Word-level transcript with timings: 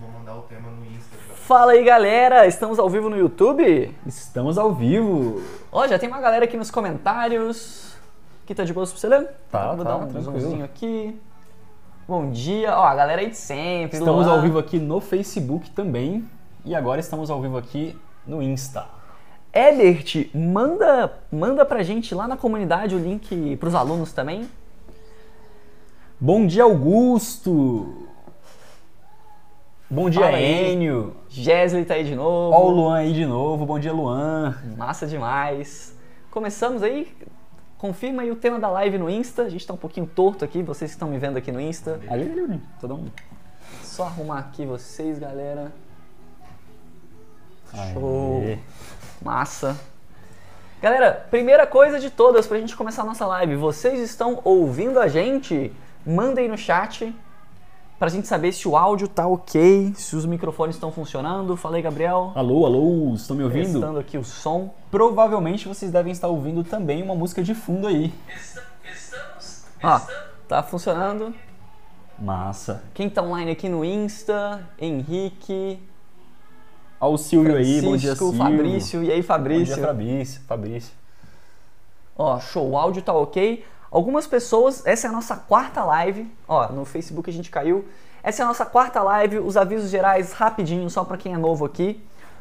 Vou 0.00 0.08
mandar 0.18 0.34
o 0.34 0.42
tema 0.42 0.70
no 0.70 0.86
Insta. 0.86 1.14
Fala 1.34 1.72
aí, 1.72 1.84
galera! 1.84 2.46
Estamos 2.46 2.78
ao 2.78 2.88
vivo 2.88 3.10
no 3.10 3.18
YouTube? 3.18 3.94
Estamos 4.06 4.56
ao 4.56 4.72
vivo. 4.72 5.42
Ó, 5.70 5.86
já 5.86 5.98
tem 5.98 6.08
uma 6.08 6.20
galera 6.22 6.46
aqui 6.46 6.56
nos 6.56 6.70
comentários. 6.70 7.94
Aqui 8.42 8.54
tá 8.54 8.64
de 8.64 8.72
boa 8.72 8.86
pra 8.86 8.96
você 8.96 9.06
ler? 9.06 9.28
Tá, 9.50 9.74
Vou 9.74 9.84
tá, 9.84 9.90
dar 9.90 9.96
um 9.98 10.22
zoomzinho 10.22 10.64
aqui. 10.64 11.20
Bom 12.08 12.30
dia. 12.30 12.74
Ó, 12.78 12.82
a 12.82 12.94
galera 12.94 13.20
aí 13.20 13.28
de 13.28 13.36
sempre. 13.36 13.98
Estamos 13.98 14.24
Luan. 14.24 14.36
ao 14.36 14.40
vivo 14.40 14.58
aqui 14.58 14.78
no 14.78 15.02
Facebook 15.02 15.70
também. 15.72 16.26
E 16.64 16.74
agora 16.74 16.98
estamos 16.98 17.30
ao 17.30 17.42
vivo 17.42 17.58
aqui 17.58 17.94
no 18.26 18.42
Insta. 18.42 18.86
Ebert, 19.52 20.30
manda, 20.34 21.12
manda 21.30 21.62
pra 21.66 21.82
gente 21.82 22.14
lá 22.14 22.26
na 22.26 22.38
comunidade 22.38 22.94
o 22.94 22.98
link 22.98 23.56
pros 23.58 23.74
alunos 23.74 24.14
também. 24.14 24.48
Bom 26.18 26.46
dia, 26.46 26.62
Augusto. 26.62 28.08
Bom 29.92 30.08
dia, 30.08 30.22
Fala. 30.22 30.38
Enio. 30.38 31.16
Gesley 31.28 31.84
tá 31.84 31.94
aí 31.94 32.04
de 32.04 32.14
novo. 32.14 32.54
Ó 32.54 32.68
o 32.68 32.70
Luan 32.70 32.98
aí 32.98 33.12
de 33.12 33.26
novo. 33.26 33.66
Bom 33.66 33.76
dia, 33.76 33.92
Luan. 33.92 34.56
Massa 34.76 35.04
demais. 35.04 35.98
Começamos 36.30 36.84
aí. 36.84 37.12
Confirma 37.76 38.22
aí 38.22 38.30
o 38.30 38.36
tema 38.36 38.60
da 38.60 38.70
live 38.70 38.98
no 38.98 39.10
Insta. 39.10 39.42
A 39.42 39.48
gente 39.48 39.66
tá 39.66 39.74
um 39.74 39.76
pouquinho 39.76 40.06
torto 40.06 40.44
aqui, 40.44 40.62
vocês 40.62 40.92
que 40.92 40.94
estão 40.94 41.08
me 41.08 41.18
vendo 41.18 41.36
aqui 41.36 41.50
no 41.50 41.60
Insta. 41.60 41.98
Ali, 42.08 42.30
ali, 42.30 42.40
ali. 42.40 42.62
Todo 42.80 42.96
mundo. 42.96 43.12
Só 43.82 44.04
arrumar 44.04 44.38
aqui 44.38 44.64
vocês, 44.64 45.18
galera. 45.18 45.72
Show. 47.92 48.42
Aê. 48.42 48.58
Massa. 49.20 49.76
Galera, 50.80 51.26
primeira 51.32 51.66
coisa 51.66 51.98
de 51.98 52.10
todas 52.10 52.46
pra 52.46 52.60
gente 52.60 52.76
começar 52.76 53.02
a 53.02 53.06
nossa 53.06 53.26
live. 53.26 53.56
Vocês 53.56 53.98
estão 53.98 54.40
ouvindo 54.44 55.00
a 55.00 55.08
gente? 55.08 55.72
Mandem 56.06 56.48
no 56.48 56.56
chat 56.56 57.12
pra 58.00 58.08
gente 58.08 58.26
saber 58.26 58.50
se 58.52 58.66
o 58.66 58.78
áudio 58.78 59.06
tá 59.06 59.26
ok, 59.26 59.92
se 59.94 60.16
os 60.16 60.24
microfones 60.24 60.74
estão 60.74 60.90
funcionando. 60.90 61.54
Falei, 61.54 61.82
Gabriel. 61.82 62.32
Alô, 62.34 62.64
alô, 62.64 63.12
estão 63.14 63.36
me 63.36 63.44
ouvindo? 63.44 63.74
Testando 63.74 63.98
aqui 63.98 64.16
o 64.16 64.24
som. 64.24 64.74
Provavelmente 64.90 65.68
vocês 65.68 65.92
devem 65.92 66.10
estar 66.10 66.28
ouvindo 66.28 66.64
também 66.64 67.02
uma 67.02 67.14
música 67.14 67.42
de 67.42 67.54
fundo 67.54 67.86
aí. 67.86 68.10
Ó, 69.82 70.00
tá 70.48 70.62
funcionando. 70.62 71.34
Massa. 72.18 72.82
Quem 72.94 73.10
tá 73.10 73.22
online 73.22 73.50
aqui 73.50 73.68
no 73.68 73.84
Insta? 73.84 74.66
Henrique, 74.78 75.78
Ó 76.98 77.12
o 77.12 77.18
Silvio 77.18 77.56
aí, 77.56 77.82
bom 77.82 77.96
dia, 77.96 78.14
Francisco, 78.14 78.30
Silvio. 78.30 78.38
Fabrício. 78.38 79.04
E 79.04 79.12
aí, 79.12 79.20
Bom 79.20 79.26
Fabrício? 79.26 79.74
dia, 79.74 79.86
Fabrício. 79.86 80.40
Fabrício. 80.46 80.92
Ó, 82.16 82.40
show, 82.40 82.70
o 82.70 82.78
áudio 82.78 83.02
tá 83.02 83.12
ok. 83.12 83.62
Algumas 83.90 84.26
pessoas, 84.26 84.86
essa 84.86 85.08
é 85.08 85.10
a 85.10 85.12
nossa 85.12 85.34
quarta 85.34 85.82
live. 85.84 86.30
Ó, 86.46 86.70
no 86.72 86.84
Facebook 86.84 87.28
a 87.28 87.32
gente 87.32 87.50
caiu. 87.50 87.84
Essa 88.22 88.42
é 88.42 88.44
a 88.44 88.48
nossa 88.48 88.64
quarta 88.64 89.02
live. 89.02 89.38
Os 89.38 89.56
avisos 89.56 89.90
gerais 89.90 90.32
rapidinho, 90.32 90.88
só 90.88 91.04
pra 91.04 91.16
quem 91.16 91.34
é 91.34 91.36
novo 91.36 91.64
aqui. 91.64 92.00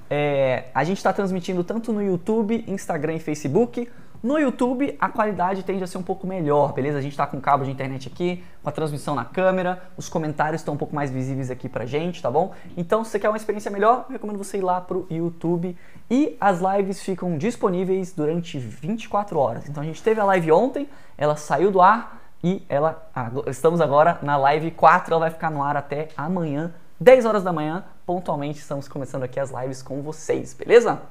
É, 0.10 0.66
a 0.74 0.84
gente 0.84 1.02
tá 1.02 1.12
transmitindo 1.14 1.64
tanto 1.64 1.92
no 1.92 2.04
YouTube, 2.04 2.64
Instagram 2.68 3.16
e 3.16 3.20
Facebook. 3.20 3.90
No 4.22 4.38
YouTube, 4.38 4.98
a 5.00 5.08
qualidade 5.08 5.64
tende 5.64 5.82
a 5.82 5.88
ser 5.88 5.98
um 5.98 6.04
pouco 6.04 6.28
melhor, 6.28 6.74
beleza? 6.74 6.98
A 6.98 7.02
gente 7.02 7.16
tá 7.16 7.26
com 7.26 7.40
cabo 7.40 7.64
de 7.64 7.72
internet 7.72 8.10
aqui, 8.10 8.44
com 8.62 8.68
a 8.68 8.72
transmissão 8.72 9.16
na 9.16 9.24
câmera, 9.24 9.82
os 9.96 10.10
comentários 10.10 10.60
estão 10.60 10.74
um 10.74 10.78
pouco 10.78 10.94
mais 10.94 11.10
visíveis 11.10 11.50
aqui 11.50 11.70
pra 11.70 11.86
gente, 11.86 12.22
tá 12.22 12.30
bom? 12.30 12.54
Então, 12.76 13.06
se 13.06 13.12
você 13.12 13.20
quer 13.20 13.30
uma 13.30 13.38
experiência 13.38 13.72
melhor, 13.72 14.08
recomendo 14.10 14.38
você 14.38 14.58
ir 14.58 14.62
lá 14.62 14.82
pro 14.82 15.08
YouTube. 15.10 15.74
E 16.12 16.36
as 16.42 16.60
lives 16.60 17.00
ficam 17.02 17.38
disponíveis 17.38 18.12
durante 18.12 18.60
24 18.60 19.40
horas. 19.40 19.70
Então, 19.70 19.82
a 19.82 19.86
gente 19.86 20.04
teve 20.04 20.20
a 20.20 20.26
live 20.26 20.52
ontem, 20.52 20.90
ela 21.18 21.38
saiu 21.38 21.72
do 21.72 21.80
ar 21.82 22.20
e 22.44 22.62
ela 22.68 23.10
ago- 23.16 23.46
estamos 23.48 23.80
agora 23.80 24.20
na 24.22 24.36
live 24.36 24.72
4, 24.72 25.14
ela 25.14 25.22
vai 25.22 25.30
ficar 25.32 25.50
no 25.50 25.64
ar 25.64 25.78
até 25.78 26.10
amanhã, 26.18 26.74
10 27.00 27.26
horas 27.26 27.42
da 27.42 27.54
manhã, 27.54 27.86
pontualmente 28.06 28.60
estamos 28.60 28.90
começando 28.90 29.24
aqui 29.24 29.40
as 29.40 29.50
lives 29.50 29.82
com 29.82 30.02
vocês, 30.02 30.54
beleza? 30.54 31.02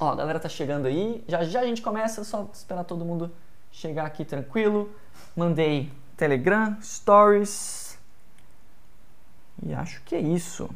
Ó, 0.00 0.10
a 0.12 0.16
galera 0.16 0.40
tá 0.40 0.48
chegando 0.48 0.86
aí. 0.86 1.22
Já 1.28 1.44
já 1.44 1.60
a 1.60 1.64
gente 1.64 1.82
começa, 1.82 2.24
só 2.24 2.48
esperar 2.52 2.84
todo 2.84 3.04
mundo 3.04 3.30
chegar 3.70 4.06
aqui 4.06 4.24
tranquilo. 4.24 4.90
Mandei 5.36 5.90
Telegram, 6.16 6.76
Stories. 6.82 7.98
E 9.62 9.74
acho 9.74 10.02
que 10.04 10.14
é 10.14 10.20
isso. 10.20 10.70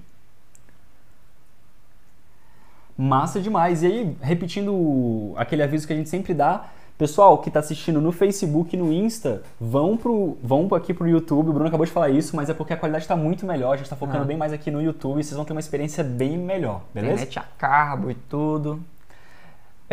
Massa 2.97 3.41
demais. 3.41 3.83
E 3.83 3.87
aí, 3.87 4.17
repetindo 4.21 5.33
aquele 5.37 5.63
aviso 5.63 5.87
que 5.87 5.93
a 5.93 5.97
gente 5.97 6.09
sempre 6.09 6.33
dá, 6.35 6.67
pessoal 6.97 7.39
que 7.39 7.49
está 7.49 7.59
assistindo 7.61 8.01
no 8.01 8.13
Facebook 8.13 8.77
e 8.77 8.79
no 8.79 8.93
Insta, 8.93 9.43
vão, 9.59 9.97
pro, 9.97 10.37
vão 10.43 10.69
aqui 10.75 10.95
pro 10.95 11.09
YouTube. 11.09 11.49
O 11.49 11.53
Bruno 11.53 11.67
acabou 11.69 11.87
de 11.87 11.91
falar 11.93 12.11
isso, 12.11 12.37
mas 12.37 12.49
é 12.51 12.55
porque 12.55 12.73
a 12.73 12.77
qualidade 12.77 13.05
está 13.05 13.17
muito 13.17 13.45
melhor. 13.45 13.73
A 13.73 13.77
gente 13.77 13.87
está 13.87 13.97
focando 13.97 14.23
Ah. 14.23 14.27
bem 14.27 14.37
mais 14.37 14.53
aqui 14.53 14.71
no 14.71 14.81
YouTube 14.81 15.23
vocês 15.23 15.35
vão 15.35 15.45
ter 15.45 15.53
uma 15.53 15.61
experiência 15.61 16.05
bem 16.05 16.37
melhor, 16.39 16.83
beleza? 16.93 17.15
Internet 17.25 17.39
a 17.39 17.43
carbo 17.59 18.11
e 18.11 18.15
tudo. 18.15 18.81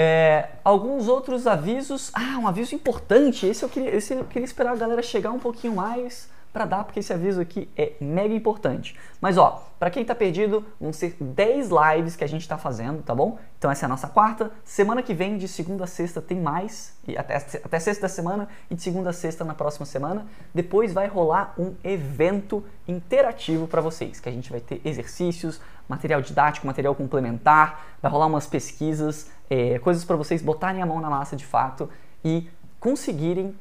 É, 0.04 0.50
alguns 0.64 1.08
outros 1.08 1.46
avisos. 1.46 2.10
Ah, 2.14 2.40
um 2.40 2.48
aviso 2.48 2.74
importante. 2.74 3.46
Esse 3.46 3.64
eu 3.64 3.70
queria, 3.70 3.96
esse 3.96 4.16
eu 4.16 4.26
queria 4.26 4.46
esperar 4.46 4.74
a 4.74 4.76
galera 4.76 5.04
chegar 5.04 5.32
um 5.32 5.38
pouquinho 5.38 5.76
mais 5.76 6.28
para 6.52 6.66
dar, 6.66 6.84
porque 6.84 7.00
esse 7.00 7.14
aviso 7.14 7.40
aqui 7.40 7.70
é 7.78 7.94
mega 8.00 8.34
importante. 8.34 8.98
Mas 9.20 9.38
ó, 9.38 9.68
para 9.80 9.90
quem 9.90 10.04
tá 10.04 10.14
perdido, 10.14 10.66
vão 10.80 10.92
ser 10.92 11.16
10 11.20 11.70
lives 11.70 12.16
que 12.16 12.24
a 12.24 12.28
gente 12.28 12.48
tá 12.48 12.58
fazendo, 12.58 13.02
tá 13.02 13.16
bom? 13.16 13.40
Então 13.58 13.72
essa 13.72 13.86
é 13.86 13.88
a 13.88 13.90
nossa 13.90 14.08
quarta. 14.08 14.52
Semana 14.64 15.02
que 15.02 15.14
vem, 15.14 15.38
de 15.38 15.48
segunda 15.48 15.86
a 15.86 15.88
sexta, 15.88 16.22
tem 16.22 16.40
mais. 16.40 16.94
E 17.08 17.18
até, 17.18 17.36
até 17.36 17.80
sexta 17.80 18.04
da 18.04 18.10
semana 18.10 18.48
e 18.70 18.76
de 18.76 18.82
segunda 18.82 19.10
a 19.10 19.14
sexta 19.14 19.44
na 19.44 19.54
próxima 19.54 19.86
semana. 19.86 20.28
Depois 20.54 20.94
vai 20.94 21.08
rolar 21.08 21.54
um 21.58 21.74
evento 21.84 22.64
interativo 22.88 23.68
para 23.68 23.82
vocês, 23.82 24.20
que 24.20 24.30
a 24.30 24.32
gente 24.32 24.52
vai 24.52 24.60
ter 24.60 24.82
exercícios, 24.84 25.62
material 25.88 26.22
didático, 26.22 26.68
material 26.68 26.94
complementar, 26.94 27.86
vai 28.02 28.12
rolar 28.12 28.28
umas 28.28 28.48
pesquisas, 28.48 29.30
é, 29.50 29.80
coisas 29.80 30.06
para 30.06 30.16
vocês 30.16 30.42
botarem 30.42 30.82
a 30.82 30.86
mão 30.86 31.00
na 31.02 31.10
massa 31.10 31.36
de 31.36 31.46
fato 31.46 31.90
e 32.24 32.50
conseguirem 32.80 33.56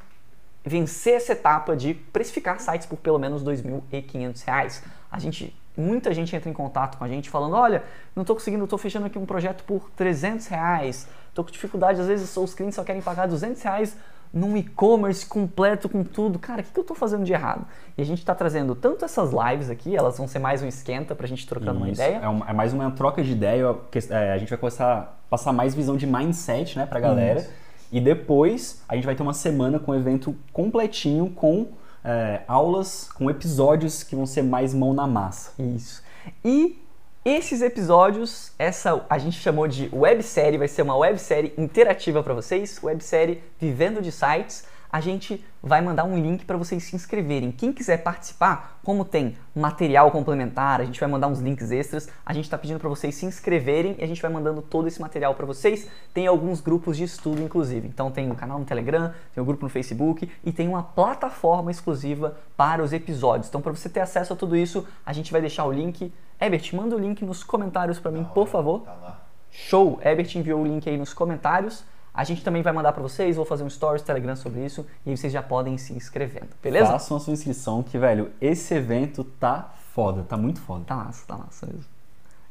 vencer 0.64 1.14
essa 1.14 1.32
etapa 1.32 1.76
de 1.76 1.94
precificar 1.94 2.60
sites 2.60 2.86
por 2.86 2.96
pelo 2.98 3.18
menos 3.18 3.42
2.500 3.44 4.44
reais. 4.44 4.82
A 5.10 5.18
gente, 5.18 5.54
muita 5.76 6.12
gente 6.12 6.34
entra 6.36 6.50
em 6.50 6.52
contato 6.52 6.98
com 6.98 7.04
a 7.04 7.08
gente 7.08 7.30
falando, 7.30 7.54
olha, 7.56 7.82
não 8.14 8.22
estou 8.22 8.36
conseguindo, 8.36 8.64
estou 8.64 8.78
fechando 8.78 9.06
aqui 9.06 9.18
um 9.18 9.26
projeto 9.26 9.64
por 9.64 9.90
300 9.96 10.46
reais, 10.48 11.08
estou 11.28 11.44
com 11.44 11.50
dificuldade, 11.50 12.00
às 12.00 12.06
vezes 12.06 12.36
os 12.36 12.54
clientes 12.54 12.76
só 12.76 12.84
querem 12.84 13.00
pagar 13.02 13.26
200 13.26 13.60
reais 13.62 13.96
num 14.32 14.56
e-commerce 14.56 15.26
completo 15.26 15.88
com 15.88 16.04
tudo. 16.04 16.38
Cara, 16.38 16.60
o 16.60 16.64
que, 16.64 16.70
que 16.70 16.78
eu 16.78 16.82
estou 16.82 16.96
fazendo 16.96 17.24
de 17.24 17.32
errado? 17.32 17.66
E 17.98 18.02
a 18.02 18.04
gente 18.04 18.18
está 18.18 18.32
trazendo 18.32 18.76
tanto 18.76 19.04
essas 19.04 19.30
lives 19.32 19.68
aqui, 19.68 19.96
elas 19.96 20.16
vão 20.18 20.28
ser 20.28 20.38
mais 20.38 20.62
um 20.62 20.68
esquenta 20.68 21.16
para 21.16 21.26
a 21.26 21.28
gente 21.28 21.44
trocando 21.48 21.78
uma 21.78 21.90
Isso. 21.90 22.00
ideia. 22.00 22.18
É, 22.22 22.28
uma- 22.28 22.48
é 22.48 22.52
mais 22.52 22.72
uma 22.72 22.90
troca 22.92 23.24
de 23.24 23.32
ideia. 23.32 23.74
que- 23.90 23.98
é, 24.08 24.32
a 24.32 24.38
gente 24.38 24.48
vai 24.50 24.58
começar 24.58 24.92
a 24.94 25.02
passar 25.28 25.52
mais 25.52 25.74
visão 25.74 25.96
de 25.96 26.06
mindset 26.06 26.78
né, 26.78 26.86
pra 26.86 27.00
galera. 27.00 27.40
Isso. 27.40 27.50
E 27.92 28.00
depois 28.00 28.82
a 28.88 28.94
gente 28.94 29.04
vai 29.04 29.14
ter 29.14 29.22
uma 29.22 29.34
semana 29.34 29.78
com 29.78 29.94
evento 29.94 30.36
completinho 30.52 31.30
com 31.30 31.68
é, 32.04 32.42
aulas, 32.46 33.10
com 33.12 33.30
episódios 33.30 34.02
que 34.02 34.14
vão 34.14 34.26
ser 34.26 34.42
mais 34.42 34.72
mão 34.72 34.92
na 34.92 35.06
massa. 35.06 35.52
Isso. 35.58 36.02
E 36.44 36.78
esses 37.24 37.60
episódios, 37.60 38.52
essa 38.58 39.04
a 39.08 39.18
gente 39.18 39.38
chamou 39.38 39.68
de 39.68 39.90
websérie, 39.92 40.58
vai 40.58 40.68
ser 40.68 40.82
uma 40.82 40.96
websérie 40.96 41.52
interativa 41.58 42.22
para 42.22 42.32
vocês, 42.32 42.80
websérie 42.82 43.42
Vivendo 43.58 44.00
de 44.00 44.10
Sites. 44.10 44.64
A 44.92 45.00
gente 45.00 45.44
vai 45.62 45.80
mandar 45.80 46.04
um 46.04 46.20
link 46.20 46.44
para 46.44 46.56
vocês 46.56 46.82
se 46.82 46.96
inscreverem. 46.96 47.52
Quem 47.52 47.72
quiser 47.72 47.98
participar, 48.02 48.80
como 48.82 49.04
tem 49.04 49.36
material 49.54 50.10
complementar, 50.10 50.80
a 50.80 50.84
gente 50.84 50.98
vai 50.98 51.08
mandar 51.08 51.28
uns 51.28 51.38
links 51.38 51.70
extras. 51.70 52.08
A 52.26 52.32
gente 52.32 52.44
está 52.44 52.58
pedindo 52.58 52.80
para 52.80 52.88
vocês 52.88 53.14
se 53.14 53.24
inscreverem 53.24 53.94
e 53.98 54.04
a 54.04 54.06
gente 54.06 54.20
vai 54.20 54.30
mandando 54.30 54.60
todo 54.60 54.88
esse 54.88 55.00
material 55.00 55.34
para 55.34 55.46
vocês. 55.46 55.88
Tem 56.12 56.26
alguns 56.26 56.60
grupos 56.60 56.96
de 56.96 57.04
estudo, 57.04 57.40
inclusive. 57.40 57.86
Então 57.86 58.10
tem 58.10 58.30
o 58.30 58.34
canal 58.34 58.58
no 58.58 58.64
Telegram, 58.64 59.14
tem 59.32 59.40
o 59.40 59.46
grupo 59.46 59.64
no 59.64 59.70
Facebook 59.70 60.28
e 60.44 60.52
tem 60.52 60.66
uma 60.66 60.82
plataforma 60.82 61.70
exclusiva 61.70 62.36
para 62.56 62.82
os 62.82 62.92
episódios. 62.92 63.48
Então, 63.48 63.60
para 63.60 63.72
você 63.72 63.88
ter 63.88 64.00
acesso 64.00 64.32
a 64.32 64.36
tudo 64.36 64.56
isso, 64.56 64.86
a 65.06 65.12
gente 65.12 65.30
vai 65.30 65.40
deixar 65.40 65.64
o 65.64 65.72
link. 65.72 66.12
Ebert, 66.40 66.74
manda 66.74 66.96
o 66.96 66.98
link 66.98 67.24
nos 67.24 67.44
comentários 67.44 68.00
para 68.00 68.10
mim, 68.10 68.24
por 68.34 68.48
favor. 68.48 68.80
Tá 68.80 68.94
lá. 68.94 69.20
Show! 69.50 70.00
Ebert 70.02 70.34
enviou 70.36 70.62
o 70.62 70.66
link 70.66 70.88
aí 70.88 70.96
nos 70.96 71.12
comentários. 71.12 71.84
A 72.12 72.24
gente 72.24 72.42
também 72.42 72.60
vai 72.62 72.72
mandar 72.72 72.92
para 72.92 73.02
vocês, 73.02 73.36
vou 73.36 73.44
fazer 73.44 73.62
um 73.62 73.70
stories, 73.70 74.02
Telegram 74.02 74.34
sobre 74.34 74.64
isso 74.64 74.84
e 75.06 75.10
aí 75.10 75.16
vocês 75.16 75.32
já 75.32 75.42
podem 75.42 75.78
se 75.78 75.92
inscrevendo, 75.92 76.48
beleza? 76.62 76.90
Façam 76.92 77.16
a 77.16 77.20
sua 77.20 77.32
inscrição, 77.32 77.82
que, 77.82 77.96
velho, 77.98 78.30
esse 78.40 78.74
evento 78.74 79.22
tá 79.22 79.72
foda, 79.94 80.22
tá 80.24 80.36
muito 80.36 80.60
foda. 80.60 80.84
Tá 80.84 80.96
massa, 80.96 81.24
tá 81.26 81.36
massa 81.36 81.66
mesmo. 81.66 81.84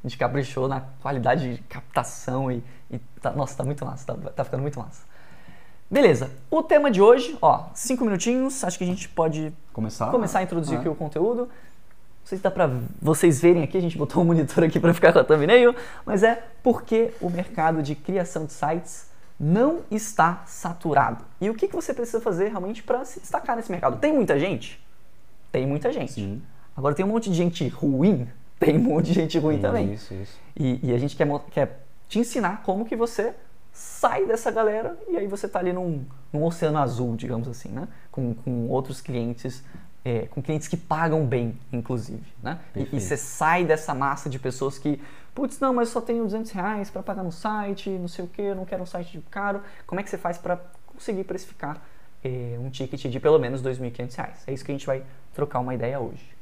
A 0.03 0.07
gente 0.07 0.17
caprichou 0.17 0.67
na 0.69 0.81
qualidade 1.01 1.55
de 1.55 1.61
captação 1.63 2.49
e, 2.49 2.63
e 2.89 2.97
tá- 3.21 3.31
nossa, 3.31 3.57
tá 3.57 3.63
muito 3.65 3.85
massa, 3.85 4.05
tá, 4.05 4.29
tá 4.31 4.43
ficando 4.45 4.61
muito 4.61 4.79
massa. 4.79 5.03
Beleza, 5.91 6.31
o 6.49 6.63
tema 6.63 6.89
de 6.89 7.01
hoje, 7.01 7.37
ó, 7.41 7.65
cinco 7.73 8.05
minutinhos, 8.05 8.63
acho 8.63 8.77
que 8.77 8.83
a 8.83 8.87
gente 8.87 9.09
pode 9.09 9.51
Começar? 9.73 10.09
começar 10.11 10.39
a 10.39 10.43
introduzir 10.43 10.75
É. 10.75 10.79
aqui 10.79 10.87
o 10.87 10.95
conteúdo. 10.95 11.41
Não 11.41 11.49
sei 12.25 12.37
se 12.37 12.43
dá 12.43 12.51
pra 12.51 12.69
vocês 13.01 13.41
verem 13.41 13.63
aqui, 13.63 13.75
a 13.77 13.81
gente 13.81 13.97
botou 13.97 14.21
um 14.21 14.25
monitor 14.25 14.63
aqui 14.63 14.79
para 14.79 14.93
ficar 14.93 15.11
com 15.11 15.19
a 15.19 15.23
thumbnail, 15.23 15.75
mas 16.05 16.21
é 16.23 16.43
porque 16.63 17.11
o 17.19 17.29
mercado 17.29 17.81
de 17.83 17.95
criação 17.95 18.45
de 18.45 18.53
sites 18.53 19.08
não 19.39 19.81
está 19.89 20.43
saturado. 20.45 21.23
E 21.39 21.49
o 21.49 21.55
que, 21.55 21.67
que 21.67 21.75
você 21.75 21.93
precisa 21.93 22.19
fazer 22.19 22.49
realmente 22.49 22.83
para 22.83 23.05
se 23.05 23.19
destacar 23.19 23.55
nesse 23.55 23.71
mercado? 23.71 23.97
Tem 23.97 24.11
muita 24.13 24.37
gente? 24.37 24.83
Tem 25.51 25.65
muita 25.65 25.91
gente. 25.93 26.13
Sim. 26.13 26.41
Agora 26.75 26.93
tem 26.93 27.05
um 27.05 27.09
monte 27.09 27.29
de 27.29 27.35
gente 27.35 27.67
ruim, 27.67 28.27
tem 28.59 28.77
um 28.77 28.83
monte 28.83 29.07
de 29.07 29.13
gente 29.13 29.39
ruim 29.39 29.59
também. 29.59 29.93
Isso, 29.93 30.13
isso. 30.13 30.37
E, 30.55 30.79
e 30.83 30.93
a 30.93 30.97
gente 30.97 31.15
quer, 31.15 31.27
quer 31.51 31.85
te 32.07 32.19
ensinar 32.19 32.63
como 32.63 32.85
que 32.85 32.95
você 32.95 33.33
sai 33.71 34.25
dessa 34.25 34.51
galera 34.51 34.97
e 35.07 35.15
aí 35.15 35.27
você 35.27 35.47
tá 35.47 35.59
ali 35.59 35.71
num, 35.71 36.03
num 36.33 36.43
oceano 36.43 36.77
azul, 36.79 37.15
digamos 37.15 37.47
assim, 37.47 37.69
né? 37.69 37.87
Com, 38.11 38.33
com 38.33 38.67
outros 38.67 38.99
clientes, 38.99 39.63
é, 40.03 40.27
com 40.27 40.41
clientes 40.41 40.67
que 40.67 40.75
pagam 40.75 41.25
bem, 41.25 41.57
inclusive, 41.71 42.25
né? 42.43 42.59
E, 42.75 42.97
e 42.97 42.99
você 42.99 43.15
sai 43.15 43.63
dessa 43.63 43.93
massa 43.93 44.29
de 44.29 44.37
pessoas 44.37 44.77
que, 44.77 44.99
putz, 45.39 45.57
não, 45.61 45.73
mas 45.73 45.87
só 45.87 46.01
tenho 46.01 46.25
200 46.25 46.51
reais 46.51 46.89
para 46.89 47.01
pagar 47.01 47.23
no 47.23 47.31
site, 47.31 47.89
não 47.89 48.09
sei 48.09 48.25
o 48.25 48.27
que, 48.27 48.53
não 48.53 48.65
quero 48.65 48.83
um 48.83 48.85
site 48.85 49.23
caro. 49.31 49.63
Como 49.87 50.01
é 50.01 50.03
que 50.03 50.09
você 50.09 50.17
faz 50.17 50.37
para 50.37 50.59
conseguir 50.85 51.23
precificar 51.23 51.81
é, 52.21 52.57
um 52.59 52.69
ticket 52.69 53.05
de 53.05 53.19
pelo 53.21 53.39
menos 53.39 53.63
2.500 53.63 54.15
reais? 54.17 54.43
É 54.45 54.51
isso 54.51 54.65
que 54.65 54.71
a 54.71 54.75
gente 54.75 54.85
vai 54.85 55.01
trocar 55.33 55.59
uma 55.59 55.73
ideia 55.73 55.97
hoje. 55.97 56.38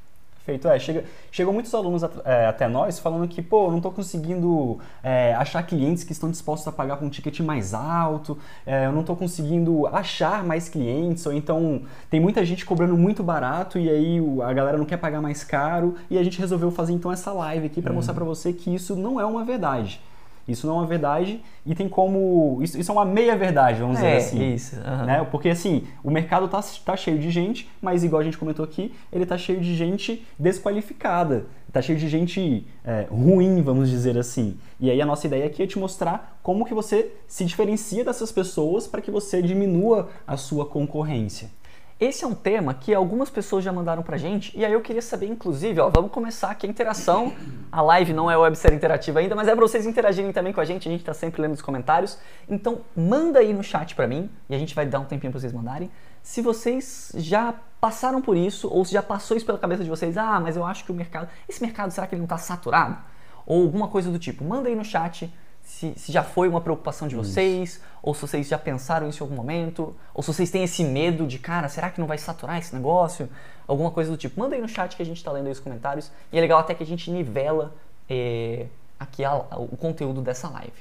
Perfeito, 0.47 0.69
é. 0.69 0.79
Chega, 0.79 1.03
chegou 1.29 1.53
muitos 1.53 1.75
alunos 1.75 2.05
at- 2.05 2.21
é, 2.23 2.45
até 2.45 2.69
nós 2.69 2.97
falando 2.99 3.27
que, 3.27 3.41
pô, 3.41 3.69
não 3.69 3.81
tô 3.81 3.91
conseguindo 3.91 4.79
é, 5.03 5.33
achar 5.35 5.61
clientes 5.63 6.05
que 6.05 6.13
estão 6.13 6.31
dispostos 6.31 6.65
a 6.69 6.71
pagar 6.71 6.95
por 6.95 7.05
um 7.05 7.09
ticket 7.09 7.41
mais 7.41 7.73
alto, 7.73 8.37
é, 8.65 8.85
eu 8.85 8.93
não 8.93 9.03
tô 9.03 9.13
conseguindo 9.13 9.85
achar 9.87 10.45
mais 10.45 10.69
clientes, 10.69 11.25
ou 11.25 11.33
então 11.33 11.81
tem 12.09 12.21
muita 12.21 12.45
gente 12.45 12.65
cobrando 12.65 12.95
muito 12.95 13.21
barato 13.21 13.77
e 13.77 13.89
aí 13.89 14.21
a 14.41 14.53
galera 14.53 14.77
não 14.77 14.85
quer 14.85 14.97
pagar 14.97 15.21
mais 15.21 15.43
caro, 15.43 15.95
e 16.09 16.17
a 16.17 16.23
gente 16.23 16.39
resolveu 16.39 16.71
fazer 16.71 16.93
então 16.93 17.11
essa 17.11 17.33
live 17.33 17.65
aqui 17.65 17.81
para 17.81 17.91
mostrar 17.91 18.13
para 18.13 18.23
você 18.23 18.53
que 18.53 18.73
isso 18.73 18.95
não 18.95 19.19
é 19.19 19.25
uma 19.25 19.43
verdade. 19.43 19.99
Isso 20.47 20.65
não 20.65 20.75
é 20.75 20.77
uma 20.77 20.85
verdade 20.85 21.41
e 21.65 21.75
tem 21.75 21.89
como. 21.89 22.59
Isso, 22.61 22.79
isso 22.79 22.89
é 22.89 22.93
uma 22.93 23.03
meia-verdade, 23.03 23.81
vamos 23.81 23.97
dizer 23.97 24.07
é, 24.07 24.17
assim 24.17 24.53
isso. 24.53 24.79
aham. 24.79 25.05
né? 25.05 25.27
Porque 25.29 25.49
assim, 25.49 25.83
o 26.03 26.09
mercado 26.09 26.47
tá, 26.47 26.63
tá 26.85 26.95
cheio 26.95 27.19
de 27.19 27.29
gente, 27.29 27.69
mas 27.81 28.03
igual 28.03 28.21
a 28.21 28.23
gente 28.23 28.37
comentou 28.37 28.63
aqui, 28.63 28.93
ele 29.11 29.25
tá 29.25 29.37
cheio 29.37 29.59
de 29.59 29.75
gente 29.75 30.25
desqualificada, 30.39 31.45
tá 31.71 31.81
cheio 31.81 31.97
de 31.99 32.07
gente 32.07 32.65
é, 32.85 33.07
ruim, 33.09 33.61
vamos 33.61 33.89
dizer 33.89 34.17
assim. 34.17 34.57
E 34.79 34.89
aí 34.89 35.01
a 35.01 35.05
nossa 35.05 35.27
ideia 35.27 35.45
aqui 35.45 35.61
é 35.61 35.67
te 35.67 35.77
mostrar 35.77 36.39
como 36.41 36.65
que 36.65 36.73
você 36.73 37.11
se 37.27 37.43
diferencia 37.43 38.05
dessas 38.05 38.31
pessoas 38.31 38.87
para 38.87 39.01
que 39.01 39.11
você 39.11 39.41
diminua 39.41 40.09
a 40.25 40.37
sua 40.37 40.65
concorrência. 40.65 41.49
Esse 41.99 42.23
é 42.23 42.27
um 42.27 42.35
tema 42.35 42.75
que 42.75 42.93
algumas 42.93 43.27
pessoas 43.27 43.63
já 43.63 43.73
mandaram 43.73 44.03
pra 44.03 44.17
gente, 44.17 44.55
e 44.55 44.63
aí 44.63 44.71
eu 44.71 44.81
queria 44.81 45.01
saber, 45.01 45.25
inclusive, 45.25 45.79
ó, 45.79 45.89
vamos 45.89 46.11
começar 46.11 46.51
aqui 46.51 46.67
a 46.67 46.69
interação. 46.69 47.33
A 47.71 47.81
live 47.81 48.13
não 48.13 48.29
é 48.29 48.37
websérie 48.37 48.77
interativa 48.77 49.19
ainda, 49.19 49.35
mas 49.35 49.47
é 49.47 49.55
pra 49.55 49.61
vocês 49.65 49.83
interagirem 49.83 50.31
também 50.31 50.53
com 50.53 50.61
a 50.61 50.65
gente, 50.65 50.87
a 50.87 50.91
gente 50.91 51.03
tá 51.03 51.13
sempre 51.15 51.41
lendo 51.41 51.53
os 51.53 51.61
comentários. 51.61 52.19
Então, 52.47 52.81
manda 52.95 53.39
aí 53.39 53.51
no 53.51 53.63
chat 53.63 53.95
pra 53.95 54.05
mim, 54.05 54.29
e 54.47 54.53
a 54.53 54.59
gente 54.59 54.75
vai 54.75 54.85
dar 54.85 54.99
um 54.99 55.05
tempinho 55.05 55.31
pra 55.31 55.41
vocês 55.41 55.51
mandarem. 55.51 55.89
Se 56.21 56.39
vocês 56.39 57.11
já 57.15 57.55
passaram 57.81 58.21
por 58.21 58.37
isso, 58.37 58.69
ou 58.69 58.85
se 58.85 58.93
já 58.93 59.01
passou 59.01 59.35
isso 59.35 59.45
pela 59.45 59.57
cabeça 59.57 59.83
de 59.83 59.89
vocês, 59.89 60.19
ah, 60.19 60.39
mas 60.39 60.55
eu 60.55 60.63
acho 60.63 60.85
que 60.85 60.91
o 60.91 60.95
mercado, 60.95 61.27
esse 61.49 61.63
mercado, 61.63 61.89
será 61.89 62.05
que 62.05 62.13
ele 62.13 62.21
não 62.21 62.27
tá 62.27 62.37
saturado? 62.37 62.95
Ou 63.43 63.63
alguma 63.63 63.87
coisa 63.87 64.11
do 64.11 64.19
tipo, 64.19 64.43
manda 64.43 64.69
aí 64.69 64.75
no 64.75 64.85
chat 64.85 65.33
se, 65.67 65.93
se 65.97 66.11
já 66.11 66.23
foi 66.23 66.47
uma 66.47 66.61
preocupação 66.61 67.07
de 67.07 67.15
vocês, 67.15 67.81
ou 68.01 68.13
se 68.13 68.21
vocês 68.21 68.47
já 68.47 68.57
pensaram 68.57 69.09
isso 69.09 69.21
em 69.21 69.25
algum 69.25 69.35
momento, 69.35 69.93
ou 70.13 70.23
se 70.23 70.33
vocês 70.33 70.49
têm 70.49 70.63
esse 70.63 70.83
medo 70.83 71.27
de, 71.27 71.37
cara, 71.37 71.67
será 71.67 71.89
que 71.89 71.99
não 71.99 72.07
vai 72.07 72.17
saturar 72.17 72.57
esse 72.57 72.73
negócio? 72.73 73.29
Alguma 73.67 73.91
coisa 73.91 74.09
do 74.09 74.15
tipo. 74.17 74.39
Manda 74.39 74.55
aí 74.55 74.61
no 74.61 74.67
chat 74.67 74.95
que 74.95 75.01
a 75.03 75.05
gente 75.05 75.21
tá 75.23 75.31
lendo 75.31 75.45
aí 75.47 75.51
os 75.51 75.59
comentários. 75.59 76.09
E 76.31 76.37
é 76.37 76.41
legal 76.41 76.59
até 76.59 76.73
que 76.73 76.81
a 76.83 76.85
gente 76.85 77.11
nivela 77.11 77.73
é, 78.09 78.67
aqui 78.97 79.25
a- 79.25 79.35
o 79.57 79.75
conteúdo 79.75 80.21
dessa 80.21 80.47
live. 80.47 80.71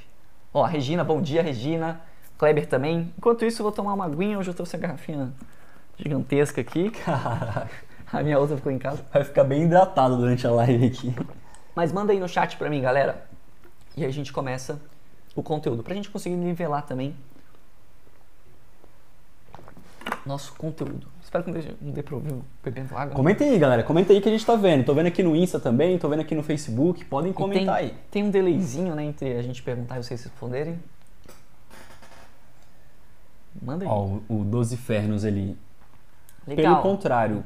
Ó, 0.53 0.63
a 0.63 0.67
Regina, 0.69 1.03
bom 1.03 1.21
dia, 1.21 1.41
Regina. 1.43 1.99
Kleber 2.37 2.65
também. 2.67 3.13
Enquanto 3.17 3.43
isso, 3.43 3.61
eu 3.61 3.63
vou 3.65 3.71
tomar 3.73 3.93
uma 3.93 4.05
aguinha. 4.05 4.39
Hoje 4.39 4.49
eu 4.49 4.53
trouxe 4.53 4.75
a 4.77 4.79
garrafinha 4.79 5.33
gigantesca 5.97 6.61
aqui. 6.61 6.91
A 8.13 8.23
minha 8.23 8.39
outra 8.39 8.55
ficou 8.55 8.71
em 8.71 8.79
casa. 8.79 9.03
Vai 9.11 9.23
ficar 9.25 9.43
bem 9.43 9.63
hidratado 9.63 10.15
durante 10.15 10.47
a 10.47 10.51
live 10.51 10.85
aqui. 10.87 11.13
Mas 11.75 11.91
manda 11.91 12.13
aí 12.13 12.19
no 12.21 12.27
chat 12.29 12.55
pra 12.55 12.69
mim, 12.69 12.81
galera. 12.81 13.27
E 13.97 14.03
aí 14.03 14.09
a 14.09 14.13
gente 14.13 14.31
começa 14.31 14.79
o 15.35 15.41
conteúdo. 15.41 15.81
Pra 15.81 15.95
gente 15.95 16.09
conseguir 16.09 16.35
nivelar 16.35 16.85
também 16.85 17.15
nosso 20.23 20.53
conteúdo. 20.53 21.07
Espero 21.23 21.43
que 21.43 21.51
não 21.51 21.91
dê, 21.91 22.03
eu 22.09 22.43
bebendo 22.63 22.95
água. 22.95 23.15
Comenta 23.15 23.43
aí, 23.43 23.57
galera. 23.57 23.83
Comenta 23.83 24.13
aí 24.13 24.21
que 24.21 24.29
a 24.29 24.31
gente 24.31 24.45
tá 24.45 24.55
vendo. 24.55 24.85
Tô 24.85 24.93
vendo 24.93 25.07
aqui 25.07 25.23
no 25.23 25.35
Insta 25.35 25.59
também, 25.59 25.97
tô 25.97 26.07
vendo 26.07 26.19
aqui 26.21 26.35
no 26.35 26.43
Facebook. 26.43 27.03
Podem 27.05 27.33
comentar 27.33 27.77
tem, 27.77 27.85
aí. 27.87 27.97
tem 28.11 28.23
um 28.23 28.29
delayzinho, 28.29 28.93
né, 28.93 29.03
entre 29.03 29.33
a 29.35 29.41
gente 29.41 29.63
perguntar 29.63 29.97
e 29.99 30.03
vocês 30.03 30.23
responderem. 30.23 30.79
Manda 33.61 33.83
aí. 33.83 33.89
Ó, 33.89 34.19
o, 34.29 34.41
o 34.41 34.43
12 34.45 34.77
Fernos 34.77 35.25
ali. 35.25 35.57
Pelo 36.45 36.57
Legal. 36.57 36.81
contrário, 36.81 37.43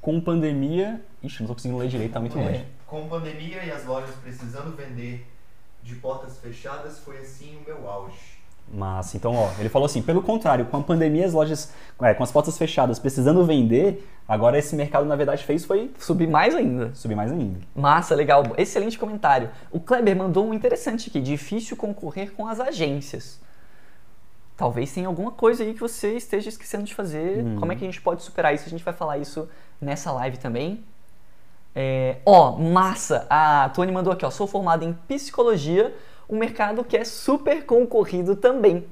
com 0.00 0.20
pandemia. 0.20 1.00
Ixi, 1.22 1.40
não 1.40 1.46
tô 1.48 1.54
conseguindo 1.54 1.78
ler 1.78 1.88
direito, 1.88 2.12
tá 2.12 2.20
muito 2.20 2.36
É. 2.38 2.42
longe. 2.44 2.66
Com 2.86 3.08
pandemia 3.08 3.64
e 3.64 3.70
as 3.70 3.84
lojas 3.86 4.14
precisando 4.16 4.76
vender 4.76 5.29
de 5.82 5.94
portas 5.96 6.38
fechadas, 6.38 6.98
foi 6.98 7.18
assim 7.18 7.56
o 7.56 7.64
meu 7.64 7.88
auge. 7.88 8.40
Massa. 8.72 9.16
Então, 9.16 9.34
ó, 9.34 9.50
ele 9.58 9.68
falou 9.68 9.86
assim: 9.86 10.00
pelo 10.00 10.22
contrário, 10.22 10.64
com 10.66 10.76
a 10.76 10.82
pandemia, 10.82 11.26
as 11.26 11.32
lojas 11.32 11.72
é, 12.00 12.14
com 12.14 12.22
as 12.22 12.30
portas 12.30 12.56
fechadas 12.56 12.98
precisando 12.98 13.44
vender, 13.44 14.08
agora 14.28 14.58
esse 14.58 14.76
mercado, 14.76 15.04
na 15.06 15.16
verdade, 15.16 15.44
fez 15.44 15.64
foi 15.64 15.90
Subir 15.98 16.28
mais 16.28 16.54
ainda. 16.54 16.94
subir 16.94 17.16
mais 17.16 17.32
ainda. 17.32 17.58
Massa, 17.74 18.14
legal. 18.14 18.44
Excelente 18.56 18.98
comentário. 18.98 19.50
O 19.72 19.80
Kleber 19.80 20.16
mandou 20.16 20.46
um 20.46 20.54
interessante 20.54 21.08
aqui. 21.08 21.20
Difícil 21.20 21.76
concorrer 21.76 22.32
com 22.32 22.46
as 22.46 22.60
agências. 22.60 23.40
Talvez 24.56 24.92
tenha 24.92 25.08
alguma 25.08 25.32
coisa 25.32 25.64
aí 25.64 25.72
que 25.72 25.80
você 25.80 26.16
esteja 26.16 26.50
esquecendo 26.50 26.84
de 26.84 26.94
fazer. 26.94 27.38
Uhum. 27.38 27.56
Como 27.56 27.72
é 27.72 27.74
que 27.74 27.82
a 27.82 27.86
gente 27.86 28.00
pode 28.00 28.22
superar 28.22 28.54
isso? 28.54 28.66
A 28.66 28.70
gente 28.70 28.84
vai 28.84 28.92
falar 28.92 29.18
isso 29.18 29.48
nessa 29.80 30.12
live 30.12 30.36
também. 30.36 30.84
É, 31.74 32.16
ó, 32.26 32.56
massa! 32.56 33.26
A 33.30 33.70
Tony 33.70 33.92
mandou 33.92 34.12
aqui, 34.12 34.24
ó. 34.24 34.30
Sou 34.30 34.46
formada 34.46 34.84
em 34.84 34.92
psicologia, 34.92 35.94
um 36.28 36.38
mercado 36.38 36.84
que 36.84 36.96
é 36.96 37.04
super 37.04 37.64
concorrido 37.64 38.36
também. 38.36 38.86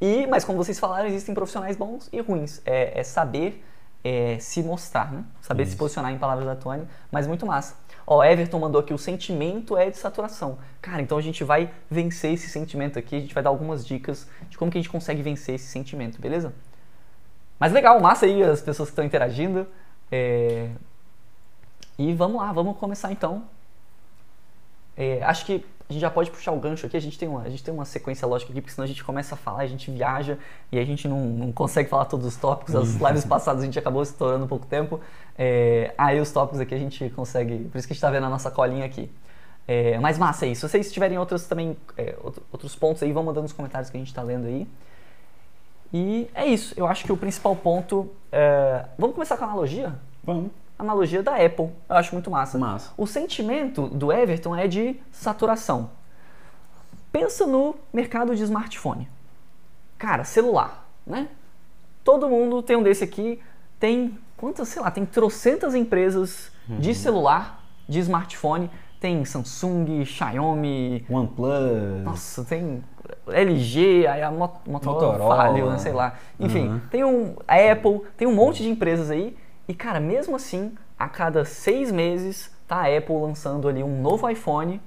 E, 0.00 0.26
mas 0.26 0.44
como 0.44 0.58
vocês 0.58 0.78
falaram, 0.78 1.06
existem 1.06 1.34
profissionais 1.34 1.76
bons 1.76 2.08
e 2.12 2.20
ruins. 2.20 2.60
É, 2.64 3.00
é 3.00 3.02
saber 3.02 3.64
é, 4.04 4.38
se 4.38 4.62
mostrar, 4.62 5.12
né? 5.12 5.24
Saber 5.40 5.64
se 5.64 5.70
Isso. 5.70 5.78
posicionar 5.78 6.12
em 6.12 6.18
palavras 6.18 6.46
da 6.46 6.54
Tony, 6.54 6.86
mas 7.10 7.26
muito 7.26 7.46
massa. 7.46 7.74
Ó, 8.06 8.22
Everton 8.22 8.60
mandou 8.60 8.80
aqui, 8.80 8.94
o 8.94 8.98
sentimento 8.98 9.76
é 9.76 9.90
de 9.90 9.96
saturação. 9.96 10.58
Cara, 10.80 11.02
então 11.02 11.18
a 11.18 11.20
gente 11.20 11.42
vai 11.42 11.70
vencer 11.90 12.32
esse 12.32 12.48
sentimento 12.48 12.98
aqui, 12.98 13.16
a 13.16 13.20
gente 13.20 13.34
vai 13.34 13.42
dar 13.42 13.50
algumas 13.50 13.84
dicas 13.84 14.28
de 14.48 14.56
como 14.56 14.70
que 14.70 14.78
a 14.78 14.80
gente 14.80 14.90
consegue 14.90 15.22
vencer 15.22 15.56
esse 15.56 15.66
sentimento, 15.66 16.20
beleza? 16.20 16.54
Mas 17.58 17.72
legal, 17.72 17.98
massa 17.98 18.26
aí 18.26 18.44
as 18.44 18.60
pessoas 18.60 18.90
que 18.90 18.92
estão 18.92 19.04
interagindo. 19.04 19.66
É, 20.12 20.70
E 21.98 22.12
vamos 22.14 22.36
lá, 22.40 22.52
vamos 22.52 22.76
começar 22.78 23.10
então. 23.12 23.42
É, 24.96 25.22
acho 25.24 25.44
que 25.44 25.64
a 25.88 25.92
gente 25.92 26.00
já 26.00 26.10
pode 26.10 26.30
puxar 26.30 26.52
o 26.52 26.58
gancho 26.58 26.86
aqui, 26.86 26.96
a 26.96 27.00
gente 27.00 27.18
tem 27.18 27.28
uma, 27.28 27.42
a 27.42 27.48
gente 27.48 27.62
tem 27.62 27.72
uma 27.72 27.84
sequência 27.84 28.26
lógica 28.26 28.50
aqui, 28.50 28.60
porque 28.60 28.74
senão 28.74 28.84
a 28.84 28.88
gente 28.88 29.04
começa 29.04 29.34
a 29.34 29.38
falar, 29.38 29.60
a 29.60 29.66
gente 29.66 29.90
viaja 29.90 30.38
e 30.72 30.78
a 30.78 30.84
gente 30.84 31.06
não, 31.06 31.20
não 31.20 31.52
consegue 31.52 31.88
falar 31.88 32.06
todos 32.06 32.26
os 32.26 32.36
tópicos. 32.36 32.74
As 32.74 32.94
lives 32.96 33.24
passadas 33.24 33.62
a 33.62 33.66
gente 33.66 33.78
acabou 33.78 34.02
estourando 34.02 34.44
um 34.44 34.48
pouco 34.48 34.66
tempo. 34.66 35.00
É, 35.38 35.94
aí 35.96 36.18
os 36.20 36.30
tópicos 36.32 36.60
aqui 36.60 36.74
a 36.74 36.78
gente 36.78 37.08
consegue, 37.10 37.58
por 37.70 37.78
isso 37.78 37.86
que 37.86 37.92
a 37.92 37.94
gente 37.94 37.98
está 37.98 38.10
vendo 38.10 38.24
a 38.26 38.30
nossa 38.30 38.50
colinha 38.50 38.84
aqui. 38.84 39.10
É, 39.68 39.98
mas 39.98 40.16
massa 40.18 40.44
aí, 40.44 40.54
se 40.56 40.62
vocês 40.68 40.92
tiverem 40.92 41.18
outros 41.18 41.46
também, 41.46 41.76
é, 41.96 42.16
outro- 42.22 42.42
outros 42.52 42.74
pontos 42.74 43.02
aí, 43.02 43.12
vão 43.12 43.22
mandando 43.22 43.42
nos 43.42 43.52
comentários 43.52 43.90
que 43.90 43.96
a 43.96 44.00
gente 44.00 44.08
está 44.08 44.22
lendo 44.22 44.46
aí. 44.46 44.66
E 45.92 46.28
é 46.34 46.46
isso, 46.46 46.74
eu 46.76 46.86
acho 46.86 47.04
que 47.04 47.12
o 47.12 47.16
principal 47.16 47.54
ponto. 47.54 48.10
é, 48.32 48.84
Vamos 48.98 49.14
começar 49.14 49.36
com 49.36 49.44
a 49.44 49.48
analogia? 49.48 49.94
Vamos. 50.24 50.50
Analogia 50.78 51.22
da 51.22 51.36
Apple, 51.36 51.70
eu 51.88 51.96
acho 51.96 52.12
muito 52.14 52.30
massa. 52.30 52.58
Massa. 52.58 52.92
O 52.98 53.06
sentimento 53.06 53.88
do 53.88 54.12
Everton 54.12 54.54
é 54.54 54.68
de 54.68 54.96
saturação. 55.10 55.90
Pensa 57.10 57.46
no 57.46 57.76
mercado 57.92 58.36
de 58.36 58.42
smartphone. 58.42 59.08
Cara, 59.96 60.22
celular, 60.24 60.86
né? 61.06 61.28
Todo 62.04 62.28
mundo 62.28 62.62
tem 62.62 62.76
um 62.76 62.82
desse 62.82 63.02
aqui. 63.02 63.40
Tem 63.80 64.18
quantas, 64.36 64.68
sei 64.68 64.82
lá, 64.82 64.90
tem 64.90 65.06
trocentas 65.06 65.74
empresas 65.74 66.52
de 66.68 66.94
celular, 66.94 67.64
de 67.88 67.98
smartphone. 68.00 68.70
Tem 69.00 69.24
Samsung, 69.24 70.04
Xiaomi, 70.04 71.06
OnePlus. 71.08 72.02
nossa, 72.02 72.44
tem 72.44 72.82
LG, 73.28 74.06
aí 74.06 74.22
a 74.22 74.30
Mot- 74.30 74.60
Motorola, 74.68 75.12
Motorola. 75.12 75.36
falhou, 75.36 75.70
né, 75.70 75.78
sei 75.78 75.92
lá. 75.92 76.14
Enfim, 76.40 76.68
Uhum. 76.68 76.80
tem 76.90 77.04
um 77.04 77.36
a 77.46 77.54
Apple, 77.72 78.00
tem 78.16 78.26
um 78.26 78.34
monte 78.34 78.62
de 78.62 78.68
empresas 78.70 79.10
aí. 79.10 79.36
E, 79.68 79.74
cara, 79.74 79.98
mesmo 80.00 80.36
assim, 80.36 80.72
a 80.98 81.08
cada 81.08 81.44
seis 81.44 81.90
meses 81.90 82.50
tá 82.68 82.76
a 82.86 82.96
Apple 82.96 83.14
lançando 83.16 83.68
ali 83.68 83.82
um 83.82 84.00
novo 84.00 84.28
iPhone 84.28 84.80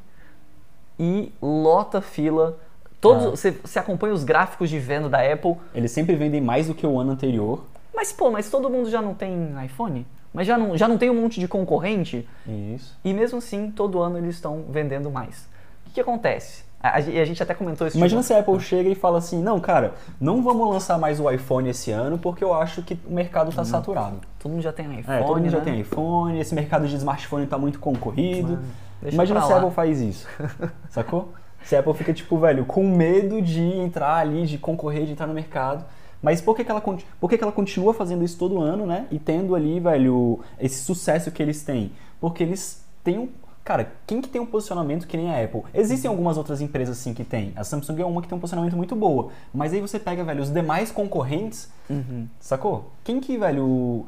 e 1.00 1.32
lota 1.42 2.02
fila. 2.02 2.58
Todos, 3.02 3.26
Ah. 3.26 3.30
você, 3.30 3.52
você 3.52 3.80
acompanha 3.80 4.14
os 4.14 4.24
gráficos 4.24 4.70
de 4.70 4.80
venda 4.80 5.08
da 5.10 5.20
Apple, 5.22 5.56
Eles 5.74 5.92
sempre 5.92 6.16
vendem 6.16 6.42
mais 6.42 6.68
do 6.68 6.74
que 6.76 6.86
o 6.86 7.00
ano 7.00 7.12
anterior. 7.12 7.64
mas 7.96 8.12
pô, 8.14 8.30
mas 8.32 8.50
todo 8.50 8.70
mundo 8.70 8.90
já 8.90 9.02
não 9.02 9.14
tem 9.14 9.54
iPhone? 9.66 10.06
Mas 10.34 10.46
já 10.46 10.58
não, 10.58 10.78
já 10.78 10.88
não 10.88 10.98
tem 10.98 11.10
um 11.10 11.20
monte 11.22 11.40
de 11.40 11.48
concorrente? 11.48 12.28
Isso. 12.48 12.98
E 13.04 13.14
mesmo 13.14 13.40
assim, 13.40 13.72
todo 13.72 14.00
ano 14.00 14.18
eles 14.18 14.36
estão 14.36 14.64
vendendo 14.70 15.10
mais. 15.10 15.48
O 15.82 15.86
que, 15.90 15.96
que 15.96 16.02
acontece? 16.02 16.64
A, 16.82 16.98
a 16.98 17.02
gente 17.02 17.20
a 17.20 17.26
gente 17.26 17.44
até 17.44 17.54
comentou 17.54 17.88
isso. 17.88 17.98
Imagina 17.98 18.22
tipo, 18.22 18.28
se 18.28 18.34
a 18.34 18.40
Apple 18.40 18.60
chega 18.60 18.90
e 18.90 18.96
fala 18.96 19.18
assim, 19.18 19.42
não, 19.42 19.60
cara, 19.60 19.94
não 20.20 20.42
vamos 20.42 20.70
lançar 20.70 20.98
mais 20.98 21.20
o 21.20 21.30
iPhone 21.30 21.70
esse 21.70 21.92
ano 21.92 22.18
porque 22.18 22.44
eu 22.44 22.54
acho 22.54 22.82
que 22.82 22.98
o 23.06 23.14
mercado 23.14 23.50
está 23.50 23.66
saturado. 23.66 24.20
Todo 24.40 24.52
mundo 24.52 24.62
já 24.62 24.72
tem 24.72 24.86
iPhone. 25.00 25.18
É, 25.18 25.24
todo 25.24 25.38
mundo 25.38 25.50
já 25.50 25.58
né? 25.60 25.64
tem 25.64 25.80
iPhone, 25.80 26.40
esse 26.40 26.56
mercado 26.56 26.88
de 26.88 26.96
smartphone 26.96 27.44
está 27.44 27.58
muito 27.58 27.80
concorrido. 27.80 28.60
deixa 29.02 29.16
Imagina 29.16 29.42
se 29.42 29.52
a. 29.52 29.58
Apple 29.58 29.72
faz 29.72 30.00
isso, 30.02 30.28
sacou? 30.90 31.34
Se 31.64 31.76
a 31.76 31.80
Apple 31.80 31.94
fica, 31.94 32.14
tipo, 32.14 32.38
velho, 32.38 32.66
com 32.66 32.84
medo 32.84 33.42
de 33.42 33.62
entrar 33.62 34.16
ali, 34.16 34.46
de 34.46 34.58
concorrer, 34.58 35.06
de 35.06 35.12
entrar 35.12 35.28
no 35.28 35.34
mercado. 35.34 35.84
Mas 36.22 36.42
por 36.42 36.56
que, 36.56 36.64
que, 36.64 36.72
ela, 36.72 36.82
por 36.82 37.30
que, 37.30 37.38
que 37.38 37.44
ela 37.44 37.54
continua 37.54 37.94
fazendo 37.94 38.24
isso 38.24 38.38
todo 38.38 38.62
ano, 38.62 38.86
né? 38.86 39.08
E 39.10 39.18
tendo 39.18 39.56
ali, 39.56 39.80
velho, 39.80 40.40
esse 40.60 40.82
sucesso 40.84 41.32
que 41.32 41.42
eles 41.42 41.64
têm? 41.64 41.92
Porque 42.20 42.44
eles 42.44 42.84
têm 43.04 43.20
um. 43.20 43.30
Cara, 43.70 43.92
quem 44.08 44.20
que 44.20 44.28
tem 44.28 44.42
um 44.42 44.48
posicionamento 44.48 45.06
que 45.06 45.16
nem 45.16 45.30
a 45.32 45.44
Apple? 45.44 45.62
Existem 45.76 46.10
algumas 46.10 46.40
outras 46.40 46.60
empresas 46.60 46.98
assim 46.98 47.14
que 47.14 47.24
tem. 47.24 47.54
A 47.56 47.64
Samsung 47.64 48.02
é 48.02 48.04
uma 48.04 48.20
que 48.20 48.28
tem 48.28 48.36
um 48.36 48.42
posicionamento 48.42 48.76
muito 48.76 48.96
boa. 48.96 49.30
Mas 49.54 49.72
aí 49.72 49.80
você 49.80 50.00
pega, 50.00 50.24
velho, 50.24 50.42
os 50.42 50.50
demais 50.50 50.92
concorrentes, 50.92 51.70
Uhum. 51.88 52.28
sacou? 52.40 52.92
Quem 53.04 53.20
que, 53.20 53.38
velho. 53.38 54.08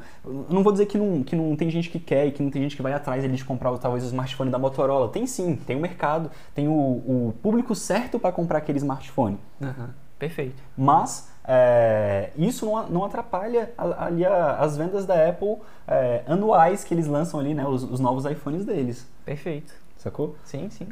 Não 0.50 0.64
vou 0.64 0.72
dizer 0.72 0.88
que 0.88 0.98
não, 0.98 1.22
que 1.22 1.36
não 1.36 1.56
tem 1.56 1.70
gente 1.70 1.92
que 1.92 2.00
quer 2.00 2.26
e 2.26 2.32
que 2.32 2.42
não 2.42 2.50
tem 2.50 2.60
gente 2.64 2.76
que 2.76 2.82
vai 2.82 2.92
atrás 2.92 3.24
de 3.24 3.46
comprar 3.46 3.78
talvez 3.78 4.04
o 4.04 4.08
smartphone 4.08 4.50
da 4.50 4.58
Motorola. 4.58 5.10
Tem 5.10 5.28
sim, 5.28 5.56
tem 5.56 5.78
o 5.78 5.80
mercado, 5.80 6.32
tem 6.56 6.68
o, 6.68 6.72
o 6.72 7.34
público 7.44 7.76
certo 7.76 8.18
para 8.18 8.32
comprar 8.32 8.58
aquele 8.58 8.80
smartphone. 8.80 9.38
Aham. 9.62 9.92
Perfeito. 10.18 10.62
Mas 10.76 11.31
é, 11.44 12.30
isso 12.38 12.66
não, 12.66 12.90
não 12.90 13.06
atrapalha 13.06 13.72
ali 13.78 14.26
as 14.26 14.78
vendas 14.78 15.06
da 15.06 15.30
Apple 15.30 15.58
é, 15.88 16.24
anuais 16.28 16.84
que 16.84 16.94
eles 16.94 17.08
lançam 17.08 17.40
ali, 17.40 17.54
né? 17.54 17.66
Os, 17.66 17.84
os 17.84 18.00
novos 18.00 18.26
iPhones 18.26 18.66
deles. 18.66 19.08
Perfeito. 19.26 19.74
Sacou? 19.98 20.36
Sim, 20.44 20.70
sim. 20.70 20.88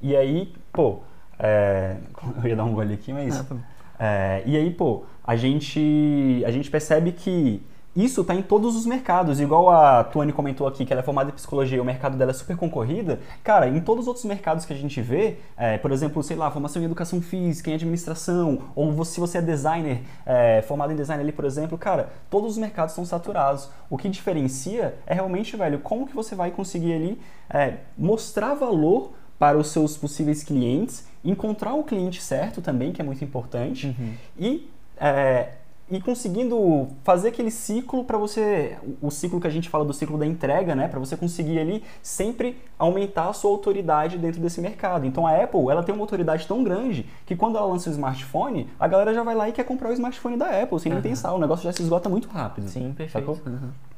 E 0.00 0.16
aí, 0.16 0.52
pô, 0.72 1.00
é, 1.38 1.96
eu 2.42 2.48
ia 2.48 2.56
dar 2.56 2.64
um 2.64 2.72
gole 2.72 2.94
aqui, 2.94 3.12
mas. 3.12 3.44
Tá. 3.46 3.56
É, 3.98 4.42
e 4.46 4.56
aí, 4.56 4.70
pô, 4.70 5.04
a 5.24 5.36
gente, 5.36 6.42
a 6.44 6.50
gente 6.50 6.70
percebe 6.70 7.12
que 7.12 7.62
isso 7.94 8.24
tá 8.24 8.34
em 8.34 8.42
todos 8.42 8.74
os 8.74 8.86
mercados. 8.86 9.40
Igual 9.40 9.70
a 9.70 10.04
Tuane 10.04 10.32
comentou 10.32 10.66
aqui, 10.66 10.84
que 10.84 10.92
ela 10.92 11.00
é 11.00 11.04
formada 11.04 11.30
em 11.30 11.34
psicologia 11.34 11.76
e 11.76 11.80
o 11.80 11.84
mercado 11.84 12.16
dela 12.16 12.30
é 12.30 12.34
super 12.34 12.56
concorrida. 12.56 13.20
Cara, 13.44 13.68
em 13.68 13.80
todos 13.80 14.02
os 14.02 14.08
outros 14.08 14.24
mercados 14.24 14.64
que 14.64 14.72
a 14.72 14.76
gente 14.76 15.00
vê, 15.02 15.36
é, 15.56 15.76
por 15.78 15.92
exemplo, 15.92 16.22
sei 16.22 16.36
lá, 16.36 16.50
formação 16.50 16.80
em 16.80 16.86
educação 16.86 17.20
física, 17.20 17.70
em 17.70 17.74
administração, 17.74 18.62
ou 18.74 19.04
se 19.04 19.20
você 19.20 19.38
é 19.38 19.42
designer, 19.42 20.00
é, 20.24 20.62
formado 20.62 20.92
em 20.92 20.96
design 20.96 21.22
ali, 21.22 21.32
por 21.32 21.44
exemplo, 21.44 21.76
cara, 21.76 22.10
todos 22.30 22.52
os 22.52 22.58
mercados 22.58 22.92
estão 22.92 23.04
saturados. 23.04 23.68
O 23.90 23.98
que 23.98 24.08
diferencia 24.08 24.94
é 25.06 25.14
realmente, 25.14 25.56
velho, 25.56 25.78
como 25.80 26.06
que 26.06 26.14
você 26.14 26.34
vai 26.34 26.50
conseguir 26.50 26.94
ali 26.94 27.20
é, 27.50 27.74
mostrar 27.96 28.54
valor 28.54 29.12
para 29.38 29.58
os 29.58 29.68
seus 29.68 29.96
possíveis 29.96 30.44
clientes, 30.44 31.04
encontrar 31.24 31.74
o 31.74 31.82
cliente 31.82 32.22
certo 32.22 32.62
também, 32.62 32.92
que 32.92 33.02
é 33.02 33.04
muito 33.04 33.24
importante, 33.24 33.94
e, 34.38 34.70
é, 35.00 35.48
e 35.92 36.00
conseguindo 36.00 36.88
fazer 37.04 37.28
aquele 37.28 37.50
ciclo 37.50 38.02
para 38.02 38.16
você, 38.16 38.78
o 39.00 39.10
ciclo 39.10 39.38
que 39.38 39.46
a 39.46 39.50
gente 39.50 39.68
fala 39.68 39.84
do 39.84 39.92
ciclo 39.92 40.16
da 40.16 40.26
entrega, 40.26 40.74
né, 40.74 40.88
para 40.88 40.98
você 40.98 41.16
conseguir 41.18 41.58
ali 41.58 41.84
sempre 42.02 42.56
aumentar 42.78 43.28
a 43.28 43.32
sua 43.34 43.50
autoridade 43.50 44.16
dentro 44.16 44.40
desse 44.40 44.60
mercado. 44.60 45.04
Então 45.04 45.26
a 45.26 45.36
Apple, 45.36 45.68
ela 45.70 45.82
tem 45.82 45.94
uma 45.94 46.02
autoridade 46.02 46.48
tão 46.48 46.64
grande 46.64 47.06
que 47.26 47.36
quando 47.36 47.58
ela 47.58 47.66
lança 47.66 47.90
o 47.90 47.92
smartphone, 47.92 48.70
a 48.80 48.88
galera 48.88 49.12
já 49.12 49.22
vai 49.22 49.34
lá 49.34 49.50
e 49.50 49.52
quer 49.52 49.64
comprar 49.64 49.90
o 49.90 49.92
smartphone 49.92 50.38
da 50.38 50.62
Apple, 50.62 50.80
sem 50.80 50.90
nem 50.90 50.98
Aham. 50.98 51.08
pensar, 51.08 51.34
o 51.34 51.38
negócio 51.38 51.64
já 51.64 51.72
se 51.72 51.82
esgota 51.82 52.08
muito 52.08 52.28
rápido. 52.28 52.68
Sim, 52.68 52.94
perfeito. 52.96 53.34
Sacou? 53.34 53.52
Aham. 53.52 53.91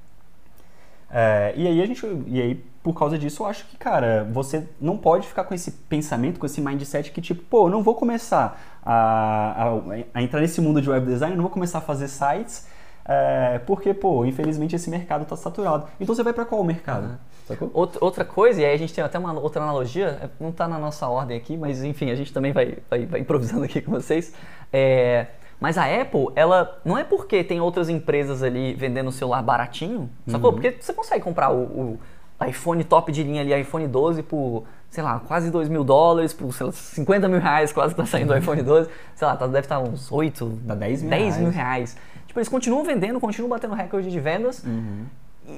É, 1.17 1.55
e 1.57 1.69
aí 1.69 1.81
a 1.81 1.87
gente, 1.87 2.05
e 2.27 2.43
aí 2.43 2.55
por 2.83 2.93
causa 2.93 3.17
disso 3.17 3.45
eu 3.45 3.47
acho 3.47 3.65
que 3.67 3.77
cara, 3.77 4.29
você 4.33 4.67
não 4.81 4.99
pode 4.99 5.29
ficar 5.29 5.45
com 5.45 5.55
esse 5.55 5.71
pensamento, 5.71 6.41
com 6.41 6.47
esse 6.47 6.61
mindset 6.61 7.13
que 7.13 7.23
tipo, 7.23 7.41
pô, 7.45 7.67
eu 7.69 7.71
não 7.71 7.85
vou 7.85 7.95
começar 7.95 8.61
a, 8.85 9.65
a, 9.65 9.81
a 10.13 10.23
entrar 10.23 10.41
nesse 10.41 10.61
mundo 10.61 10.83
de 10.83 10.91
web 10.91 11.07
design, 11.07 11.33
eu 11.33 11.37
não 11.37 11.45
vou 11.45 11.53
começar 11.53 11.79
a 11.79 11.81
fazer 11.81 12.09
sites, 12.09 12.67
é, 13.05 13.61
porque 13.65 13.95
pô, 13.95 14.25
infelizmente 14.25 14.75
esse 14.75 14.91
mercado 14.91 15.25
tá 15.25 15.37
saturado. 15.37 15.87
Então 16.01 16.13
você 16.13 16.25
vai 16.25 16.33
pra 16.33 16.45
qual 16.45 16.65
mercado? 16.65 17.17
Outra, 17.73 18.05
outra 18.05 18.25
coisa, 18.25 18.61
e 18.61 18.65
aí 18.65 18.75
a 18.75 18.77
gente 18.77 18.93
tem 18.93 19.05
até 19.05 19.17
uma 19.17 19.39
outra 19.39 19.63
analogia, 19.63 20.19
é, 20.21 20.29
não 20.41 20.51
está 20.51 20.67
na 20.67 20.81
nossa 20.81 21.07
ordem 21.07 21.37
aqui, 21.37 21.57
mas 21.57 21.85
enfim, 21.85 22.11
a 22.11 22.17
gente 22.17 22.33
também 22.33 22.53
vai, 22.53 22.79
vai, 22.91 23.07
vai 23.07 23.21
improvisando 23.21 23.63
aqui 23.63 23.81
com 23.81 23.93
vocês. 23.93 24.35
É, 24.73 25.29
mas 25.61 25.79
a 25.79 25.85
Apple, 25.85 26.27
ela 26.35 26.81
não 26.85 26.97
é 26.99 27.05
porque 27.05 27.43
tem 27.45 27.61
outras 27.61 27.89
empresas 27.89 28.43
ali 28.43 28.75
vendendo 28.75 29.11
celular 29.13 29.43
baratinho, 29.43 30.11
sacou? 30.27 30.51
Uhum. 30.51 30.57
Porque 30.61 30.77
você 30.81 30.93
consegue 30.93 31.23
comprar 31.25 31.51
o, 31.53 31.99
o 32.41 32.45
iPhone 32.47 32.83
top 32.85 33.11
de 33.13 33.23
linha 33.23 33.41
ali, 33.43 33.59
iPhone 33.61 33.87
12 33.87 34.23
por, 34.25 34.65
sei 34.91 35.03
lá, 35.03 35.21
quase 35.21 35.51
2 35.51 35.69
mil 35.69 35.85
dólares, 35.85 36.33
por 36.33 36.53
sei 36.53 36.67
lá, 36.67 36.73
50 36.73 37.29
mil 37.29 37.41
reais 37.41 37.73
quase 37.73 37.95
que 37.95 38.01
tá 38.01 38.07
saindo 38.07 38.33
o 38.33 38.37
iPhone 38.37 38.61
12, 38.63 38.91
sei 39.15 39.27
lá, 39.27 39.37
tá- 39.37 39.47
deve 39.47 39.61
estar 39.61 39.79
uns 39.79 40.11
8, 40.13 40.47
Dá 40.65 40.75
10 40.75 41.01
mil 41.03 41.11
10 41.11 41.39
mil 41.39 41.51
reais. 41.51 41.95
reais. 41.95 41.97
Tipo, 42.27 42.41
eles 42.41 42.49
continuam 42.49 42.83
vendendo, 42.85 43.19
continuam 43.21 43.49
batendo 43.49 43.75
recorde 43.75 44.11
de 44.11 44.19
vendas, 44.21 44.63
Uhum. 44.65 45.05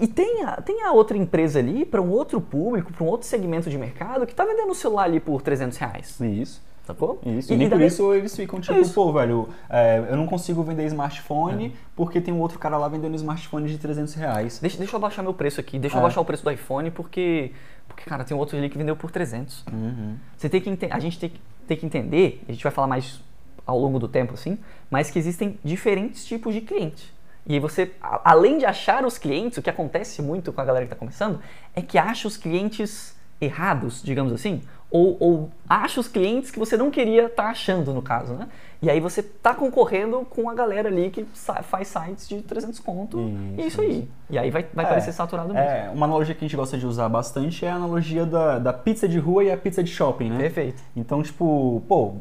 e 0.01 0.07
tem 0.07 0.45
a, 0.45 0.61
tem 0.61 0.83
a 0.85 0.93
outra 0.93 1.17
empresa 1.17 1.59
ali 1.59 1.85
para 1.87 2.01
um 2.03 2.11
outro 2.11 2.41
público, 2.41 2.93
para 2.93 3.03
um 3.03 3.09
outro 3.09 3.27
segmento 3.27 3.71
de 3.71 3.79
mercado 3.79 4.27
que 4.27 4.35
tá 4.35 4.45
vendendo 4.45 4.71
o 4.71 4.75
celular 4.75 5.05
ali 5.05 5.19
por 5.19 5.41
300 5.43 5.79
reais. 5.79 6.21
Isso. 6.21 6.63
Sacou? 6.87 7.21
Isso, 7.27 7.53
e, 7.53 7.57
nem 7.57 7.69
por 7.69 7.81
isso 7.81 8.15
eles 8.15 8.37
ficam 8.37 8.61
tipo, 8.61 8.79
Isso. 8.79 8.95
pô, 8.95 9.13
velho, 9.13 9.49
é, 9.69 10.07
eu 10.09 10.17
não 10.17 10.25
consigo 10.25 10.63
vender 10.63 10.85
smartphone 10.87 11.75
porque 11.97 12.21
tem 12.21 12.33
um 12.33 12.39
outro 12.39 12.61
cara 12.61 12.79
lá 12.79 12.87
vendendo 12.87 13.17
smartphone 13.17 13.67
de 13.69 13.77
300 13.77 14.15
reais. 14.15 14.61
Deixa, 14.61 14.79
deixa 14.79 14.95
eu 14.95 14.99
abaixar 14.99 15.25
meu 15.25 15.35
preço 15.35 15.59
aqui, 15.61 15.81
deixa 15.81 15.97
eu 15.97 15.99
É. 15.99 16.01
abaixar 16.03 16.23
o 16.23 16.25
preço 16.25 16.45
do 16.45 16.51
iPhone 16.53 16.91
porque, 16.93 17.51
porque 17.89 18.05
cara, 18.09 18.23
tem 18.23 18.37
outro 18.37 18.57
ali 18.57 18.69
que 18.71 18.79
vendeu 18.79 18.95
por 18.95 19.11
300. 19.11 19.65
Uhum. 19.73 20.15
Você 20.37 20.49
tem 20.49 20.61
que 20.61 20.87
a 20.89 20.99
gente 21.01 21.19
tem 21.19 21.29
que, 21.31 21.41
tem 21.67 21.77
que 21.77 21.85
entender, 21.87 22.45
a 22.49 22.53
gente 22.53 22.63
vai 22.63 22.71
falar 22.71 22.87
mais 22.87 23.21
ao 23.67 23.77
longo 23.81 23.99
do 23.99 24.07
tempo 24.07 24.35
assim, 24.35 24.57
mas 24.89 25.11
que 25.11 25.19
existem 25.19 25.59
diferentes 25.65 26.25
tipos 26.25 26.55
de 26.55 26.61
cliente. 26.61 27.13
E 27.45 27.55
aí 27.55 27.59
você, 27.59 27.91
a- 28.01 28.21
além 28.31 28.59
de 28.59 28.65
achar 28.65 29.05
os 29.05 29.19
clientes, 29.19 29.59
o 29.59 29.63
que 29.63 29.69
acontece 29.71 30.23
muito 30.23 30.53
com 30.53 30.61
a 30.61 30.65
galera 30.65 30.87
que 30.87 30.93
está 30.93 30.99
começando, 30.99 31.41
é 31.75 31.83
que 31.83 31.99
acha 31.99 32.29
os 32.29 32.37
clientes 32.37 33.17
errados, 33.41 34.03
digamos 34.03 34.33
assim, 34.33 34.63
ou, 34.97 35.17
ou 35.21 35.51
acha 35.69 36.01
os 36.01 36.09
clientes 36.09 36.51
que 36.51 36.59
você 36.59 36.77
não 36.77 36.91
queria 36.91 37.27
estar 37.27 37.49
achando, 37.49 37.93
no 37.93 38.03
caso, 38.03 38.33
né? 38.35 38.49
E 38.83 38.91
aí 38.91 39.01
você 39.01 39.23
tá 39.23 39.55
concorrendo 39.55 40.21
com 40.29 40.49
a 40.51 40.55
galera 40.55 40.89
ali 40.89 41.11
que 41.11 41.25
faz 41.63 41.89
sites 41.89 42.29
de 42.29 42.43
300 42.43 42.79
conto, 42.81 43.19
e 43.57 43.63
é 43.63 43.67
isso 43.67 43.81
Isso, 43.81 43.81
aí. 43.81 44.09
E 44.31 44.39
aí 44.39 44.51
vai, 44.51 44.67
vai 44.75 44.85
É, 44.85 44.89
parecer 44.89 45.13
saturado 45.13 45.49
mesmo. 45.53 45.59
É, 45.59 45.91
uma 45.95 46.07
analogia 46.07 46.35
que 46.35 46.45
a 46.45 46.49
gente 46.49 46.57
gosta 46.57 46.77
de 46.77 46.87
usar 46.87 47.09
bastante 47.09 47.65
é 47.65 47.71
a 47.71 47.75
analogia 47.75 48.27
da, 48.27 48.59
da 48.59 48.73
pizza 48.73 49.09
de 49.09 49.19
rua 49.19 49.45
e 49.45 49.51
a 49.51 49.57
pizza 49.57 49.83
de 49.83 49.91
shopping, 49.91 50.31
né? 50.31 50.39
Perfeito. 50.39 50.83
Então, 50.95 51.23
tipo, 51.23 51.83
pô, 51.89 52.17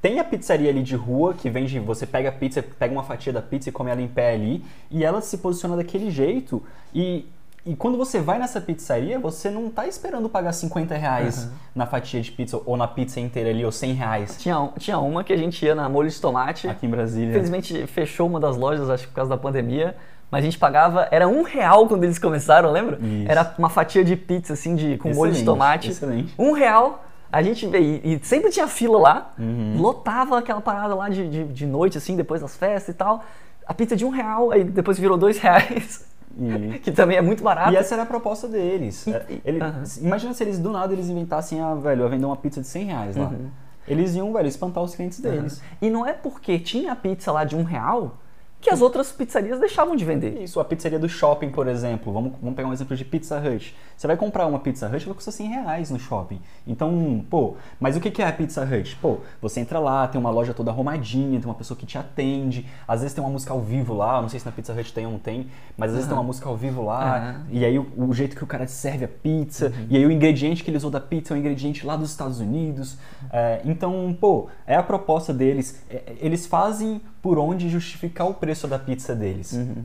tem 0.00 0.20
a 0.20 0.24
pizzaria 0.24 0.70
ali 0.70 0.82
de 0.82 0.94
rua 0.94 1.34
que 1.34 1.50
vende, 1.50 1.78
você 1.80 2.06
pega 2.06 2.28
a 2.28 2.32
pizza, 2.32 2.62
pega 2.62 2.92
uma 2.92 3.02
fatia 3.02 3.32
da 3.32 3.42
pizza 3.42 3.68
e 3.68 3.72
come 3.72 3.90
ela 3.90 4.00
em 4.00 4.08
pé 4.08 4.32
ali, 4.34 4.64
e 4.90 5.04
ela 5.04 5.20
se 5.20 5.38
posiciona 5.38 5.76
daquele 5.76 6.10
jeito, 6.10 6.62
e, 6.94 7.26
e 7.66 7.74
quando 7.76 7.98
você 7.98 8.20
vai 8.20 8.38
nessa 8.38 8.60
pizzaria, 8.60 9.18
você 9.18 9.50
não 9.50 9.68
tá 9.68 9.86
esperando 9.86 10.28
pagar 10.28 10.52
50 10.52 10.94
reais 10.94 11.44
Uhum. 11.44 11.50
na 11.74 11.86
fatia 11.86 12.20
de 12.22 12.30
pizza, 12.30 12.60
ou 12.64 12.76
na 12.76 12.86
pizza 12.86 13.18
inteira 13.20 13.50
ali, 13.50 13.64
ou 13.64 13.72
100 13.72 13.92
reais 13.94 14.36
Tinha, 14.38 14.70
tinha 14.78 14.98
uma 14.98 15.24
que 15.24 15.32
a 15.32 15.36
gente 15.36 15.64
ia 15.64 15.74
na 15.74 15.88
molho 15.88 16.08
de 16.08 16.20
tomate, 16.20 16.68
aqui 16.68 16.86
em 16.86 16.90
Brasília. 16.90 17.30
Infelizmente 17.30 17.86
fechou 17.88 18.26
uma 18.28 18.38
das 18.40 18.56
lojas, 18.56 18.88
acho 18.88 19.02
que 19.04 19.08
por 19.10 19.16
causa 19.16 19.30
da 19.30 19.36
pandemia. 19.36 19.96
Mas 20.30 20.42
a 20.42 20.44
gente 20.44 20.58
pagava, 20.58 21.06
era 21.10 21.28
um 21.28 21.42
real 21.42 21.86
quando 21.86 22.02
eles 22.04 22.18
começaram, 22.18 22.72
lembra? 22.72 22.96
Isso. 23.00 23.30
Era 23.30 23.54
uma 23.58 23.68
fatia 23.68 24.02
de 24.04 24.16
pizza, 24.16 24.54
assim, 24.54 24.74
de, 24.74 24.96
com 24.98 25.08
molho 25.14 25.30
de 25.32 25.38
Excelente, 25.38 25.44
tomate. 25.44 25.90
Excelente. 25.90 26.34
Um 26.36 26.50
real, 26.52 27.04
a 27.30 27.42
gente 27.42 27.64
veio, 27.68 28.00
e 28.02 28.18
sempre 28.24 28.50
tinha 28.50 28.66
fila 28.66 28.98
lá, 28.98 29.32
Uhum. 29.38 29.76
lotava 29.80 30.36
aquela 30.38 30.60
parada 30.60 30.94
lá 30.96 31.08
de, 31.08 31.28
de, 31.28 31.44
de 31.44 31.64
noite, 31.66 31.96
assim, 31.96 32.16
depois 32.16 32.40
das 32.40 32.56
festas 32.56 32.92
e 32.94 32.98
tal. 32.98 33.22
A 33.66 33.72
pizza 33.72 33.94
de 33.96 34.04
um 34.04 34.10
real, 34.10 34.50
aí 34.50 34.64
depois 34.64 34.98
virou 34.98 35.16
dois 35.16 35.38
reais, 35.38 36.04
E, 36.38 36.78
que 36.80 36.92
também 36.92 37.16
é 37.16 37.22
muito 37.22 37.42
barato. 37.42 37.72
e 37.72 37.76
essa 37.76 37.94
era 37.94 38.02
a 38.02 38.06
proposta 38.06 38.46
deles. 38.46 39.06
É, 39.08 39.24
ele- 39.44 39.62
aham. 39.62 39.82
Imagina 40.00 40.34
se 40.34 40.44
eles 40.44 40.58
do 40.58 40.70
nada 40.70 40.92
eles 40.92 41.08
inventassem 41.08 41.60
a, 41.60 41.74
velho, 41.74 42.04
a 42.04 42.08
vender 42.08 42.26
uma 42.26 42.36
pizza 42.36 42.60
de 42.60 42.66
100 42.66 42.84
reais 42.84 43.16
lá. 43.16 43.28
Uhum. 43.28 43.48
Eles 43.88 44.14
iam, 44.16 44.32
velho, 44.32 44.48
espantar 44.48 44.82
os 44.82 44.94
clientes 44.94 45.20
deles. 45.20 45.62
E 45.80 45.88
não 45.88 46.04
é 46.04 46.12
porque 46.12 46.58
tinha 46.58 46.92
a 46.92 46.96
pizza 46.96 47.30
lá 47.32 47.44
de 47.44 47.54
um 47.56 47.62
real 47.62 48.18
que 48.66 48.70
as 48.70 48.82
outras 48.82 49.12
pizzarias 49.12 49.60
deixavam 49.60 49.94
de 49.94 50.04
vender. 50.04 50.42
Isso, 50.42 50.58
a 50.58 50.64
pizzaria 50.64 50.98
do 50.98 51.08
shopping, 51.08 51.50
por 51.50 51.68
exemplo. 51.68 52.12
Vamos, 52.12 52.32
vamos 52.42 52.56
pegar 52.56 52.68
um 52.68 52.72
exemplo 52.72 52.96
de 52.96 53.04
Pizza 53.04 53.38
Hut. 53.38 53.76
Você 53.96 54.08
vai 54.08 54.16
comprar 54.16 54.44
uma 54.44 54.58
Pizza 54.58 54.88
Hut, 54.88 55.06
vai 55.06 55.14
custar 55.14 55.32
100 55.32 55.46
reais 55.46 55.90
no 55.92 56.00
shopping. 56.00 56.40
Então, 56.66 57.24
pô, 57.30 57.54
mas 57.78 57.96
o 57.96 58.00
que 58.00 58.20
é 58.20 58.26
a 58.26 58.32
Pizza 58.32 58.64
Hut? 58.64 58.96
Pô, 58.96 59.18
você 59.40 59.60
entra 59.60 59.78
lá, 59.78 60.08
tem 60.08 60.20
uma 60.20 60.30
loja 60.30 60.52
toda 60.52 60.72
arrumadinha, 60.72 61.38
tem 61.38 61.48
uma 61.48 61.54
pessoa 61.54 61.78
que 61.78 61.86
te 61.86 61.96
atende, 61.96 62.66
às 62.88 63.02
vezes 63.02 63.14
tem 63.14 63.22
uma 63.22 63.30
música 63.30 63.52
ao 63.52 63.60
vivo 63.60 63.94
lá, 63.94 64.20
não 64.20 64.28
sei 64.28 64.40
se 64.40 64.46
na 64.46 64.50
Pizza 64.50 64.72
Hut 64.72 64.92
tem 64.92 65.06
ou 65.06 65.12
não 65.12 65.18
tem, 65.20 65.46
mas 65.76 65.90
às 65.90 65.94
vezes 65.94 66.08
tem 66.08 66.18
uma 66.18 66.24
música 66.24 66.48
ao 66.48 66.56
vivo 66.56 66.82
lá, 66.82 67.18
Aham. 67.18 67.46
e 67.48 67.64
aí 67.64 67.78
o, 67.78 67.86
o 67.96 68.12
jeito 68.12 68.34
que 68.34 68.42
o 68.42 68.48
cara 68.48 68.66
serve 68.66 69.04
a 69.04 69.08
pizza, 69.08 69.72
e 69.88 69.96
aí 69.96 70.04
o 70.04 70.10
ingrediente 70.10 70.64
que 70.64 70.70
ele 70.70 70.76
usou 70.76 70.90
da 70.90 71.00
pizza 71.00 71.32
é 71.32 71.36
um 71.36 71.38
ingrediente 71.38 71.86
lá 71.86 71.94
dos 71.94 72.10
Estados 72.10 72.40
Unidos. 72.40 72.98
É, 73.32 73.60
então, 73.64 74.16
pô, 74.20 74.48
é 74.66 74.74
a 74.74 74.82
proposta 74.82 75.32
deles. 75.32 75.80
É, 75.88 76.16
eles 76.20 76.46
fazem 76.46 77.00
por 77.26 77.40
onde 77.40 77.68
justificar 77.68 78.28
o 78.28 78.34
preço 78.34 78.68
da 78.68 78.78
pizza 78.78 79.12
deles. 79.12 79.50
Uhum. 79.50 79.82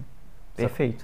Perfeito. 0.56 1.04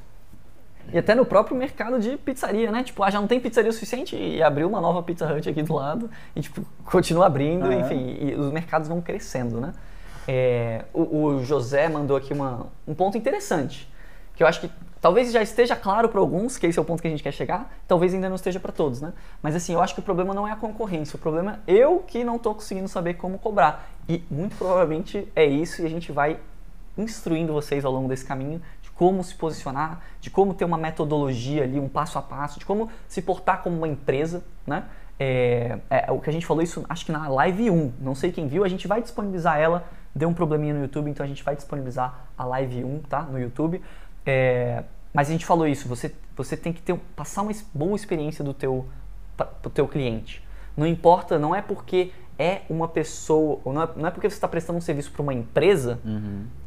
E 0.93 0.95
até 0.95 1.15
no 1.15 1.25
próprio 1.25 1.57
mercado 1.57 1.99
de 1.99 2.15
pizzaria, 2.15 2.71
né? 2.71 2.83
Tipo, 2.83 3.01
ah, 3.01 3.09
já 3.09 3.19
não 3.19 3.27
tem 3.27 3.39
pizzaria 3.39 3.71
o 3.71 3.73
suficiente 3.73 4.15
e 4.15 4.43
abriu 4.43 4.67
uma 4.67 4.79
nova 4.79 5.01
Pizza 5.01 5.25
Hut 5.25 5.49
aqui 5.49 5.63
do 5.63 5.73
lado 5.73 6.11
e, 6.35 6.41
tipo, 6.41 6.63
continua 6.85 7.25
abrindo, 7.25 7.73
enfim, 7.73 8.17
e 8.21 8.35
os 8.35 8.51
mercados 8.51 8.87
vão 8.87 9.01
crescendo, 9.01 9.59
né? 9.59 9.73
É, 10.27 10.85
o, 10.93 11.25
o 11.25 11.43
José 11.43 11.89
mandou 11.89 12.15
aqui 12.15 12.33
uma, 12.33 12.67
um 12.87 12.93
ponto 12.93 13.17
interessante, 13.17 13.91
que 14.35 14.43
eu 14.43 14.47
acho 14.47 14.61
que 14.61 14.69
talvez 15.07 15.31
já 15.31 15.41
esteja 15.41 15.73
claro 15.73 16.09
para 16.09 16.19
alguns, 16.19 16.57
que 16.57 16.67
esse 16.67 16.77
é 16.77 16.81
o 16.81 16.83
ponto 16.83 17.01
que 17.01 17.07
a 17.07 17.09
gente 17.09 17.23
quer 17.23 17.31
chegar, 17.31 17.73
talvez 17.87 18.13
ainda 18.13 18.27
não 18.27 18.35
esteja 18.35 18.59
para 18.59 18.73
todos, 18.73 18.99
né? 18.99 19.13
Mas 19.41 19.55
assim, 19.55 19.71
eu 19.71 19.81
acho 19.81 19.93
que 19.93 20.01
o 20.01 20.03
problema 20.03 20.33
não 20.33 20.45
é 20.45 20.51
a 20.51 20.55
concorrência, 20.57 21.15
o 21.15 21.17
problema 21.17 21.61
é 21.65 21.71
eu 21.71 21.99
que 21.99 22.25
não 22.25 22.35
estou 22.35 22.53
conseguindo 22.53 22.89
saber 22.89 23.13
como 23.13 23.39
cobrar. 23.39 23.89
E 24.09 24.21
muito 24.29 24.57
provavelmente 24.57 25.25
é 25.33 25.45
isso 25.45 25.81
e 25.81 25.85
a 25.85 25.89
gente 25.89 26.11
vai 26.11 26.37
instruindo 26.97 27.53
vocês 27.53 27.85
ao 27.85 27.91
longo 27.93 28.09
desse 28.09 28.25
caminho 28.25 28.61
de 28.81 28.91
como 28.91 29.23
se 29.23 29.33
posicionar, 29.33 30.01
de 30.19 30.29
como 30.29 30.53
ter 30.53 30.65
uma 30.65 30.77
metodologia 30.77 31.63
ali, 31.63 31.79
um 31.79 31.87
passo 31.87 32.19
a 32.19 32.21
passo, 32.21 32.59
de 32.59 32.65
como 32.65 32.89
se 33.07 33.21
portar 33.21 33.63
como 33.63 33.77
uma 33.77 33.87
empresa, 33.87 34.43
né? 34.65 34.83
É, 35.17 35.79
é, 35.89 36.11
o 36.11 36.19
que 36.19 36.29
a 36.29 36.33
gente 36.33 36.45
falou 36.45 36.61
isso, 36.61 36.83
acho 36.89 37.05
que 37.05 37.13
na 37.13 37.29
live 37.29 37.71
1, 37.71 37.93
não 38.01 38.13
sei 38.13 38.29
quem 38.29 38.45
viu, 38.49 38.65
a 38.65 38.67
gente 38.67 38.89
vai 38.89 39.01
disponibilizar 39.01 39.57
ela, 39.57 39.85
deu 40.13 40.27
um 40.27 40.33
probleminha 40.33 40.73
no 40.73 40.81
YouTube, 40.81 41.09
então 41.09 41.23
a 41.23 41.29
gente 41.29 41.45
vai 41.45 41.55
disponibilizar 41.55 42.27
a 42.37 42.43
live 42.43 42.83
1, 42.83 42.99
tá? 43.03 43.21
No 43.21 43.39
YouTube. 43.39 43.81
É, 44.25 44.83
mas 45.17 45.27
a 45.29 45.31
gente 45.31 45.45
falou 45.45 45.67
isso, 45.67 45.87
você, 45.87 46.13
você 46.35 46.55
tem 46.55 46.71
que 46.71 46.81
ter, 46.81 46.95
passar 47.15 47.41
uma 47.41 47.51
boa 47.73 47.95
experiência 47.95 48.43
do 48.43 48.53
teu, 48.53 48.85
para 49.35 49.49
o 49.65 49.69
teu 49.69 49.87
cliente. 49.87 50.43
Não 50.75 50.85
importa, 50.85 51.39
não 51.39 51.55
é 51.55 51.61
porque 51.61 52.11
é 52.39 52.61
uma 52.69 52.87
pessoa, 52.87 53.59
ou 53.65 53.73
não 53.73 53.81
é, 53.81 53.89
não 53.95 54.07
é 54.07 54.11
porque 54.11 54.29
você 54.29 54.35
está 54.35 54.47
prestando 54.47 54.77
um 54.77 54.81
serviço 54.81 55.11
para 55.11 55.23
uma 55.23 55.33
empresa 55.33 55.99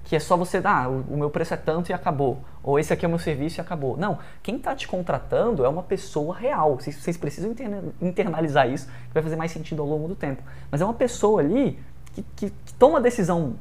que 0.05 0.17
é 0.17 0.19
só 0.19 0.37
você 0.37 0.61
dar, 0.61 0.87
ah, 0.87 0.89
o, 0.89 1.05
o 1.11 1.17
meu 1.17 1.31
preço 1.31 1.55
é 1.55 1.57
tanto 1.57 1.91
e 1.91 1.93
acabou. 1.93 2.43
Ou 2.65 2.77
esse 2.81 2.93
aqui 2.93 3.05
é 3.05 3.09
o 3.09 3.11
meu 3.11 3.21
serviço 3.21 3.61
e 3.61 3.63
acabou. 3.63 3.97
Não, 3.97 4.19
quem 4.43 4.57
está 4.57 4.75
te 4.75 4.89
contratando 4.89 5.65
é 5.65 5.69
uma 5.69 5.85
pessoa 5.85 6.35
real. 6.35 6.75
Vocês, 6.75 6.97
vocês 6.97 7.17
precisam 7.17 7.53
interna- 7.53 7.85
internalizar 8.03 8.69
isso, 8.69 8.87
que 8.89 9.15
vai 9.15 9.23
fazer 9.23 9.37
mais 9.37 9.53
sentido 9.53 9.81
ao 9.81 9.87
longo 9.89 10.09
do 10.09 10.17
tempo. 10.17 10.43
Mas 10.73 10.81
é 10.81 10.85
uma 10.85 10.95
pessoa 10.95 11.41
ali 11.41 11.79
que, 12.13 12.25
que- 12.35 12.51
que 12.51 12.75
toma 12.75 12.99
a 12.99 13.01
decisão 13.01 13.55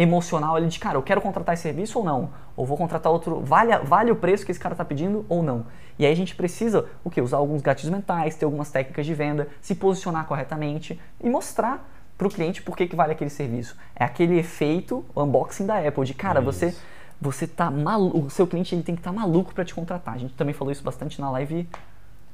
emocional 0.00 0.56
ali 0.56 0.66
de, 0.66 0.78
cara, 0.78 0.96
eu 0.96 1.02
quero 1.02 1.20
contratar 1.20 1.52
esse 1.52 1.62
serviço 1.62 1.98
ou 1.98 2.04
não? 2.04 2.30
Ou 2.56 2.64
vou 2.64 2.76
contratar 2.76 3.12
outro, 3.12 3.40
vale, 3.40 3.76
vale 3.80 4.10
o 4.10 4.16
preço 4.16 4.44
que 4.44 4.50
esse 4.50 4.60
cara 4.60 4.72
está 4.72 4.84
pedindo 4.84 5.24
ou 5.28 5.42
não? 5.42 5.66
E 5.98 6.06
aí 6.06 6.12
a 6.12 6.16
gente 6.16 6.34
precisa, 6.34 6.86
o 7.04 7.10
quê? 7.10 7.20
Usar 7.20 7.36
alguns 7.36 7.60
gatilhos 7.60 7.90
mentais, 7.94 8.34
ter 8.34 8.44
algumas 8.46 8.70
técnicas 8.70 9.04
de 9.04 9.12
venda, 9.14 9.48
se 9.60 9.74
posicionar 9.74 10.24
corretamente 10.26 10.98
e 11.22 11.28
mostrar 11.28 11.86
para 12.16 12.26
o 12.26 12.30
cliente 12.30 12.62
por 12.62 12.76
que, 12.76 12.86
que 12.86 12.96
vale 12.96 13.12
aquele 13.12 13.30
serviço. 13.30 13.76
É 13.94 14.04
aquele 14.04 14.38
efeito 14.38 15.04
unboxing 15.16 15.66
da 15.66 15.78
Apple, 15.86 16.04
de, 16.04 16.14
cara, 16.14 16.40
você 16.40 16.68
Isso. 16.68 16.82
você 17.20 17.46
tá 17.46 17.70
maluco, 17.70 18.18
o 18.18 18.30
seu 18.30 18.46
cliente 18.46 18.74
ele 18.74 18.82
tem 18.82 18.94
que 18.94 19.00
estar 19.00 19.12
maluco 19.12 19.52
para 19.54 19.64
te 19.64 19.74
contratar. 19.74 20.14
A 20.14 20.18
gente 20.18 20.32
também 20.34 20.54
falou 20.54 20.72
isso 20.72 20.82
bastante 20.82 21.20
na 21.20 21.30
live, 21.30 21.68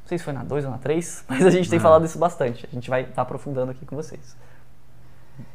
não 0.02 0.08
sei 0.08 0.18
se 0.18 0.24
foi 0.24 0.32
na 0.32 0.44
2 0.44 0.64
ou 0.64 0.70
na 0.70 0.78
3, 0.78 1.24
mas 1.28 1.44
a 1.44 1.50
gente 1.50 1.68
tem 1.68 1.78
Ah. 1.78 1.82
falado 1.82 2.04
isso 2.04 2.18
bastante. 2.18 2.68
A 2.70 2.74
gente 2.74 2.88
vai 2.88 3.02
estar 3.02 3.22
aprofundando 3.22 3.72
aqui 3.72 3.84
com 3.84 3.96
vocês. 3.96 4.36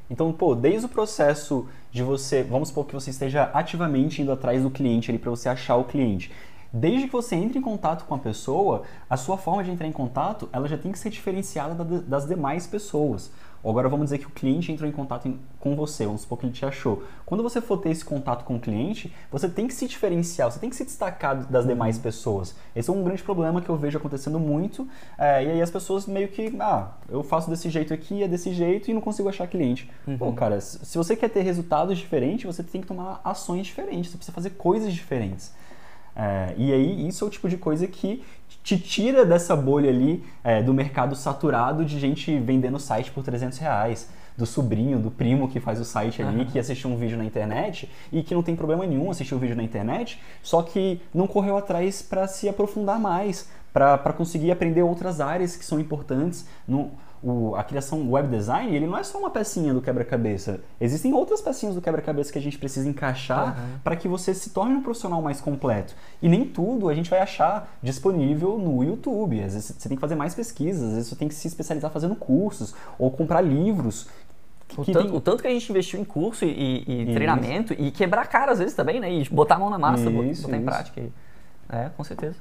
Então, 0.09 0.31
pô, 0.31 0.53
desde 0.55 0.85
o 0.85 0.89
processo 0.89 1.67
de 1.91 2.03
você, 2.03 2.43
vamos 2.43 2.69
supor 2.69 2.85
que 2.85 2.93
você 2.93 3.09
esteja 3.09 3.49
ativamente 3.53 4.21
indo 4.21 4.31
atrás 4.31 4.61
do 4.61 4.69
cliente 4.69 5.09
ali 5.09 5.17
para 5.17 5.29
você 5.29 5.47
achar 5.49 5.75
o 5.77 5.83
cliente. 5.85 6.31
Desde 6.73 7.07
que 7.07 7.11
você 7.11 7.35
entre 7.35 7.59
em 7.59 7.61
contato 7.61 8.05
com 8.05 8.15
a 8.15 8.17
pessoa, 8.17 8.83
a 9.09 9.17
sua 9.17 9.37
forma 9.37 9.63
de 9.63 9.71
entrar 9.71 9.87
em 9.87 9.91
contato, 9.91 10.47
ela 10.53 10.67
já 10.67 10.77
tem 10.77 10.91
que 10.91 10.99
ser 10.99 11.09
diferenciada 11.09 11.73
da- 11.83 11.99
das 11.99 12.25
demais 12.25 12.65
pessoas. 12.65 13.31
Ou 13.63 13.71
Agora 13.71 13.87
vamos 13.87 14.05
dizer 14.07 14.17
que 14.17 14.25
o 14.27 14.29
cliente 14.31 14.71
entrou 14.71 14.89
em 14.89 14.91
contato 14.91 15.27
em- 15.27 15.39
com 15.59 15.75
você, 15.75 16.05
vamos 16.05 16.21
supor 16.21 16.37
que 16.39 16.45
ele 16.47 16.53
te 16.53 16.65
achou. 16.65 17.03
Quando 17.25 17.43
você 17.43 17.61
for 17.61 17.77
ter 17.77 17.89
esse 17.89 18.03
contato 18.03 18.43
com 18.43 18.55
o 18.55 18.59
cliente, 18.59 19.13
você 19.31 19.47
tem 19.47 19.67
que 19.67 19.73
se 19.73 19.87
diferenciar, 19.87 20.51
você 20.51 20.59
tem 20.59 20.69
que 20.69 20.75
se 20.75 20.83
destacar 20.83 21.45
das 21.45 21.65
demais 21.65 21.97
pessoas. 21.97 22.55
Esse 22.75 22.89
é 22.89 22.93
um 22.93 23.03
grande 23.03 23.21
problema 23.23 23.61
que 23.61 23.69
eu 23.69 23.75
vejo 23.77 23.97
acontecendo 23.97 24.39
muito. 24.39 24.87
é, 25.17 25.43
e 25.45 25.49
aí 25.51 25.61
as 25.61 25.69
pessoas 25.69 26.05
meio 26.07 26.27
que, 26.27 26.55
ah, 26.59 26.91
eu 27.09 27.23
faço 27.23 27.49
desse 27.49 27.69
jeito 27.69 27.93
aqui, 27.93 28.23
é 28.23 28.27
desse 28.27 28.51
jeito 28.53 28.89
e 28.89 28.93
não 28.93 29.01
consigo 29.01 29.29
achar 29.29 29.47
cliente. 29.47 29.89
Pô, 30.17 30.33
cara, 30.33 30.59
se 30.59 30.83
se 30.85 30.97
você 30.97 31.15
quer 31.15 31.29
ter 31.29 31.41
resultados 31.41 31.97
diferentes, 31.97 32.45
você 32.45 32.63
tem 32.63 32.81
que 32.81 32.87
tomar 32.87 33.21
ações 33.23 33.67
diferentes, 33.67 34.09
você 34.11 34.17
precisa 34.17 34.33
fazer 34.35 34.49
coisas 34.51 34.91
diferentes. 34.93 35.53
É, 36.15 36.53
e 36.57 36.73
aí, 36.73 37.07
isso 37.07 37.23
é 37.23 37.27
o 37.27 37.29
tipo 37.29 37.47
de 37.47 37.55
coisa 37.57 37.87
que 37.87 38.21
te 38.63 38.77
tira 38.77 39.25
dessa 39.25 39.55
bolha 39.55 39.89
ali 39.89 40.23
é, 40.43 40.61
do 40.61 40.73
mercado 40.73 41.15
saturado 41.15 41.83
de 41.83 41.99
gente 41.99 42.37
vendendo 42.39 42.79
site 42.79 43.11
por 43.11 43.23
300 43.23 43.57
reais. 43.57 44.09
Do 44.37 44.45
sobrinho, 44.45 44.97
do 44.97 45.11
primo 45.11 45.49
que 45.49 45.59
faz 45.59 45.79
o 45.79 45.85
site 45.85 46.21
ali, 46.21 46.45
que 46.45 46.57
assistiu 46.57 46.89
um 46.89 46.95
vídeo 46.95 47.17
na 47.17 47.25
internet 47.25 47.89
e 48.11 48.23
que 48.23 48.33
não 48.33 48.41
tem 48.41 48.55
problema 48.55 48.85
nenhum 48.85 49.11
assistir 49.11 49.35
o 49.35 49.37
vídeo 49.37 49.55
na 49.55 49.61
internet, 49.61 50.19
só 50.41 50.63
que 50.63 51.01
não 51.13 51.27
correu 51.27 51.57
atrás 51.57 52.01
para 52.01 52.27
se 52.27 52.47
aprofundar 52.47 52.97
mais, 52.97 53.49
para 53.73 54.13
conseguir 54.13 54.49
aprender 54.49 54.83
outras 54.83 55.19
áreas 55.19 55.55
que 55.57 55.65
são 55.65 55.79
importantes. 55.79 56.45
O- 57.23 57.55
a 57.55 57.63
criação 57.63 58.09
web 58.11 58.27
design, 58.29 58.75
ele 58.75 58.87
não 58.87 58.97
é 58.97 59.03
só 59.03 59.19
uma 59.19 59.29
pecinha 59.29 59.73
do 59.73 59.81
quebra-cabeça. 59.81 60.59
Existem 60.79 61.13
outras 61.13 61.39
pecinhas 61.41 61.75
do 61.75 61.81
quebra-cabeça 61.81 62.31
que 62.33 62.39
a 62.39 62.41
gente 62.41 62.57
precisa 62.57 62.89
encaixar 62.89 63.49
Aham. 63.49 63.79
para 63.83 63.95
que 63.95 64.07
você 64.07 64.33
se 64.33 64.49
torne 64.49 64.73
um 64.75 64.81
profissional 64.81 65.21
mais 65.21 65.39
completo. 65.39 65.93
E 66.21 66.27
nem 66.27 66.45
tudo 66.45 66.89
a 66.89 66.93
gente 66.93 67.09
vai 67.09 67.19
achar 67.19 67.69
disponível 67.83 68.57
no 68.57 68.83
YouTube. 68.83 69.41
Às 69.43 69.53
vezes 69.53 69.75
você 69.77 69.87
tem 69.87 69.95
que 69.97 70.01
fazer 70.01 70.15
mais 70.15 70.33
pesquisas, 70.33 70.81
às 70.83 70.93
vezes 70.95 71.09
você 71.09 71.15
tem 71.15 71.27
que 71.27 71.35
se 71.35 71.47
especializar 71.47 71.91
fazendo 71.91 72.15
cursos 72.15 72.73
ou 72.97 73.11
comprar 73.11 73.41
livros. 73.41 74.07
O 74.77 74.85
tanto, 74.85 74.99
tem- 75.03 75.15
o 75.17 75.19
tanto 75.21 75.41
que 75.41 75.47
a 75.47 75.51
gente 75.51 75.69
investiu 75.69 75.99
em 75.99 76.05
curso 76.05 76.45
e, 76.45 76.83
e 76.87 77.13
treinamento 77.13 77.73
e 77.73 77.91
quebrar 77.91 78.21
a 78.21 78.25
cara 78.25 78.53
às 78.53 78.59
vezes 78.59 78.73
também, 78.73 78.99
né? 79.01 79.11
E 79.13 79.27
botar 79.29 79.55
a 79.55 79.59
mão 79.59 79.69
na 79.69 79.77
massa, 79.77 80.03
Isso, 80.03 80.11
botar 80.11 80.27
em 80.27 80.31
isso. 80.31 80.65
prática. 80.65 81.01
É, 81.69 81.89
com 81.95 82.03
certeza. 82.03 82.35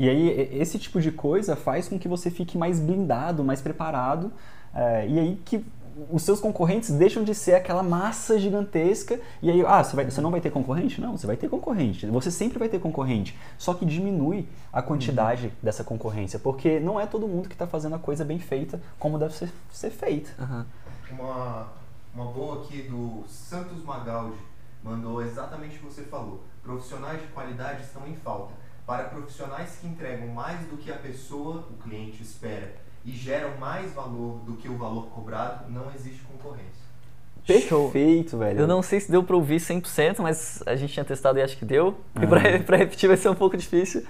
E 0.00 0.08
aí, 0.08 0.48
esse 0.58 0.78
tipo 0.78 0.98
de 0.98 1.12
coisa 1.12 1.54
faz 1.54 1.86
com 1.86 1.98
que 1.98 2.08
você 2.08 2.30
fique 2.30 2.56
mais 2.56 2.80
blindado, 2.80 3.44
mais 3.44 3.60
preparado, 3.60 4.32
é, 4.74 5.06
e 5.06 5.18
aí 5.18 5.42
que 5.44 5.62
os 6.10 6.22
seus 6.22 6.40
concorrentes 6.40 6.90
deixam 6.92 7.22
de 7.22 7.34
ser 7.34 7.54
aquela 7.54 7.82
massa 7.82 8.38
gigantesca, 8.38 9.20
e 9.42 9.50
aí, 9.50 9.62
ah, 9.66 9.84
você, 9.84 9.94
vai- 9.94 10.10
você 10.10 10.22
não 10.22 10.30
vai 10.30 10.40
ter 10.40 10.50
concorrente? 10.50 11.02
Não, 11.02 11.18
você 11.18 11.26
vai 11.26 11.36
ter 11.36 11.50
concorrente. 11.50 12.06
Você 12.06 12.30
sempre 12.30 12.58
vai 12.58 12.70
ter 12.70 12.78
concorrente. 12.78 13.36
Só 13.58 13.74
que 13.74 13.84
diminui 13.84 14.48
a 14.72 14.80
quantidade 14.80 15.52
dessa 15.62 15.84
concorrência, 15.84 16.38
porque 16.38 16.80
não 16.80 16.98
é 16.98 17.04
todo 17.04 17.28
mundo 17.28 17.46
que 17.46 17.54
está 17.54 17.66
fazendo 17.66 17.96
a 17.96 17.98
coisa 17.98 18.24
bem 18.24 18.38
feita 18.38 18.80
como 18.98 19.18
deve 19.18 19.34
ser, 19.34 19.52
ser 19.70 19.90
feita. 19.90 20.30
Aham. 20.40 20.64
Uma, 21.10 21.66
uma 22.14 22.24
boa 22.32 22.62
aqui 22.62 22.82
do 22.84 23.22
Santos 23.28 23.84
Magaldi 23.84 24.38
mandou 24.82 25.20
exatamente 25.20 25.76
o 25.76 25.80
que 25.80 25.84
você 25.84 26.04
falou. 26.04 26.40
Profissionais 26.62 27.20
de 27.20 27.26
qualidade 27.28 27.82
estão 27.82 28.06
em 28.06 28.14
falta. 28.14 28.54
Para 28.90 29.04
profissionais 29.04 29.78
que 29.80 29.86
entregam 29.86 30.26
mais 30.26 30.66
do 30.66 30.76
que 30.76 30.90
a 30.90 30.96
pessoa, 30.96 31.64
o 31.70 31.80
cliente, 31.80 32.24
espera 32.24 32.72
e 33.04 33.12
geram 33.12 33.56
mais 33.56 33.92
valor 33.92 34.40
do 34.44 34.54
que 34.54 34.68
o 34.68 34.76
valor 34.76 35.06
cobrado, 35.10 35.70
não 35.70 35.84
existe 35.94 36.22
concorrência. 36.24 37.68
Show. 37.68 37.88
Perfeito, 37.92 38.36
velho. 38.36 38.58
Eu 38.58 38.66
não 38.66 38.82
sei 38.82 38.98
se 38.98 39.08
deu 39.08 39.22
pra 39.22 39.36
ouvir 39.36 39.60
100%, 39.60 40.16
mas 40.18 40.60
a 40.66 40.74
gente 40.74 40.92
tinha 40.92 41.04
testado 41.04 41.38
e 41.38 41.42
acho 41.42 41.56
que 41.56 41.64
deu. 41.64 41.98
E 42.20 42.26
pra, 42.26 42.40
pra 42.66 42.76
repetir 42.78 43.06
vai 43.06 43.16
ser 43.16 43.28
um 43.28 43.34
pouco 43.36 43.56
difícil. 43.56 44.04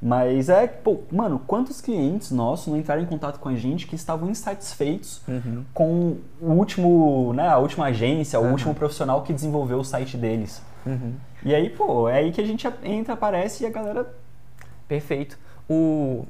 Mas 0.00 0.48
é, 0.48 0.66
pô, 0.66 1.02
mano, 1.12 1.38
quantos 1.46 1.82
clientes 1.82 2.30
nossos 2.30 2.68
não 2.68 2.78
entraram 2.78 3.02
em 3.02 3.06
contato 3.06 3.38
com 3.38 3.50
a 3.50 3.54
gente 3.54 3.86
que 3.86 3.94
estavam 3.94 4.30
insatisfeitos 4.30 5.20
com 5.74 6.16
o 6.40 6.52
último, 6.52 7.34
né, 7.34 7.48
a 7.48 7.58
última 7.58 7.84
agência, 7.84 8.40
o 8.40 8.44
Aham. 8.44 8.52
último 8.52 8.74
profissional 8.74 9.22
que 9.24 9.34
desenvolveu 9.34 9.78
o 9.78 9.84
site 9.84 10.16
deles. 10.16 10.62
Uhum. 10.86 11.16
E 11.44 11.54
aí, 11.54 11.68
pô, 11.68 12.08
é 12.08 12.18
aí 12.18 12.32
que 12.32 12.40
a 12.40 12.46
gente 12.46 12.66
entra, 12.82 13.14
aparece 13.14 13.64
e 13.64 13.66
a 13.66 13.70
galera. 13.70 14.21
Perfeito. 14.92 15.38
O... 15.70 16.26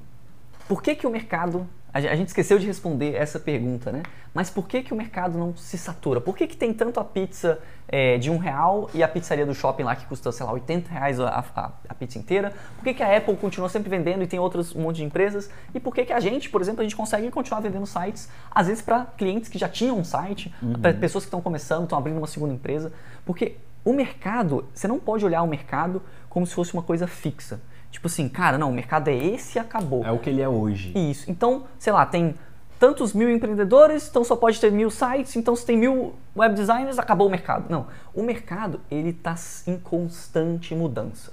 Por 0.69 0.81
que, 0.83 0.95
que 0.95 1.05
o 1.07 1.11
mercado. 1.11 1.67
A 1.93 2.01
gen- 2.01 2.11
a 2.11 2.15
gente 2.17 2.29
esqueceu 2.29 2.59
de 2.61 2.67
responder 2.67 3.15
essa 3.17 3.39
pergunta, 3.41 3.91
né? 3.91 4.03
Mas 4.33 4.49
por 4.49 4.67
que, 4.69 4.83
que 4.85 4.95
o 4.95 4.97
mercado 4.97 5.37
não 5.37 5.55
se 5.57 5.77
satura? 5.77 6.21
Por 6.21 6.37
que, 6.37 6.47
que 6.47 6.57
tem 6.57 6.73
tanto 6.73 7.01
a 7.01 7.05
pizza 7.05 7.59
é, 7.89 8.17
de 8.19 8.31
um 8.31 8.39
real 8.39 8.89
e 8.95 9.03
a 9.03 9.09
pizzaria 9.09 9.45
do 9.45 9.53
shopping 9.55 9.83
lá 9.83 9.95
que 9.97 10.07
custa, 10.07 10.31
sei 10.33 10.47
lá, 10.47 10.53
80 10.53 10.89
reais 10.91 11.19
a, 11.21 11.29
a- 11.55 11.73
a 11.89 11.95
pizza 11.95 12.19
inteira? 12.19 12.53
Por 12.77 12.85
que, 12.85 12.95
que 12.95 13.03
a 13.03 13.17
Apple 13.17 13.37
continua 13.37 13.69
sempre 13.69 13.91
vendendo 13.91 14.23
e 14.23 14.27
tem 14.29 14.39
outros 14.39 14.75
um 14.77 14.81
monte 14.83 14.97
de 14.99 15.05
empresas? 15.05 15.51
E 15.75 15.81
por 15.81 15.93
que, 15.93 16.05
que 16.07 16.13
a 16.13 16.21
gente, 16.21 16.49
por 16.49 16.61
exemplo, 16.63 16.81
a 16.81 16.85
gente 16.85 16.95
consegue 16.97 17.29
continuar 17.33 17.61
vendendo 17.61 17.85
sites, 17.87 18.29
às 18.51 18.69
vezes 18.69 18.81
para 18.83 19.05
clientes 19.19 19.51
que 19.51 19.59
já 19.59 19.69
tinham 19.69 19.99
um 19.99 20.05
site, 20.05 20.55
para 20.81 20.95
pessoas 20.95 21.25
que 21.25 21.29
estão 21.29 21.43
começando, 21.43 21.83
estão 21.83 21.99
abrindo 21.99 22.17
uma 22.19 22.29
segunda 22.29 22.55
empresa? 22.55 22.93
Porque 23.27 23.57
o 23.85 23.93
mercado, 23.93 24.65
você 24.73 24.87
não 24.89 24.99
pode 25.01 25.27
olhar 25.27 25.43
o 25.43 25.47
mercado 25.49 26.01
como 26.31 26.47
se 26.47 26.55
fosse 26.55 26.73
uma 26.73 26.83
coisa 26.85 27.07
fixa. 27.07 27.61
Tipo 27.93 28.09
assim, 28.09 28.29
cara, 28.29 28.59
não, 28.59 28.71
o 28.71 28.73
mercado 28.73 29.07
é 29.09 29.15
esse 29.15 29.59
e 29.59 29.61
acabou. 29.61 30.05
É 30.05 30.11
o 30.11 30.19
que 30.19 30.29
ele 30.31 30.43
é 30.43 30.49
hoje. 30.49 30.93
Isso. 30.99 31.31
Então, 31.31 31.65
sei 31.79 31.93
lá, 31.93 32.05
tem 32.05 32.35
tantos 32.81 33.13
mil 33.13 33.31
empreendedores, 33.31 34.09
então 34.09 34.25
só 34.25 34.35
pode 34.35 34.59
ter 34.61 34.73
mil 34.73 34.91
sites, 34.91 35.37
então 35.37 35.55
se 35.55 35.65
tem 35.65 35.77
mil 35.77 36.15
web 36.37 36.53
designers, 36.55 36.99
acabou 36.99 37.29
o 37.29 37.31
mercado. 37.31 37.67
Não. 37.69 37.87
O 38.13 38.25
mercado, 38.25 38.81
ele 38.91 39.11
está 39.11 39.37
em 39.69 39.79
constante 39.79 40.75
mudança. 40.75 41.33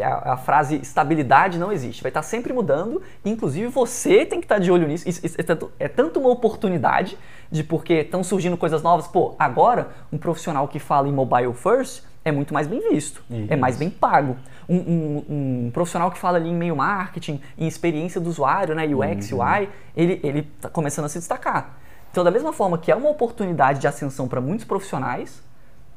A, 0.00 0.32
a 0.34 0.36
frase 0.36 0.76
estabilidade 0.76 1.58
não 1.58 1.72
existe. 1.72 2.00
Vai 2.00 2.10
estar 2.10 2.22
sempre 2.22 2.52
mudando, 2.52 3.02
inclusive 3.24 3.66
você 3.66 4.24
tem 4.24 4.38
que 4.38 4.44
estar 4.44 4.60
de 4.60 4.70
olho 4.70 4.86
nisso. 4.86 5.08
Isso- 5.08 5.26
isso 5.26 5.34
é, 5.38 5.42
tanto, 5.42 5.72
é 5.78 5.88
tanto 5.88 6.20
uma 6.20 6.28
oportunidade 6.30 7.18
de 7.50 7.64
porque 7.64 7.94
estão 7.94 8.22
surgindo 8.22 8.56
coisas 8.56 8.80
novas. 8.80 9.08
Pô, 9.08 9.34
agora 9.38 9.88
um 10.12 10.16
profissional 10.18 10.68
que 10.68 10.78
fala 10.78 11.08
em 11.08 11.12
mobile 11.12 11.52
first 11.52 12.04
é 12.24 12.30
muito 12.32 12.54
mais 12.54 12.66
bem 12.66 12.80
visto, 12.90 13.22
é 13.48 13.54
mais 13.56 13.74
Isso. 13.74 13.80
bem 13.80 13.90
pago. 13.90 14.36
Um, 14.68 14.76
um, 14.76 15.24
um 15.66 15.70
profissional 15.72 16.10
que 16.10 16.18
fala 16.18 16.38
ali 16.38 16.48
em 16.48 16.54
meio 16.54 16.76
marketing, 16.76 17.40
em 17.58 17.66
experiência 17.66 18.20
do 18.20 18.28
usuário, 18.28 18.74
né, 18.74 18.86
UX, 18.86 19.32
Uhum. 19.32 19.38
UI, 19.40 19.68
ele 19.96 20.20
ele 20.22 20.40
está 20.56 20.68
começando 20.68 21.04
a 21.04 21.08
se 21.08 21.18
destacar. 21.18 21.76
Então, 22.10 22.24
da 22.24 22.30
mesma 22.30 22.52
forma 22.52 22.78
que 22.78 22.90
é 22.90 22.96
uma 22.96 23.10
oportunidade 23.10 23.78
de 23.78 23.86
ascensão 23.86 24.26
para 24.26 24.40
muitos 24.40 24.64
profissionais, 24.64 25.42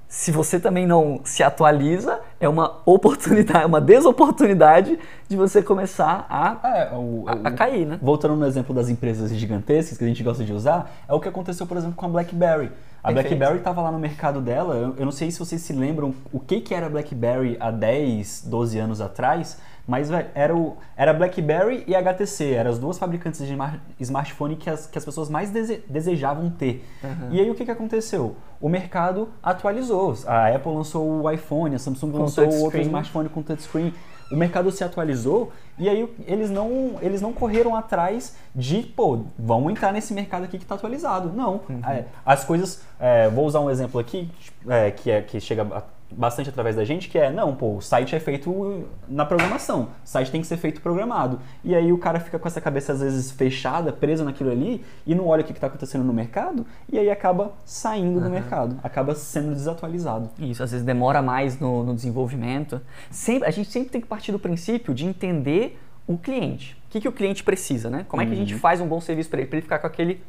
se 0.10 0.32
você 0.32 0.60
também 0.60 0.88
não 0.88 1.22
se 1.24 1.44
atualiza, 1.44 2.20
é 2.40 2.50
uma 2.50 2.82
oportunidade, 2.84 3.66
uma 3.66 3.80
desoportunidade 3.80 4.98
de 5.28 5.38
você 5.38 5.62
começar 5.62 6.26
a, 6.28 6.58
É, 6.68 6.90
o, 6.94 7.26
a, 7.28 7.48
a 7.48 7.52
cair, 7.52 7.86
né? 7.86 8.00
Voltando 8.02 8.36
no 8.36 8.46
exemplo 8.46 8.74
das 8.74 8.90
empresas 8.90 9.32
gigantescas 9.32 9.98
que 9.98 10.04
a 10.04 10.08
gente 10.08 10.24
gosta 10.24 10.44
de 10.44 10.52
usar, 10.52 10.92
é 11.08 11.14
o 11.14 11.20
que 11.20 11.30
aconteceu, 11.30 11.68
por 11.68 11.78
exemplo, 11.78 11.96
com 11.96 12.08
a 12.08 12.10
BlackBerry. 12.10 12.72
A 13.02 13.08
Perfeito. 13.14 13.38
BlackBerry 13.38 13.60
estava 13.60 13.82
lá 13.82 13.92
no 13.92 14.00
mercado 14.00 14.42
dela, 14.42 14.94
eu, 14.98 15.06
não 15.06 15.12
sei 15.12 15.32
se 15.32 15.40
vocês 15.40 15.62
se 15.62 15.72
lembram 15.74 16.14
o 16.34 16.40
que, 16.40 16.60
que 16.60 16.74
era 16.74 16.88
a 16.88 16.90
BlackBerry 16.90 17.56
há 17.60 17.72
10, 17.72 18.44
12 18.46 18.78
anos 18.78 19.00
atrás, 19.00 19.58
mas 19.88 20.10
era, 20.36 20.56
o, 20.56 20.78
era 20.98 21.14
BlackBerry 21.14 21.84
e 21.88 21.96
a 21.96 22.00
HTC, 22.00 22.52
eram 22.52 22.70
as 22.72 22.78
duas 22.78 23.00
fabricantes 23.00 23.40
de 23.40 23.52
smar- 23.54 23.80
smartphone 24.00 24.56
que 24.56 24.70
as, 24.70 24.86
que 24.86 24.98
as 24.98 25.06
pessoas 25.06 25.30
mais 25.30 25.50
dese- 25.50 25.84
desejavam 25.90 26.50
ter. 26.50 26.86
E 27.32 27.40
aí 27.40 27.50
o 27.50 27.56
que, 27.56 27.66
que 27.66 27.72
aconteceu? 27.72 28.36
O 28.62 28.68
mercado 28.70 29.30
atualizou. 29.42 30.14
A 30.28 30.48
Apple 30.54 30.74
lançou 30.74 31.22
o 31.24 31.32
iPhone, 31.32 31.76
a 31.76 31.80
Samsung 31.80 32.12
Com 32.12 32.18
lançou 32.20 32.44
outro 32.64 32.80
smartphone 32.82 33.30
com 33.30 33.42
touchscreen. 33.42 33.94
O 34.32 34.36
mercado 34.36 34.70
se 34.72 34.84
atualizou 34.84 35.52
e 35.78 35.90
aí 35.90 36.08
eles 36.28 36.50
não, 36.52 36.98
eles 37.02 37.22
não 37.22 37.34
correram 37.34 37.76
atrás 37.76 38.36
de, 38.56 38.84
pô, 38.84 39.22
vamos 39.38 39.72
entrar 39.72 39.92
nesse 39.92 40.14
mercado 40.14 40.44
aqui 40.44 40.58
que 40.58 40.64
está 40.66 40.76
atualizado. 40.76 41.32
Não. 41.34 41.62
É, 41.88 42.06
as 42.26 42.44
coisas. 42.44 42.82
é, 43.00 43.28
vou 43.30 43.46
usar 43.46 43.60
um 43.62 43.70
exemplo 43.70 44.00
aqui 44.00 44.30
é, 44.68 44.92
que, 44.92 45.10
é, 45.10 45.22
que 45.22 45.40
chega 45.40 45.64
a- 45.64 45.84
bastante 46.12 46.50
através 46.50 46.76
da 46.76 46.84
gente, 46.84 47.08
que 47.08 47.18
é, 47.18 47.32
não, 47.32 47.56
pô, 47.56 47.76
o 47.76 47.82
site 47.82 48.16
é 48.16 48.20
feito 48.20 48.86
na 49.08 49.26
programação. 49.26 49.90
O 50.04 50.08
site 50.08 50.32
tem 50.32 50.42
que 50.42 50.48
ser 50.48 50.58
feito 50.58 50.82
programado. 50.82 51.40
E 51.64 51.76
aí 51.76 51.92
o 51.92 51.98
cara 51.98 52.20
fica 52.20 52.40
com 52.40 52.48
essa 52.48 52.60
cabeça 52.60 52.94
às 52.94 53.02
vezes 53.02 53.32
fechada, 53.32 53.94
presa 53.94 54.24
naquilo 54.24 54.52
ali, 54.52 54.84
e 55.06 55.14
não 55.14 55.28
olha 55.28 55.42
o 55.42 55.46
que 55.46 55.52
está 55.52 55.68
acontecendo 55.68 56.04
no 56.04 56.14
mercado, 56.14 56.66
e 56.92 56.98
aí 56.98 57.10
acaba 57.10 57.54
saindo 57.66 58.20
do 58.20 58.30
mercado, 58.30 58.80
acaba 58.84 59.14
sendo 59.16 59.54
desatualizado. 59.54 60.30
Isso, 60.40 60.64
às 60.64 60.72
vezes 60.72 60.86
demora 60.86 61.22
mais 61.22 61.60
no, 61.60 61.84
no 61.84 61.94
desenvolvimento. 61.94 62.82
Sempre, 63.12 63.48
a 63.48 63.52
gente 63.52 63.70
sempre 63.70 63.90
tem 63.90 64.02
que 64.02 64.08
partir 64.08 64.32
do 64.32 64.40
princípio 64.40 64.94
de 64.94 65.06
entender 65.06 65.80
o 66.08 66.18
cliente. 66.18 66.76
O 66.88 66.92
que, 66.92 67.02
que 67.02 67.08
o 67.08 67.12
cliente 67.12 67.44
precisa, 67.44 67.90
né? 67.90 68.06
Como 68.08 68.22
é 68.22 68.26
que 68.26 68.32
a 68.32 68.36
gente 68.36 68.56
faz 68.56 68.82
um 68.82 68.88
bom 68.88 69.00
serviço 69.00 69.30
para 69.30 69.42
ele? 69.42 69.48
Para 69.48 69.58
ele 69.58 69.64
ficar 69.64 69.78
com 69.78 69.86
aquele 69.86 70.24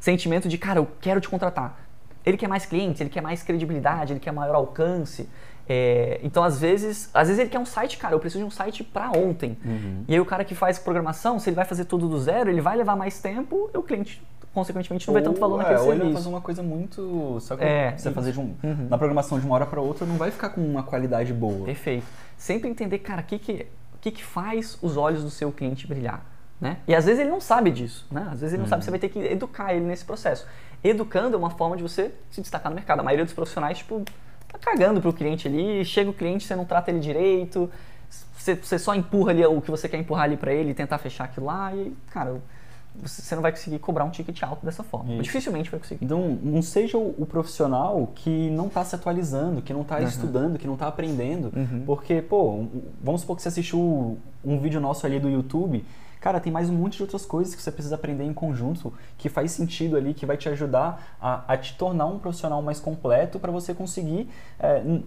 sentimento 0.00 0.48
de, 0.48 0.58
cara, 0.58 0.80
eu 0.80 0.88
quero 1.00 1.20
te 1.20 1.28
contratar. 1.28 1.83
Ele 2.24 2.36
quer 2.36 2.48
mais 2.48 2.64
clientes, 2.66 3.00
ele 3.00 3.10
quer 3.10 3.20
mais 3.20 3.42
credibilidade, 3.42 4.12
ele 4.12 4.20
quer 4.20 4.32
maior 4.32 4.54
alcance. 4.54 5.28
É, 5.68 6.20
então, 6.22 6.42
às 6.44 6.58
vezes, 6.58 7.08
às 7.14 7.28
vezes 7.28 7.40
ele 7.40 7.50
quer 7.50 7.58
um 7.58 7.64
site, 7.66 7.96
cara, 7.96 8.14
eu 8.14 8.20
preciso 8.20 8.42
de 8.42 8.46
um 8.46 8.50
site 8.50 8.84
para 8.84 9.10
ontem. 9.16 9.56
E 10.08 10.14
aí 10.14 10.20
o 10.20 10.24
cara 10.26 10.44
que 10.44 10.54
faz 10.54 10.78
programação, 10.78 11.38
se 11.38 11.48
ele 11.48 11.56
vai 11.56 11.64
fazer 11.64 11.84
tudo 11.86 12.08
do 12.08 12.18
zero, 12.20 12.50
ele 12.50 12.60
vai 12.60 12.76
levar 12.76 12.96
mais 12.96 13.18
tempo, 13.20 13.70
e 13.72 13.78
o 13.78 13.82
cliente, 13.82 14.22
consequentemente, 14.52 15.06
não 15.06 15.14
vai 15.14 15.22
tanto 15.22 15.40
valor 15.40 15.52
Ou, 15.54 15.58
naquele 15.58 15.78
é, 15.78 15.80
ou 15.80 15.86
ele 15.86 15.92
vai 15.92 15.98
serviço. 16.06 16.22
fazer 16.22 16.34
uma 16.34 16.40
coisa 16.40 16.62
muito. 16.62 17.38
Só 17.40 17.56
que 17.56 17.64
É, 17.64 17.90
você 17.96 18.08
isso. 18.08 18.14
fazer 18.14 18.32
de 18.32 18.40
um, 18.40 18.54
Uhum. 18.62 18.86
na 18.90 18.98
programação 18.98 19.38
de 19.38 19.46
uma 19.46 19.54
hora 19.54 19.66
para 19.66 19.80
outra 19.80 20.06
não 20.06 20.16
vai 20.16 20.30
ficar 20.30 20.50
com 20.50 20.60
uma 20.60 20.82
qualidade 20.82 21.32
boa. 21.32 21.64
Perfeito. 21.64 22.04
Sempre 22.36 22.68
entender, 22.68 22.98
cara, 22.98 23.22
o 23.22 23.24
que 23.24 23.38
que, 23.38 23.66
que 24.02 24.10
que 24.10 24.24
faz 24.24 24.76
os 24.82 24.96
olhos 24.98 25.22
do 25.22 25.30
seu 25.30 25.50
cliente 25.50 25.86
brilhar, 25.86 26.24
né? 26.60 26.76
E 26.86 26.94
às 26.94 27.06
vezes 27.06 27.20
ele 27.20 27.30
não 27.30 27.40
sabe 27.40 27.70
disso, 27.70 28.06
né? 28.10 28.28
Às 28.30 28.40
vezes 28.40 28.52
ele 28.52 28.62
não 28.62 28.68
sabe, 28.68 28.84
você 28.84 28.90
vai 28.90 29.00
ter 29.00 29.08
que 29.08 29.18
educar 29.18 29.72
ele 29.74 29.84
nesse 29.86 30.04
processo. 30.04 30.46
Educando 30.84 31.34
é 31.34 31.38
uma 31.38 31.50
forma 31.50 31.76
de 31.76 31.82
você 31.82 32.12
se 32.30 32.42
destacar 32.42 32.70
no 32.70 32.76
mercado. 32.76 33.00
A 33.00 33.02
maioria 33.02 33.24
dos 33.24 33.32
profissionais, 33.32 33.78
tipo, 33.78 34.04
tá 34.46 34.58
cagando 34.58 35.00
pro 35.00 35.12
cliente 35.12 35.48
ali, 35.48 35.82
chega 35.84 36.10
o 36.10 36.12
cliente, 36.12 36.44
você 36.44 36.54
não 36.54 36.66
trata 36.66 36.90
ele 36.90 37.00
direito, 37.00 37.70
você, 38.36 38.54
você 38.54 38.78
só 38.78 38.94
empurra 38.94 39.30
ali 39.30 39.44
o 39.46 39.60
que 39.62 39.70
você 39.70 39.88
quer 39.88 39.98
empurrar 39.98 40.24
ali 40.24 40.36
para 40.36 40.52
ele 40.52 40.70
e 40.70 40.74
tentar 40.74 40.98
fechar 40.98 41.24
aquilo 41.24 41.46
lá 41.46 41.74
e, 41.74 41.96
cara, 42.10 42.38
você 43.02 43.34
não 43.34 43.42
vai 43.42 43.50
conseguir 43.50 43.78
cobrar 43.80 44.04
um 44.04 44.10
ticket 44.10 44.40
alto 44.42 44.64
dessa 44.64 44.84
forma. 44.84 45.20
Dificilmente 45.20 45.70
vai 45.70 45.80
conseguir. 45.80 46.04
Então, 46.04 46.38
não 46.42 46.62
seja 46.62 46.96
o, 46.96 47.26
profissional 47.26 48.12
que 48.14 48.50
não 48.50 48.66
está 48.66 48.84
se 48.84 48.94
atualizando, 48.94 49.62
que 49.62 49.72
não 49.72 49.82
está 49.82 50.00
estudando, 50.00 50.58
que 50.58 50.66
não 50.66 50.74
está 50.74 50.86
aprendendo. 50.86 51.50
Uhum. 51.56 51.82
Porque, 51.84 52.22
pô, 52.22 52.66
vamos 53.02 53.22
supor 53.22 53.36
que 53.36 53.42
você 53.42 53.48
assistiu 53.48 54.18
um 54.44 54.58
vídeo 54.60 54.80
nosso 54.80 55.04
ali 55.06 55.18
do 55.18 55.28
YouTube. 55.28 55.84
Cara, 56.24 56.40
tem 56.40 56.50
mais 56.50 56.70
um 56.70 56.72
monte 56.72 56.96
de 56.96 57.02
outras 57.02 57.26
coisas 57.26 57.54
que 57.54 57.60
você 57.60 57.70
precisa 57.70 57.96
aprender 57.96 58.24
em 58.24 58.32
conjunto, 58.32 58.90
que 59.18 59.28
faz 59.28 59.50
sentido 59.52 59.94
ali, 59.94 60.14
que 60.14 60.24
vai 60.24 60.38
te 60.38 60.48
ajudar 60.48 61.14
a, 61.20 61.44
a 61.52 61.54
te 61.54 61.76
tornar 61.76 62.06
um 62.06 62.18
profissional 62.18 62.62
mais 62.62 62.80
completo 62.80 63.38
para 63.38 63.52
você 63.52 63.74
conseguir, 63.74 64.30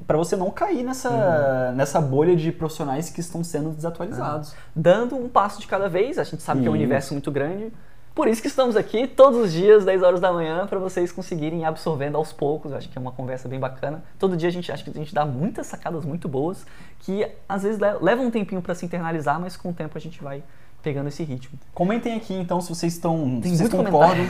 para 0.05 0.15
você 0.15 0.35
não 0.35 0.51
cair 0.51 0.83
nessa, 0.83 1.71
nessa 1.75 1.99
bolha 1.99 2.35
de 2.35 2.51
profissionais 2.51 3.09
que 3.09 3.19
estão 3.19 3.43
sendo 3.43 3.71
desatualizados. 3.71 4.53
dando 4.75 5.15
um 5.15 5.27
passo 5.27 5.59
de 5.59 5.65
cada 5.65 5.89
vez. 5.89 6.19
A 6.19 6.23
gente 6.23 6.43
sabe 6.43 6.61
que 6.61 6.67
é 6.67 6.69
um 6.69 6.75
Isso. 6.75 6.83
universo 6.83 7.13
muito 7.15 7.31
grande. 7.31 7.73
Por 8.13 8.27
isso 8.27 8.39
que 8.41 8.47
estamos 8.47 8.75
aqui 8.75 9.07
todos 9.07 9.39
os 9.39 9.51
dias, 9.51 9.85
10 9.85 10.03
horas 10.03 10.19
da 10.19 10.31
manhã, 10.31 10.67
para 10.67 10.77
vocês 10.77 11.11
conseguirem 11.11 11.61
ir 11.61 11.65
absorvendo 11.65 12.15
aos 12.15 12.31
poucos. 12.31 12.71
Eu 12.71 12.77
acho 12.77 12.89
que 12.89 12.97
é 12.97 13.01
uma 13.01 13.11
conversa 13.11 13.49
bem 13.49 13.59
bacana. 13.59 14.03
Todo 14.19 14.37
dia 14.37 14.49
a 14.49 14.51
gente 14.51 14.71
acha 14.71 14.83
que 14.83 14.91
a 14.91 14.93
gente 14.93 15.15
dá 15.15 15.25
muitas 15.25 15.65
sacadas 15.65 16.05
muito 16.05 16.27
boas, 16.27 16.63
que 16.99 17.27
às 17.49 17.63
vezes 17.63 17.79
le- 17.79 17.97
leva 18.01 18.21
um 18.21 18.29
tempinho 18.29 18.61
para 18.61 18.75
se 18.75 18.85
internalizar, 18.85 19.39
mas 19.39 19.57
com 19.57 19.69
o 19.69 19.73
tempo 19.73 19.97
a 19.97 20.01
gente 20.01 20.23
vai 20.23 20.43
pegando 20.87 21.09
esse 21.09 21.21
ritmo. 21.21 21.59
Comentem 21.73 22.15
aqui 22.15 22.33
então 22.33 22.61
se 22.61 22.69
vocês 22.69 22.93
estão. 22.93 23.41
Tem 23.41 23.51
se 23.51 23.57
vocês 23.57 23.69
concordam 23.69 24.25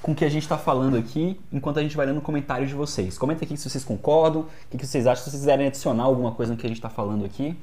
com 0.00 0.12
o 0.12 0.14
que 0.14 0.24
a 0.24 0.30
gente 0.30 0.44
está 0.44 0.56
falando 0.56 0.96
aqui, 0.96 1.38
enquanto 1.52 1.78
a 1.78 1.82
gente 1.82 1.94
vai 1.94 2.06
lendo 2.06 2.22
comentários 2.22 2.70
de 2.70 2.74
vocês. 2.74 3.18
Comentem 3.18 3.44
aqui 3.44 3.54
se 3.54 3.68
vocês 3.68 3.84
concordam, 3.84 4.42
o 4.42 4.46
que, 4.70 4.78
que 4.78 4.86
vocês 4.86 5.06
acham, 5.06 5.22
se 5.22 5.30
vocês 5.30 5.42
quiserem 5.42 5.66
adicionar 5.66 6.04
alguma 6.04 6.32
coisa 6.32 6.52
no 6.52 6.58
que 6.58 6.64
a 6.64 6.68
gente 6.70 6.78
está 6.78 6.88
falando 6.88 7.22
aqui. 7.26 7.54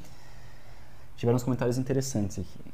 Tiveram 1.16 1.36
uns 1.36 1.42
comentários 1.42 1.80
interessantes 1.80 2.38
aqui. 2.38 2.72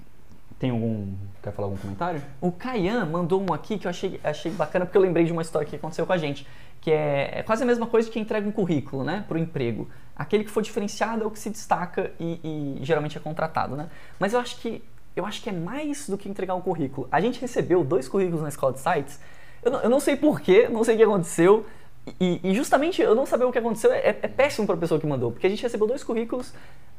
Tem 0.60 0.69
algum. 0.69 1.13
Quer 1.41 1.54
falar 1.54 1.69
algum 1.69 1.78
comentário? 1.78 2.21
O 2.41 2.52
Kayan 2.52 3.06
mandou 3.06 3.41
um 3.41 3.54
aqui 3.54 3.78
que 3.78 3.88
eu 3.88 3.89
achei, 3.89 4.19
achei 4.21 4.52
bacana, 4.52 4.86
porque 4.86 4.97
eu 4.97 5.02
lembrei 5.02 5.23
de 5.23 5.32
uma 5.32 5.41
história 5.41 5.65
que 5.65 5.78
aconteceu 5.78 6.06
com 6.06 6.12
a 6.12 6.17
gente, 6.17 6.45
que 6.82 6.91
é, 6.91 7.39
é 7.39 7.43
quase 7.43 7.63
a 7.63 7.65
mesma 7.65 7.88
coisa 7.88 8.10
de 8.10 8.12
quem 8.12 8.21
entrega 8.21 8.45
um 8.45 8.52
currículo, 8.52 9.06
né, 9.06 9.23
para 9.30 9.36
o 9.36 9.39
emprego. 9.39 9.88
Aquele 10.13 10.43
que 10.43 10.52
for 10.52 10.62
diferenciado 10.62 11.23
é 11.23 11.26
o 11.26 11.32
que 11.32 11.39
se 11.39 11.49
destaca 11.49 12.12
e, 12.19 12.39
e 12.43 12.80
geralmente 12.84 13.17
é 13.17 13.21
contratado, 13.21 13.78
né? 13.78 13.88
Mas 14.19 14.34
eu 14.34 14.41
acho 14.41 14.58
que 14.58 14.84
eu 15.15 15.26
acho 15.26 15.41
que 15.41 15.49
é 15.49 15.54
mais 15.54 16.08
do 16.10 16.17
que 16.17 16.28
entregar 16.30 16.56
um 16.56 16.62
currículo. 16.62 17.08
A 17.12 17.21
gente 17.21 17.39
recebeu 17.39 17.84
dois 17.84 18.08
currículos 18.08 18.41
na 18.41 18.49
escola 18.49 18.73
de 18.73 18.80
sites. 18.80 19.19
Eu 19.63 19.71
não, 19.71 19.80
eu 19.82 19.89
não 19.89 19.99
sei 19.99 20.15
porquê, 20.15 20.67
não 20.69 20.84
sei 20.84 20.95
o 20.95 20.97
que 20.97 21.04
aconteceu. 21.04 21.65
E, 22.19 22.39
e 22.43 22.54
justamente 22.54 23.02
eu 23.02 23.15
não 23.15 23.26
saber 23.26 23.45
o 23.45 23.52
que 23.52 23.58
aconteceu 23.60 23.91
é, 23.93 24.10
é 24.21 24.28
péssimo 24.28 24.65
para 24.67 24.76
a 24.76 24.78
pessoa 24.78 24.99
que 24.99 25.08
mandou, 25.08 25.32
porque 25.32 25.47
a 25.47 25.49
gente 25.49 25.63
recebeu 25.63 25.88
dois 25.88 26.04
currículos 26.04 26.54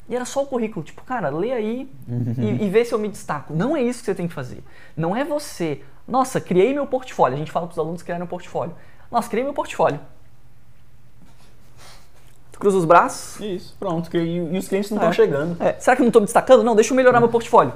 e 0.09 0.14
era 0.16 0.24
só 0.24 0.42
o 0.42 0.46
currículo. 0.46 0.85
Tipo, 0.85 1.03
cara, 1.03 1.29
lê 1.29 1.53
aí 1.53 1.90
e, 2.38 2.64
e 2.64 2.70
vê 2.70 2.85
se 2.85 2.94
eu 2.94 2.98
me 2.98 3.09
destaco. 3.09 3.53
Não 3.55 3.77
é 3.77 3.83
isso 3.83 4.00
que 4.00 4.07
você 4.07 4.14
tem 4.14 4.29
que 4.29 4.35
fazer. 4.35 4.62
Não 4.96 5.14
é 5.14 5.24
você. 5.24 5.83
Nossa, 6.07 6.40
criei 6.40 6.72
meu 6.72 6.87
portfólio. 6.87 7.35
A 7.35 7.38
gente 7.38 7.50
fala 7.50 7.66
para 7.66 7.72
os 7.72 7.79
alunos 7.79 8.03
criarem 8.03 8.24
um 8.24 8.29
portfólio. 8.29 8.74
Nossa, 9.11 9.29
criei 9.29 9.44
meu 9.44 9.55
portfólio. 9.55 10.00
Tu 12.53 12.59
cruza 12.59 12.77
os 12.79 12.85
braços. 12.85 13.40
Isso, 13.40 13.74
pronto. 13.79 14.14
E, 14.16 14.37
e 14.55 14.59
os 14.59 14.68
clientes 14.68 14.90
não 14.90 14.98
estão 14.98 15.11
É. 15.11 15.12
chegando. 15.12 15.62
É, 15.62 15.72
será 15.81 15.96
que 15.96 16.03
eu 16.03 16.05
não 16.05 16.11
estou 16.11 16.20
me 16.22 16.27
destacando? 16.27 16.62
Não, 16.62 16.74
deixa 16.74 16.92
eu 16.92 16.96
melhorar 16.96 17.20
meu 17.20 17.29
portfólio. 17.29 17.72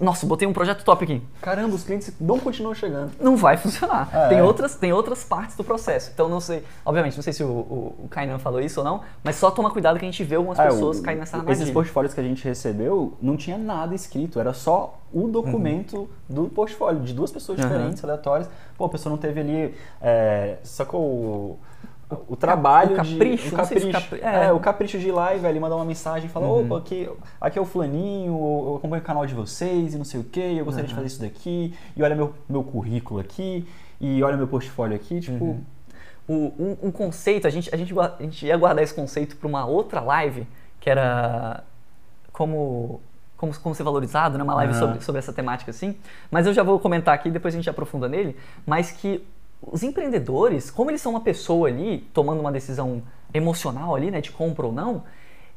Nossa, 0.00 0.24
botei 0.26 0.48
um 0.48 0.52
projeto 0.52 0.82
top 0.82 1.04
aqui. 1.04 1.22
Caramba, 1.42 1.74
os 1.74 1.82
clientes 1.84 2.10
não 2.18 2.38
continuam 2.38 2.74
chegando. 2.74 3.12
não 3.20 3.36
vai 3.36 3.56
funcionar. 3.58 4.08
É. 4.12 4.28
Tem, 4.28 4.40
outras, 4.42 4.74
tem 4.74 4.92
outras 4.92 5.22
partes 5.24 5.56
do 5.56 5.62
processo. 5.62 6.10
Então, 6.14 6.28
não 6.28 6.40
sei, 6.40 6.64
obviamente, 6.84 7.16
não 7.16 7.22
sei 7.22 7.32
se 7.34 7.44
o, 7.44 7.48
o, 7.48 7.94
o 8.04 8.08
Kainan 8.08 8.38
falou 8.38 8.60
isso 8.60 8.80
ou 8.80 8.84
não, 8.84 9.02
mas 9.22 9.36
só 9.36 9.50
toma 9.50 9.70
cuidado 9.70 9.98
que 9.98 10.04
a 10.04 10.10
gente 10.10 10.24
vê 10.24 10.36
algumas 10.36 10.58
Ah, 10.58 10.64
pessoas 10.68 10.98
o- 11.00 11.02
caindo 11.02 11.18
nessa 11.20 11.36
Esses 11.36 11.48
armadilha. 11.48 11.72
portfólios 11.74 12.14
que 12.14 12.20
a 12.20 12.24
gente 12.24 12.42
recebeu 12.44 13.12
não 13.20 13.36
tinha 13.36 13.58
nada 13.58 13.94
escrito, 13.94 14.40
era 14.40 14.54
só 14.54 14.98
o 15.12 15.28
documento 15.28 16.08
do 16.28 16.44
portfólio, 16.48 17.00
de 17.02 17.12
duas 17.12 17.30
pessoas 17.30 17.58
Uhum. 17.58 17.64
diferentes, 17.68 18.02
aleatórias. 18.02 18.48
Pô, 18.78 18.86
a 18.86 18.88
pessoa 18.88 19.10
não 19.10 19.18
teve 19.18 19.40
ali, 19.40 19.74
é, 20.00 20.56
sacou 20.62 21.58
o, 22.28 22.36
trabalho 22.36 22.92
o 22.92 22.96
capricho, 22.96 23.16
de... 23.20 23.32
O 23.32 23.50
se 23.50 23.50
capricho, 23.56 23.90
capri- 23.92 24.20
é. 24.22 24.44
é. 24.46 24.52
o 24.52 24.60
capricho 24.60 24.98
de 24.98 25.08
ir 25.08 25.12
lá 25.12 25.34
e 25.34 25.38
velho, 25.38 25.60
mandar 25.60 25.76
uma 25.76 25.84
mensagem 25.84 26.28
e 26.28 26.32
falar, 26.32 26.46
Uhum. 26.48 26.64
opa, 26.66 26.78
aqui, 26.78 27.08
aqui 27.40 27.58
é 27.58 27.62
o 27.62 27.64
fulaninho, 27.64 28.32
eu 28.32 28.74
acompanho 28.76 29.02
o 29.02 29.06
canal 29.06 29.24
de 29.26 29.34
vocês 29.34 29.94
e 29.94 29.98
não 29.98 30.04
sei 30.04 30.20
o 30.20 30.24
que, 30.24 30.40
eu 30.40 30.64
gostaria 30.64 30.86
de 30.88 30.92
Uhum. 30.94 30.96
fazer 30.96 31.06
isso 31.06 31.20
daqui, 31.20 31.74
e 31.96 32.02
olha 32.02 32.14
meu, 32.16 32.34
meu 32.48 32.62
currículo 32.64 33.20
aqui, 33.20 33.66
e 34.00 34.22
olha 34.22 34.36
meu 34.36 34.48
portfólio 34.48 34.96
aqui, 34.96 35.20
tipo... 35.20 35.44
Uhum. 35.44 35.64
O- 36.28 36.52
um, 36.58 36.76
um 36.84 36.90
conceito, 36.92 37.46
a 37.48 37.50
gente, 37.50 37.74
a, 37.74 37.76
gente, 37.76 37.92
a 37.98 38.14
gente 38.20 38.46
ia 38.46 38.56
guardar 38.56 38.84
esse 38.84 38.94
conceito 38.94 39.34
para 39.36 39.48
uma 39.48 39.66
outra 39.66 40.00
live, 40.00 40.46
que 40.78 40.88
era 40.88 41.64
como, 42.32 43.00
como, 43.36 43.52
como 43.58 43.74
ser 43.74 43.82
valorizado, 43.82 44.38
né? 44.38 44.44
uma 44.44 44.54
live 44.54 44.72
Aham. 44.72 44.80
sobre, 44.80 45.04
sobre 45.04 45.18
essa 45.18 45.32
temática 45.32 45.72
assim. 45.72 45.96
Mas 46.30 46.46
eu 46.46 46.54
já 46.54 46.62
vou 46.62 46.78
comentar 46.78 47.14
aqui, 47.14 47.30
depois 47.30 47.52
a 47.52 47.56
gente 47.56 47.68
aprofunda 47.68 48.08
nele. 48.08 48.36
Mas 48.64 48.92
que 48.92 49.24
os 49.62 49.82
empreendedores, 49.82 50.70
como 50.70 50.90
eles 50.90 51.00
são 51.00 51.12
uma 51.12 51.20
pessoa 51.20 51.68
ali, 51.68 52.08
tomando 52.12 52.40
uma 52.40 52.52
decisão 52.52 53.02
emocional 53.32 53.94
ali, 53.94 54.10
né, 54.10 54.20
de 54.20 54.30
compra 54.30 54.66
ou 54.66 54.72
não, 54.72 55.04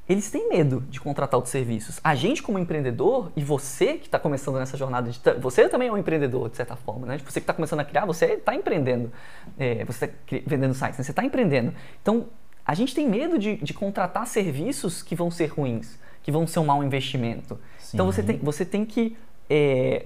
eles 0.07 0.29
têm 0.29 0.49
medo 0.49 0.81
de 0.89 0.99
contratar 0.99 1.37
outros 1.37 1.51
serviços. 1.51 1.99
A 2.03 2.13
gente, 2.13 2.43
como 2.43 2.59
empreendedor, 2.59 3.31
e 3.37 3.43
você 3.43 3.93
que 3.93 4.07
está 4.07 4.19
começando 4.19 4.55
nessa 4.55 4.75
jornada 4.75 5.09
de. 5.09 5.19
Você 5.39 5.69
também 5.69 5.87
é 5.87 5.91
um 5.91 5.97
empreendedor, 5.97 6.49
de 6.49 6.57
certa 6.57 6.75
forma, 6.75 7.07
né? 7.07 7.17
Tipo, 7.17 7.31
Você 7.31 7.39
que 7.39 7.43
está 7.43 7.53
começando 7.53 7.79
a 7.79 7.85
criar, 7.85 8.05
você 8.05 8.33
está 8.33 8.53
empreendendo. 8.53 9.09
É, 9.57 9.85
você 9.85 10.05
está 10.05 10.37
vendendo 10.45 10.73
sites, 10.73 10.97
né? 10.97 11.03
você 11.05 11.11
está 11.11 11.23
empreendendo. 11.23 11.73
Então, 12.01 12.27
a 12.65 12.73
gente 12.73 12.93
tem 12.95 13.07
medo 13.07 13.37
de, 13.37 13.57
de 13.57 13.73
contratar 13.73 14.27
serviços 14.27 15.01
que 15.01 15.15
vão 15.15 15.31
ser 15.31 15.47
ruins, 15.47 15.97
que 16.21 16.31
vão 16.31 16.47
ser 16.47 16.59
um 16.59 16.65
mau 16.65 16.83
investimento. 16.83 17.59
Então 17.93 18.05
você 18.05 18.21
Sim. 18.21 18.27
tem, 18.27 18.37
você 18.39 18.65
tem 18.65 18.85
que 18.85 19.17
é, 19.49 20.05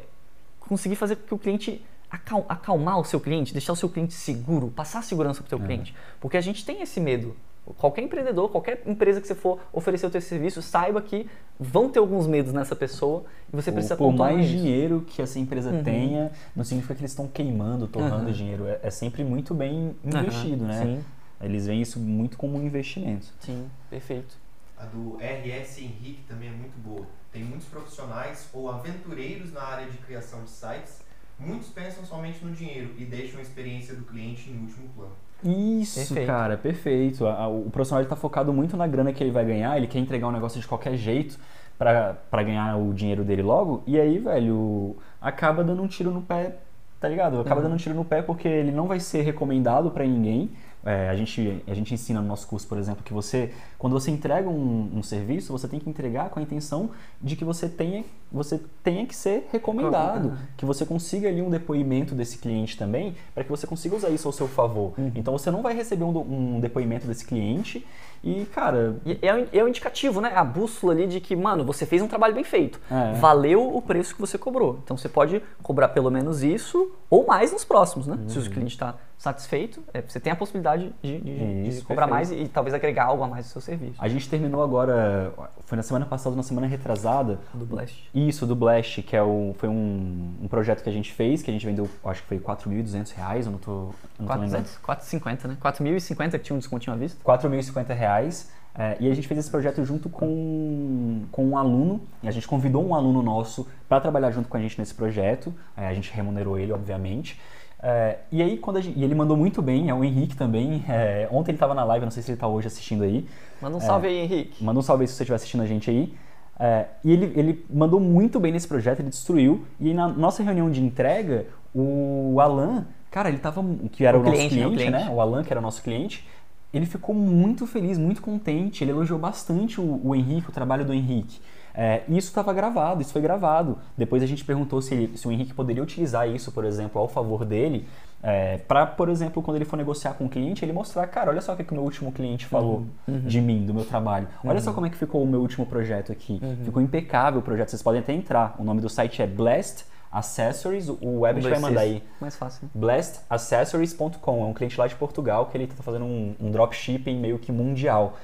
conseguir 0.59 0.95
fazer 0.95 1.15
com 1.15 1.27
que 1.27 1.33
o 1.33 1.37
cliente 1.37 1.83
acal- 2.09 2.45
acalmar 2.47 2.99
o 2.99 3.03
seu 3.03 3.19
cliente, 3.19 3.51
deixar 3.53 3.73
o 3.73 3.75
seu 3.75 3.89
cliente 3.89 4.13
seguro, 4.13 4.69
passar 4.69 5.03
segurança 5.03 5.41
para 5.41 5.47
o 5.47 5.49
seu 5.49 5.59
cliente. 5.59 5.93
Porque 6.19 6.37
a 6.37 6.41
gente 6.41 6.65
tem 6.65 6.81
esse 6.81 6.99
medo. 6.99 7.35
Qualquer 7.77 8.01
empreendedor, 8.01 8.49
qualquer 8.49 8.81
empresa 8.85 9.19
que 9.19 9.27
você 9.27 9.35
for 9.35 9.59
oferecer 9.73 10.05
o 10.07 10.09
teu 10.09 10.21
serviço, 10.21 10.61
saiba 10.61 11.01
que 11.01 11.29
vão 11.59 11.89
ter 11.89 11.99
alguns 11.99 12.25
medos 12.25 12.53
nessa 12.53 12.77
pessoa 12.77 13.25
e 13.51 13.55
você 13.57 13.73
precisa 13.73 13.97
por 13.97 14.13
mais 14.13 14.45
isso. 14.45 14.55
dinheiro 14.57 15.03
que 15.05 15.21
essa 15.21 15.37
empresa 15.37 15.71
Uhum. 15.71 15.83
tenha, 15.83 16.31
não 16.55 16.63
significa 16.63 16.95
que 16.95 17.01
eles 17.01 17.11
estão 17.11 17.27
queimando, 17.27 17.85
torrando 17.85 18.27
Uhum. 18.27 18.31
dinheiro. 18.31 18.67
É, 18.67 18.79
é 18.83 18.89
sempre 18.89 19.21
muito 19.21 19.53
bem 19.53 19.93
Aham, 20.05 20.19
investido, 20.21 20.63
né? 20.63 20.81
Sim, 20.81 21.03
Eles 21.41 21.67
veem 21.67 21.81
isso 21.81 21.99
muito 21.99 22.37
como 22.37 22.57
um 22.57 22.63
investimento. 22.65 23.27
sim, 23.41 23.69
perfeito. 23.89 24.37
A 24.77 24.85
do 24.85 25.17
RS 25.19 25.79
Henrique 25.81 26.23
também 26.27 26.47
é 26.49 26.51
muito 26.53 26.77
boa. 26.79 27.05
Tem 27.33 27.43
muitos 27.43 27.67
profissionais 27.67 28.47
ou 28.53 28.69
aventureiros 28.71 29.51
na 29.51 29.61
área 29.61 29.87
de 29.89 29.97
criação 29.97 30.41
de 30.43 30.49
sites. 30.51 31.01
Muitos 31.39 31.67
pensam 31.69 32.03
somente 32.03 32.43
no 32.43 32.51
dinheiro 32.51 32.89
e 32.97 33.05
deixam 33.05 33.39
a 33.39 33.41
experiência 33.43 33.93
do 33.95 34.03
cliente 34.03 34.49
em 34.49 34.59
último 34.61 34.89
plano. 34.95 35.11
Isso, 35.43 35.99
Perfeito. 35.99 36.25
cara, 36.27 36.57
perfeito. 36.57 37.27
A- 37.27 37.43
a- 37.43 37.47
o 37.47 37.69
profissional 37.69 38.01
está 38.03 38.15
focado 38.15 38.51
muito 38.51 38.75
na 38.75 38.87
grana 38.87 39.13
que 39.13 39.23
ele 39.23 39.29
vai 39.31 39.45
ganhar, 39.45 39.77
ele 39.77 39.85
quer 39.85 39.99
entregar 39.99 40.27
um 40.27 40.31
negócio 40.31 40.59
de 40.59 40.67
qualquer 40.67 40.95
jeito 40.97 41.37
pra 41.77 42.15
pra 42.31 42.41
ganhar 42.41 42.75
o 42.75 42.91
dinheiro 42.91 43.23
dele 43.23 43.43
logo, 43.43 43.83
e 43.85 43.99
aí, 43.99 44.17
velho, 44.17 44.95
acaba 45.21 45.63
dando 45.63 45.83
um 45.83 45.87
tiro 45.87 46.09
no 46.09 46.23
pé, 46.23 46.55
tá 46.99 47.07
ligado? 47.07 47.39
Acaba 47.39 47.57
Uhum. 47.57 47.67
dando 47.67 47.73
um 47.75 47.77
tiro 47.77 47.93
no 47.93 48.03
pé 48.03 48.23
porque 48.23 48.47
ele 48.47 48.71
não 48.71 48.87
vai 48.87 48.99
ser 48.99 49.21
recomendado 49.21 49.91
pra 49.91 50.03
ninguém. 50.03 50.49
É, 50.85 51.09
a, 51.09 51.15
gente, 51.17 51.61
a 51.67 51.73
gente 51.73 51.93
ensina 51.93 52.21
no 52.21 52.27
nosso 52.27 52.47
curso, 52.47 52.65
por 52.65 52.77
exemplo, 52.77 53.03
que 53.03 53.11
você, 53.11 53.51
quando 53.77 53.91
você 53.93 54.09
entrega 54.09 54.47
um, 54.47 54.89
um 54.95 55.03
serviço, 55.03 55.51
você 55.51 55.67
tem 55.67 55.79
que 55.81 55.89
entregar 55.89 56.29
com 56.29 56.39
a 56.39 56.41
intenção 56.41 56.91
de 57.21 57.35
que 57.35 57.43
você 57.43 57.67
tenha, 57.67 58.05
você 58.31 58.61
tenha 58.83 59.05
que 59.05 59.13
ser 59.15 59.49
recomendado, 59.51 60.29
Uhum. 60.29 60.37
que 60.55 60.65
você 60.65 60.85
consiga 60.85 61.27
ali 61.27 61.41
um 61.41 61.49
depoimento 61.49 62.15
desse 62.15 62.37
cliente 62.37 62.77
também, 62.77 63.15
para 63.35 63.43
que 63.43 63.49
você 63.49 63.67
consiga 63.67 63.95
usar 63.97 64.09
isso 64.09 64.27
ao 64.29 64.31
seu 64.31 64.47
favor. 64.47 64.93
Uhum. 64.97 65.11
Então 65.15 65.37
você 65.37 65.51
não 65.51 65.61
vai 65.61 65.73
receber 65.75 66.05
um, 66.05 66.55
um 66.55 66.59
depoimento 66.61 67.05
desse 67.05 67.25
cliente 67.25 67.85
e, 68.23 68.45
cara, 68.45 68.95
é, 69.21 69.33
um- 69.33 69.47
é 69.51 69.63
um 69.63 69.67
indicativo, 69.67 70.21
né? 70.21 70.31
A 70.35 70.43
bússola 70.43 70.93
ali 70.93 71.05
de 71.07 71.19
que, 71.19 71.35
mano, 71.35 71.65
você 71.65 71.85
fez 71.85 72.01
um 72.01 72.07
trabalho 72.07 72.33
bem 72.33 72.43
feito. 72.45 72.79
É. 72.89 73.13
Valeu 73.13 73.75
o 73.75 73.81
preço 73.81 74.15
que 74.15 74.21
você 74.21 74.37
cobrou. 74.37 74.79
Então 74.83 74.95
você 74.95 75.09
pode 75.09 75.41
cobrar 75.61 75.89
pelo 75.89 76.09
menos 76.09 76.43
isso 76.43 76.91
ou 77.09 77.25
mais 77.27 77.51
nos 77.51 77.65
próximos, 77.65 78.07
né? 78.07 78.17
Se 78.27 78.39
o 78.39 78.41
cliente 78.49 78.73
está 78.75 78.95
satisfeito, 79.17 79.83
é, 79.93 80.01
você 80.01 80.19
tem 80.19 80.31
a 80.31 80.35
possibilidade 80.35 80.93
de, 81.01 81.19
de- 81.19 81.63
de 81.63 81.69
Isso, 81.69 81.83
cobrar 81.85 82.07
perfeito. 82.07 82.29
mais 82.35 82.47
e, 82.47 82.49
talvez 82.49 82.73
agregar 82.73 83.05
algo 83.05 83.23
a 83.23 83.27
mais 83.27 83.45
no 83.47 83.51
seu 83.51 83.61
serviço. 83.61 83.95
a 83.97 84.07
gente 84.07 84.29
terminou 84.29 84.61
agora, 84.63 85.33
foi 85.65 85.75
na 85.75 85.81
semana 85.83 86.05
passada, 86.05 86.35
na 86.35 86.43
semana 86.43 86.67
retrasada, 86.67 87.39
Do 87.53 87.65
Blast. 87.65 88.09
Isso, 88.13 88.45
do 88.45 88.55
Blast, 88.55 89.01
que 89.01 89.15
é 89.15 89.23
o, 89.23 89.55
foi 89.57 89.67
um, 89.69 90.33
um 90.43 90.47
projeto 90.47 90.83
que 90.83 90.89
a 90.89 90.93
gente 90.93 91.11
fez, 91.11 91.41
que 91.41 91.49
a 91.49 91.53
gente 91.53 91.65
vendeu, 91.65 91.89
acho 92.05 92.21
que 92.21 92.27
foi 92.27 92.39
4.200 92.39 93.11
reais, 93.15 93.45
eu 93.47 93.51
não 93.51 93.59
tô, 93.59 93.71
eu 93.71 93.93
não 94.19 94.27
tô 94.27 94.33
lembrando. 94.33 94.51
400, 94.51 94.77
450, 94.77 95.47
né? 95.47 95.57
4.050 95.61 96.31
que 96.31 96.39
tinha 96.39 96.55
um 96.55 96.59
descontinho 96.59 96.93
à 96.95 96.97
vista. 96.99 97.19
4.050 97.23 97.93
reais. 97.95 98.51
É, 98.79 98.95
e 98.99 99.09
a 99.09 99.15
gente 99.15 99.27
fez 99.27 99.39
esse 99.39 99.49
projeto 99.49 99.83
junto 99.83 100.07
com, 100.07 101.23
com 101.31 101.43
um 101.47 101.57
aluno. 101.57 101.99
E 102.21 102.27
a 102.27 102.31
gente 102.31 102.47
convidou 102.47 102.85
um 102.87 102.93
aluno 102.93 103.23
nosso 103.23 103.67
para 103.89 103.99
trabalhar 103.99 104.29
junto 104.29 104.47
com 104.47 104.55
a 104.55 104.59
gente 104.59 104.77
nesse 104.77 104.93
projeto. 104.93 105.51
É, 105.75 105.87
a 105.87 105.93
gente 105.95 106.11
remunerou 106.13 106.59
ele, 106.59 106.71
obviamente. 106.71 107.39
É, 107.81 108.17
e 108.31 108.41
aí, 108.41 108.57
quando 108.57 108.81
gente, 108.81 108.97
e 108.97 109.03
ele 109.03 109.13
mandou 109.13 109.37
muito 109.37 109.61
bem, 109.61 109.89
é 109.89 109.93
o 109.93 110.03
Henrique 110.03 110.35
também. 110.35 110.83
É, 110.89 111.27
ontem 111.31 111.51
ele 111.51 111.57
estava 111.57 111.73
na 111.73 111.83
live, 111.83 112.05
não 112.05 112.11
sei 112.11 112.23
se 112.23 112.31
ele 112.31 112.35
está 112.35 112.47
hoje 112.47 112.67
assistindo 112.67 113.03
aí. 113.03 113.27
Manda 113.61 113.77
um 113.77 113.79
salve 113.79 114.07
aí, 114.07 114.17
Henrique. 114.17 114.63
Manda 114.63 114.79
um 114.79 114.83
salve 114.83 115.03
aí 115.03 115.07
se 115.07 115.13
você 115.13 115.23
estiver 115.23 115.35
assistindo 115.35 115.61
a 115.61 115.67
gente 115.67 115.89
aí. 115.89 116.13
É, 116.59 116.85
e 117.03 117.11
ele, 117.11 117.33
ele 117.35 117.65
mandou 117.69 117.99
muito 117.99 118.39
bem 118.39 118.51
nesse 118.51 118.67
projeto, 118.67 118.99
ele 118.99 119.09
destruiu. 119.09 119.65
E 119.79 119.93
na 119.93 120.07
nossa 120.07 120.41
reunião 120.41 120.71
de 120.71 120.81
entrega, 120.83 121.45
o 121.73 122.39
Alan, 122.41 122.87
cara, 123.11 123.29
ele 123.29 123.37
tava. 123.37 123.63
Que 123.91 124.05
era 124.05 124.17
O 124.17 124.21
o, 124.21 124.23
nosso 124.23 124.35
cliente, 124.35 124.55
né? 124.55 124.67
O 124.67 124.71
cliente, 124.71 124.91
né? 124.91 124.97
cliente. 124.97 125.15
O 125.15 125.21
Alan, 125.21 125.43
que 125.43 125.53
era 125.53 125.59
o 125.59 125.63
nosso 125.63 125.83
cliente, 125.83 126.27
ele 126.73 126.87
ficou 126.87 127.13
muito 127.13 127.67
feliz, 127.67 127.97
muito 127.99 128.21
contente. 128.21 128.83
Ele 128.83 128.91
elogiou 128.91 129.19
bastante 129.19 129.79
o, 129.79 130.01
o 130.03 130.15
Henrique, 130.15 130.49
o 130.49 130.51
trabalho 130.51 130.83
do 130.83 130.93
Henrique. 130.93 131.39
É, 131.79 132.01
isso 132.09 132.29
estava 132.29 132.51
gravado, 132.53 133.03
isso 133.03 133.13
foi 133.13 133.21
gravado. 133.21 133.77
Depois 133.95 134.23
a 134.23 134.25
gente 134.25 134.43
perguntou 134.43 134.81
se, 134.81 135.11
se 135.15 135.27
o 135.27 135.31
Henrique 135.31 135.53
poderia 135.53 135.83
utilizar 135.83 136.27
isso, 136.27 136.51
por 136.51 136.65
exemplo, 136.65 136.99
ao 136.99 137.07
favor 137.07 137.45
dele, 137.45 137.87
é, 138.23 138.57
para, 138.57 138.87
por 138.87 139.09
exemplo, 139.09 139.43
quando 139.43 139.57
ele 139.57 139.65
for 139.65 139.77
negociar 139.77 140.13
com 140.15 140.25
o 140.25 140.29
cliente, 140.29 140.65
ele 140.65 140.73
mostrar, 140.73 141.05
cara, 141.05 141.29
olha 141.29 141.39
só 141.39 141.53
o 141.53 141.55
que, 141.55 141.63
que 141.63 141.71
o 141.71 141.75
meu 141.75 141.83
último 141.83 142.11
cliente 142.11 142.47
falou 142.47 142.87
de 143.07 143.39
mim, 143.39 143.63
do 143.63 143.75
meu 143.75 143.85
trabalho. 143.85 144.27
Olha 144.43 144.59
só 144.59 144.73
como 144.73 144.87
é 144.87 144.89
que 144.89 144.97
ficou 144.97 145.21
o 145.21 145.27
meu 145.27 145.39
último 145.39 145.67
projeto 145.67 146.11
aqui. 146.11 146.41
Ficou 146.65 146.81
impecável 146.81 147.41
o 147.41 147.43
projeto, 147.43 147.69
vocês 147.69 147.83
podem 147.83 148.01
até 148.01 148.11
entrar. 148.11 148.55
O 148.57 148.63
nome 148.63 148.81
do 148.81 148.89
site 148.89 149.21
é 149.21 149.27
Blast 149.27 149.85
Accessories, 150.11 150.89
o 150.89 151.19
web 151.19 151.41
vai 151.41 151.59
mandar 151.59 151.81
aí. 151.81 152.01
Mais 152.19 152.35
fácil. 152.35 152.67
blastaccessories.com, 152.73 154.41
é 154.41 154.45
um 154.45 154.53
cliente 154.53 154.79
lá 154.79 154.87
de 154.87 154.95
Portugal 154.95 155.45
que 155.45 155.55
ele 155.55 155.65
está 155.65 155.83
fazendo 155.83 156.05
um, 156.05 156.33
um 156.39 156.49
dropshipping 156.49 157.19
meio 157.19 157.37
que 157.37 157.51
mundial. 157.51 158.17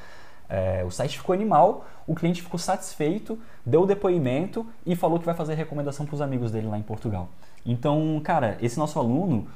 É, 0.49 0.84
o 0.86 0.91
site 0.91 1.17
ficou 1.17 1.34
animal, 1.34 1.86
o 2.06 2.13
cliente 2.13 2.41
ficou 2.41 2.60
satisfeito, 2.60 3.39
deu 3.65 3.82
o 3.84 3.86
depoimento 3.86 4.65
e 4.86 4.95
falou 4.95 5.19
que 5.19 5.25
vai 5.25 5.34
fazer 5.36 5.56
recomendação 5.56 6.06
para 6.06 6.15
os 6.15 6.21
amigos 6.21 6.51
dele 6.51 6.67
lá 6.67 6.77
em 6.77 6.82
Portugal. 6.84 7.29
Então, 7.65 8.19
cara, 8.23 8.58
esse 8.62 8.77
nosso 8.77 8.99
aluno 8.99 9.47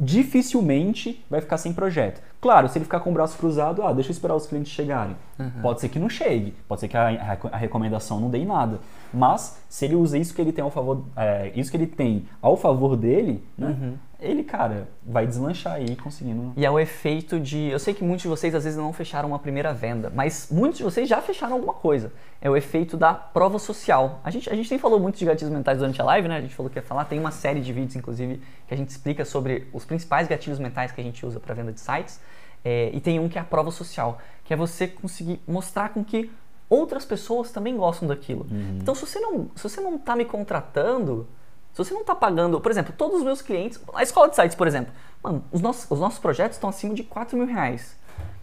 dificilmente 0.00 1.24
vai 1.28 1.40
ficar 1.40 1.58
sem 1.58 1.72
projeto. 1.72 2.22
Claro, 2.40 2.68
se 2.68 2.78
ele 2.78 2.84
ficar 2.84 3.00
com 3.00 3.10
o 3.10 3.12
braço 3.12 3.36
cruzado, 3.36 3.82
ah, 3.82 3.92
deixa 3.92 4.10
eu 4.10 4.12
esperar 4.12 4.34
os 4.36 4.46
clientes 4.46 4.72
chegarem. 4.72 5.16
Pode 5.62 5.80
ser 5.80 5.88
que 5.88 5.98
não 5.98 6.08
chegue, 6.08 6.54
pode 6.68 6.80
ser 6.80 6.88
que 6.88 6.96
a, 6.96 7.08
a- 7.50 7.56
recomendação 7.56 8.20
não 8.20 8.30
dê 8.30 8.38
em 8.38 8.46
nada. 8.46 8.78
Mas 9.12 9.58
se 9.68 9.84
ele 9.84 9.94
usa 9.96 10.16
isso 10.18 10.32
que 10.34 10.40
ele 10.40 10.52
tem 10.52 10.62
ao 10.62 10.70
favor, 10.70 11.02
é, 11.16 11.52
isso 11.56 11.70
que 11.70 11.76
ele 11.76 11.86
tem 11.86 12.26
ao 12.40 12.56
favor 12.56 12.96
dele, 12.96 13.42
né, 13.58 13.92
ele, 14.20 14.42
cara, 14.42 14.88
vai 15.04 15.26
deslanchar 15.26 15.74
aí 15.74 15.96
conseguindo. 15.96 16.52
E 16.56 16.64
é 16.64 16.70
o 16.70 16.78
efeito 16.78 17.38
de. 17.38 17.68
Eu 17.68 17.78
sei 17.78 17.94
que 17.94 18.02
muitos 18.02 18.22
de 18.22 18.28
vocês 18.28 18.54
às 18.54 18.64
vezes 18.64 18.78
não 18.78 18.92
fecharam 18.92 19.28
uma 19.28 19.38
primeira 19.38 19.72
venda, 19.72 20.10
mas 20.14 20.48
muitos 20.50 20.78
de 20.78 20.84
vocês 20.84 21.08
já 21.08 21.20
fecharam 21.20 21.54
alguma 21.54 21.74
coisa. 21.74 22.12
É 22.40 22.48
o 22.48 22.56
efeito 22.56 22.96
da 22.96 23.12
prova 23.14 23.58
social. 23.58 24.20
A 24.24 24.30
gente, 24.30 24.48
a 24.48 24.54
gente 24.54 24.70
nem 24.70 24.78
falou 24.78 25.00
muito 25.00 25.18
de 25.18 25.24
gatilhos 25.24 25.52
mentais 25.52 25.78
durante 25.78 26.00
a 26.00 26.04
live, 26.04 26.28
né? 26.28 26.36
A 26.36 26.40
gente 26.40 26.54
falou 26.54 26.70
que 26.70 26.78
ia 26.78 26.82
falar. 26.82 27.04
Tem 27.04 27.18
uma 27.18 27.30
série 27.30 27.60
de 27.60 27.72
vídeos, 27.72 27.96
inclusive, 27.96 28.40
que 28.66 28.74
a 28.74 28.76
gente 28.76 28.88
explica 28.88 29.24
sobre 29.24 29.68
os 29.72 29.84
principais 29.84 30.28
gatilhos 30.28 30.58
mentais 30.58 30.92
que 30.92 31.00
a 31.00 31.04
gente 31.04 31.24
usa 31.24 31.40
para 31.40 31.54
venda 31.54 31.72
de 31.72 31.80
sites. 31.80 32.20
É, 32.64 32.90
e 32.94 33.00
tem 33.00 33.20
um 33.20 33.28
que 33.28 33.38
é 33.38 33.40
a 33.40 33.44
prova 33.44 33.70
social, 33.70 34.18
que 34.42 34.54
é 34.54 34.56
você 34.56 34.88
conseguir 34.88 35.40
mostrar 35.46 35.90
com 35.90 36.02
que 36.02 36.30
outras 36.68 37.04
pessoas 37.04 37.50
também 37.50 37.76
gostam 37.76 38.08
daquilo. 38.08 38.46
Então, 38.80 38.94
se 38.94 39.06
você 39.06 39.20
não, 39.20 39.50
se 39.54 39.62
você 39.62 39.80
não 39.80 39.98
tá 39.98 40.16
me 40.16 40.24
contratando, 40.24 41.26
se 41.74 41.78
você 41.78 41.92
não 41.92 42.02
está 42.02 42.14
pagando, 42.14 42.60
por 42.60 42.70
exemplo, 42.70 42.94
todos 42.96 43.18
os 43.18 43.24
meus 43.24 43.42
clientes, 43.42 43.80
a 43.94 44.02
escola 44.04 44.28
de 44.28 44.36
sites, 44.36 44.54
por 44.54 44.68
exemplo, 44.68 44.94
mano, 45.20 45.44
os 45.50 45.60
nossos, 45.60 45.90
os 45.90 45.98
nossos 45.98 46.20
projetos 46.20 46.56
estão 46.56 46.70
acima 46.70 46.94
de 46.94 47.02
4 47.02 47.36
mil 47.36 47.46
reais. 47.48 47.96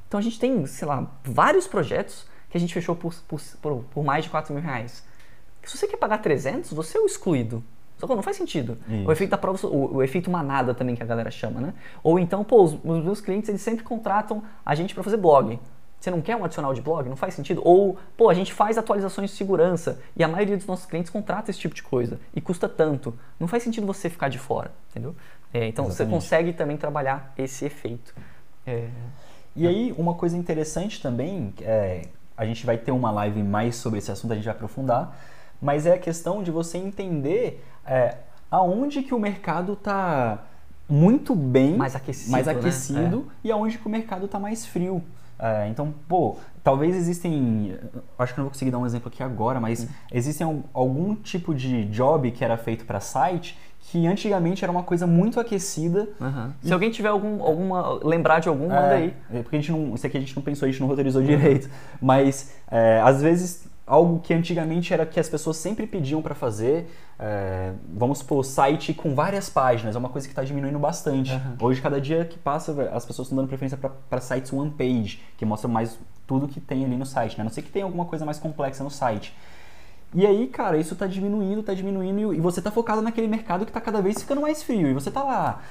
Então 0.05 0.19
a 0.19 0.23
gente 0.23 0.37
tem, 0.37 0.65
sei 0.65 0.85
lá, 0.85 1.09
vários 1.23 1.65
projetos 1.65 2.27
que 2.49 2.57
a 2.57 2.59
gente 2.59 2.73
fechou 2.73 2.93
por, 2.93 3.15
por, 3.61 3.83
por, 3.93 4.03
mais 4.03 4.25
de 4.25 4.29
4 4.29 4.53
mil 4.53 4.61
reais. 4.61 5.05
Se 5.63 5.77
você 5.77 5.87
quer 5.87 5.95
pagar 5.95 6.17
300, 6.17 6.73
você 6.73 6.97
é 6.97 7.01
o 7.01 7.05
excluído. 7.05 7.63
Só 7.97 8.05
que 8.05 8.13
não 8.13 8.21
faz 8.21 8.35
sentido. 8.35 8.77
Isso. 8.89 9.07
O 9.07 9.11
efeito 9.13 9.29
da 9.29 9.37
prova, 9.37 9.65
o, 9.65 9.95
o 9.95 10.03
efeito 10.03 10.29
manada 10.29 10.73
também 10.73 10.95
que 10.95 11.03
a 11.03 11.05
galera 11.05 11.31
chama, 11.31 11.61
né? 11.61 11.73
Ou 12.03 12.19
então, 12.19 12.43
pô, 12.43 12.63
os, 12.63 12.73
os 12.73 13.03
meus 13.03 13.21
clientes 13.21 13.47
eles 13.47 13.61
sempre 13.61 13.85
contratam 13.85 14.43
a 14.65 14.75
gente 14.75 14.93
para 14.93 15.03
fazer 15.03 15.15
blog. 15.15 15.57
Você 16.01 16.09
não 16.09 16.19
quer 16.19 16.35
um 16.35 16.43
adicional 16.43 16.73
de 16.73 16.81
blog? 16.81 17.07
Não 17.07 17.15
faz 17.15 17.35
sentido. 17.35 17.61
Ou, 17.63 17.95
pô, 18.17 18.27
a 18.27 18.33
gente 18.33 18.51
faz 18.51 18.75
atualizações 18.75 19.29
de 19.29 19.37
segurança 19.37 20.01
e 20.17 20.23
a 20.23 20.27
maioria 20.27 20.57
dos 20.57 20.65
nossos 20.65 20.87
clientes 20.87 21.11
contrata 21.11 21.51
esse 21.51 21.59
tipo 21.59 21.75
de 21.75 21.83
coisa 21.83 22.19
e 22.33 22.41
custa 22.41 22.67
tanto. 22.67 23.13
Não 23.39 23.47
faz 23.47 23.61
sentido 23.61 23.85
você 23.85 24.09
ficar 24.09 24.27
de 24.27 24.39
fora, 24.39 24.71
entendeu? 24.89 25.15
É, 25.53 25.67
então 25.67 25.85
você 25.85 26.01
Exatamente. 26.01 26.13
consegue 26.13 26.53
também 26.53 26.75
trabalhar 26.75 27.31
esse 27.37 27.65
efeito. 27.65 28.15
É, 28.65 28.87
E 29.55 29.67
aí, 29.67 29.93
uma 29.95 30.15
coisa 30.15 30.35
interessante 30.35 30.99
também, 30.99 31.53
é, 31.61 32.07
a 32.35 32.45
gente 32.45 32.65
vai 32.65 32.77
ter 32.79 32.91
uma 32.91 33.11
live 33.11 33.43
mais 33.43 33.75
sobre 33.75 33.99
esse 33.99 34.11
assunto, 34.11 34.31
a 34.31 34.35
gente 34.35 34.45
vai 34.45 34.55
aprofundar, 34.55 35.15
mas 35.61 35.85
é 35.85 35.93
a 35.93 35.99
questão 35.99 36.41
de 36.41 36.49
você 36.49 36.79
entender 36.79 37.63
é, 37.85 38.17
aonde 38.49 39.03
que 39.03 39.13
o 39.13 39.19
mercado 39.19 39.73
está 39.73 40.45
muito 40.89 41.35
bem, 41.35 41.77
Mais 41.77 41.95
aquecido, 41.95 42.31
mais 42.31 42.47
né? 42.47 42.53
aquecido 42.53 43.31
e 43.43 43.51
aonde 43.51 43.77
que 43.77 43.85
o 43.85 43.89
mercado 43.89 44.25
está 44.25 44.39
mais 44.39 44.65
frio. 44.65 45.03
É, 45.41 45.67
então, 45.69 45.91
pô, 46.07 46.37
talvez 46.63 46.95
existem. 46.95 47.75
Acho 48.19 48.33
que 48.33 48.39
não 48.39 48.45
vou 48.45 48.51
conseguir 48.51 48.69
dar 48.69 48.77
um 48.77 48.85
exemplo 48.85 49.07
aqui 49.07 49.23
agora, 49.23 49.59
mas 49.59 49.87
existem 50.11 50.45
al- 50.45 50.59
algum 50.71 51.15
tipo 51.15 51.55
de 51.55 51.85
job 51.85 52.29
que 52.31 52.43
era 52.45 52.55
feito 52.57 52.85
para 52.85 52.99
site 52.99 53.57
que 53.83 54.05
antigamente 54.05 54.63
era 54.63 54.71
uma 54.71 54.83
coisa 54.83 55.07
muito 55.07 55.39
aquecida 55.39 56.07
Aham. 56.21 56.53
Se 56.61 56.71
alguém 56.71 56.91
tiver 56.91 57.09
algum, 57.09 57.41
alguma. 57.43 57.99
lembrar 58.03 58.39
de 58.39 58.47
algum, 58.47 58.67
manda 58.69 58.93
é, 58.93 58.97
aí. 58.97 59.13
é 59.33 59.41
porque 59.41 59.55
a 59.55 59.59
gente 59.59 59.71
não, 59.71 59.95
isso 59.95 60.05
aqui 60.05 60.15
a 60.17 60.19
gente 60.19 60.35
não 60.35 60.43
pensou, 60.43 60.67
a 60.67 60.71
gente 60.71 60.79
não 60.79 60.87
roteirizou 60.87 61.23
direito. 61.23 61.67
Mas 61.99 62.53
é, 62.69 63.01
às 63.03 63.21
vezes 63.23 63.65
algo 63.87 64.19
que 64.19 64.33
antigamente 64.33 64.93
era 64.93 65.05
que 65.05 65.19
as 65.19 65.27
pessoas 65.27 65.57
sempre 65.57 65.85
pediam 65.87 66.21
para 66.21 66.35
fazer, 66.35 66.89
é, 67.21 67.73
vamos 67.93 68.17
supor, 68.17 68.43
site 68.43 68.95
com 68.95 69.13
várias 69.13 69.47
páginas, 69.47 69.95
é 69.95 69.99
uma 69.99 70.09
coisa 70.09 70.27
que 70.27 70.31
está 70.31 70.43
diminuindo 70.43 70.79
bastante. 70.79 71.31
Uhum. 71.31 71.67
Hoje, 71.67 71.79
cada 71.79 72.01
dia 72.01 72.25
que 72.25 72.39
passa, 72.39 72.89
as 72.91 73.05
pessoas 73.05 73.27
estão 73.27 73.35
dando 73.35 73.47
preferência 73.47 73.77
para 73.77 74.19
sites 74.19 74.51
one 74.51 74.71
page, 74.71 75.21
que 75.37 75.45
mostram 75.45 75.71
mais 75.71 75.99
tudo 76.25 76.47
que 76.47 76.59
tem 76.59 76.83
ali 76.83 76.97
no 76.97 77.05
site, 77.05 77.37
né? 77.37 77.41
A 77.41 77.43
não 77.43 77.51
sei 77.51 77.61
que 77.61 77.69
tem 77.69 77.83
alguma 77.83 78.05
coisa 78.05 78.25
mais 78.25 78.39
complexa 78.39 78.83
no 78.83 78.89
site. 78.89 79.35
E 80.13 80.25
aí, 80.25 80.47
cara, 80.47 80.77
isso 80.77 80.95
tá 80.95 81.07
diminuindo, 81.07 81.63
tá 81.63 81.73
diminuindo, 81.73 82.33
e 82.33 82.39
você 82.39 82.61
tá 82.61 82.69
focado 82.69 83.01
naquele 83.01 83.27
mercado 83.27 83.65
que 83.65 83.71
tá 83.71 83.79
cada 83.79 84.01
vez 84.01 84.19
ficando 84.21 84.41
mais 84.41 84.61
frio. 84.61 84.89
E 84.89 84.93
você 84.93 85.09
tá 85.09 85.23
lá, 85.23 85.61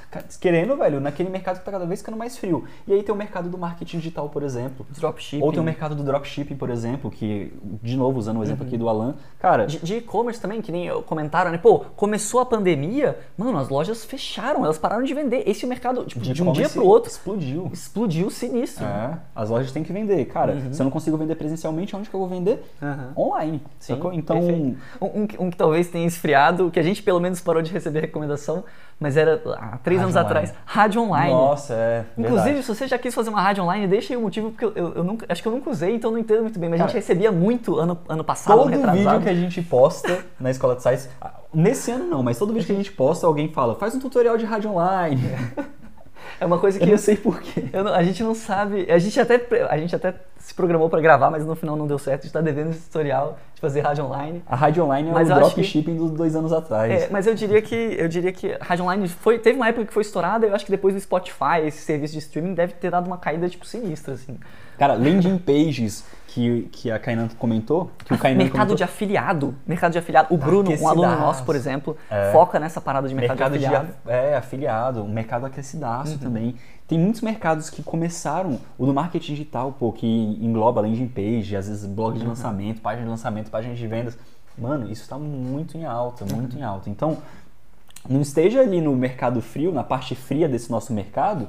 querendo, 0.40 0.76
velho, 0.76 0.98
naquele 0.98 1.28
mercado 1.28 1.58
que 1.58 1.64
tá 1.64 1.70
cada 1.70 1.84
vez 1.84 2.00
ficando 2.00 2.16
mais 2.16 2.38
frio. 2.38 2.64
E 2.86 2.92
aí 2.92 3.02
tem 3.02 3.14
o 3.14 3.18
mercado 3.18 3.50
do 3.50 3.58
marketing 3.58 3.98
digital, 3.98 4.30
por 4.30 4.42
exemplo. 4.42 4.86
Dropshipping. 4.90 5.44
Ou 5.44 5.52
tem 5.52 5.60
o 5.60 5.64
mercado 5.64 5.94
do 5.94 6.02
dropshipping, 6.02 6.56
por 6.56 6.70
exemplo, 6.70 7.10
que, 7.10 7.52
de 7.82 7.96
novo, 7.96 8.18
usando 8.18 8.38
o 8.38 8.42
exemplo 8.42 8.62
uhum. 8.62 8.68
aqui 8.68 8.78
do 8.78 8.88
Alan, 8.88 9.14
cara... 9.38 9.66
De 9.66 9.96
e-commerce 9.96 10.40
também, 10.40 10.62
que 10.62 10.72
nem 10.72 10.88
comentaram, 11.02 11.50
né? 11.50 11.58
Pô, 11.58 11.80
começou 11.96 12.40
a 12.40 12.46
pandemia, 12.46 13.18
mano, 13.36 13.58
as 13.58 13.68
lojas 13.68 14.04
fecharam, 14.04 14.64
elas 14.64 14.78
pararam 14.78 15.04
de 15.04 15.12
vender. 15.12 15.42
Esse 15.46 15.66
mercado, 15.66 16.04
tipo, 16.04 16.20
de, 16.20 16.32
de 16.32 16.42
um 16.42 16.52
dia 16.52 16.68
pro 16.68 16.84
outro... 16.86 17.10
Explodiu. 17.10 17.70
Explodiu 17.72 18.30
sinistro. 18.30 18.84
É, 18.84 19.18
as 19.34 19.50
lojas 19.50 19.70
têm 19.70 19.82
que 19.82 19.92
vender. 19.92 20.24
Cara, 20.26 20.54
uhum. 20.54 20.72
se 20.72 20.80
eu 20.80 20.84
não 20.84 20.90
consigo 20.90 21.16
vender 21.16 21.34
presencialmente, 21.34 21.94
onde 21.94 22.08
que 22.08 22.14
eu 22.14 22.20
vou 22.20 22.28
vender? 22.28 22.64
Uhum. 22.80 23.28
Online. 23.28 23.62
Sim, 23.78 23.94
Então, 24.14 24.29
um, 24.34 24.76
um, 25.00 25.28
um, 25.38 25.50
que 25.50 25.56
talvez 25.56 25.88
tenha 25.88 26.06
esfriado, 26.06 26.70
que 26.70 26.78
a 26.78 26.82
gente 26.82 27.02
pelo 27.02 27.20
menos 27.20 27.40
parou 27.40 27.62
de 27.62 27.72
receber 27.72 28.00
recomendação, 28.00 28.64
mas 28.98 29.16
era 29.16 29.42
há 29.58 29.78
três 29.78 30.00
rádio 30.00 30.02
anos 30.02 30.16
online. 30.16 30.26
atrás, 30.26 30.54
rádio 30.64 31.02
online. 31.02 31.32
Nossa, 31.32 31.74
é. 31.74 32.04
Inclusive, 32.18 32.44
verdade. 32.44 32.62
se 32.62 32.74
você 32.74 32.86
já 32.86 32.98
quis 32.98 33.14
fazer 33.14 33.30
uma 33.30 33.40
rádio 33.40 33.64
online, 33.64 33.86
deixa 33.86 34.12
aí 34.12 34.16
o 34.16 34.20
motivo, 34.20 34.50
porque 34.50 34.64
eu, 34.64 34.72
eu, 34.74 34.94
eu 34.96 35.04
nunca, 35.04 35.26
acho 35.28 35.42
que 35.42 35.48
eu 35.48 35.52
nunca 35.52 35.70
usei, 35.70 35.94
então 35.94 36.10
não 36.10 36.18
entendo 36.18 36.42
muito 36.42 36.58
bem, 36.58 36.68
mas 36.68 36.78
Cara, 36.78 36.90
a 36.90 36.92
gente 36.92 37.00
recebia 37.00 37.32
muito 37.32 37.78
ano, 37.78 37.98
ano 38.08 38.22
passado. 38.22 38.58
Todo 38.58 38.70
vídeo 38.70 39.20
que 39.22 39.28
a 39.28 39.34
gente 39.34 39.62
posta 39.62 40.24
na 40.38 40.50
escola 40.50 40.76
de 40.76 40.82
sites, 40.82 41.08
nesse 41.52 41.90
ano 41.90 42.04
não, 42.04 42.22
mas 42.22 42.38
todo 42.38 42.52
vídeo 42.52 42.66
que 42.66 42.72
a 42.72 42.76
gente 42.76 42.92
posta, 42.92 43.26
alguém 43.26 43.48
fala, 43.48 43.74
faz 43.74 43.94
um 43.94 43.98
tutorial 43.98 44.36
de 44.36 44.44
rádio 44.44 44.70
online. 44.70 45.22
É 46.40 46.46
uma 46.46 46.58
coisa 46.58 46.78
que 46.78 46.84
eu 46.84 46.88
não 46.88 46.98
sei 46.98 47.16
porquê. 47.16 47.64
a 47.94 48.02
gente 48.02 48.22
não 48.22 48.34
sabe. 48.34 48.90
A 48.90 48.98
gente 48.98 49.20
até, 49.20 49.46
a 49.68 49.76
gente 49.76 49.94
até 49.94 50.14
se 50.38 50.54
programou 50.54 50.88
para 50.88 51.00
gravar, 51.00 51.30
mas 51.30 51.44
no 51.44 51.54
final 51.54 51.76
não 51.76 51.86
deu 51.86 51.98
certo. 51.98 52.20
A 52.20 52.22
gente 52.24 52.32
tá 52.32 52.40
devendo 52.40 52.70
esse 52.70 52.80
tutorial 52.86 53.38
de 53.54 53.60
fazer 53.60 53.80
rádio 53.82 54.06
online. 54.06 54.42
A 54.46 54.56
rádio 54.56 54.82
online 54.82 55.10
é 55.10 55.12
mas 55.12 55.30
o 55.30 55.34
dropshipping 55.34 55.92
que... 55.92 55.98
dos 55.98 56.10
dois 56.12 56.34
anos 56.34 56.50
atrás. 56.50 57.02
É, 57.02 57.08
mas 57.10 57.26
eu 57.26 57.34
diria 57.34 57.60
que 57.60 57.74
eu 57.74 58.08
diria 58.08 58.32
que 58.32 58.54
a 58.54 58.64
rádio 58.64 58.84
online 58.84 59.06
foi, 59.06 59.38
teve 59.38 59.56
uma 59.56 59.68
época 59.68 59.84
que 59.84 59.92
foi 59.92 60.00
estourada. 60.00 60.46
Eu 60.46 60.54
acho 60.54 60.64
que 60.64 60.70
depois 60.70 60.94
do 60.94 61.00
Spotify, 61.00 61.60
esse 61.66 61.82
serviço 61.82 62.14
de 62.14 62.20
streaming 62.20 62.54
deve 62.54 62.72
ter 62.72 62.90
dado 62.90 63.06
uma 63.06 63.18
caída 63.18 63.46
tipo 63.46 63.66
sinistra, 63.66 64.14
assim. 64.14 64.38
Cara, 64.78 64.94
landing 64.94 65.36
pages 65.36 66.04
que, 66.30 66.68
que 66.70 66.90
a 66.92 66.98
Kainan 66.98 67.26
comentou, 67.36 67.90
que 68.04 68.14
o 68.14 68.18
Kainan 68.18 68.38
Mercado 68.38 68.58
comentou. 68.58 68.76
de 68.76 68.84
afiliado. 68.84 69.54
Mercado 69.66 69.92
de 69.92 69.98
afiliado. 69.98 70.32
O 70.32 70.38
Bruno, 70.38 70.70
um 70.70 70.88
aluno 70.88 71.16
nosso, 71.16 71.42
por 71.44 71.56
exemplo, 71.56 71.96
é. 72.08 72.30
foca 72.30 72.60
nessa 72.60 72.80
parada 72.80 73.08
de 73.08 73.14
mercado, 73.16 73.36
mercado 73.36 73.58
de 73.58 73.66
afiliado. 73.66 73.88
De, 74.04 74.10
é, 74.12 74.36
afiliado. 74.36 75.02
Um 75.02 75.08
mercado 75.08 75.46
aquecidaço 75.46 76.12
uhum. 76.12 76.18
também. 76.18 76.54
Tem 76.86 76.96
muitos 76.96 77.20
mercados 77.20 77.68
que 77.68 77.82
começaram, 77.82 78.60
o 78.78 78.86
do 78.86 78.94
marketing 78.94 79.32
digital, 79.32 79.72
pô, 79.72 79.92
que 79.92 80.06
engloba 80.06 80.80
landing 80.80 81.08
page, 81.08 81.56
às 81.56 81.68
vezes 81.68 81.84
blog 81.84 82.16
de 82.16 82.22
uhum. 82.22 82.28
lançamento, 82.28 82.80
página 82.80 83.02
de 83.02 83.10
lançamento, 83.10 83.50
página 83.50 83.74
de 83.74 83.86
vendas. 83.88 84.16
Mano, 84.56 84.84
isso 84.84 85.02
está 85.02 85.18
muito 85.18 85.76
em 85.76 85.84
alta, 85.84 86.24
muito 86.24 86.54
uhum. 86.54 86.60
em 86.60 86.62
alta. 86.62 86.88
Então, 86.88 87.18
não 88.08 88.20
esteja 88.20 88.60
ali 88.60 88.80
no 88.80 88.94
mercado 88.94 89.42
frio, 89.42 89.72
na 89.72 89.82
parte 89.82 90.14
fria 90.14 90.48
desse 90.48 90.70
nosso 90.70 90.92
mercado, 90.92 91.48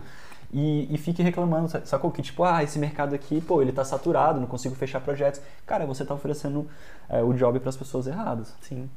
e, 0.54 0.94
e 0.94 0.98
fique 0.98 1.24
reclamando, 1.24 1.70
sacou? 1.86 2.12
Que 2.12 2.22
tipo, 2.22 2.44
ah, 2.44 2.62
esse 2.62 2.78
mercado 2.78 3.16
aqui, 3.16 3.40
pô, 3.40 3.62
ele 3.62 3.72
tá 3.72 3.86
saturado, 3.86 4.40
não 4.40 4.48
consigo 4.48 4.76
fechar 4.76 5.00
projetos. 5.00 5.42
Cara, 5.66 5.86
você 5.86 6.04
tá 6.04 6.14
oferecendo 6.14 6.68
é, 7.08 7.24
o 7.24 7.34
job 7.34 7.60
para 7.60 7.70
as 7.70 7.78
pessoas 7.78 8.06
erradas. 8.06 8.54
Sim. 8.62 8.90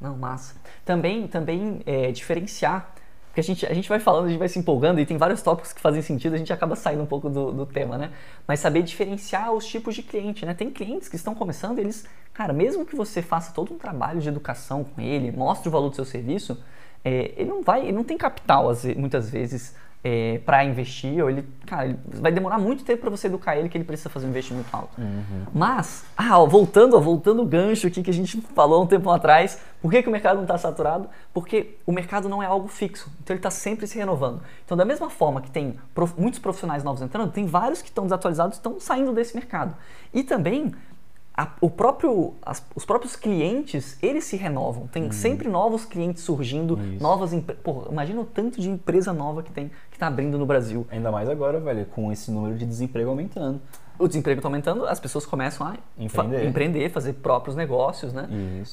Não, 0.00 0.16
massa. 0.16 0.54
Também, 0.84 1.26
também 1.26 1.80
é, 1.86 2.12
diferenciar, 2.12 2.92
porque 3.28 3.40
a 3.40 3.44
gente, 3.44 3.64
a 3.64 3.72
gente 3.72 3.88
vai 3.88 4.00
falando, 4.00 4.26
a 4.26 4.28
gente 4.28 4.38
vai 4.38 4.48
se 4.48 4.58
empolgando 4.58 5.00
e 5.00 5.06
tem 5.06 5.16
vários 5.16 5.40
tópicos 5.40 5.72
que 5.72 5.80
fazem 5.80 6.02
sentido, 6.02 6.34
a 6.34 6.38
gente 6.38 6.52
acaba 6.52 6.74
saindo 6.76 7.02
um 7.02 7.06
pouco 7.06 7.30
do, 7.30 7.52
do 7.52 7.64
tema, 7.64 7.96
né? 7.96 8.10
Mas 8.46 8.60
saber 8.60 8.82
diferenciar 8.82 9.52
os 9.52 9.64
tipos 9.64 9.94
de 9.94 10.02
cliente, 10.02 10.44
né? 10.44 10.52
Tem 10.52 10.70
clientes 10.70 11.08
que 11.08 11.16
estão 11.16 11.34
começando, 11.34 11.78
eles, 11.78 12.06
cara, 12.34 12.52
mesmo 12.52 12.84
que 12.84 12.96
você 12.96 13.22
faça 13.22 13.52
todo 13.52 13.72
um 13.72 13.78
trabalho 13.78 14.20
de 14.20 14.28
educação 14.28 14.84
com 14.84 15.00
ele, 15.00 15.30
mostre 15.30 15.68
o 15.68 15.72
valor 15.72 15.90
do 15.90 15.96
seu 15.96 16.04
serviço, 16.04 16.62
é, 17.04 17.32
ele 17.36 17.48
não 17.48 17.62
vai, 17.62 17.82
ele 17.82 17.92
não 17.92 18.04
tem 18.04 18.18
capital 18.18 18.70
muitas 18.96 19.30
vezes 19.30 19.74
é, 20.02 20.40
para 20.44 20.64
investir, 20.64 21.22
ou 21.22 21.28
ele, 21.28 21.46
cara, 21.66 21.86
ele 21.86 21.98
vai 22.04 22.32
demorar 22.32 22.58
muito 22.58 22.84
tempo 22.84 23.02
para 23.02 23.10
você 23.10 23.26
educar 23.26 23.56
ele 23.56 23.68
que 23.68 23.76
ele 23.76 23.84
precisa 23.84 24.08
fazer 24.08 24.26
um 24.26 24.30
investimento 24.30 24.68
alto. 24.72 24.98
Uhum. 24.98 25.44
Mas, 25.54 26.04
ah, 26.16 26.38
ó, 26.38 26.46
voltando, 26.46 26.96
ó, 26.96 27.00
voltando 27.00 27.42
o 27.42 27.44
gancho 27.44 27.86
aqui 27.86 28.02
que 28.02 28.10
a 28.10 28.14
gente 28.14 28.40
falou 28.54 28.82
um 28.82 28.86
tempo 28.86 29.10
atrás, 29.10 29.60
por 29.82 29.90
que, 29.90 30.02
que 30.02 30.08
o 30.08 30.12
mercado 30.12 30.36
não 30.36 30.44
está 30.44 30.56
saturado? 30.56 31.08
Porque 31.34 31.76
o 31.86 31.92
mercado 31.92 32.28
não 32.28 32.42
é 32.42 32.46
algo 32.46 32.68
fixo, 32.68 33.10
então 33.22 33.34
ele 33.34 33.40
está 33.40 33.50
sempre 33.50 33.86
se 33.86 33.98
renovando. 33.98 34.42
Então, 34.64 34.76
da 34.76 34.84
mesma 34.84 35.10
forma 35.10 35.42
que 35.42 35.50
tem 35.50 35.78
prof, 35.94 36.14
muitos 36.18 36.40
profissionais 36.40 36.82
novos 36.82 37.02
entrando, 37.02 37.30
tem 37.30 37.46
vários 37.46 37.82
que 37.82 37.88
estão 37.88 38.04
desatualizados 38.04 38.56
estão 38.56 38.80
saindo 38.80 39.12
desse 39.12 39.34
mercado. 39.34 39.76
E 40.14 40.22
também 40.22 40.72
a, 41.40 41.48
o 41.60 41.70
próprio, 41.70 42.34
as, 42.42 42.62
os 42.74 42.84
próprios 42.84 43.16
clientes, 43.16 43.96
eles 44.02 44.24
se 44.24 44.36
renovam. 44.36 44.86
Tem 44.86 45.04
uhum. 45.04 45.12
sempre 45.12 45.48
novos 45.48 45.86
clientes 45.86 46.22
surgindo, 46.22 46.78
Isso. 46.78 47.02
novas 47.02 47.32
empresas. 47.32 47.62
Imagina 47.90 48.20
o 48.20 48.24
tanto 48.26 48.60
de 48.60 48.68
empresa 48.68 49.10
nova 49.12 49.42
que 49.42 49.50
tem, 49.50 49.70
está 50.00 50.06
abrindo 50.06 50.38
no 50.38 50.46
Brasil. 50.46 50.86
Ainda 50.90 51.12
mais 51.12 51.28
agora, 51.28 51.60
velho, 51.60 51.84
com 51.84 52.10
esse 52.10 52.30
número 52.30 52.56
de 52.56 52.64
desemprego 52.64 53.10
aumentando. 53.10 53.60
O 53.98 54.08
desemprego 54.08 54.38
está 54.38 54.48
aumentando, 54.48 54.86
as 54.86 54.98
pessoas 54.98 55.26
começam 55.26 55.66
a 55.66 55.76
empreender, 55.98 56.38
fa 56.38 56.44
empreender 56.44 56.88
fazer 56.88 57.12
próprios 57.14 57.54
negócios, 57.54 58.14
né? 58.14 58.26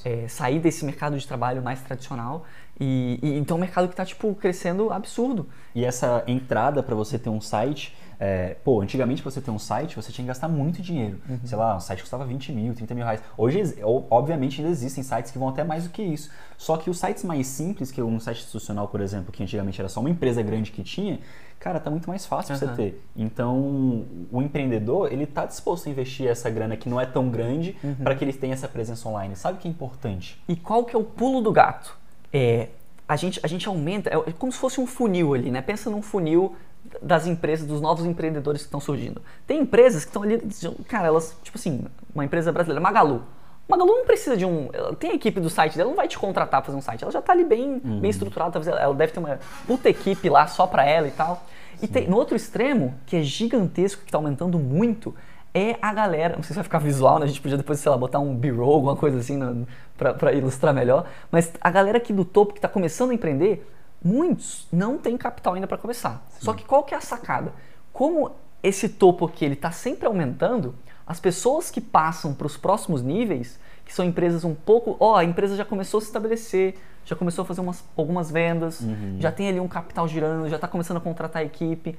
É, 0.05 0.25
sair 0.29 0.57
desse 0.57 0.85
mercado 0.85 1.17
de 1.17 1.27
trabalho 1.27 1.61
mais 1.61 1.81
tradicional. 1.81 2.45
E, 2.79 3.19
e 3.21 3.37
então 3.37 3.55
é 3.55 3.57
um 3.57 3.61
mercado 3.61 3.87
que 3.89 3.93
está 3.93 4.05
tipo, 4.05 4.33
crescendo 4.35 4.89
absurdo. 4.89 5.49
E 5.75 5.83
essa 5.83 6.23
entrada 6.27 6.81
para 6.81 6.95
você 6.95 7.19
ter 7.19 7.29
um 7.29 7.41
site 7.41 7.93
é, 8.19 8.55
pô, 8.63 8.81
antigamente 8.81 9.21
você 9.21 9.39
ter 9.39 9.51
um 9.51 9.59
site, 9.59 9.95
você 9.95 10.11
tinha 10.11 10.23
que 10.23 10.27
gastar 10.27 10.47
muito 10.47 10.81
dinheiro. 10.81 11.19
Uhum. 11.29 11.39
Sei 11.43 11.57
lá, 11.57 11.75
um 11.75 11.79
site 11.79 12.01
custava 12.01 12.25
20 12.25 12.51
mil, 12.51 12.73
30 12.73 12.95
mil 12.95 13.03
reais. 13.03 13.21
Hoje, 13.37 13.75
obviamente, 14.09 14.59
ainda 14.59 14.71
existem 14.71 15.03
sites 15.03 15.31
que 15.31 15.37
vão 15.37 15.49
até 15.49 15.63
mais 15.63 15.83
do 15.83 15.89
que 15.89 16.01
isso. 16.01 16.31
Só 16.57 16.77
que 16.77 16.89
os 16.89 16.97
sites 16.97 17.23
mais 17.23 17.45
simples, 17.45 17.91
que 17.91 18.01
um 18.01 18.19
site 18.19 18.39
institucional, 18.39 18.87
por 18.87 19.01
exemplo, 19.01 19.31
que 19.31 19.43
antigamente 19.43 19.79
era 19.79 19.87
só 19.87 19.99
uma 19.99 20.09
empresa 20.09 20.41
grande 20.41 20.71
que 20.71 20.81
tinha, 20.81 21.19
cara, 21.59 21.79
tá 21.79 21.91
muito 21.91 22.09
mais 22.09 22.25
fácil 22.25 22.53
uhum. 22.53 22.59
você 22.59 22.67
ter. 22.67 23.03
Então, 23.15 24.05
o 24.31 24.41
empreendedor, 24.41 25.13
ele 25.13 25.27
tá 25.27 25.45
disposto 25.45 25.87
a 25.87 25.91
investir 25.91 26.27
essa 26.27 26.49
grana 26.49 26.75
que 26.75 26.89
não 26.89 26.99
é 26.99 27.05
tão 27.05 27.29
grande 27.29 27.77
uhum. 27.83 27.95
para 27.95 28.15
que 28.15 28.23
ele 28.23 28.33
tenha 28.33 28.53
essa 28.53 28.67
presença 28.67 29.07
online. 29.07 29.35
Sabe 29.35 29.59
o 29.59 29.61
que 29.61 29.67
é 29.67 29.71
importante? 29.71 30.41
E 30.47 30.55
qual 30.55 30.83
que 30.83 30.95
é 30.95 30.99
o 30.99 31.03
pulo 31.03 31.39
do 31.39 31.51
gato? 31.51 31.95
É, 32.33 32.69
a 33.07 33.15
gente, 33.15 33.39
a 33.41 33.47
gente 33.47 33.67
aumenta, 33.67 34.09
é 34.09 34.31
como 34.33 34.51
se 34.51 34.57
fosse 34.57 34.81
um 34.81 34.85
funil 34.85 35.33
ali, 35.33 35.49
né? 35.49 35.61
Pensa 35.61 35.89
num 35.89 36.01
funil 36.01 36.55
das 37.01 37.27
empresas, 37.27 37.67
dos 37.67 37.81
novos 37.81 38.05
empreendedores 38.05 38.61
que 38.61 38.67
estão 38.67 38.79
surgindo. 38.79 39.21
Tem 39.45 39.61
empresas 39.61 40.03
que 40.03 40.09
estão 40.09 40.23
ali, 40.23 40.41
cara, 40.87 41.07
elas, 41.07 41.35
tipo 41.43 41.57
assim, 41.57 41.85
uma 42.13 42.25
empresa 42.25 42.51
brasileira, 42.51 42.81
Magalu. 42.81 43.23
Magalu 43.67 43.97
não 43.97 44.05
precisa 44.05 44.37
de 44.37 44.45
um. 44.45 44.69
Tem 44.97 45.11
a 45.11 45.13
equipe 45.15 45.39
do 45.39 45.49
site 45.49 45.77
dela, 45.77 45.89
não 45.89 45.97
vai 45.97 46.07
te 46.07 46.17
contratar 46.17 46.61
para 46.61 46.67
fazer 46.67 46.77
um 46.77 46.81
site. 46.81 47.03
Ela 47.03 47.11
já 47.11 47.19
está 47.19 47.33
ali 47.33 47.43
bem, 47.43 47.81
uhum. 47.83 47.99
bem 47.99 48.09
estruturada, 48.09 48.51
talvez 48.51 48.75
ela 48.75 48.93
deve 48.93 49.11
ter 49.11 49.19
uma 49.19 49.39
puta 49.65 49.89
equipe 49.89 50.29
lá 50.29 50.47
só 50.47 50.65
para 50.65 50.85
ela 50.85 51.07
e 51.07 51.11
tal. 51.11 51.43
Sim. 51.75 51.85
E 51.85 51.87
tem, 51.87 52.07
no 52.07 52.15
outro 52.15 52.35
extremo, 52.35 52.95
que 53.05 53.17
é 53.17 53.21
gigantesco, 53.21 54.01
que 54.01 54.07
está 54.07 54.17
aumentando 54.17 54.57
muito, 54.57 55.13
é 55.53 55.75
a 55.81 55.93
galera. 55.93 56.35
Não 56.35 56.43
sei 56.43 56.49
se 56.49 56.55
vai 56.55 56.63
ficar 56.63 56.79
visual, 56.79 57.19
né? 57.19 57.25
A 57.25 57.27
gente 57.27 57.41
podia 57.41 57.57
depois, 57.57 57.79
sei 57.79 57.91
lá, 57.91 57.97
botar 57.97 58.19
um 58.19 58.35
B-roll, 58.35 58.75
alguma 58.75 58.95
coisa 58.95 59.19
assim, 59.19 59.65
para 59.97 60.31
ilustrar 60.33 60.73
melhor. 60.73 61.05
Mas 61.29 61.51
a 61.59 61.69
galera 61.69 61.97
aqui 61.97 62.13
do 62.13 62.23
topo 62.23 62.53
que 62.53 62.59
está 62.59 62.69
começando 62.69 63.11
a 63.11 63.13
empreender 63.13 63.67
Muitos 64.03 64.67
não 64.71 64.97
têm 64.97 65.17
capital 65.17 65.53
ainda 65.53 65.67
para 65.67 65.77
começar. 65.77 66.23
Sim. 66.29 66.45
Só 66.45 66.53
que 66.53 66.63
qual 66.63 66.83
que 66.83 66.93
é 66.93 66.97
a 66.97 67.01
sacada? 67.01 67.53
Como 67.91 68.31
esse 68.61 68.89
topo 68.89 69.25
aqui 69.25 69.45
ele 69.45 69.53
está 69.53 69.71
sempre 69.71 70.07
aumentando, 70.07 70.75
as 71.05 71.19
pessoas 71.19 71.71
que 71.71 71.79
passam 71.79 72.33
para 72.33 72.47
os 72.47 72.57
próximos 72.57 73.01
níveis, 73.01 73.59
que 73.85 73.93
são 73.93 74.03
empresas 74.03 74.43
um 74.43 74.53
pouco, 74.53 74.97
ó, 74.99 75.15
a 75.15 75.23
empresa 75.23 75.55
já 75.55 75.63
começou 75.63 75.99
a 75.99 76.01
se 76.01 76.07
estabelecer, 76.07 76.75
já 77.05 77.15
começou 77.15 77.43
a 77.43 77.45
fazer 77.45 77.61
umas, 77.61 77.83
algumas 77.95 78.29
vendas, 78.29 78.81
uhum. 78.81 79.17
já 79.19 79.31
tem 79.31 79.47
ali 79.47 79.59
um 79.59 79.67
capital 79.67 80.07
girando, 80.07 80.49
já 80.49 80.57
está 80.57 80.67
começando 80.67 80.97
a 80.97 80.99
contratar 80.99 81.41
a 81.41 81.45
equipe. 81.45 81.97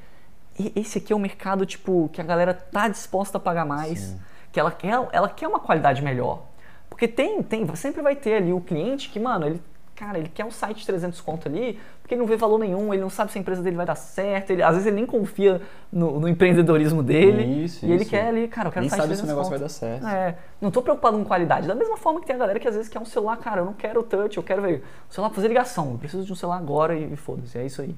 E 0.58 0.72
esse 0.76 0.98
aqui 0.98 1.12
é 1.12 1.16
o 1.16 1.18
mercado 1.18 1.64
tipo 1.64 2.10
que 2.12 2.20
a 2.20 2.24
galera 2.24 2.52
tá 2.52 2.88
disposta 2.88 3.38
a 3.38 3.40
pagar 3.40 3.64
mais, 3.64 4.00
Sim. 4.00 4.20
que 4.52 4.60
ela 4.60 4.70
quer, 4.70 5.08
ela 5.12 5.28
quer 5.28 5.48
uma 5.48 5.60
qualidade 5.60 6.02
melhor. 6.02 6.42
Porque 6.90 7.08
tem, 7.08 7.42
tem, 7.42 7.66
sempre 7.76 8.02
vai 8.02 8.16
ter 8.16 8.34
ali 8.34 8.52
o 8.52 8.60
cliente 8.60 9.08
que, 9.08 9.18
mano, 9.18 9.46
ele 9.46 9.62
cara, 9.98 10.16
ele 10.16 10.28
quer 10.28 10.44
um 10.44 10.50
site 10.50 10.78
de 10.78 10.86
300 10.86 11.20
conto 11.20 11.48
ali, 11.48 11.78
porque 12.00 12.14
ele 12.14 12.20
não 12.20 12.28
vê 12.28 12.36
valor 12.36 12.56
nenhum, 12.58 12.94
ele 12.94 13.02
não 13.02 13.10
sabe 13.10 13.32
se 13.32 13.38
a 13.38 13.40
empresa 13.40 13.60
dele 13.60 13.74
vai 13.74 13.84
dar 13.84 13.96
certo, 13.96 14.50
ele, 14.50 14.62
às 14.62 14.70
vezes 14.70 14.86
ele 14.86 14.94
nem 14.94 15.06
confia 15.06 15.60
no, 15.92 16.20
no 16.20 16.28
empreendedorismo 16.28 17.02
dele. 17.02 17.64
Isso, 17.64 17.84
e 17.84 17.88
isso. 17.88 17.94
ele 17.94 18.04
quer 18.04 18.28
ali, 18.28 18.46
cara, 18.46 18.68
eu 18.68 18.72
quero 18.72 18.82
nem 18.82 18.86
um 18.86 18.90
site 18.90 19.00
sabe 19.00 19.14
de 19.14 19.18
300 19.18 19.18
se 19.18 19.24
o 19.24 19.26
negócio 19.26 19.50
conto. 19.50 19.58
vai 19.58 19.58
dar 19.58 19.68
certo. 19.68 20.06
É, 20.06 20.38
não 20.60 20.70
tô 20.70 20.82
preocupado 20.82 21.18
com 21.18 21.24
qualidade. 21.24 21.66
Da 21.66 21.74
mesma 21.74 21.96
forma 21.96 22.20
que 22.20 22.26
tem 22.26 22.36
a 22.36 22.38
galera 22.38 22.60
que 22.60 22.68
às 22.68 22.76
vezes 22.76 22.88
quer 22.88 23.00
um 23.00 23.04
celular, 23.04 23.36
cara, 23.38 23.62
eu 23.62 23.64
não 23.64 23.72
quero 23.72 24.04
touch, 24.04 24.36
eu 24.36 24.42
quero 24.42 24.62
ver 24.62 24.84
um 25.08 25.12
celular 25.12 25.30
pra 25.30 25.34
fazer 25.34 25.48
ligação, 25.48 25.90
eu 25.92 25.98
preciso 25.98 26.24
de 26.24 26.32
um 26.32 26.36
celular 26.36 26.58
agora 26.58 26.94
e, 26.94 27.12
e 27.12 27.16
foda-se, 27.16 27.58
é 27.58 27.66
isso 27.66 27.82
aí. 27.82 27.96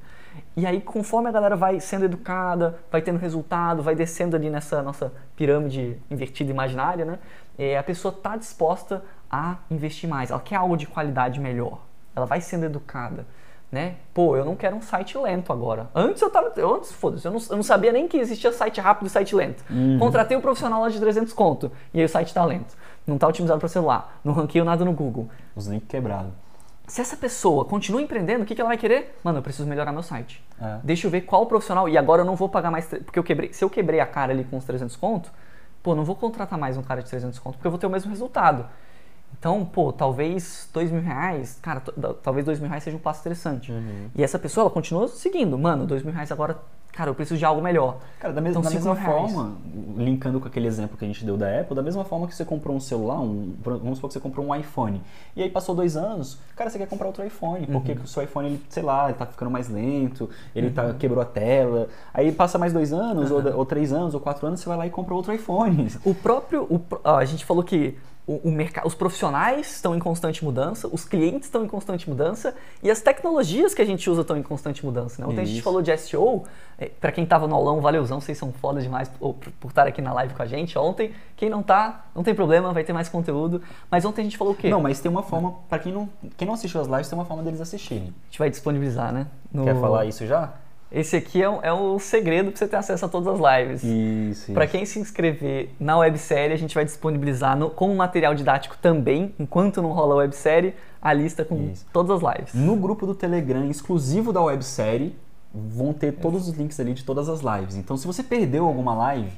E 0.56 0.64
aí, 0.64 0.80
conforme 0.80 1.28
a 1.28 1.32
galera 1.32 1.56
vai 1.56 1.80
sendo 1.80 2.04
educada, 2.04 2.78
vai 2.90 3.02
tendo 3.02 3.18
resultado, 3.18 3.82
vai 3.82 3.94
descendo 3.94 4.36
ali 4.36 4.48
nessa 4.48 4.80
nossa 4.80 5.12
pirâmide 5.36 5.98
invertida 6.08 6.50
imaginária, 6.50 7.04
né? 7.04 7.18
é, 7.60 7.76
a 7.76 7.82
pessoa 7.82 8.12
está 8.14 8.38
disposta 8.38 9.04
a 9.30 9.58
investir 9.70 10.08
mais, 10.08 10.30
ela 10.30 10.40
quer 10.40 10.56
algo 10.56 10.78
de 10.78 10.86
qualidade 10.86 11.38
melhor, 11.38 11.78
ela 12.14 12.26
vai 12.26 12.40
sendo 12.40 12.64
educada. 12.66 13.26
Né? 13.72 13.94
Pô, 14.12 14.36
eu 14.36 14.44
não 14.44 14.56
quero 14.56 14.74
um 14.74 14.82
site 14.82 15.16
lento 15.16 15.52
agora. 15.52 15.88
Antes 15.94 16.20
eu 16.20 16.28
tava. 16.28 16.52
eu- 16.56 16.74
Antes, 16.74 16.90
foda-se, 16.90 17.24
eu 17.24 17.30
não, 17.30 17.38
eu 17.50 17.54
não 17.56 17.62
sabia 17.62 17.92
nem 17.92 18.08
que 18.08 18.16
existia 18.16 18.50
site 18.52 18.80
rápido 18.80 19.06
e 19.06 19.10
site 19.10 19.32
lento. 19.36 19.62
Contratei 20.00 20.36
um 20.36 20.40
profissional 20.40 20.80
lá 20.82 20.88
de 20.88 20.98
300 20.98 21.32
conto 21.32 21.70
e 21.94 22.00
aí 22.00 22.04
o 22.04 22.08
site 22.08 22.34
tá 22.34 22.44
lento. 22.44 22.74
Não 23.06 23.16
tá 23.16 23.28
otimizado 23.28 23.60
para 23.60 23.68
celular. 23.68 24.18
Não 24.24 24.32
ranqueio 24.32 24.64
nada 24.64 24.84
no 24.84 24.92
Google. 24.92 25.28
Os 25.54 25.68
links 25.68 25.86
quebrados. 25.88 26.32
Se 26.88 27.00
essa 27.00 27.16
pessoa 27.16 27.64
continua 27.64 28.02
empreendendo, 28.02 28.42
o 28.42 28.44
que, 28.46 28.56
que 28.56 28.60
ela 28.60 28.66
vai 28.70 28.76
querer? 28.76 29.16
Mano, 29.22 29.38
eu 29.38 29.42
preciso 29.42 29.68
melhorar 29.68 29.92
meu 29.92 30.02
site. 30.02 30.44
É. 30.60 30.78
Deixa 30.82 31.06
eu 31.06 31.10
ver 31.12 31.20
qual 31.20 31.46
profissional. 31.46 31.88
E 31.88 31.96
agora 31.96 32.22
eu 32.22 32.26
não 32.26 32.34
vou 32.34 32.48
pagar 32.48 32.72
mais. 32.72 32.86
Porque 32.86 33.20
eu 33.20 33.22
quebrei. 33.22 33.52
Se 33.52 33.62
eu 33.64 33.70
quebrei 33.70 34.00
a 34.00 34.06
cara 34.06 34.32
ali 34.32 34.42
com 34.42 34.56
os 34.56 34.64
300 34.64 34.96
conto, 34.96 35.30
pô, 35.80 35.94
não 35.94 36.04
vou 36.04 36.16
contratar 36.16 36.58
mais 36.58 36.76
um 36.76 36.82
cara 36.82 37.00
de 37.04 37.08
300 37.08 37.38
conto, 37.38 37.54
porque 37.54 37.68
eu 37.68 37.70
vou 37.70 37.78
ter 37.78 37.86
o 37.86 37.90
mesmo 37.90 38.10
resultado. 38.10 38.66
Então, 39.38 39.64
pô, 39.64 39.92
talvez 39.92 40.68
dois 40.72 40.90
mil 40.90 41.00
reais, 41.00 41.58
cara, 41.62 41.82
talvez 42.22 42.44
dois 42.44 42.58
mil 42.60 42.68
reais 42.68 42.84
seja 42.84 42.96
um 42.96 43.00
passo 43.00 43.20
interessante. 43.20 43.72
E 44.14 44.22
essa 44.22 44.38
pessoa, 44.38 44.64
ela 44.64 44.70
continua 44.70 45.08
seguindo. 45.08 45.58
Mano, 45.58 45.86
dois 45.86 46.02
mil 46.02 46.12
reais 46.12 46.30
agora, 46.30 46.58
cara, 46.92 47.08
eu 47.08 47.14
preciso 47.14 47.38
de 47.38 47.44
algo 47.46 47.62
melhor. 47.62 47.96
Cara, 48.18 48.34
da, 48.34 48.40
mes- 48.42 48.50
Então, 48.50 48.60
da 48.60 48.68
mesma 48.68 48.94
forma, 48.94 49.54
linkando 49.96 50.40
com 50.40 50.46
aquele 50.46 50.66
exemplo 50.66 50.98
que 50.98 51.04
a 51.06 51.08
gente 51.08 51.24
deu 51.24 51.38
da 51.38 51.60
Apple, 51.60 51.74
da 51.74 51.82
mesma 51.82 52.04
forma 52.04 52.26
que 52.26 52.34
você 52.34 52.44
comprou 52.44 52.76
um 52.76 52.80
celular, 52.80 53.18
um, 53.18 53.54
vamos 53.64 53.96
supor 53.96 54.08
que 54.08 54.14
você 54.14 54.20
comprou 54.20 54.44
um 54.44 54.54
iPhone, 54.54 55.00
e 55.34 55.42
aí 55.42 55.48
passou 55.48 55.74
dois 55.74 55.96
anos, 55.96 56.36
cara, 56.54 56.68
você 56.68 56.76
quer 56.76 56.86
comprar 56.88 57.06
outro 57.06 57.24
iPhone, 57.24 57.66
porque 57.66 57.92
Uhum. 57.92 58.02
o 58.04 58.06
seu 58.06 58.22
iPhone, 58.22 58.46
ele, 58.48 58.62
sei 58.68 58.82
lá, 58.82 59.06
ele 59.08 59.14
tá 59.14 59.24
ficando 59.24 59.50
mais 59.50 59.70
lento, 59.70 60.28
ele 60.54 60.68
tá, 60.70 60.92
quebrou 60.92 61.22
a 61.22 61.24
tela, 61.26 61.88
aí 62.12 62.30
passa 62.30 62.58
mais 62.58 62.74
dois 62.74 62.92
anos, 62.92 63.30
ou, 63.30 63.42
ou 63.56 63.64
três 63.64 63.90
anos, 63.90 64.12
ou 64.12 64.20
quatro 64.20 64.46
anos, 64.46 64.60
você 64.60 64.68
vai 64.68 64.76
lá 64.76 64.86
e 64.86 64.90
compra 64.90 65.14
outro 65.14 65.32
iPhone. 65.32 65.88
O 66.04 66.14
próprio. 66.14 66.64
o 66.64 66.80
a 67.08 67.24
gente 67.24 67.42
falou 67.46 67.62
que 67.62 67.96
o, 68.30 68.48
o 68.48 68.52
mercado, 68.52 68.86
os 68.86 68.94
profissionais 68.94 69.72
estão 69.72 69.92
em 69.92 69.98
constante 69.98 70.44
mudança, 70.44 70.86
os 70.92 71.04
clientes 71.04 71.46
estão 71.48 71.64
em 71.64 71.66
constante 71.66 72.08
mudança 72.08 72.54
e 72.80 72.88
as 72.88 73.00
tecnologias 73.00 73.74
que 73.74 73.82
a 73.82 73.84
gente 73.84 74.08
usa 74.08 74.20
estão 74.20 74.36
em 74.36 74.42
constante 74.42 74.84
mudança. 74.86 75.20
Né? 75.20 75.26
Ontem 75.26 75.40
a 75.40 75.44
gente 75.44 75.56
Isso. 75.56 75.64
falou 75.64 75.82
de 75.82 75.96
SEO. 75.98 76.44
É, 76.78 76.86
para 76.86 77.10
quem 77.10 77.26
tava 77.26 77.48
no 77.48 77.54
aulão, 77.56 77.80
valeuzão, 77.80 78.20
vocês 78.20 78.38
são 78.38 78.52
foda 78.52 78.80
demais 78.80 79.08
por, 79.08 79.34
por 79.34 79.68
estar 79.68 79.86
aqui 79.86 80.00
na 80.00 80.12
live 80.12 80.32
com 80.32 80.42
a 80.42 80.46
gente 80.46 80.78
ontem. 80.78 81.12
Quem 81.36 81.50
não 81.50 81.60
tá, 81.62 82.06
não 82.14 82.22
tem 82.22 82.34
problema, 82.34 82.72
vai 82.72 82.84
ter 82.84 82.92
mais 82.92 83.08
conteúdo. 83.08 83.60
Mas 83.90 84.04
ontem 84.04 84.20
a 84.20 84.24
gente 84.24 84.38
falou 84.38 84.52
o 84.52 84.56
quê? 84.56 84.70
Não, 84.70 84.80
mas 84.80 85.00
tem 85.00 85.10
uma 85.10 85.22
forma, 85.24 85.54
pra 85.68 85.78
quem 85.80 85.92
não, 85.92 86.08
quem 86.36 86.46
não 86.46 86.54
assistiu 86.54 86.80
as 86.80 86.86
lives, 86.86 87.08
tem 87.08 87.18
uma 87.18 87.24
forma 87.24 87.42
deles 87.42 87.60
assistirem. 87.60 88.14
A 88.22 88.26
gente 88.30 88.38
vai 88.38 88.48
disponibilizar, 88.48 89.12
né? 89.12 89.26
No- 89.52 89.64
Quer 89.64 89.74
falar 89.80 90.04
isso 90.06 90.24
já? 90.26 90.52
Esse 90.92 91.14
aqui 91.16 91.40
é, 91.40 91.48
o- 91.48 91.60
é 91.62 91.72
o 91.72 91.98
segredo 92.00 92.50
para 92.50 92.58
você 92.58 92.66
ter 92.66 92.76
acesso 92.76 93.04
a 93.04 93.08
todas 93.08 93.28
as 93.28 93.38
lives. 93.60 93.84
Isso, 93.84 94.52
Para 94.52 94.66
quem 94.66 94.84
se 94.84 94.98
inscrever 94.98 95.70
na 95.78 95.96
websérie, 95.98 96.52
a 96.52 96.58
gente 96.58 96.74
vai 96.74 96.84
disponibilizar 96.84 97.56
no, 97.56 97.70
como 97.70 97.94
material 97.94 98.34
didático 98.34 98.76
também, 98.82 99.32
enquanto 99.38 99.80
não 99.80 99.92
rola 99.92 100.14
a 100.14 100.18
websérie, 100.18 100.74
a 101.00 101.12
lista 101.12 101.44
com 101.44 101.70
Isso. 101.70 101.86
todas 101.92 102.22
as 102.22 102.34
lives. 102.36 102.54
No 102.54 102.74
grupo 102.74 103.06
do 103.06 103.14
Telegram 103.14 103.64
exclusivo 103.70 104.32
da 104.32 104.40
websérie, 104.42 105.14
vão 105.54 105.92
ter 105.92 106.12
todos 106.12 106.48
os 106.48 106.54
links 106.56 106.78
ali 106.80 106.92
de 106.92 107.04
todas 107.04 107.28
as 107.28 107.40
lives. 107.40 107.76
Então, 107.76 107.96
se 107.96 108.04
você 108.06 108.22
perdeu 108.24 108.66
alguma 108.66 108.92
live, 108.94 109.30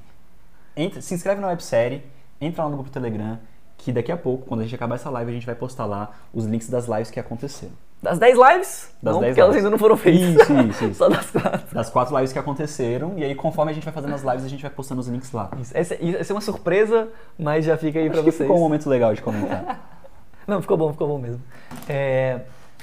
entra- 0.74 1.02
se 1.02 1.12
inscreve 1.14 1.40
na 1.40 1.48
websérie, 1.48 2.02
entra 2.40 2.64
lá 2.64 2.70
no 2.70 2.76
grupo 2.76 2.88
do 2.90 2.92
Telegram, 2.94 3.38
que 3.76 3.92
daqui 3.92 4.10
a 4.12 4.16
pouco, 4.16 4.46
quando 4.46 4.60
a 4.60 4.64
gente 4.64 4.74
acabar 4.74 4.94
essa 4.94 5.10
live, 5.10 5.30
a 5.30 5.34
gente 5.34 5.46
vai 5.46 5.54
postar 5.54 5.84
lá 5.84 6.12
os 6.32 6.46
links 6.46 6.68
das 6.70 6.86
lives 6.86 7.10
que 7.10 7.20
aconteceram. 7.20 7.72
Das 8.02 8.18
10 8.18 8.36
lives? 8.36 8.92
Das 9.00 9.14
não, 9.14 9.20
10 9.20 9.30
porque 9.30 9.40
elas 9.40 9.50
lives. 9.54 9.64
ainda 9.64 9.70
não 9.70 9.78
foram 9.78 9.96
feitas. 9.96 10.42
Isso, 10.42 10.52
isso, 10.60 10.84
isso. 10.90 10.94
Só 10.94 11.08
das 11.08 11.30
quatro. 11.30 11.74
Das 11.74 11.88
quatro 11.90 12.14
lives 12.16 12.32
que 12.32 12.38
aconteceram, 12.38 13.14
e 13.16 13.22
aí 13.24 13.34
conforme 13.34 13.70
a 13.70 13.74
gente 13.74 13.84
vai 13.84 13.92
fazendo 13.94 14.12
as 14.14 14.22
lives, 14.22 14.44
a 14.44 14.48
gente 14.48 14.60
vai 14.62 14.70
postando 14.70 15.00
os 15.00 15.06
links 15.06 15.30
lá. 15.30 15.50
Isso. 15.60 15.70
Essa, 15.76 15.94
essa 15.94 16.32
é 16.32 16.34
uma 16.34 16.40
surpresa, 16.40 17.08
mas 17.38 17.64
já 17.64 17.76
fica 17.76 17.98
aí 18.00 18.08
Acho 18.08 18.16
que 18.18 18.22
vocês. 18.24 18.36
ficou 18.38 18.56
um 18.56 18.60
momento 18.60 18.88
legal 18.90 19.14
de 19.14 19.22
comentar. 19.22 19.88
Não, 20.48 20.60
ficou 20.60 20.76
bom, 20.76 20.90
ficou 20.90 21.06
bom 21.06 21.18
mesmo. 21.18 21.40
É, 21.88 22.40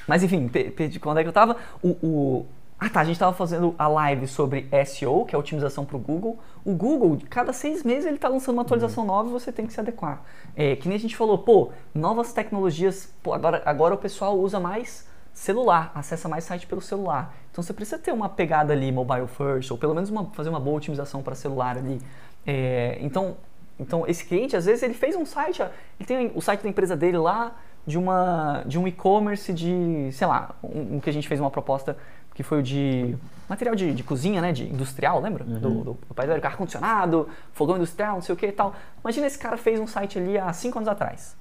mas 0.07 0.23
enfim, 0.23 0.47
pe- 0.47 0.71
perdi 0.71 0.99
quando 1.01 1.17
é 1.17 1.23
que 1.23 1.27
eu 1.29 1.33
tava. 1.33 1.57
O, 1.83 1.89
o- 2.01 2.45
ah 2.79 2.89
tá, 2.89 3.01
a 3.01 3.03
gente 3.03 3.19
tava 3.19 3.33
fazendo 3.33 3.75
a 3.77 3.89
live 3.89 4.25
sobre 4.25 4.69
SEO, 4.85 5.25
que 5.25 5.35
é 5.35 5.37
otimização 5.37 5.83
para 5.83 5.97
o 5.97 5.99
Google. 5.99 6.39
O 6.63 6.73
Google, 6.73 7.17
cada 7.29 7.51
seis 7.51 7.83
meses, 7.83 8.05
ele 8.05 8.17
tá 8.17 8.29
lançando 8.29 8.55
uma 8.55 8.61
atualização 8.61 9.03
nova 9.03 9.27
e 9.27 9.33
você 9.33 9.51
tem 9.51 9.67
que 9.67 9.73
se 9.73 9.81
adequar. 9.81 10.21
É, 10.55 10.77
que 10.77 10.87
nem 10.87 10.95
a 10.95 10.99
gente 10.99 11.17
falou, 11.17 11.37
pô, 11.39 11.71
novas 11.93 12.31
tecnologias, 12.31 13.13
pô, 13.21 13.33
agora, 13.33 13.61
agora 13.65 13.95
o 13.95 13.97
pessoal 13.97 14.39
usa 14.39 14.61
mais 14.61 15.08
celular, 15.39 15.89
acessa 15.95 16.27
mais 16.27 16.43
site 16.43 16.67
pelo 16.67 16.81
celular. 16.81 17.33
Então 17.49 17.63
você 17.63 17.71
precisa 17.73 17.97
ter 17.97 18.11
uma 18.11 18.27
pegada 18.27 18.73
ali 18.73 18.91
mobile 18.91 19.25
first, 19.27 19.71
ou 19.71 19.77
pelo 19.77 19.93
menos 19.95 20.09
uma- 20.09 20.25
fazer 20.31 20.49
uma 20.49 20.59
boa 20.59 20.75
otimização 20.77 21.23
para 21.23 21.33
celular 21.33 21.77
ali. 21.77 22.01
É, 22.45 22.97
então, 22.99 23.37
então 23.79 24.05
esse 24.05 24.25
cliente 24.25 24.55
às 24.57 24.65
vezes 24.65 24.83
ele 24.83 24.93
fez 24.93 25.15
um 25.15 25.25
site, 25.25 25.61
ele 25.61 26.05
tem 26.05 26.31
o 26.35 26.41
site 26.41 26.61
da 26.61 26.67
empresa 26.69 26.95
dele 26.95 27.17
lá 27.17 27.55
de 27.87 27.97
uma 27.97 28.63
de 28.65 28.77
um 28.77 28.85
e-commerce 28.85 29.53
de, 29.53 30.09
sei 30.11 30.27
lá, 30.27 30.55
um, 30.61 30.97
um 30.97 30.99
que 30.99 31.09
a 31.09 31.13
gente 31.13 31.27
fez 31.27 31.39
uma 31.39 31.49
proposta 31.49 31.95
que 32.35 32.43
foi 32.43 32.59
o 32.59 32.63
de 32.63 33.15
material 33.47 33.75
de, 33.75 33.93
de 33.93 34.03
cozinha, 34.03 34.41
né, 34.41 34.51
de 34.51 34.65
industrial, 34.65 35.21
lembra? 35.21 35.43
Do, 35.45 35.59
do, 35.59 35.83
do 35.83 35.97
velho, 36.15 36.41
carro 36.41 36.57
condicionado, 36.57 37.29
fogão 37.53 37.77
industrial, 37.77 38.15
não 38.15 38.21
sei 38.21 38.35
o 38.35 38.37
que 38.37 38.47
e 38.47 38.51
tal. 38.51 38.73
Imagina 39.01 39.25
esse 39.25 39.37
cara 39.39 39.55
fez 39.57 39.79
um 39.79 39.87
site 39.87 40.19
ali 40.19 40.37
há 40.37 40.51
cinco 40.51 40.77
anos 40.79 40.87
atrás. 40.89 41.35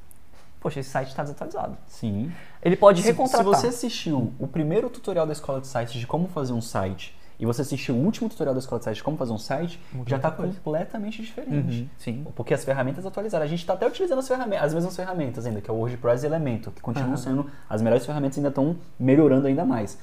Poxa, 0.61 0.81
esse 0.81 0.91
site 0.91 1.09
está 1.09 1.23
desatualizado. 1.23 1.77
Sim. 1.87 2.33
Ele 2.63 2.77
pode 2.77 3.01
Se, 3.03 3.09
recontratar. 3.09 3.45
se 3.55 3.61
você 3.61 3.67
assistiu 3.69 4.33
o 4.39 4.47
primeiro 4.47 4.91
tutorial 4.91 5.27
da 5.27 5.33
escola 5.33 5.61
de 5.61 5.67
sites 5.67 6.01
de 6.01 6.07
como 6.07 6.29
fazer 6.29 6.53
um 6.53 6.61
site 6.61 7.17
e 7.39 7.47
você 7.47 7.63
assistiu 7.63 7.95
o 7.95 7.99
último 7.99 8.29
tutorial 8.29 8.53
da 8.53 8.59
escola 8.59 8.81
de 8.81 8.85
sites 8.85 8.97
de 8.99 9.05
como 9.05 9.17
fazer 9.17 9.33
um 9.33 9.39
site, 9.39 9.81
já 10.05 10.17
está 10.17 10.29
completamente 10.31 11.23
diferente. 11.23 11.83
Uhum, 11.83 11.89
sim. 11.97 12.27
Porque 12.35 12.53
as 12.53 12.65
ferramentas 12.65 13.07
atualizaram. 13.07 13.45
A 13.45 13.49
gente 13.49 13.61
está 13.61 13.75
até 13.75 13.87
utilizando 13.87 14.19
as, 14.19 14.27
ferramentas, 14.27 14.65
as 14.67 14.75
mesmas 14.75 14.97
ferramentas 14.97 15.47
ainda, 15.47 15.61
que 15.61 15.71
é 15.71 15.73
o 15.73 15.77
WordPress 15.77 16.25
e 16.25 16.27
Elementor, 16.27 16.73
que 16.73 16.81
continuam 16.81 17.13
Aham. 17.13 17.17
sendo 17.17 17.47
as 17.71 17.81
melhores 17.81 18.05
ferramentas 18.05 18.37
e 18.37 18.41
ainda 18.41 18.49
estão 18.49 18.77
melhorando 18.99 19.47
ainda 19.47 19.65
mais. 19.65 19.97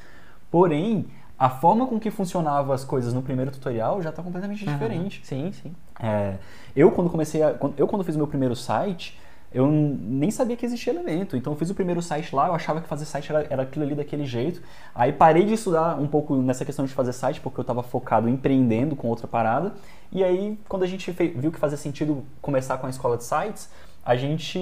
Porém, 0.50 1.08
a 1.38 1.50
forma 1.50 1.86
com 1.86 2.00
que 2.00 2.10
funcionavam 2.10 2.74
as 2.74 2.86
coisas 2.86 3.14
no 3.14 3.22
primeiro 3.22 3.52
tutorial 3.52 4.02
já 4.02 4.12
está 4.12 4.24
completamente 4.24 4.64
diferente. 4.66 5.20
Sim, 5.26 5.52
sim. 5.52 5.76
É, 6.00 6.36
eu 6.74 6.90
quando 6.92 7.10
comecei 7.10 7.44
a, 7.44 7.54
eu 7.76 7.86
quando 7.86 8.06
fiz 8.06 8.16
o 8.16 8.18
meu 8.18 8.28
primeiro 8.28 8.56
site 8.56 9.20
eu 9.56 9.68
nem 9.68 10.30
sabia 10.30 10.58
que 10.58 10.66
existia 10.66 10.92
elemento 10.92 11.38
então 11.38 11.54
eu 11.54 11.58
fiz 11.58 11.70
o 11.70 11.74
primeiro 11.74 12.02
site 12.02 12.36
lá 12.36 12.48
eu 12.48 12.54
achava 12.54 12.82
que 12.82 12.88
fazer 12.88 13.06
site 13.06 13.32
era, 13.32 13.48
era 13.50 13.64
aquilo 13.64 13.86
ali 13.86 13.96
daquele 13.96 14.26
jeito 14.26 14.62
aí 14.94 15.14
parei 15.14 15.46
de 15.46 15.54
estudar 15.54 15.98
um 16.00 16.08
pouco 16.08 16.36
nessa 16.36 16.66
questão 16.66 16.86
de 16.86 16.94
fazer 16.94 17.14
site 17.14 17.40
porque 17.40 17.60
eu 17.60 17.64
estava 17.64 17.82
focado 17.82 18.28
em 18.28 18.34
empreendendo 18.34 18.96
com 18.96 19.08
outra 19.08 19.28
parada 19.28 19.74
e 20.12 20.24
aí 20.24 20.60
quando 20.68 20.84
a 20.84 20.88
gente 20.88 21.10
viu 21.10 21.52
que 21.52 21.58
fazia 21.58 21.78
sentido 21.78 22.24
começar 22.42 22.78
com 22.78 22.86
a 22.86 22.90
escola 22.90 23.16
de 23.16 23.24
sites 23.24 23.70
a 24.04 24.16
gente 24.16 24.60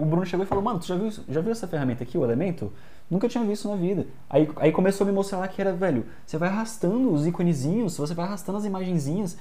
o 0.00 0.04
Bruno 0.04 0.24
chegou 0.24 0.46
e 0.46 0.48
falou 0.48 0.62
mano 0.62 0.78
tu 0.78 0.86
já 0.86 0.94
viu 0.94 1.10
já 1.10 1.40
viu 1.40 1.50
essa 1.50 1.66
ferramenta 1.66 2.04
aqui 2.04 2.16
o 2.16 2.22
elemento 2.22 2.72
Nunca 3.10 3.26
tinha 3.26 3.42
visto 3.42 3.68
na 3.68 3.74
vida. 3.74 4.06
Aí, 4.28 4.48
aí 4.56 4.70
começou 4.70 5.06
a 5.06 5.08
me 5.08 5.14
mostrar 5.14 5.38
lá 5.38 5.48
que 5.48 5.60
era, 5.60 5.72
velho, 5.72 6.04
você 6.26 6.36
vai 6.36 6.48
arrastando 6.50 7.10
os 7.10 7.26
iconezinhos, 7.26 7.96
você 7.96 8.12
vai 8.12 8.26
arrastando 8.26 8.58
as 8.58 8.66
imagenzinhas. 8.66 9.38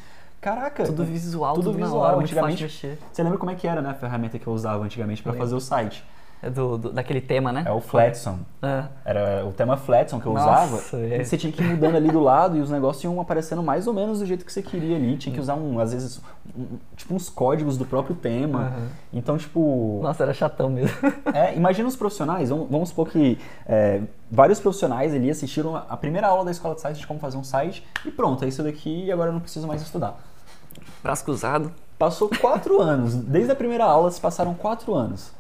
Caraca, 0.48 0.84
Tudo 0.86 1.04
visual, 1.04 1.56
tudo 1.56 1.72
tudo, 1.72 1.78
visual. 1.84 2.02
hora, 2.02 2.18
antigamente, 2.18 2.64
mexer. 2.64 2.98
você 3.12 3.22
lembra 3.22 3.38
como 3.38 3.52
é 3.52 3.56
que 3.56 3.68
era, 3.68 3.82
né, 3.82 3.90
a 3.90 3.94
ferramenta 3.94 4.40
que 4.40 4.48
eu 4.48 4.54
usava 4.54 4.82
antigamente 4.84 5.22
para 5.22 5.34
fazer 5.34 5.54
o 5.56 5.60
site? 5.60 6.04
É 6.40 6.52
do, 6.52 6.78
do- 6.78 6.92
daquele 6.94 7.20
tema, 7.20 7.52
né? 7.52 7.64
É 7.66 7.72
o 7.72 7.82
Flatson. 7.82 8.38
É. 8.62 8.84
Era 9.04 9.44
o 9.44 9.52
tema 9.52 9.76
Flatson 9.76 10.20
que 10.22 10.28
eu 10.28 10.34
Nossa, 10.34 10.78
usava. 10.78 11.04
é. 11.04 11.20
E 11.22 11.26
você 11.26 11.36
tinha 11.36 11.52
que 11.52 11.64
ir 11.64 11.66
mudando 11.66 11.96
ali 11.96 12.12
do 12.12 12.20
lado 12.24 12.56
e 12.56 12.62
os 12.62 12.70
negócios 12.70 13.04
iam 13.04 13.20
aparecendo 13.20 13.64
mais 13.64 13.88
ou 13.88 13.94
menos 13.94 14.20
do 14.20 14.26
jeito 14.28 14.46
que 14.46 14.54
você 14.54 14.62
queria 14.62 14.96
ali. 14.98 15.18
Tinha 15.18 15.34
que 15.34 15.42
usar, 15.42 15.56
um, 15.56 15.80
às 15.80 15.94
vezes, 15.94 16.22
um- 16.56 16.78
tipo 16.96 17.16
uns 17.16 17.28
códigos 17.28 17.76
do 17.76 17.86
próprio 17.86 18.16
tema. 18.16 18.68
Aham. 18.68 18.88
Então, 19.12 19.36
tipo, 19.36 20.00
Nossa, 20.04 20.22
era 20.24 20.34
chatão 20.34 20.70
mesmo. 20.70 20.96
é, 21.34 21.56
imagina 21.56 21.90
os 21.90 21.96
profissionais, 21.96 22.50
vamos, 22.52 22.70
vamos 22.70 22.90
supor 22.90 23.10
que 23.10 23.40
é, 23.66 24.02
vários 24.32 24.60
profissionais 24.60 25.16
ali 25.16 25.32
assistiram 25.32 25.76
a- 25.76 25.98
primeira 25.98 26.28
aula 26.28 26.46
da 26.46 26.52
escola 26.52 26.76
de 26.76 26.82
sites 26.82 27.00
de 27.00 27.08
como 27.08 27.20
fazer 27.20 27.38
um 27.38 27.44
site 27.44 27.84
e 28.06 28.12
pronto, 28.12 28.46
é 28.46 28.48
isso 28.48 28.62
daqui 28.62 29.06
e 29.06 29.12
agora 29.12 29.30
eu 29.30 29.34
não 29.34 29.42
preciso 29.42 29.66
mais 29.68 29.82
estudar. 29.82 30.20
Braço 31.04 31.24
cruzado. 31.24 31.72
Passou 31.98 32.30
quatro 32.30 32.80
anos, 32.82 33.16
desde 33.16 33.52
a 33.52 33.56
primeira 33.56 33.86
aula 33.86 34.12
se 34.12 34.22
passaram 34.22 34.54
quatro 34.54 34.94
anos. 34.94 35.32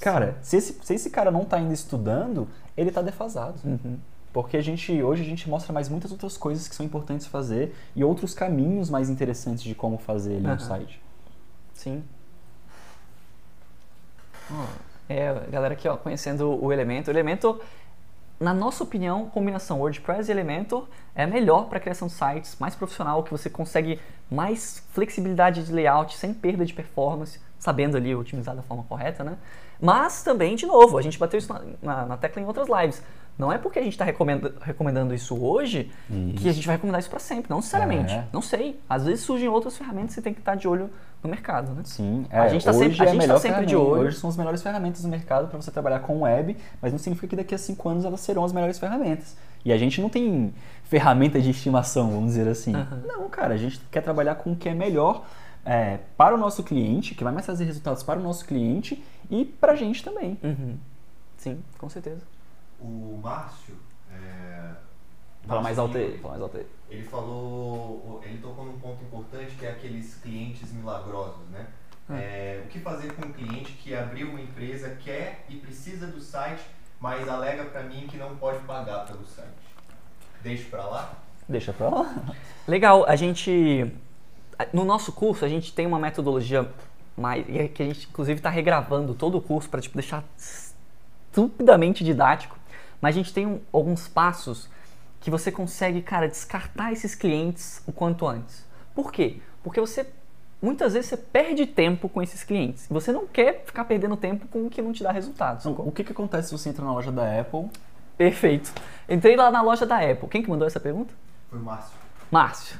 Cara, 0.00 0.36
se 0.42 0.56
esse, 0.56 0.78
se 0.82 0.94
esse 0.94 1.10
cara 1.10 1.30
não 1.30 1.44
tá 1.44 1.56
ainda 1.56 1.74
estudando, 1.74 2.48
ele 2.76 2.90
tá 2.90 3.02
defasado. 3.02 3.58
Uhum. 3.64 3.98
Porque 4.32 4.56
a 4.56 4.60
gente, 4.62 5.02
hoje 5.02 5.22
a 5.22 5.24
gente 5.24 5.48
mostra 5.48 5.72
mais 5.72 5.88
muitas 5.88 6.12
outras 6.12 6.36
coisas 6.36 6.68
que 6.68 6.74
são 6.74 6.86
importantes 6.86 7.26
fazer 7.26 7.74
e 7.96 8.04
outros 8.04 8.34
caminhos 8.34 8.88
mais 8.88 9.10
interessantes 9.10 9.62
de 9.64 9.74
como 9.74 9.98
fazer 9.98 10.36
ali 10.36 10.46
Aham. 10.46 10.54
no 10.54 10.60
site. 10.60 11.02
Sim. 11.74 12.04
Ó, 14.50 14.64
É, 15.08 15.32
galera 15.50 15.74
aqui, 15.74 15.88
ó, 15.88 15.96
conhecendo 15.96 16.62
o 16.62 16.72
Elementor. 16.72 17.12
O 17.12 17.16
Elementor, 17.16 17.60
na 18.38 18.52
nossa 18.54 18.84
opinião, 18.84 19.26
combinação 19.30 19.80
WordPress 19.80 20.28
e 20.28 20.32
Elementor 20.32 20.86
é 21.14 21.26
melhor 21.26 21.64
para 21.68 21.80
criação 21.80 22.06
de 22.08 22.14
sites, 22.14 22.56
mais 22.60 22.74
profissional, 22.74 23.22
que 23.22 23.30
você 23.30 23.48
consegue 23.50 23.98
mais 24.30 24.82
flexibilidade 24.92 25.64
de 25.64 25.72
layout 25.72 26.16
sem 26.16 26.32
perda 26.34 26.64
de 26.64 26.72
performance, 26.72 27.40
sabendo 27.58 27.96
ali 27.96 28.14
otimizar 28.14 28.54
da 28.54 28.62
forma 28.62 28.84
correta, 28.84 29.24
né? 29.24 29.36
Mas 29.80 30.22
também, 30.22 30.56
de 30.56 30.66
novo, 30.66 30.98
a 30.98 31.02
gente 31.02 31.18
bateu 31.18 31.38
isso 31.38 31.52
na, 31.52 31.62
na, 31.80 32.06
na 32.06 32.16
tecla 32.16 32.42
em 32.42 32.44
outras 32.46 32.68
lives. 32.68 33.02
Não 33.38 33.52
é 33.52 33.56
porque 33.56 33.78
a 33.78 33.82
gente 33.82 33.92
está 33.92 34.04
recomenda, 34.04 34.52
recomendando 34.60 35.14
isso 35.14 35.40
hoje 35.40 35.92
que 36.36 36.48
a 36.48 36.52
gente 36.52 36.66
vai 36.66 36.74
recomendar 36.74 36.98
isso 37.00 37.08
para 37.08 37.20
sempre. 37.20 37.48
Não 37.48 37.58
necessariamente. 37.58 38.12
É. 38.12 38.24
Não 38.32 38.42
sei. 38.42 38.80
Às 38.88 39.04
vezes 39.06 39.24
surgem 39.24 39.48
outras 39.48 39.78
ferramentas 39.78 40.16
e 40.16 40.22
tem 40.22 40.34
que 40.34 40.40
estar 40.40 40.56
de 40.56 40.66
olho 40.66 40.90
no 41.22 41.30
mercado, 41.30 41.72
né? 41.72 41.82
Sim, 41.84 42.26
A 42.30 42.46
é, 42.46 42.48
gente 42.48 42.64
tá 42.64 42.72
hoje 42.72 42.80
sempre- 42.80 43.00
a 43.02 43.04
é 43.04 43.08
a 43.10 43.14
gente 43.14 43.26
tá 43.28 43.38
sempre 43.38 43.66
de 43.66 43.76
olho. 43.76 44.02
Hoje 44.08 44.16
são 44.16 44.28
as 44.28 44.36
melhores 44.36 44.60
ferramentas 44.60 45.02
do 45.02 45.08
mercado 45.08 45.46
para 45.46 45.60
você 45.60 45.70
trabalhar 45.70 46.00
com 46.00 46.22
web, 46.22 46.56
mas 46.82 46.90
não 46.90 46.98
significa 46.98 47.28
que 47.28 47.36
daqui 47.36 47.54
a 47.54 47.58
cinco 47.58 47.88
anos 47.88 48.04
elas 48.04 48.18
serão 48.20 48.44
as 48.44 48.52
melhores 48.52 48.76
ferramentas. 48.76 49.36
E 49.64 49.72
a 49.72 49.78
gente 49.78 50.00
não 50.00 50.08
tem 50.08 50.52
ferramenta 50.88 51.40
de 51.40 51.50
estimação, 51.50 52.10
vamos 52.10 52.30
dizer 52.30 52.48
assim. 52.48 52.74
Aham. 52.74 53.02
Não, 53.06 53.28
cara, 53.28 53.54
a 53.54 53.56
gente 53.56 53.78
quer 53.90 54.02
trabalhar 54.02 54.36
com 54.36 54.52
o 54.52 54.56
que 54.56 54.68
é 54.68 54.74
melhor 54.74 55.24
é, 55.64 55.98
para 56.16 56.34
o 56.34 56.38
nosso 56.38 56.62
cliente, 56.62 57.14
que 57.14 57.22
vai 57.22 57.32
mais 57.32 57.44
trazer 57.44 57.64
resultados 57.64 58.02
para 58.02 58.18
o 58.18 58.22
nosso 58.22 58.44
cliente 58.44 59.04
e 59.30 59.44
para 59.44 59.72
a 59.72 59.76
gente 59.76 60.02
também. 60.02 60.38
Uhum. 60.42 60.76
Sim, 61.36 61.62
com 61.78 61.88
certeza. 61.88 62.22
O 62.80 63.20
Márcio. 63.22 63.74
é, 64.12 64.70
Fala 65.46 65.62
mais 65.62 65.78
alto 65.78 65.96
aí, 65.96 66.18
fala 66.18 66.32
mais 66.32 66.42
alto 66.42 66.56
aí. 66.56 66.66
Ele 66.90 67.02
falou, 67.04 68.20
ele 68.24 68.38
tocou 68.38 68.64
num 68.64 68.78
ponto 68.78 69.02
importante 69.04 69.54
que 69.56 69.66
é 69.66 69.70
aqueles 69.70 70.14
clientes 70.16 70.72
milagrosos, 70.72 71.46
né? 71.50 71.66
É, 72.10 72.62
o 72.64 72.68
que 72.68 72.80
fazer 72.80 73.12
com 73.12 73.26
um 73.26 73.32
cliente 73.32 73.72
que 73.72 73.94
abriu 73.94 74.30
uma 74.30 74.40
empresa, 74.40 74.96
quer 74.96 75.44
e 75.48 75.56
precisa 75.56 76.06
do 76.06 76.20
site, 76.20 76.62
mas 76.98 77.28
alega 77.28 77.64
pra 77.64 77.82
mim 77.82 78.06
que 78.08 78.16
não 78.16 78.34
pode 78.36 78.60
pagar 78.60 79.04
pelo 79.04 79.26
site? 79.26 79.67
Deixo 80.42 80.68
pra 80.68 80.84
lá? 80.84 81.12
Deixa 81.48 81.72
pra 81.72 81.88
lá. 81.88 82.14
Legal, 82.66 83.04
a 83.08 83.16
gente. 83.16 83.90
No 84.72 84.84
nosso 84.84 85.12
curso, 85.12 85.44
a 85.44 85.48
gente 85.48 85.72
tem 85.72 85.86
uma 85.86 85.98
metodologia 85.98 86.68
mais. 87.16 87.44
que 87.74 87.82
a 87.82 87.86
gente, 87.86 88.06
inclusive, 88.08 88.38
está 88.38 88.50
regravando 88.50 89.14
todo 89.14 89.38
o 89.38 89.40
curso 89.40 89.68
para 89.68 89.80
tipo, 89.80 89.96
deixar 89.96 90.24
estupidamente 91.30 92.04
didático. 92.04 92.56
Mas 93.00 93.14
a 93.14 93.18
gente 93.18 93.32
tem 93.32 93.46
um- 93.46 93.60
alguns 93.72 94.08
passos 94.08 94.68
que 95.20 95.30
você 95.30 95.50
consegue, 95.52 96.02
cara, 96.02 96.28
descartar 96.28 96.92
esses 96.92 97.14
clientes 97.14 97.82
o 97.86 97.92
quanto 97.92 98.26
antes. 98.26 98.64
Por 98.94 99.12
quê? 99.12 99.36
Porque 99.62 99.80
você. 99.80 100.06
Muitas 100.60 100.94
vezes 100.94 101.08
você 101.10 101.16
perde 101.16 101.66
tempo 101.66 102.08
com 102.08 102.20
esses 102.20 102.42
clientes. 102.42 102.86
Você 102.90 103.12
não 103.12 103.28
quer 103.28 103.62
ficar 103.64 103.84
perdendo 103.84 104.16
tempo 104.16 104.48
com 104.48 104.66
o 104.66 104.70
que 104.70 104.82
não 104.82 104.92
te 104.92 105.04
dá 105.04 105.12
resultados. 105.12 105.64
Então, 105.64 105.86
o 105.86 105.92
que, 105.92 106.02
que 106.02 106.10
acontece 106.10 106.48
se 106.48 106.58
você 106.58 106.68
entra 106.68 106.84
na 106.84 106.92
loja 106.92 107.12
da 107.12 107.40
Apple? 107.40 107.70
Perfeito. 108.18 108.72
Entrei 109.08 109.36
lá 109.36 109.50
na 109.50 109.62
loja 109.62 109.86
da 109.86 109.96
Apple. 109.98 110.28
Quem 110.28 110.42
que 110.42 110.50
mandou 110.50 110.66
essa 110.66 110.78
pergunta? 110.80 111.14
Foi 111.48 111.58
o 111.58 111.62
Márcio. 111.62 111.92
Márcio, 112.30 112.78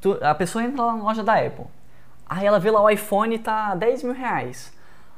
tu- 0.00 0.18
a 0.20 0.34
pessoa 0.34 0.64
entra 0.64 0.82
lá 0.84 0.96
na 0.96 1.02
loja 1.04 1.22
da 1.22 1.34
Apple. 1.34 1.66
Aí 2.28 2.44
ela 2.46 2.58
vê 2.58 2.70
lá 2.70 2.82
o 2.82 2.90
iPhone 2.90 3.38
tá 3.38 3.74
10 3.76 4.02
mil 4.02 4.12
reais. 4.14 4.72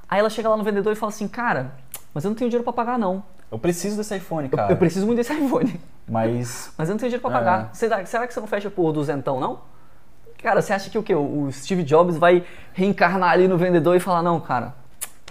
Aí 0.08 0.18
ela 0.18 0.28
chega 0.28 0.48
lá 0.48 0.56
no 0.56 0.64
vendedor 0.64 0.92
e 0.92 0.96
fala 0.96 1.10
assim, 1.10 1.26
cara, 1.28 1.72
mas 2.12 2.24
eu 2.24 2.28
não 2.30 2.36
tenho 2.36 2.50
dinheiro 2.50 2.64
pra 2.64 2.72
pagar 2.72 2.98
não. 2.98 3.22
Eu 3.50 3.58
preciso 3.58 3.96
desse 3.96 4.14
iPhone, 4.16 4.48
Eu, 4.50 4.56
cara. 4.58 4.72
eu 4.72 4.76
preciso 4.76 5.06
muito 5.06 5.18
desse 5.18 5.32
iPhone, 5.32 5.80
Mas 6.08 6.72
mas 6.76 6.88
eu 6.88 6.94
não 6.94 6.98
tenho 6.98 7.08
dinheiro 7.10 7.22
pra 7.22 7.30
É. 7.30 7.34
pagar. 7.34 7.70
Será, 7.72 8.04
será 8.04 8.26
que 8.26 8.34
você 8.34 8.40
não 8.40 8.46
fecha 8.48 8.68
por 8.68 8.92
duzentão, 8.92 9.38
não? 9.40 9.60
Cara, 10.42 10.60
você 10.60 10.72
acha 10.74 10.90
que 10.90 10.98
o 10.98 11.02
quê? 11.02 11.14
O 11.14 11.48
Steve 11.52 11.82
Jobs 11.82 12.18
vai 12.18 12.44
reencarnar 12.74 13.30
ali 13.30 13.48
no 13.48 13.56
vendedor 13.56 13.96
e 13.96 14.00
falar, 14.00 14.22
não, 14.22 14.38
cara, 14.40 14.74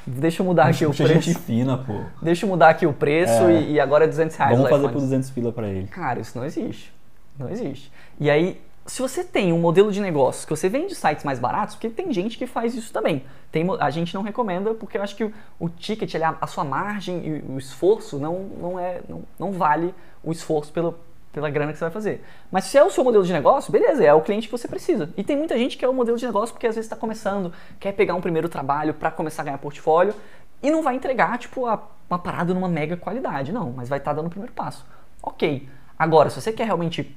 deixa 0.06 0.42
eu 0.42 0.46
mudar 0.46 0.66
aqui 0.66 0.86
o 0.86 0.94
preço. 0.94 1.14
gente 1.22 1.34
fina, 1.40 1.78
pô. 1.78 1.94
Deixa 2.22 2.46
eu 2.46 2.50
mudar 2.50 2.70
aqui 2.70 2.86
o 2.86 2.94
preço 2.94 3.44
É. 3.44 3.62
e, 3.62 3.72
e 3.74 3.80
agora 3.80 4.06
é 4.06 4.08
200 4.08 4.36
reais 4.36 4.56
Vamos 4.56 4.70
fazer 4.70 4.90
por 4.90 5.02
200 5.02 5.30
pila 5.32 5.52
pra 5.52 5.68
ele. 5.68 5.88
Cara, 5.88 6.20
isso 6.20 6.38
não 6.38 6.46
existe. 6.46 6.94
Não 7.38 7.50
existe. 7.50 7.92
E 8.20 8.30
aí, 8.30 8.62
se 8.86 9.02
você 9.02 9.24
tem 9.24 9.54
um 9.54 9.60
modelo 9.60 9.92
de 9.92 10.02
negócio 10.02 10.46
que 10.46 10.56
você 10.56 10.68
vende 10.68 10.94
sites 10.94 11.24
mais 11.24 11.40
baratos, 11.40 11.76
porque 11.76 11.90
tem 11.90 12.12
gente 12.12 12.38
que 12.38 12.46
faz 12.46 12.76
isso 12.76 12.92
também. 12.92 13.24
Tem, 13.52 13.66
a 13.80 13.90
gente 13.90 14.14
não 14.14 14.22
recomenda 14.22 14.74
porque 14.74 14.98
eu 14.98 15.02
acho 15.04 15.16
que 15.16 15.24
o, 15.24 15.34
o 15.60 15.70
ticket, 15.70 16.14
ele, 16.14 16.24
a, 16.24 16.36
a 16.42 16.48
sua 16.48 16.64
margem 16.64 17.26
e 17.26 17.52
o 17.52 17.58
esforço 17.58 18.20
não, 18.20 18.40
não, 18.60 18.80
é, 18.80 19.02
não, 19.08 19.24
não 19.40 19.52
vale 19.52 19.94
o 20.24 20.32
esforço 20.32 20.72
pelo, 20.72 20.98
pela 21.34 21.50
grana 21.50 21.74
que 21.74 21.80
você 21.80 21.86
vai 21.86 21.92
fazer. 21.92 22.24
Mas 22.52 22.66
se 22.66 22.78
é 22.78 22.84
o 22.84 22.92
seu 22.92 23.04
modelo 23.04 23.26
de 23.26 23.34
negócio, 23.34 23.72
beleza, 23.72 24.06
é 24.06 24.14
o 24.14 24.22
cliente 24.22 24.48
que 24.48 24.52
você 24.52 24.68
precisa. 24.68 25.12
E 25.18 25.24
tem 25.24 25.36
muita 25.36 25.58
gente 25.58 25.76
que 25.76 25.84
é 25.84 25.90
o 25.90 25.94
modelo 25.94 26.18
de 26.18 26.26
negócio 26.26 26.54
porque 26.54 26.68
às 26.68 26.76
vezes 26.76 26.86
está 26.86 26.96
começando, 26.96 27.52
quer 27.80 27.92
pegar 27.92 28.14
um 28.14 28.22
primeiro 28.22 28.48
trabalho 28.48 28.94
para 28.94 29.10
começar 29.10 29.42
a 29.42 29.46
ganhar 29.46 29.58
portfólio 29.58 30.14
e 30.62 30.70
não 30.70 30.84
vai 30.84 30.96
entregar, 30.96 31.38
tipo, 31.40 31.66
uma 32.10 32.20
parada 32.20 32.54
numa 32.54 32.70
mega 32.70 32.96
qualidade, 32.96 33.52
não, 33.52 33.72
mas 33.72 33.90
vai 33.90 33.98
estar 33.98 34.14
dando 34.14 34.28
o 34.28 34.30
primeiro 34.30 34.54
passo. 34.54 34.86
Ok. 35.22 35.68
Agora, 35.98 36.30
se 36.30 36.40
você 36.40 36.54
quer 36.54 36.66
realmente 36.66 37.16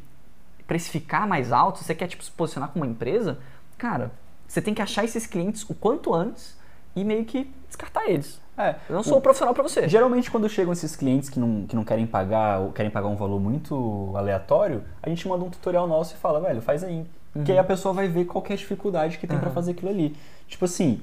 precificar 0.67 1.29
mais 1.29 1.53
alto, 1.53 1.79
se 1.79 1.85
você 1.85 1.95
quer 1.95 2.09
tipo, 2.09 2.25
se 2.25 2.31
posicionar 2.31 2.71
como 2.71 2.85
uma 2.85 2.91
empresa, 2.91 3.39
cara, 3.77 4.11
você 4.49 4.63
tem 4.63 4.75
que 4.75 4.83
achar 4.83 5.05
esses 5.05 5.27
clientes 5.27 5.69
o 5.69 5.75
quanto 5.75 6.15
antes 6.15 6.59
e 6.95 7.05
meio 7.05 7.25
que 7.25 7.53
descartar 7.69 8.09
eles. 8.09 8.41
É, 8.59 8.77
Eu 8.89 8.97
não 8.97 9.03
sou 9.03 9.19
o 9.19 9.21
profissional 9.21 9.53
para 9.55 9.63
você. 9.63 9.87
Geralmente 9.89 10.31
quando 10.31 10.49
chegam 10.49 10.73
esses 10.73 10.97
clientes 10.97 11.29
que 11.29 11.39
não, 11.39 11.67
que 11.67 11.77
não 11.77 11.85
querem 11.85 12.07
pagar 12.07 12.61
ou 12.61 12.73
querem 12.73 12.91
pagar 12.91 13.09
um 13.09 13.17
valor 13.17 13.39
muito 13.41 14.13
aleatório, 14.17 14.83
a 15.03 15.09
gente 15.09 15.27
manda 15.29 15.45
um 15.45 15.51
tutorial 15.51 15.87
nosso 15.87 16.15
e 16.15 16.17
fala, 16.17 16.41
velho, 16.41 16.61
faz 16.63 16.83
aí. 16.83 17.05
Que 17.45 17.53
aí 17.53 17.59
a 17.59 17.65
pessoa 17.65 17.93
vai 17.93 18.09
ver 18.09 18.25
qual 18.25 18.43
é 18.49 18.55
a 18.55 18.57
dificuldade 18.57 19.19
que 19.19 19.27
tem 19.27 19.39
pra 19.39 19.49
Uhum. 19.49 19.55
fazer 19.55 19.73
aquilo 19.73 19.91
ali. 19.91 20.17
Tipo 20.49 20.65
assim, 20.65 21.03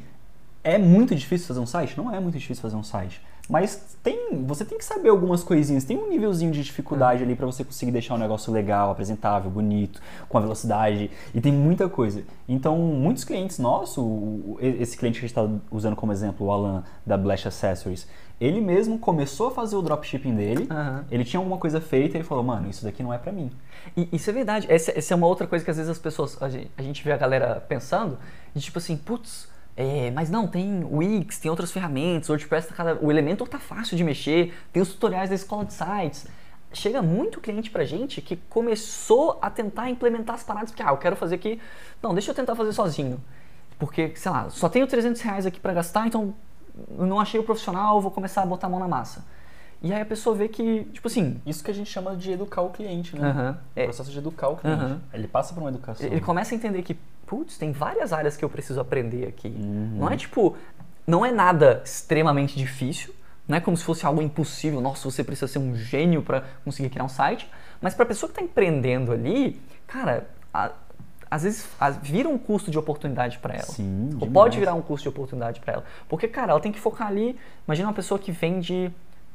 é 0.64 0.80
muito 0.80 1.14
difícil 1.14 1.48
fazer 1.48 1.60
um 1.60 1.66
site? 1.68 1.96
Não 1.96 2.12
é 2.14 2.20
muito 2.20 2.38
difícil 2.40 2.60
fazer 2.62 2.76
um 2.76 2.82
site. 2.82 3.22
Mas 3.50 3.98
tem, 4.02 4.44
você 4.46 4.64
tem 4.64 4.78
que 4.78 4.86
saber 4.86 5.10
algumas 5.10 5.44
coisinhas. 5.44 5.84
Tem 5.84 5.98
um 5.98 6.10
nívelzinho 6.10 6.50
de 6.52 6.64
dificuldade 6.64 7.24
ali 7.24 7.36
pra 7.36 7.46
você 7.46 7.64
conseguir 7.64 7.92
deixar 7.92 8.16
um 8.16 8.18
negócio 8.18 8.54
legal, 8.54 8.90
apresentável, 8.90 9.52
bonito, 9.52 10.02
com 10.30 10.38
a 10.38 10.42
velocidade. 10.42 11.12
E 11.36 11.42
tem 11.42 11.52
muita 11.52 11.90
coisa. 11.90 12.24
Então, 12.48 12.78
muitos 12.78 13.26
clientes 13.26 13.60
nossos, 13.60 13.98
o- 13.98 14.02
o- 14.02 14.58
esse 14.62 14.98
cliente 14.98 15.20
que 15.20 15.26
a 15.26 15.28
gente 15.28 15.38
está 15.38 15.50
usando 15.70 15.96
como 15.96 16.12
exemplo, 16.14 16.48
o 16.48 16.52
Alan 16.52 16.84
da 17.06 17.18
Blash 17.18 17.46
Accessories, 17.46 18.08
ele 18.40 18.62
mesmo 18.62 18.98
começou 18.98 19.48
a 19.48 19.52
fazer 19.52 19.76
o 19.76 19.82
dropshipping 19.82 20.36
dele. 20.36 20.68
Aham. 20.70 21.06
Ele 21.12 21.26
tinha 21.26 21.40
alguma 21.40 21.58
coisa 21.58 21.82
feita 21.82 22.16
e 22.16 22.22
ele 22.22 22.28
falou, 22.28 22.46
mano, 22.46 22.70
isso 22.70 22.84
daqui 22.86 23.04
não 23.04 23.14
é 23.14 23.18
pra 23.18 23.32
mim. 23.34 23.52
E 23.96 24.08
isso 24.14 24.30
é 24.30 24.34
verdade. 24.34 24.68
Essa, 24.70 24.98
essa 24.98 25.14
é 25.14 25.18
uma 25.18 25.28
outra 25.28 25.46
coisa 25.48 25.64
que 25.66 25.70
às 25.70 25.76
vezes 25.78 25.92
as 25.92 26.00
pessoas, 26.00 26.42
a 26.42 26.48
gente, 26.50 26.72
a 26.78 26.82
gente 26.82 27.04
vê 27.04 27.12
a 27.12 27.18
galera 27.18 27.64
pensando, 27.68 28.18
de 28.56 28.62
tipo 28.62 28.78
assim, 28.80 28.96
putz, 28.96 29.52
é, 29.76 30.12
mas 30.12 30.30
não, 30.30 30.48
tem 30.48 30.84
o 30.84 30.98
Wix, 30.98 31.40
tem 31.40 31.50
outras 31.50 31.72
ferramentas, 31.72 32.30
WordPress 32.30 32.68
tá 32.68 32.76
cada, 32.76 32.96
o 33.02 33.12
Elementor 33.12 33.48
tá 33.48 33.58
fácil 33.60 33.98
de 33.98 34.04
mexer, 34.04 34.54
tem 34.72 34.82
os 34.82 34.90
tutoriais 34.90 35.30
da 35.30 35.36
escola 35.36 35.66
de 35.66 35.74
sites. 35.74 36.28
Chega 36.72 37.02
muito 37.04 37.40
cliente 37.40 37.70
pra 37.70 37.84
gente 37.86 38.20
que 38.22 38.36
começou 38.50 39.38
a 39.42 39.50
tentar 39.50 39.90
implementar 39.90 40.36
as 40.36 40.44
paradas, 40.44 40.72
porque, 40.72 40.82
ah, 40.84 40.90
eu 40.90 40.98
quero 40.98 41.16
fazer 41.16 41.36
aqui, 41.36 41.60
não, 42.02 42.14
deixa 42.14 42.32
eu 42.32 42.36
tentar 42.36 42.56
fazer 42.56 42.72
sozinho. 42.74 43.20
Porque, 43.78 44.12
sei 44.16 44.32
lá, 44.32 44.50
só 44.50 44.68
tenho 44.70 44.88
300 44.88 45.22
reais 45.22 45.46
aqui 45.46 45.60
pra 45.60 45.74
gastar, 45.74 46.08
então 46.08 46.34
não 46.90 47.20
achei 47.20 47.40
o 47.40 47.44
profissional, 47.44 48.02
vou 48.02 48.10
começar 48.12 48.42
a 48.42 48.46
botar 48.46 48.68
a 48.68 48.70
mão 48.70 48.80
na 48.80 48.88
massa. 48.88 49.24
E 49.84 49.92
aí 49.94 50.02
a 50.02 50.06
pessoa 50.06 50.34
vê 50.36 50.48
que, 50.48 50.86
tipo 50.86 51.08
assim, 51.08 51.42
Isso 51.46 51.64
que 51.64 51.70
a 51.70 51.74
gente 51.74 51.92
chama 51.92 52.16
de 52.16 52.32
educar 52.32 52.62
o 52.62 52.70
cliente, 52.70 53.18
né? 53.20 53.30
Aham. 53.30 53.52
O 53.76 53.80
É. 53.80 53.84
processo 53.84 54.10
de 54.12 54.18
educar 54.18 54.48
o 54.48 54.56
cliente. 54.56 54.98
Ele 55.14 55.28
passa 55.28 55.54
por 55.54 55.60
uma 55.62 55.70
educação. 55.70 56.08
Ele 56.08 56.22
começa 56.22 56.56
a 56.56 56.58
entender 56.58 56.82
que, 56.84 56.98
putz, 57.34 57.58
tem 57.58 57.72
várias 57.72 58.14
áreas 58.14 58.38
que 58.38 58.46
eu 58.46 58.50
preciso 58.50 58.80
aprender 58.80 59.28
aqui. 59.28 59.48
Uhum. 59.48 59.98
Não 59.98 60.10
é 60.10 60.16
tipo, 60.16 60.56
não 61.08 61.26
é 61.26 61.32
nada 61.32 61.82
extremamente 61.84 62.56
difícil, 62.58 63.14
não 63.48 63.58
é 63.58 63.60
como 63.60 63.76
se 63.76 63.84
fosse 63.84 64.06
algo 64.06 64.22
impossível, 64.22 64.80
nossa, 64.80 65.10
você 65.10 65.24
precisa 65.24 65.48
ser 65.48 65.60
um 65.60 65.76
gênio 65.76 66.22
para 66.22 66.44
conseguir 66.64 66.90
criar 66.90 67.04
um 67.04 67.10
site, 67.10 67.50
mas 67.82 67.94
para 67.96 68.04
a 68.04 68.08
pessoa 68.08 68.30
que 68.32 68.40
está 68.40 68.44
empreendendo 68.44 69.12
ali, 69.12 69.60
cara, 69.88 70.28
a- 70.54 70.72
às 71.30 71.42
vezes 71.42 71.68
vira 72.04 72.30
um 72.30 72.38
custo 72.38 72.70
de 72.70 72.78
oportunidade 72.78 73.40
para 73.40 73.56
ela. 73.56 73.64
Sim, 73.64 74.10
Ou 74.14 74.20
demais. 74.20 74.34
pode 74.34 74.60
virar 74.60 74.76
um 74.76 74.82
custo 74.84 75.04
de 75.04 75.10
oportunidade 75.10 75.60
para 75.62 75.74
ela. 75.74 75.84
Porque, 76.08 76.28
cara, 76.28 76.52
ela 76.52 76.60
tem 76.62 76.72
que 76.72 76.80
focar 76.80 77.08
ali. 77.08 77.36
Imagina 77.68 77.88
uma 77.88 77.94
pessoa 77.96 78.20
que 78.20 78.32
vende 78.32 78.92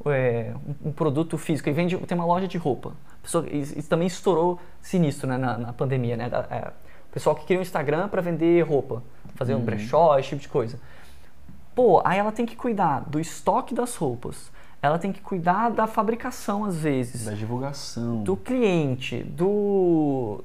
é, 0.07 0.53
um, 0.85 0.91
um 0.91 0.93
produto 0.93 1.37
físico 1.37 1.69
e 1.69 1.73
vende, 1.73 1.97
tem 1.99 2.17
uma 2.17 2.25
loja 2.25 2.47
de 2.47 2.57
roupa. 2.57 2.91
A 2.91 3.23
Pessoa, 3.23 3.45
isso, 3.51 3.77
isso 3.77 3.89
também 3.89 4.07
estourou 4.07 4.61
sinistro 4.81 5.29
né, 5.29 5.37
na, 5.37 5.59
na 5.59 5.73
pandemia, 5.73 6.17
né? 6.17 6.31
É, 6.51 6.71
pessoal 7.19 7.35
que 7.35 7.45
cria 7.45 7.59
um 7.59 7.63
Instagram 7.63 8.09
para 8.09 8.23
vender 8.23 8.63
roupa, 8.63 9.03
fazer 9.35 9.55
Uhum. 9.55 9.61
um 9.61 9.65
brechó, 9.65 10.17
esse 10.19 10.29
tipo 10.31 10.41
de 10.43 10.49
coisa. 10.49 10.79
Pô, 11.75 12.01
aí 12.05 12.19
ela 12.19 12.31
tem 12.33 12.47
que 12.47 12.55
cuidar 12.57 13.01
do 13.09 13.19
estoque 13.21 13.75
das 13.75 13.95
roupas. 13.97 14.51
Ela 14.81 14.99
tem 14.99 15.13
que 15.13 15.21
cuidar 15.21 15.71
da 15.71 15.89
fabricação, 15.89 16.65
às 16.65 16.77
vezes 16.77 17.25
Da 17.25 17.33
divulgação. 17.33 18.23
do 18.23 18.37
cliente, 18.37 19.23
do. 19.25 20.41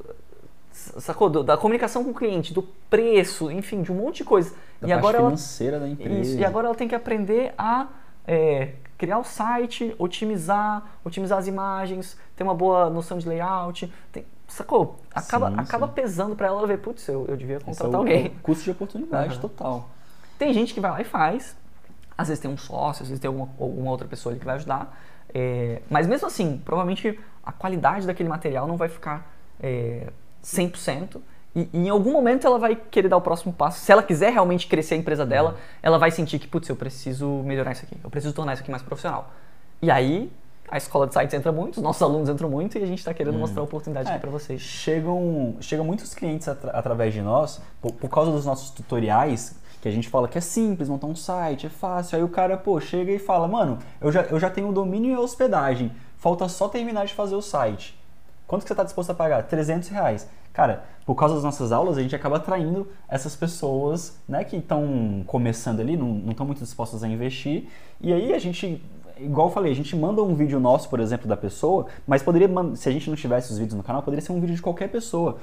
Sacou? 0.71 1.29
Da 1.29 1.55
comunicação 1.55 2.03
com 2.03 2.09
o 2.09 2.13
cliente, 2.15 2.51
do 2.53 2.63
preço, 2.89 3.51
enfim, 3.51 3.83
de 3.83 3.91
um 3.91 3.95
monte 3.95 4.17
de 4.17 4.23
coisa. 4.23 4.49
da 4.81 4.87
e 4.87 4.91
parte 4.91 4.99
agora 4.99 5.17
ela. 5.19 5.27
financeira 5.29 5.79
da 5.79 5.87
empresa. 5.87 6.19
Isso, 6.19 6.37
e 6.39 6.43
agora 6.43 6.67
ela 6.67 6.75
tem 6.75 6.87
que 6.87 6.95
aprender 6.95 7.53
a 7.57 7.87
é, 8.27 8.73
criar 8.97 9.19
o 9.19 9.23
site, 9.23 9.93
otimizar, 9.99 10.83
otimizar 11.05 11.37
as 11.37 11.45
imagens, 11.47 12.17
ter 12.35 12.43
uma 12.43 12.55
boa 12.55 12.89
noção 12.89 13.17
de 13.19 13.27
layout. 13.29 13.91
tem- 14.11 14.25
sacou? 14.53 14.99
Acaba, 15.13 15.49
Sim, 15.49 15.55
acaba 15.57 15.87
sim. 15.87 15.93
pesando 15.93 16.35
pra 16.35 16.47
ela 16.47 16.59
ela 16.59 16.67
ver, 16.67 16.77
putz, 16.79 17.07
eu, 17.07 17.25
eu 17.27 17.35
devia 17.35 17.57
é 17.57 17.59
contratar 17.59 17.93
o, 17.93 17.97
alguém. 17.97 18.29
custo 18.41 18.63
de 18.63 18.71
oportunidade 18.71 19.33
Aham. 19.33 19.41
total. 19.41 19.89
Tem 20.37 20.53
gente 20.53 20.73
que 20.73 20.79
vai 20.79 20.91
lá 20.91 21.01
e 21.01 21.03
faz. 21.03 21.55
Às 22.17 22.27
vezes 22.27 22.41
tem 22.41 22.49
um 22.51 22.57
sócio, 22.57 23.03
às 23.03 23.09
vezes 23.09 23.19
tem 23.19 23.27
alguma, 23.27 23.49
alguma 23.59 23.89
outra 23.91 24.07
pessoa 24.07 24.31
ali 24.31 24.39
que 24.39 24.45
vai 24.45 24.55
ajudar. 24.55 24.97
É, 25.33 25.81
mas 25.89 26.05
mesmo 26.05 26.27
assim, 26.27 26.61
provavelmente 26.63 27.19
a 27.43 27.51
qualidade 27.51 28.05
daquele 28.05 28.29
material 28.29 28.67
não 28.67 28.77
vai 28.77 28.87
ficar 28.89 29.31
é, 29.61 30.07
100%. 30.43 31.19
E, 31.55 31.69
e 31.73 31.77
em 31.77 31.89
algum 31.89 32.11
momento 32.11 32.45
ela 32.47 32.57
vai 32.59 32.75
querer 32.75 33.07
dar 33.09 33.17
o 33.17 33.21
próximo 33.21 33.53
passo. 33.53 33.79
Se 33.79 33.91
ela 33.91 34.01
quiser 34.03 34.31
realmente 34.31 34.67
crescer 34.67 34.95
a 34.95 34.97
empresa 34.97 35.25
dela, 35.25 35.57
ela 35.81 35.97
vai 35.97 36.11
sentir 36.11 36.39
que, 36.39 36.47
putz, 36.47 36.67
eu 36.69 36.75
preciso 36.75 37.27
melhorar 37.43 37.71
isso 37.71 37.85
aqui. 37.85 37.97
Eu 38.03 38.09
preciso 38.09 38.33
tornar 38.33 38.53
isso 38.53 38.61
aqui 38.61 38.71
mais 38.71 38.83
profissional. 38.83 39.31
E 39.81 39.89
aí, 39.91 40.31
a 40.69 40.77
escola 40.77 41.05
de 41.07 41.13
sites 41.13 41.33
entra 41.33 41.51
muito, 41.51 41.77
os 41.77 41.83
nossos 41.83 42.01
alunos 42.01 42.29
entram 42.29 42.49
muito 42.49 42.77
e 42.77 42.83
a 42.83 42.85
gente 42.87 42.99
está 42.99 43.13
querendo 43.13 43.35
Hum. 43.35 43.39
mostrar 43.39 43.61
a 43.61 43.63
oportunidade 43.65 44.09
É. 44.09 44.11
aqui 44.13 44.21
para 44.21 44.31
vocês. 44.31 44.61
Chegam, 44.61 45.55
chegam 45.59 45.85
muitos 45.85 46.13
clientes 46.15 46.47
atra- 46.47 46.71
através 46.71 47.13
de 47.13 47.21
nós, 47.21 47.61
por, 47.81 47.91
por 47.93 48.09
causa 48.09 48.31
dos 48.31 48.45
nossos 48.45 48.69
tutoriais, 48.71 49.55
que 49.81 49.87
a 49.87 49.91
gente 49.91 50.07
fala 50.09 50.27
que 50.27 50.37
é 50.37 50.41
simples 50.41 50.87
montar 50.89 51.07
um 51.07 51.15
site, 51.15 51.67
é 51.67 51.69
fácil. 51.69 52.17
Aí 52.17 52.23
o 52.23 52.29
cara, 52.29 52.55
pô, 52.57 52.79
chega 52.79 53.11
e 53.11 53.19
fala, 53.19 53.47
mano, 53.47 53.79
eu 54.01 54.11
já, 54.11 54.21
eu 54.23 54.39
já 54.39 54.49
tenho 54.49 54.69
o 54.69 54.73
domínio 54.73 55.11
e 55.11 55.13
a 55.13 55.19
hospedagem, 55.19 55.91
falta 56.17 56.47
só 56.47 56.67
terminar 56.69 57.05
de 57.05 57.13
fazer 57.13 57.35
o 57.35 57.41
site. 57.41 57.99
Quanto 58.47 58.61
que 58.63 58.67
você 58.67 58.73
está 58.73 58.83
disposto 58.83 59.09
a 59.09 59.13
pagar? 59.13 59.43
300 59.43 59.89
reais. 59.89 60.27
Cara, 60.53 60.83
por 61.05 61.15
causa 61.15 61.33
das 61.35 61.43
nossas 61.43 61.71
aulas, 61.71 61.97
a 61.97 62.01
gente 62.01 62.15
acaba 62.15 62.37
atraindo 62.37 62.87
essas 63.09 63.35
pessoas 63.35 64.17
né, 64.29 64.43
que 64.43 64.57
estão 64.57 65.23
começando 65.25 65.79
ali, 65.79 65.97
não 65.97 66.29
estão 66.31 66.45
muito 66.45 66.59
dispostas 66.59 67.03
a 67.03 67.07
investir. 67.07 67.67
E 67.99 68.13
aí 68.13 68.33
a 68.33 68.39
gente, 68.39 68.81
igual 69.17 69.47
eu 69.47 69.53
falei, 69.53 69.71
a 69.71 69.75
gente 69.75 69.95
manda 69.95 70.21
um 70.21 70.33
vídeo 70.35 70.59
nosso, 70.59 70.89
por 70.89 70.99
exemplo, 70.99 71.27
da 71.27 71.37
pessoa, 71.37 71.87
mas 72.07 72.21
poderia, 72.23 72.49
se 72.75 72.89
a 72.89 72.91
gente 72.91 73.09
não 73.09 73.15
tivesse 73.15 73.51
os 73.51 73.57
vídeos 73.57 73.75
no 73.77 73.83
canal, 73.83 74.01
poderia 74.01 74.23
ser 74.25 74.31
um 74.31 74.39
vídeo 74.39 74.55
de 74.55 74.61
qualquer 74.61 74.89
pessoa. 74.89 75.37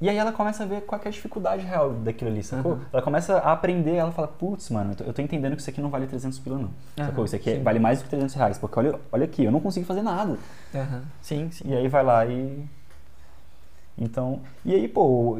E 0.00 0.08
aí 0.08 0.16
ela 0.16 0.32
começa 0.32 0.62
a 0.62 0.66
ver 0.66 0.80
qual 0.82 0.98
é 1.04 1.08
a 1.08 1.10
dificuldade 1.10 1.62
real 1.66 1.92
daquilo 1.92 2.30
ali, 2.30 2.42
sacou? 2.42 2.72
Uhum. 2.72 2.80
Ela 2.90 3.02
começa 3.02 3.36
a 3.36 3.52
aprender, 3.52 3.96
ela 3.96 4.10
fala, 4.10 4.28
putz, 4.28 4.70
mano, 4.70 4.92
eu 4.92 4.96
tô, 4.96 5.04
eu 5.04 5.12
tô 5.12 5.20
entendendo 5.20 5.54
que 5.54 5.60
isso 5.60 5.68
aqui 5.68 5.80
não 5.80 5.90
vale 5.90 6.06
300 6.06 6.38
pila 6.38 6.56
não. 6.56 6.70
Sacou? 6.96 7.16
Aham, 7.16 7.24
Isso 7.26 7.36
aqui 7.36 7.50
é- 7.50 7.56
sim. 7.56 7.62
vale 7.62 7.78
mais 7.78 7.98
do 7.98 8.04
que 8.04 8.10
300 8.10 8.34
reais, 8.34 8.56
porque 8.56 8.78
olha, 8.78 8.98
olha 9.12 9.24
aqui, 9.24 9.44
eu 9.44 9.52
não 9.52 9.60
consigo 9.60 9.84
fazer 9.84 10.00
nada. 10.00 10.38
Sim, 11.20 11.50
sim. 11.50 11.64
E 11.68 11.74
aí 11.76 11.86
vai 11.86 12.02
lá 12.02 12.24
e... 12.24 12.64
Então, 13.98 14.40
e 14.64 14.74
aí, 14.74 14.88
pô, 14.88 15.38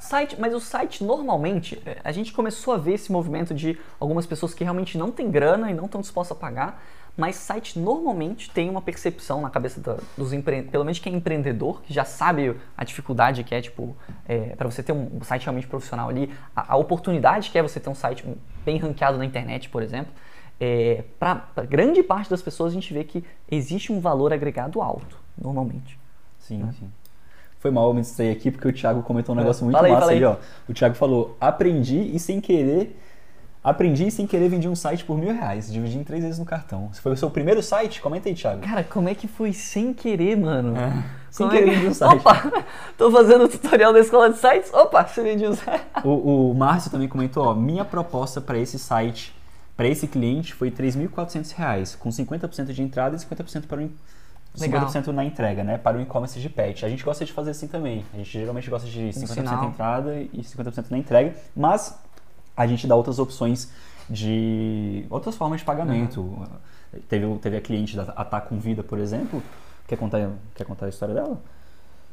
Site, 0.00 0.40
mas 0.40 0.54
o 0.54 0.58
site 0.60 1.04
normalmente, 1.04 1.80
eh, 1.84 1.98
a 2.02 2.10
gente 2.10 2.32
começou 2.32 2.72
a 2.72 2.78
ver 2.78 2.94
esse 2.94 3.12
movimento 3.12 3.52
de 3.54 3.78
algumas 4.00 4.24
pessoas 4.24 4.54
que 4.54 4.64
realmente 4.64 4.96
não 4.96 5.10
têm 5.12 5.30
grana 5.30 5.70
e 5.70 5.74
não 5.74 5.84
estão 5.84 6.00
dispostas 6.00 6.34
a 6.36 6.40
pagar, 6.40 6.82
mas 7.16 7.36
site 7.36 7.78
normalmente 7.78 8.50
tem 8.50 8.70
uma 8.70 8.80
percepção 8.80 9.42
na 9.42 9.50
cabeça 9.50 9.78
da- 9.78 9.98
dos 10.16 10.32
empreendedores, 10.32 10.70
pelo 10.72 10.84
menos 10.86 10.98
quem 10.98 11.12
é 11.12 11.16
empreendedor, 11.16 11.82
que 11.82 11.92
já 11.92 12.04
sabe 12.06 12.56
a 12.74 12.82
dificuldade 12.82 13.44
que 13.44 13.54
é, 13.54 13.60
tipo, 13.60 13.94
para 14.56 14.70
você 14.70 14.82
ter 14.82 14.92
um 14.92 15.22
site 15.22 15.44
realmente 15.44 15.66
profissional 15.66 16.08
ali, 16.08 16.32
a, 16.56 16.72
a 16.72 16.76
oportunidade 16.76 17.50
que 17.50 17.58
é 17.58 17.62
você 17.62 17.78
ter 17.78 17.90
um 17.90 17.94
site 17.94 18.24
bem 18.64 18.78
ranqueado 18.78 19.18
na 19.18 19.24
internet, 19.26 19.68
por 19.68 19.82
exemplo, 19.82 20.10
é, 20.58 21.04
para 21.18 21.44
grande 21.68 22.02
parte 22.02 22.30
das 22.30 22.40
pessoas 22.40 22.72
a 22.72 22.74
gente 22.74 22.92
vê 22.94 23.04
que 23.04 23.22
existe 23.50 23.92
um 23.92 24.00
valor 24.00 24.32
agregado 24.32 24.80
alto, 24.80 25.18
normalmente. 25.36 25.98
Sim, 26.38 26.66
sim. 26.72 26.90
Foi 27.60 27.70
mal 27.70 27.86
eu 27.88 27.94
me 27.94 28.00
distrair 28.00 28.32
aqui 28.32 28.50
porque 28.50 28.66
o 28.66 28.72
Thiago 28.72 29.02
comentou 29.02 29.34
um 29.34 29.38
É. 29.38 29.42
negócio 29.42 29.62
muito 29.64 29.76
Fala 29.76 29.86
aí, 29.86 29.92
massa 29.92 30.06
fala 30.06 30.16
ali, 30.16 30.24
aí. 30.24 30.30
ó. 30.32 30.36
O 30.68 30.74
Thiago 30.74 30.94
falou: 30.96 31.36
aprendi 31.40 32.10
e 32.14 32.18
sem 32.18 32.40
querer. 32.40 32.98
Aprendi 33.62 34.06
e 34.06 34.10
sem 34.10 34.26
querer 34.26 34.48
vendi 34.48 34.66
um 34.66 34.74
site 34.74 35.04
por 35.04 35.18
mil 35.18 35.34
reais. 35.34 35.70
Dividi 35.70 35.98
em 35.98 36.02
três 36.02 36.22
vezes 36.24 36.38
no 36.38 36.46
cartão. 36.46 36.88
Se 36.94 37.00
foi 37.02 37.12
o 37.12 37.16
seu 37.16 37.28
primeiro 37.30 37.62
site, 37.62 38.00
comenta 38.00 38.26
aí, 38.30 38.34
Thiago. 38.34 38.62
Cara, 38.62 38.82
como 38.82 39.06
é 39.10 39.14
que 39.14 39.28
foi 39.28 39.52
sem 39.52 39.92
querer, 39.92 40.34
mano? 40.38 40.74
Sem 41.30 41.46
Como 41.46 41.58
é 41.58 41.60
querer 41.60 41.70
que- 41.72 41.76
vendi 41.80 41.90
um 41.90 41.92
site. 41.94 42.16
Opa, 42.20 42.64
tô 42.96 43.10
fazendo 43.10 43.44
o 43.44 43.48
tutorial 43.48 43.92
da 43.92 44.00
escola 44.00 44.30
de 44.30 44.38
sites. 44.38 44.72
Opa, 44.72 45.04
você 45.06 45.22
vendi 45.22 45.46
um 45.46 45.54
site. 45.54 45.84
O, 46.02 46.52
o 46.52 46.54
Márcio 46.54 46.90
também 46.90 47.06
comentou, 47.06 47.44
ó, 47.44 47.52
minha 47.54 47.84
proposta 47.84 48.40
para 48.40 48.56
esse 48.58 48.78
site, 48.78 49.34
para 49.76 49.86
esse 49.86 50.06
cliente, 50.06 50.54
foi 50.54 50.70
3.400 50.70 51.52
reais, 51.54 51.94
com 51.94 52.08
50% 52.08 52.72
de 52.72 52.82
entrada 52.82 53.14
e 53.14 53.18
50% 53.18 53.66
para 53.66 53.82
o 53.82 53.90
Legal. 54.58 54.86
50% 54.86 55.08
na 55.08 55.24
entrega, 55.24 55.62
né? 55.62 55.78
Para 55.78 55.98
o 55.98 56.00
e-commerce 56.00 56.40
de 56.40 56.48
pet. 56.48 56.84
A 56.84 56.88
gente 56.88 57.04
gosta 57.04 57.24
de 57.24 57.32
fazer 57.32 57.52
assim 57.52 57.68
também. 57.68 58.04
A 58.12 58.16
gente 58.16 58.30
geralmente 58.30 58.68
gosta 58.68 58.88
de 58.88 59.00
50% 59.00 59.28
sinal. 59.28 59.64
entrada 59.64 60.20
e 60.20 60.42
50% 60.42 60.90
na 60.90 60.98
entrega, 60.98 61.34
mas 61.54 61.98
a 62.56 62.66
gente 62.66 62.86
dá 62.86 62.94
outras 62.94 63.18
opções 63.18 63.70
de 64.08 65.06
outras 65.08 65.36
formas 65.36 65.60
de 65.60 65.64
pagamento. 65.64 66.46
Teve, 67.08 67.38
teve 67.38 67.56
a 67.56 67.60
cliente 67.60 67.96
da 67.96 68.02
Atá 68.02 68.40
com 68.40 68.58
Vida, 68.58 68.82
por 68.82 68.98
exemplo. 68.98 69.40
Quer 69.86 69.96
contar, 69.96 70.30
quer 70.54 70.64
contar 70.64 70.86
a 70.86 70.88
história 70.88 71.14
dela? 71.14 71.40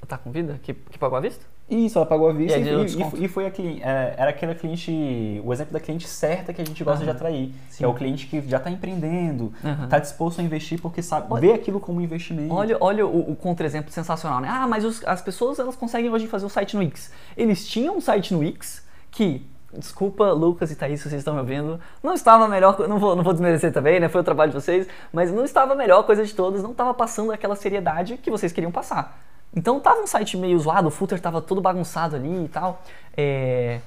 Tá 0.07 0.17
com 0.17 0.31
vida? 0.31 0.59
Que, 0.61 0.73
que 0.73 0.97
pagou 0.97 1.17
a 1.17 1.21
vista? 1.21 1.43
Isso, 1.69 1.97
ela 1.99 2.05
pagou 2.05 2.29
a 2.29 2.33
vista 2.33 2.57
E 2.57 2.63
e, 2.63 3.21
e- 3.21 3.25
e 3.25 3.27
foi 3.27 3.45
a 3.45 3.51
cliente, 3.51 3.83
é, 3.83 4.15
era 4.17 4.29
aquela 4.29 4.55
cliente, 4.55 5.41
o 5.43 5.51
exemplo 5.51 5.73
da 5.73 5.81
cliente 5.81 6.07
certa 6.07 6.53
que 6.53 6.61
a 6.61 6.65
gente 6.65 6.81
gosta 6.81 7.03
de 7.03 7.09
Aham. 7.09 7.15
atrair, 7.17 7.53
que 7.75 7.83
é 7.83 7.87
o 7.87 7.93
cliente 7.93 8.25
que 8.27 8.39
já 8.47 8.55
está 8.55 8.69
empreendendo, 8.71 9.51
está 9.83 9.99
disposto 9.99 10.39
a 10.39 10.43
investir 10.43 10.81
porque 10.81 11.01
sabe, 11.01 11.27
Olha- 11.29 11.41
vê 11.41 11.51
aquilo 11.53 11.79
como 11.81 11.99
investimento. 11.99 12.53
Olha, 12.53 12.77
olha 12.79 13.05
o, 13.05 13.31
o 13.31 13.35
contra-exemplo 13.35 13.91
sensacional, 13.91 14.39
né? 14.39 14.47
Ah, 14.49 14.65
mas 14.65 14.85
os- 14.85 15.05
as 15.05 15.21
pessoas 15.21 15.59
elas 15.59 15.75
conseguem 15.75 16.09
hoje 16.09 16.25
fazer 16.27 16.45
um 16.45 16.49
site 16.49 16.73
no 16.75 16.79
Wix. 16.81 17.11
Eles 17.35 17.67
tinham 17.67 17.97
um 17.97 18.01
site 18.01 18.33
no 18.33 18.39
Wix 18.39 18.85
que, 19.11 19.45
desculpa, 19.77 20.31
Lucas 20.31 20.71
e 20.71 20.75
Thaís, 20.75 21.01
se 21.01 21.09
vocês 21.09 21.19
estão 21.19 21.33
me 21.33 21.41
ouvindo, 21.41 21.77
não 22.01 22.13
estava 22.13 22.45
a 22.45 22.47
melhor, 22.47 22.87
não 22.87 22.97
vou, 22.97 23.13
não 23.13 23.23
vou 23.25 23.33
desmerecer 23.33 23.73
também, 23.73 23.99
né? 23.99 24.07
Foi 24.07 24.21
o 24.21 24.23
trabalho 24.23 24.51
de 24.53 24.55
vocês, 24.61 24.87
mas 25.11 25.33
não 25.33 25.43
estava 25.43 25.73
a 25.73 25.75
melhor 25.75 26.03
coisa 26.03 26.23
de 26.25 26.33
todas, 26.33 26.63
não 26.63 26.71
estava 26.71 26.93
passando 26.93 27.33
aquela 27.33 27.57
seriedade 27.57 28.15
que 28.15 28.31
vocês 28.31 28.53
queriam 28.53 28.71
passar. 28.71 29.19
Então 29.55 29.79
tava 29.79 30.01
um 30.01 30.07
site 30.07 30.37
meio 30.37 30.57
zoado, 30.59 30.87
o 30.87 30.91
footer 30.91 31.19
tava 31.19 31.41
todo 31.41 31.61
bagunçado 31.61 32.15
ali 32.15 32.45
e 32.45 32.47
tal. 32.49 32.81
é, 33.15 33.79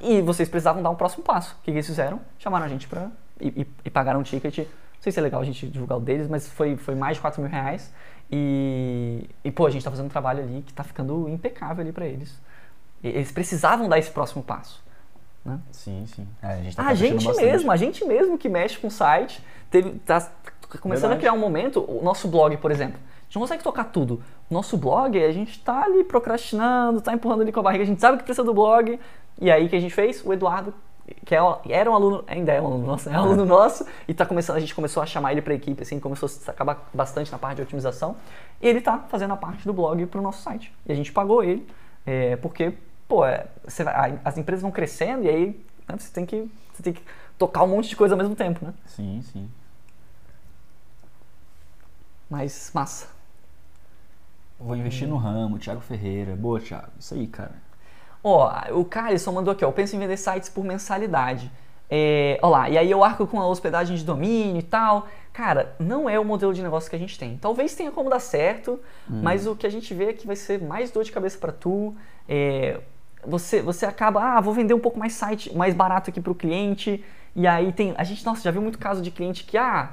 E 0.00 0.22
vocês 0.22 0.48
precisavam 0.48 0.82
dar 0.82 0.90
um 0.90 0.94
próximo 0.94 1.24
passo. 1.24 1.52
O 1.54 1.64
que, 1.64 1.72
que 1.72 1.76
eles 1.78 1.86
fizeram? 1.86 2.20
Chamaram 2.38 2.64
a 2.66 2.68
gente 2.68 2.86
pra. 2.86 3.08
E, 3.40 3.48
e- 3.62 3.66
e 3.84 3.90
pagaram 3.90 4.20
um 4.20 4.22
ticket. 4.22 4.58
Não 4.58 4.66
sei 5.02 5.12
se 5.12 5.18
é 5.18 5.22
legal 5.22 5.40
a 5.40 5.44
gente 5.44 5.66
divulgar 5.68 5.98
o 5.98 6.00
deles, 6.00 6.28
mas 6.28 6.46
foi, 6.48 6.76
foi 6.76 6.94
mais 6.94 7.16
de 7.16 7.20
4 7.20 7.40
mil 7.42 7.50
reais. 7.50 7.92
E, 8.30 9.28
e, 9.44 9.50
pô, 9.50 9.66
a 9.66 9.70
gente 9.70 9.84
tá 9.84 9.90
fazendo 9.90 10.06
um 10.06 10.10
trabalho 10.10 10.42
ali 10.42 10.62
que 10.66 10.72
tá 10.72 10.84
ficando 10.84 11.28
impecável 11.28 11.82
ali 11.82 11.92
pra 11.92 12.06
eles. 12.06 12.40
E- 13.02 13.08
Eles 13.08 13.32
precisavam 13.32 13.88
dar 13.88 13.98
esse 13.98 14.10
próximo 14.10 14.42
passo. 14.42 14.82
Né? 15.44 15.58
Sim, 15.72 16.04
sim. 16.06 16.26
É, 16.42 16.46
a 16.54 16.56
gente 16.62 16.76
tá 16.76 16.86
A 16.86 16.94
gente 16.94 17.24
bastante. 17.26 17.44
mesmo, 17.46 17.70
a 17.72 17.76
gente 17.76 18.04
mesmo 18.04 18.36
que 18.38 18.48
mexe 18.48 18.78
com 18.78 18.88
o 18.88 18.90
site, 18.90 19.42
teve, 19.70 19.90
tá 20.00 20.20
começando 20.80 21.10
Verdade. 21.10 21.14
a 21.14 21.16
criar 21.18 21.32
um 21.32 21.38
momento, 21.38 21.80
o 21.80 22.02
nosso 22.04 22.28
blog, 22.28 22.56
por 22.58 22.70
exemplo. 22.70 22.98
A 23.28 23.30
gente 23.30 23.34
não 23.36 23.42
consegue 23.42 23.62
tocar 23.62 23.84
tudo. 23.84 24.22
Nosso 24.50 24.76
blog, 24.78 25.22
a 25.22 25.30
gente 25.32 25.60
tá 25.60 25.84
ali 25.84 26.02
procrastinando, 26.02 27.00
tá 27.02 27.12
empurrando 27.12 27.42
ali 27.42 27.52
com 27.52 27.60
a 27.60 27.62
barriga, 27.62 27.84
a 27.84 27.86
gente 27.86 28.00
sabe 28.00 28.16
que 28.18 28.24
precisa 28.24 28.42
do 28.42 28.54
blog. 28.54 28.98
E 29.40 29.50
aí 29.50 29.66
o 29.66 29.68
que 29.68 29.76
a 29.76 29.80
gente 29.80 29.94
fez? 29.94 30.24
O 30.24 30.32
Eduardo, 30.32 30.72
que 31.26 31.34
é, 31.34 31.38
era 31.68 31.90
um 31.90 31.94
aluno, 31.94 32.24
ainda 32.26 32.52
é 32.52 32.60
um 32.60 32.66
aluno 32.66 32.86
nosso, 32.86 33.08
é 33.10 33.12
um 33.12 33.16
aluno 33.22 33.44
nosso, 33.44 33.86
e 34.08 34.14
tá 34.14 34.24
começando, 34.24 34.56
a 34.56 34.60
gente 34.60 34.74
começou 34.74 35.02
a 35.02 35.06
chamar 35.06 35.32
ele 35.32 35.42
pra 35.42 35.52
equipe, 35.54 35.82
assim, 35.82 36.00
começou 36.00 36.26
a 36.26 36.30
destacar 36.30 36.78
bastante 36.94 37.30
na 37.30 37.38
parte 37.38 37.56
de 37.56 37.62
otimização. 37.62 38.16
E 38.62 38.66
ele 38.66 38.80
tá 38.80 39.04
fazendo 39.10 39.34
a 39.34 39.36
parte 39.36 39.64
do 39.66 39.72
blog 39.74 40.04
pro 40.06 40.22
nosso 40.22 40.42
site. 40.42 40.72
E 40.86 40.92
a 40.92 40.94
gente 40.94 41.12
pagou 41.12 41.44
ele, 41.44 41.66
é, 42.06 42.36
porque, 42.36 42.72
pô, 43.06 43.26
é, 43.26 43.46
você 43.66 43.82
a- 43.82 44.18
as 44.24 44.38
empresas 44.38 44.62
vão 44.62 44.70
crescendo 44.70 45.24
e 45.24 45.28
aí 45.28 45.46
né, 45.86 45.96
você, 45.98 46.10
tem 46.12 46.24
que, 46.24 46.50
você 46.72 46.82
tem 46.82 46.92
que 46.94 47.02
tocar 47.38 47.62
um 47.62 47.68
monte 47.68 47.90
de 47.90 47.96
coisa 47.96 48.14
ao 48.14 48.18
mesmo 48.18 48.34
tempo, 48.34 48.64
né? 48.64 48.72
Sim, 48.86 49.20
sim. 49.22 49.48
Mas 52.30 52.70
massa. 52.74 53.17
Vou 54.58 54.74
investir 54.74 55.06
no 55.06 55.16
ramo, 55.16 55.58
Thiago 55.58 55.80
Ferreira. 55.80 56.34
Boa, 56.34 56.58
Thiago. 56.58 56.90
Isso 56.98 57.14
aí, 57.14 57.26
cara. 57.26 57.54
Ó, 58.22 58.50
o 58.72 58.84
Carlson 58.84 59.32
mandou 59.32 59.52
aqui, 59.52 59.64
ó. 59.64 59.68
Eu 59.68 59.72
penso 59.72 59.94
em 59.94 59.98
vender 59.98 60.16
sites 60.16 60.48
por 60.48 60.64
mensalidade. 60.64 61.50
É, 61.90 62.38
ó 62.42 62.48
lá, 62.50 62.68
e 62.68 62.76
aí 62.76 62.90
eu 62.90 63.02
arco 63.02 63.26
com 63.26 63.40
a 63.40 63.46
hospedagem 63.46 63.96
de 63.96 64.04
domínio 64.04 64.58
e 64.58 64.62
tal. 64.62 65.06
Cara, 65.32 65.74
não 65.78 66.08
é 66.08 66.18
o 66.18 66.24
modelo 66.24 66.52
de 66.52 66.62
negócio 66.62 66.90
que 66.90 66.96
a 66.96 66.98
gente 66.98 67.18
tem. 67.18 67.38
Talvez 67.38 67.74
tenha 67.74 67.90
como 67.90 68.10
dar 68.10 68.18
certo, 68.18 68.80
mas 69.08 69.46
o 69.46 69.54
que 69.54 69.66
a 69.66 69.70
gente 69.70 69.94
vê 69.94 70.06
é 70.06 70.12
que 70.12 70.26
vai 70.26 70.36
ser 70.36 70.60
mais 70.60 70.90
dor 70.90 71.04
de 71.04 71.12
cabeça 71.12 71.38
para 71.38 71.52
tu. 71.52 71.94
É, 72.28 72.80
você, 73.24 73.62
você 73.62 73.86
acaba, 73.86 74.20
ah, 74.20 74.40
vou 74.40 74.52
vender 74.52 74.74
um 74.74 74.80
pouco 74.80 74.98
mais 74.98 75.12
site, 75.12 75.56
mais 75.56 75.74
barato 75.74 76.10
aqui 76.10 76.20
pro 76.20 76.34
cliente. 76.34 77.04
E 77.34 77.46
aí 77.46 77.72
tem, 77.72 77.94
a 77.96 78.04
gente, 78.04 78.24
nossa, 78.26 78.42
já 78.42 78.50
viu 78.50 78.60
muito 78.60 78.78
caso 78.78 79.00
de 79.00 79.10
cliente 79.12 79.44
que, 79.44 79.56
ah, 79.56 79.92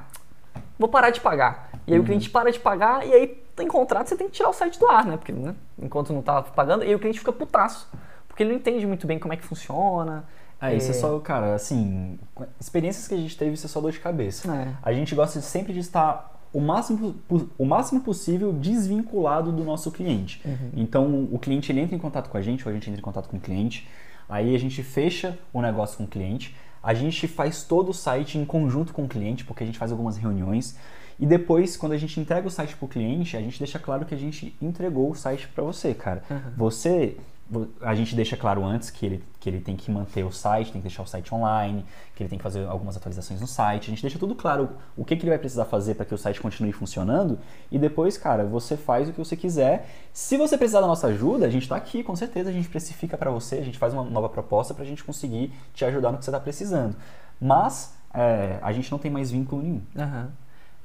vou 0.80 0.89
parar 0.89 1.11
de 1.11 1.22
pagar. 1.22 1.70
E 1.86 1.93
aí 1.93 1.99
o 1.99 2.03
cliente 2.03 2.30
para 2.30 2.51
de 2.51 2.59
pagar 2.59 3.05
e 3.05 3.13
aí 3.13 3.44
tem 3.56 3.68
contrato, 3.68 4.08
você 4.08 4.16
tem 4.16 4.28
que 4.28 4.34
tirar 4.34 4.49
o 4.49 4.53
site 4.53 4.80
do 4.80 4.88
ar, 4.88 5.06
né? 5.06 5.18
Porque 5.18 5.32
né, 5.32 5.56
enquanto 5.82 6.12
não 6.12 6.22
tava 6.22 6.43
pagando, 6.51 6.84
e 6.84 6.93
o 6.93 6.99
cliente 6.99 7.20
fica 7.20 7.32
putaço. 7.32 7.89
Porque 8.28 8.43
ele 8.43 8.51
não 8.51 8.58
entende 8.58 8.86
muito 8.86 9.08
bem 9.08 9.18
como 9.18 9.34
é 9.34 9.38
que 9.38 9.45
funciona. 9.45 10.26
É, 10.62 10.76
isso 10.76 10.91
é 10.91 10.93
só, 10.93 11.18
cara, 11.20 11.56
assim, 11.56 12.20
experiências 12.60 13.08
que 13.08 13.14
a 13.14 13.18
gente 13.18 13.38
teve, 13.38 13.53
isso 13.53 13.66
é 13.66 13.70
só 13.70 13.80
dor 13.80 13.91
de 13.91 13.99
cabeça. 13.99 14.51
É. 14.53 14.74
A 14.82 14.91
gente 14.93 15.14
gosta 15.16 15.39
sempre 15.41 15.74
de 15.74 15.80
estar 15.80 16.36
o 16.56 16.62
máximo, 16.62 17.16
o 17.58 17.66
máximo 17.66 18.01
possível 18.01 18.53
desvinculado 18.53 19.51
do 19.51 19.64
nosso 19.64 19.91
cliente. 19.91 20.41
Então, 20.74 21.28
o 21.30 21.38
cliente 21.38 21.70
ele 21.72 21.82
entra 21.82 21.95
em 21.95 21.99
contato 21.99 22.30
com 22.30 22.38
a 22.38 22.41
gente, 22.41 22.66
ou 22.66 22.72
a 22.72 22.74
gente 22.74 22.89
entra 22.89 22.99
em 22.99 23.03
contato 23.03 23.28
com 23.28 23.36
o 23.36 23.39
cliente, 23.39 23.88
aí 24.28 24.56
a 24.56 24.58
gente 24.58 24.82
fecha 24.82 25.38
o 25.51 25.62
negócio 25.62 25.97
com 25.97 26.06
o 26.06 26.08
cliente, 26.08 26.56
a 26.82 26.93
gente 26.93 27.28
faz 27.28 27.64
todo 27.64 27.89
o 27.89 27.93
site 27.93 28.38
em 28.38 28.45
conjunto 28.45 28.93
com 28.93 29.03
o 29.03 29.08
cliente, 29.08 29.43
porque 29.43 29.64
a 29.64 29.66
gente 29.66 29.78
faz 29.78 29.91
algumas 29.91 30.16
reuniões, 30.16 30.78
e 31.20 31.26
depois, 31.26 31.78
quando 31.78 31.93
a 31.93 31.97
gente 31.97 32.20
entrega 32.20 32.47
o 32.47 32.51
site 32.51 32.76
para 32.76 32.86
o 32.86 32.89
cliente, 32.89 33.38
a 33.38 33.41
gente 33.41 33.57
deixa 33.59 33.80
claro 33.80 34.05
que 34.05 34.13
a 34.13 34.18
gente 34.18 34.55
entregou 34.61 35.09
o 35.11 35.16
site 35.16 35.47
para 35.47 35.63
você, 35.63 35.93
cara. 35.93 36.24
Você 36.57 37.16
vo- 37.49 37.68
a 37.82 37.93
gente 37.95 38.16
deixa 38.16 38.36
claro 38.36 38.66
antes 38.66 38.89
que 38.89 39.05
ele, 39.05 39.24
que 39.39 39.47
ele 39.49 39.61
tem 39.61 39.76
que 39.76 39.89
manter 39.91 40.24
o 40.26 40.32
site, 40.32 40.72
tem 40.72 40.82
que 40.82 40.88
deixar 40.88 41.03
o 41.03 41.05
site 41.07 41.34
online, 41.34 41.86
que 42.16 42.24
ele 42.24 42.30
tem 42.30 42.38
que 42.38 42.43
fazer 42.43 42.66
algumas 42.68 42.97
atualizações 42.97 43.39
no 43.39 43.47
site. 43.47 43.84
A 43.84 43.89
gente 43.91 44.01
deixa 44.01 44.18
tudo 44.20 44.34
claro 44.36 44.70
o 44.97 45.05
que, 45.05 45.16
que 45.16 45.24
ele 45.24 45.30
vai 45.30 45.38
precisar 45.39 45.66
fazer 45.66 45.95
para 45.95 46.05
que 46.05 46.13
o 46.13 46.18
site 46.18 46.41
continue 46.41 46.72
funcionando. 46.74 47.38
E 47.72 47.78
depois, 47.78 48.18
cara, 48.18 48.43
você 48.43 48.76
faz 48.76 49.07
o 49.07 49.11
que 49.13 49.20
você 49.20 49.36
quiser. 49.38 49.88
Se 50.11 50.38
você 50.38 50.57
precisar 50.57 50.82
da 50.82 50.88
nossa 50.88 51.07
ajuda, 51.07 51.45
a 51.45 51.49
gente 51.49 51.63
está 51.63 51.76
aqui, 51.76 52.03
com 52.03 52.16
certeza. 52.16 52.49
A 52.49 52.53
gente 52.53 52.68
precifica 52.68 53.18
para 53.18 53.30
você, 53.32 53.55
a 53.55 53.63
gente 53.63 53.78
faz 53.78 53.93
uma 53.93 54.03
nova 54.03 54.28
proposta 54.28 54.74
para 54.74 54.84
a 54.84 54.88
gente 54.88 55.03
conseguir 55.03 55.53
te 55.74 55.86
ajudar 55.86 56.11
no 56.11 56.18
que 56.18 56.26
você 56.26 56.32
está 56.32 56.39
precisando. 56.39 56.95
Mas 57.39 57.93
é, 58.13 58.57
a 58.61 58.72
gente 58.74 58.91
não 58.91 58.97
tem 58.97 59.11
mais 59.11 59.30
vínculo 59.32 59.61
nenhum. 59.61 59.82
Aham. 59.97 60.30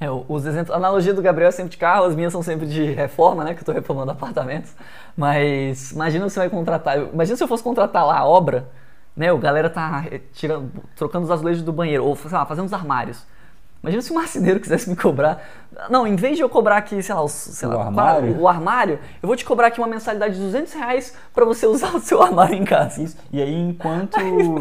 É, 0.00 0.10
o- 0.10 0.24
os 0.28 0.46
exemplos, 0.46 0.70
a 0.74 0.76
analogia 0.78 1.12
do 1.12 1.20
Gabriel 1.20 1.48
é 1.48 1.52
sempre 1.52 1.70
de 1.72 1.76
carro, 1.76 2.04
as 2.06 2.14
minhas 2.16 2.32
são 2.32 2.42
sempre 2.42 2.66
de 2.66 2.84
reforma, 2.92 3.44
né? 3.44 3.52
Que 3.54 3.60
eu 3.60 3.66
tô 3.66 3.72
reformando 3.72 4.10
apartamentos. 4.12 4.72
Mas 5.16 5.92
imagina 5.92 6.28
você 6.28 6.38
vai 6.40 6.48
contratar. 6.48 6.98
Imagina 6.98 7.36
se 7.36 7.44
eu 7.44 7.48
fosse 7.48 7.62
contratar 7.62 8.06
lá 8.06 8.18
a 8.18 8.24
obra, 8.24 8.66
né? 9.14 9.30
O 9.32 9.38
galera 9.38 9.68
tá 9.68 10.04
eh, 10.10 10.20
tirando, 10.32 10.70
trocando 10.96 11.24
os 11.24 11.30
azulejos 11.30 11.62
do 11.62 11.72
banheiro, 11.72 12.04
ou 12.04 12.16
sei 12.16 12.30
lá, 12.30 12.46
fazendo 12.46 12.64
os 12.66 12.72
armários. 12.72 13.26
Imagina 13.82 14.02
se 14.02 14.10
o 14.10 14.14
marceneiro 14.14 14.58
quisesse 14.60 14.88
me 14.88 14.96
cobrar. 14.96 15.42
Não, 15.90 16.06
em 16.06 16.16
vez 16.16 16.36
de 16.36 16.42
eu 16.42 16.48
cobrar 16.48 16.76
aqui, 16.78 17.02
sei 17.02 17.14
lá, 17.14 17.22
os- 17.22 17.32
sei 17.32 17.68
O 17.68 17.72
lá, 17.72 17.84
armário? 17.84 18.38
o 18.40 18.48
armário, 18.48 18.98
eu 19.22 19.26
vou 19.26 19.36
te 19.36 19.44
cobrar 19.44 19.66
aqui 19.68 19.80
uma 19.80 19.86
mensalidade 19.86 20.34
de 20.34 20.40
200 20.40 20.72
reais 20.72 21.14
pra 21.34 21.44
você 21.44 21.66
usar 21.68 21.94
o 21.94 22.00
seu 22.00 22.22
armário 22.22 22.54
em 22.54 22.64
casa. 22.64 23.02
Isso. 23.02 23.16
E 23.30 23.40
aí, 23.42 23.54
enquanto. 23.54 24.18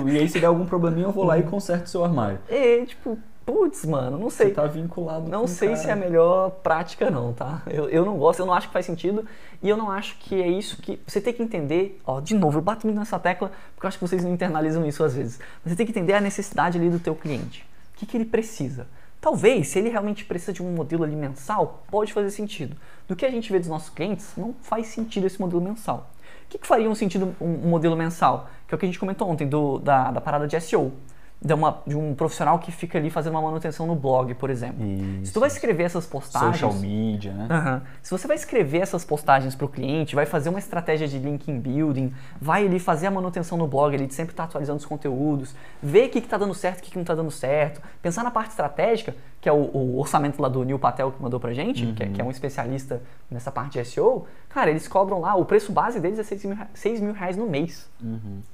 e 0.10 0.18
aí, 0.18 0.28
se 0.28 0.38
der 0.40 0.48
algum 0.48 0.66
probleminha, 0.66 1.08
eu 1.08 1.12
vou 1.14 1.24
lá 1.24 1.38
e 1.38 1.44
conserto 1.44 1.86
o 1.86 1.90
seu 1.90 2.04
armário. 2.04 2.40
E, 2.50 2.86
tipo, 2.86 3.18
putz, 3.50 3.84
mano, 3.84 4.18
não 4.18 4.30
sei. 4.30 4.50
Você 4.50 4.54
tá 4.54 4.68
vinculado 4.68 5.28
Não 5.28 5.48
sei 5.48 5.70
cara. 5.70 5.82
se 5.82 5.90
é 5.90 5.92
a 5.92 5.96
melhor 5.96 6.52
prática, 6.62 7.10
não, 7.10 7.34
tá? 7.34 7.64
Eu, 7.68 7.90
eu 7.90 8.06
não 8.06 8.18
gosto, 8.18 8.40
eu 8.40 8.46
não 8.46 8.54
acho 8.54 8.68
que 8.68 8.74
faz 8.74 8.86
sentido 8.86 9.26
e 9.62 9.68
eu 9.68 9.76
não 9.76 9.90
acho 9.90 10.18
que 10.20 10.40
é 10.40 10.48
isso 10.48 10.80
que. 10.82 11.00
Você 11.08 11.20
tem 11.20 11.34
que 11.34 11.42
entender, 11.42 12.00
ó, 12.06 12.20
de 12.20 12.36
novo, 12.36 12.60
eu 12.60 12.62
bato 12.62 12.86
muito 12.86 12.98
nessa 12.98 13.18
tecla 13.18 13.52
porque 13.74 13.86
eu 13.86 13.88
acho 13.88 13.98
que 13.98 14.08
vocês 14.08 14.24
não 14.24 14.32
internalizam 14.32 14.86
isso 14.86 15.04
às 15.04 15.16
vezes. 15.16 15.40
Mas 15.64 15.72
você 15.72 15.76
tem 15.76 15.86
que 15.86 15.92
entender 15.92 16.14
a 16.14 16.22
necessidade 16.22 16.78
ali 16.78 16.90
do 16.90 17.00
teu 17.00 17.16
cliente. 17.16 17.66
O 17.96 18.00
que, 18.00 18.06
que 18.06 18.16
ele 18.16 18.26
precisa? 18.26 18.88
Talvez, 19.20 19.68
se 19.68 19.80
ele 19.80 19.90
realmente 19.90 20.24
precisa 20.24 20.54
de 20.54 20.64
um 20.64 20.72
modelo 20.72 21.04
ali 21.04 21.16
mensal, 21.16 21.84
pode 21.90 22.14
fazer 22.14 22.30
sentido. 22.32 22.78
Do 23.08 23.16
que 23.16 23.26
a 23.26 23.32
gente 23.32 23.52
vê 23.52 23.60
dos 23.60 23.68
nossos 23.68 23.90
clientes, 23.90 24.32
não 24.38 24.54
faz 24.62 24.88
sentido 24.88 25.28
esse 25.28 25.42
modelo 25.42 25.62
mensal. 25.62 26.10
O 26.46 26.50
que, 26.50 26.58
que 26.58 26.66
faria 26.66 26.90
um 26.90 26.96
sentido 26.96 27.36
um, 27.42 27.46
um 27.46 27.70
modelo 27.70 27.98
mensal? 27.98 28.50
Que 28.68 28.74
é 28.74 28.76
o 28.76 28.80
que 28.80 28.86
a 28.86 28.88
gente 28.88 29.00
comentou 29.00 29.28
ontem 29.28 29.48
do, 29.48 29.80
da, 29.80 30.12
da 30.12 30.22
parada 30.22 30.48
de 30.48 30.60
SEO. 30.62 30.94
De, 31.42 31.54
uma, 31.54 31.82
de 31.88 31.96
um 31.96 32.14
profissional 32.14 32.60
que 32.60 32.70
fica 32.70 32.98
ali 32.98 33.10
fazendo 33.10 33.32
uma 33.36 33.42
manutenção 33.42 33.88
no 33.88 33.96
blog, 33.96 34.34
por 34.34 34.50
exemplo. 34.50 34.86
Se 34.86 35.22
Isso. 35.24 35.34
tu 35.34 35.40
vai 35.40 35.48
escrever 35.48 35.84
essas 35.84 36.06
postagens. 36.06 36.58
Social 36.60 36.74
media, 36.74 37.32
né? 37.32 37.48
Aham. 37.50 37.82
Se 38.02 38.12
você 38.12 38.28
vai 38.28 38.36
escrever 38.36 38.80
essas 38.80 39.06
postagens 39.06 39.56
para 39.56 39.66
o 39.66 39.70
cliente, 39.70 40.16
vai 40.16 40.26
fazer 40.26 40.50
uma 40.50 40.60
estratégia 40.60 41.08
de 41.08 41.18
linking 41.18 41.58
building, 41.58 42.14
vai 42.42 42.66
ali 42.66 42.78
fazer 42.78 43.08
a 43.08 43.12
manutenção 43.12 43.58
no 43.58 43.68
blog, 43.68 43.94
ele 43.94 44.12
sempre 44.12 44.34
está 44.34 44.44
atualizando 44.44 44.80
os 44.80 44.86
conteúdos, 44.86 45.56
ver 45.82 46.08
o 46.08 46.10
que 46.10 46.20
está 46.20 46.38
dando 46.38 46.54
certo, 46.54 46.80
o 46.80 46.84
que, 46.84 46.92
que 46.92 46.98
não 46.98 47.04
está 47.04 47.16
dando 47.16 47.32
certo, 47.32 47.82
pensar 48.02 48.22
na 48.24 48.32
parte 48.32 48.50
estratégica, 48.50 49.16
que 49.40 49.48
é 49.48 49.54
o, 49.54 49.56
o 49.56 49.98
orçamento 49.98 50.42
lá 50.42 50.50
do 50.50 50.66
Neil 50.66 50.78
Patel 50.78 51.10
que 51.14 51.22
mandou 51.24 51.40
pra 51.40 51.54
gente, 51.54 51.86
que, 51.94 52.04
é, 52.04 52.08
que 52.10 52.20
é 52.20 52.24
um 52.24 52.32
especialista 52.32 53.02
nessa 53.32 53.50
parte 53.50 53.80
de 53.80 53.86
SEO, 53.86 54.28
cara, 54.50 54.70
eles 54.70 54.90
cobram 54.90 55.22
lá, 55.22 55.36
o 55.36 55.46
preço 55.46 55.72
base 55.72 56.02
deles 56.02 56.20
é 56.20 56.24
6 56.24 56.44
mil, 56.44 56.56
rea- 56.58 56.68
6 56.74 57.00
mil 57.00 57.14
reais 57.14 57.38
no 57.38 57.48
mês. 57.48 57.90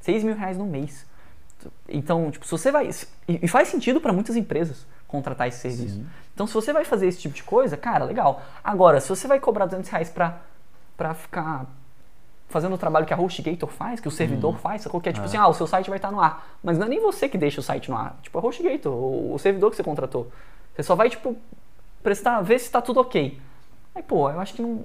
6 0.01 0.23
mil 0.23 0.35
reais 0.35 0.55
no 0.55 0.65
mês. 0.65 1.03
Então, 1.87 2.31
tipo, 2.31 2.45
se 2.45 2.51
você 2.51 2.71
vai. 2.71 2.89
E 3.27 3.47
faz 3.47 3.67
sentido 3.67 3.99
para 4.01 4.13
muitas 4.13 4.35
empresas 4.35 4.85
contratar 5.07 5.47
esse 5.47 5.59
serviço. 5.59 5.95
Sim. 5.95 6.05
Então, 6.33 6.45
se 6.45 6.53
você 6.53 6.73
vai 6.73 6.83
fazer 6.83 7.07
esse 7.07 7.19
tipo 7.19 7.33
de 7.33 7.43
coisa, 7.43 7.77
cara, 7.77 8.03
legal. 8.05 8.41
Agora, 8.63 8.99
se 8.99 9.09
você 9.09 9.27
vai 9.27 9.39
cobrar 9.39 9.65
200 9.65 9.89
reais 9.89 10.09
pra, 10.09 10.39
pra 10.97 11.13
ficar 11.13 11.65
fazendo 12.47 12.75
o 12.75 12.77
trabalho 12.77 13.05
que 13.05 13.13
a 13.13 13.19
HostGator 13.19 13.69
faz, 13.69 13.99
que 13.99 14.07
o 14.07 14.11
servidor 14.11 14.57
faz, 14.57 14.81
sacou? 14.83 15.01
Que 15.01 15.09
é 15.09 15.13
tipo 15.13 15.25
assim, 15.25 15.37
ah, 15.37 15.47
o 15.47 15.53
seu 15.53 15.67
site 15.67 15.89
vai 15.89 15.97
estar 15.97 16.11
no 16.11 16.19
ar. 16.19 16.57
Mas 16.63 16.77
não 16.77 16.85
é 16.85 16.89
nem 16.89 17.01
você 17.01 17.27
que 17.27 17.37
deixa 17.37 17.59
o 17.59 17.63
site 17.63 17.89
no 17.89 17.97
ar. 17.97 18.17
Tipo, 18.21 18.37
é 18.37 18.41
a 18.41 18.45
HostGator, 18.45 18.93
o, 18.93 19.37
servidor 19.39 19.71
que 19.71 19.77
você 19.77 19.83
contratou. 19.83 20.31
Você 20.73 20.83
só 20.83 20.95
vai, 20.95 21.09
tipo, 21.09 21.35
prestar, 22.03 22.41
ver 22.41 22.59
se 22.59 22.69
tá 22.69 22.81
tudo 22.81 22.99
ok. 22.99 23.39
Aí, 23.95 24.03
pô, 24.03 24.29
eu 24.29 24.41
acho 24.41 24.53
que 24.53 24.61
não, 24.61 24.81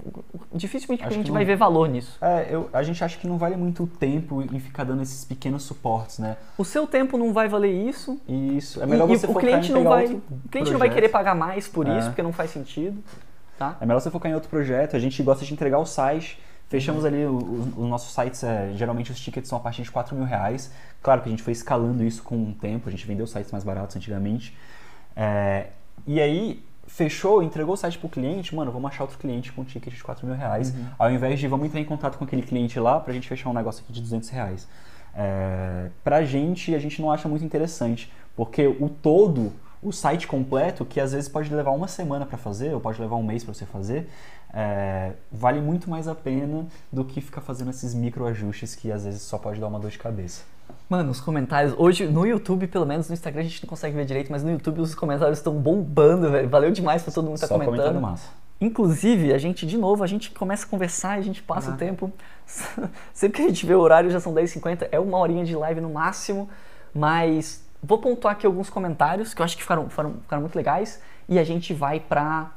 dificilmente 0.53 1.03
o 1.03 1.05
Acho 1.05 1.09
que 1.09 1.13
cliente 1.15 1.27
não- 1.27 1.33
vai 1.35 1.43
ver 1.43 1.57
valor 1.57 1.89
nisso. 1.89 2.17
É, 2.21 2.47
eu, 2.49 2.69
a 2.71 2.81
gente 2.81 3.03
acha 3.03 3.17
que 3.17 3.27
não 3.27 3.37
vale 3.37 3.57
muito 3.57 3.83
o 3.83 3.87
tempo 3.87 4.41
em 4.41 4.57
ficar 4.59 4.85
dando 4.85 5.01
esses 5.01 5.25
pequenos 5.25 5.63
suportes, 5.63 6.17
né? 6.19 6.37
O 6.57 6.63
seu 6.63 6.87
tempo 6.87 7.17
não 7.17 7.33
vai 7.33 7.49
valer 7.49 7.73
isso. 7.89 8.21
E 8.25 8.57
isso. 8.57 8.81
É 8.81 8.85
melhor 8.85 9.09
e, 9.09 9.13
e 9.13 9.17
você 9.17 9.25
o 9.25 9.33
focar 9.33 9.41
cliente 9.49 9.69
em 9.71 9.75
não 9.75 9.83
vai, 9.83 10.05
o 10.05 10.21
cliente 10.49 10.71
não 10.71 10.79
vai 10.79 10.87
projeto. 10.87 10.93
querer 10.93 11.09
pagar 11.09 11.35
mais 11.35 11.67
por 11.67 11.85
É. 11.87 11.97
isso, 11.99 12.07
porque 12.07 12.23
não 12.23 12.31
faz 12.31 12.51
sentido, 12.51 13.03
tá? 13.59 13.75
É 13.81 13.85
melhor 13.85 13.99
você 13.99 14.09
focar 14.09 14.31
em 14.31 14.35
outro 14.35 14.49
projeto. 14.49 14.95
A 14.95 14.99
gente 14.99 15.21
gosta 15.21 15.43
de 15.43 15.53
entregar 15.53 15.77
o 15.79 15.85
site. 15.85 16.39
Fechamos 16.69 17.03
ali 17.03 17.25
o- 17.25 17.35
os, 17.35 17.67
os 17.79 17.89
nossos 17.89 18.13
sites, 18.13 18.41
é, 18.45 18.71
geralmente 18.75 19.11
os 19.11 19.19
tickets 19.19 19.49
são 19.49 19.57
a 19.57 19.61
partir 19.61 19.81
de 19.83 19.91
4 19.91 20.15
mil 20.15 20.23
reais. 20.23 20.71
Claro 21.03 21.21
que 21.21 21.27
a 21.27 21.31
gente 21.31 21.43
foi 21.43 21.51
escalando 21.51 22.01
isso 22.01 22.23
com 22.23 22.41
o 22.41 22.53
tempo, 22.53 22.87
a 22.87 22.91
gente 22.91 23.05
vendeu 23.05 23.27
sites 23.27 23.51
mais 23.51 23.65
baratos 23.65 23.93
antigamente. 23.97 24.55
É, 25.17 25.67
e 26.07 26.21
aí, 26.21 26.63
fechou, 27.01 27.41
entregou 27.41 27.73
o 27.73 27.77
site 27.77 27.97
pro 27.97 28.07
cliente, 28.07 28.55
mano, 28.55 28.71
vamos 28.71 28.91
achar 28.91 29.03
outro 29.03 29.17
cliente 29.17 29.51
com 29.51 29.61
um 29.61 29.65
ticket 29.65 29.93
de 29.93 30.03
4 30.03 30.25
mil 30.25 30.35
reais, 30.35 30.71
ao 30.99 31.11
invés 31.11 31.39
de 31.39 31.47
vamos 31.47 31.65
entrar 31.65 31.79
em 31.79 31.85
contato 31.85 32.17
com 32.17 32.23
aquele 32.23 32.43
cliente 32.43 32.79
lá 32.79 32.99
pra 32.99 33.11
gente 33.11 33.27
fechar 33.27 33.49
um 33.49 33.53
negócio 33.53 33.83
aqui 33.83 33.91
de 33.91 34.01
200 34.01 34.29
reais. 34.29 34.67
É, 35.15 35.89
pra 36.03 36.23
gente, 36.23 36.75
a 36.75 36.79
gente 36.79 37.01
não 37.01 37.11
acha 37.11 37.27
muito 37.27 37.43
interessante, 37.43 38.11
porque 38.35 38.67
o 38.67 38.87
todo, 38.87 39.51
o 39.81 39.91
site 39.91 40.27
completo, 40.27 40.85
que 40.85 40.99
às 40.99 41.11
vezes 41.11 41.27
pode 41.27 41.53
levar 41.53 41.71
uma 41.71 41.87
semana 41.87 42.25
pra 42.25 42.37
fazer, 42.37 42.73
ou 42.73 42.79
pode 42.79 43.01
levar 43.01 43.15
um 43.15 43.23
mês 43.23 43.43
pra 43.43 43.53
você 43.53 43.65
fazer, 43.65 44.07
é, 44.53 45.13
vale 45.31 45.59
muito 45.59 45.89
mais 45.89 46.07
a 46.07 46.13
pena 46.13 46.67
do 46.91 47.03
que 47.03 47.19
ficar 47.19 47.41
fazendo 47.41 47.71
esses 47.71 47.95
micro 47.95 48.27
ajustes 48.27 48.75
que 48.75 48.91
às 48.91 49.05
vezes 49.05 49.23
só 49.23 49.39
pode 49.39 49.59
dar 49.59 49.67
uma 49.67 49.79
dor 49.79 49.89
de 49.89 49.97
cabeça. 49.97 50.43
Mano, 50.89 51.11
os 51.11 51.19
comentários. 51.21 51.73
Hoje, 51.77 52.05
no 52.07 52.25
YouTube, 52.25 52.67
pelo 52.67 52.85
menos, 52.85 53.07
no 53.07 53.13
Instagram 53.13 53.41
a 53.41 53.43
gente 53.43 53.63
não 53.63 53.69
consegue 53.69 53.95
ver 53.95 54.05
direito, 54.05 54.31
mas 54.31 54.43
no 54.43 54.51
YouTube 54.51 54.81
os 54.81 54.93
comentários 54.95 55.37
estão 55.39 55.53
bombando, 55.53 56.29
velho. 56.29 56.49
Valeu 56.49 56.71
demais 56.71 57.03
pra 57.03 57.11
todo 57.13 57.25
mundo 57.25 57.35
que 57.35 57.41
tá 57.41 57.47
só 57.47 57.53
comentando. 57.55 57.75
comentário 57.75 58.01
massa. 58.01 58.29
Inclusive, 58.59 59.33
a 59.33 59.37
gente, 59.37 59.65
de 59.65 59.77
novo, 59.77 60.03
a 60.03 60.07
gente 60.07 60.29
começa 60.31 60.65
a 60.65 60.69
conversar 60.69 61.17
a 61.17 61.21
gente 61.21 61.41
passa 61.41 61.71
Ah. 61.71 61.73
o 61.73 61.77
tempo. 61.77 62.11
Sempre 63.13 63.37
que 63.37 63.43
a 63.45 63.47
gente 63.49 63.65
vê 63.65 63.73
o 63.73 63.79
horário, 63.79 64.09
já 64.11 64.19
são 64.19 64.33
10h50, 64.33 64.87
é 64.91 64.99
uma 64.99 65.17
horinha 65.17 65.43
de 65.43 65.55
live 65.55 65.81
no 65.81 65.89
máximo. 65.89 66.47
Mas 66.93 67.63
vou 67.81 67.97
pontuar 67.97 68.33
aqui 68.33 68.45
alguns 68.45 68.69
comentários 68.69 69.33
que 69.33 69.41
eu 69.41 69.45
acho 69.45 69.55
que 69.55 69.63
ficaram, 69.63 69.89
ficaram, 69.89 70.13
ficaram 70.21 70.41
muito 70.41 70.55
legais. 70.55 71.01
E 71.27 71.39
a 71.39 71.43
gente 71.43 71.73
vai 71.73 71.99
pra, 71.99 72.51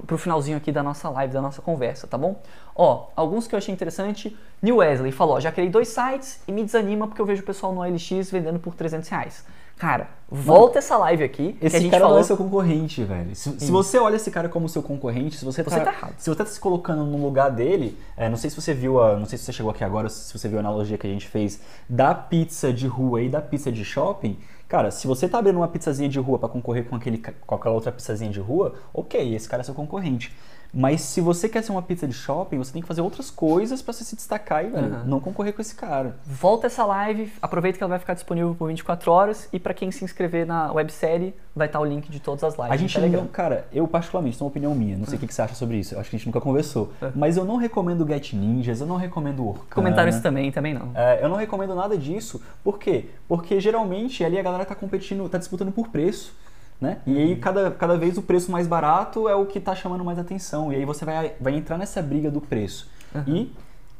pro, 0.00 0.18
finalzinho 0.18 0.56
aqui 0.56 0.72
da 0.72 0.82
nossa 0.82 1.08
live, 1.10 1.32
da 1.32 1.42
nossa 1.42 1.60
conversa, 1.60 2.06
tá 2.06 2.16
bom? 2.16 2.40
Ó, 2.74 3.08
alguns 3.14 3.46
que 3.46 3.54
eu 3.54 3.58
achei 3.58 3.72
interessante. 3.72 4.36
Neil 4.60 4.76
Wesley 4.76 5.12
falou: 5.12 5.40
já 5.40 5.52
criei 5.52 5.68
dois 5.68 5.88
sites 5.88 6.40
e 6.48 6.52
me 6.52 6.64
desanima 6.64 7.06
porque 7.06 7.20
eu 7.20 7.26
vejo 7.26 7.42
o 7.42 7.44
pessoal 7.44 7.72
no 7.72 7.80
OLX 7.80 8.30
vendendo 8.30 8.58
por 8.58 8.74
300 8.74 9.08
reais. 9.08 9.44
Cara, 9.78 10.10
volta 10.30 10.78
essa 10.78 10.96
live 10.96 11.24
aqui. 11.24 11.56
Esse 11.60 11.88
cara 11.88 12.02
falou. 12.02 12.14
não 12.14 12.20
é 12.20 12.22
seu 12.22 12.36
concorrente, 12.36 13.02
velho. 13.02 13.34
Se, 13.34 13.58
se 13.58 13.70
você 13.70 13.98
olha 13.98 14.14
esse 14.14 14.30
cara 14.30 14.48
como 14.48 14.68
seu 14.68 14.82
concorrente, 14.82 15.36
se 15.36 15.44
você, 15.44 15.62
Você 15.62 15.80
tá 15.80 15.90
errado. 15.90 16.14
se 16.18 16.30
você 16.30 16.36
tá 16.36 16.46
se 16.46 16.60
colocando 16.60 17.04
no 17.04 17.20
lugar 17.20 17.50
dele, 17.50 17.98
é, 18.16 18.28
não 18.28 18.36
sei 18.36 18.48
se 18.48 18.54
você 18.54 18.72
viu 18.72 19.02
a, 19.02 19.18
não 19.18 19.26
sei 19.26 19.36
se 19.38 19.44
você 19.44 19.52
chegou 19.52 19.72
aqui 19.72 19.82
agora, 19.82 20.08
se 20.08 20.38
você 20.38 20.48
viu 20.48 20.58
a 20.58 20.60
analogia 20.60 20.96
que 20.96 21.06
a 21.06 21.10
gente 21.10 21.26
fez 21.26 21.60
da 21.88 22.14
pizza 22.14 22.72
de 22.72 22.86
rua 22.86 23.22
e 23.22 23.28
da 23.28 23.40
pizza 23.40 23.72
de 23.72 23.84
shopping. 23.84 24.38
Cara, 24.72 24.90
se 24.90 25.06
você 25.06 25.28
tá 25.28 25.38
abrindo 25.38 25.56
uma 25.56 25.68
pizzazinha 25.68 26.08
de 26.08 26.18
rua 26.18 26.38
pra 26.38 26.48
concorrer 26.48 26.88
com, 26.88 26.96
aquele, 26.96 27.18
com 27.18 27.54
aquela 27.54 27.74
outra 27.74 27.92
pizzazinha 27.92 28.30
de 28.30 28.40
rua, 28.40 28.72
ok, 28.94 29.34
esse 29.34 29.46
cara 29.46 29.60
é 29.60 29.64
seu 29.64 29.74
concorrente. 29.74 30.34
Mas 30.74 31.02
se 31.02 31.20
você 31.20 31.48
quer 31.48 31.62
ser 31.62 31.70
uma 31.72 31.82
pizza 31.82 32.06
de 32.08 32.14
shopping, 32.14 32.56
você 32.56 32.72
tem 32.72 32.80
que 32.80 32.88
fazer 32.88 33.02
outras 33.02 33.30
coisas 33.30 33.82
pra 33.82 33.92
você 33.92 34.04
se 34.04 34.16
destacar 34.16 34.64
e 34.64 34.68
velho, 34.70 34.86
Uhum. 34.86 35.04
não 35.04 35.20
concorrer 35.20 35.52
com 35.52 35.60
esse 35.60 35.74
cara. 35.74 36.16
Volta 36.24 36.66
essa 36.66 36.84
live, 36.86 37.30
aproveita 37.42 37.76
que 37.76 37.84
ela 37.84 37.90
vai 37.90 37.98
ficar 37.98 38.14
disponível 38.14 38.54
por 38.58 38.68
24 38.68 39.12
horas 39.12 39.48
e 39.52 39.58
pra 39.60 39.74
quem 39.74 39.90
se 39.90 40.02
inscrever 40.04 40.46
na 40.46 40.72
websérie 40.72 41.34
vai 41.54 41.66
estar 41.66 41.78
o 41.78 41.84
link 41.84 42.10
de 42.10 42.18
todas 42.20 42.42
as 42.42 42.54
lives. 42.54 42.70
A 42.72 42.76
gente 42.76 42.94
Telegram. 42.94 43.20
não, 43.22 43.28
cara, 43.28 43.66
eu 43.70 43.86
particularmente, 43.86 44.34
isso 44.36 44.42
é 44.42 44.46
uma 44.46 44.50
opinião 44.50 44.74
minha, 44.74 44.96
não 44.96 45.04
sei 45.04 45.16
o 45.16 45.20
que 45.20 45.26
que 45.26 45.34
você 45.34 45.42
acha 45.42 45.54
sobre 45.54 45.76
isso, 45.76 45.94
eu 45.94 46.00
acho 46.00 46.08
que 46.08 46.16
a 46.16 46.18
gente 46.18 46.26
nunca 46.26 46.40
conversou. 46.40 46.90
É. 47.02 47.10
Mas 47.14 47.36
eu 47.36 47.44
não 47.44 47.56
recomendo 47.56 48.06
Get 48.06 48.32
Ninjas, 48.32 48.80
eu 48.80 48.86
não 48.86 48.96
recomendo 48.96 49.46
Orkana. 49.46 49.74
Comentários 49.74 50.20
também, 50.20 50.50
também 50.50 50.72
não. 50.72 50.90
É, 50.94 51.22
eu 51.22 51.28
não 51.28 51.36
recomendo 51.36 51.74
nada 51.74 51.98
disso. 51.98 52.40
Por 52.64 52.78
quê? 52.78 53.10
Porque 53.28 53.60
geralmente 53.60 54.24
ali 54.24 54.38
a 54.38 54.42
galera 54.42 54.64
tá 54.64 54.74
competindo, 54.74 55.28
tá 55.28 55.36
disputando 55.36 55.70
por 55.70 55.88
preço. 55.88 56.34
Né? 56.82 56.98
E 57.06 57.16
aí 57.16 57.36
cada, 57.36 57.70
cada 57.70 57.96
vez 57.96 58.18
o 58.18 58.22
preço 58.22 58.50
mais 58.50 58.66
barato 58.66 59.28
é 59.28 59.36
o 59.36 59.46
que 59.46 59.60
tá 59.60 59.72
chamando 59.72 60.04
mais 60.04 60.18
atenção. 60.18 60.72
E 60.72 60.76
aí 60.76 60.84
você 60.84 61.04
vai, 61.04 61.32
vai 61.40 61.54
entrar 61.54 61.78
nessa 61.78 62.02
briga 62.02 62.28
do 62.28 62.40
preço. 62.40 62.90
Uhum. 63.14 63.22
E 63.28 63.52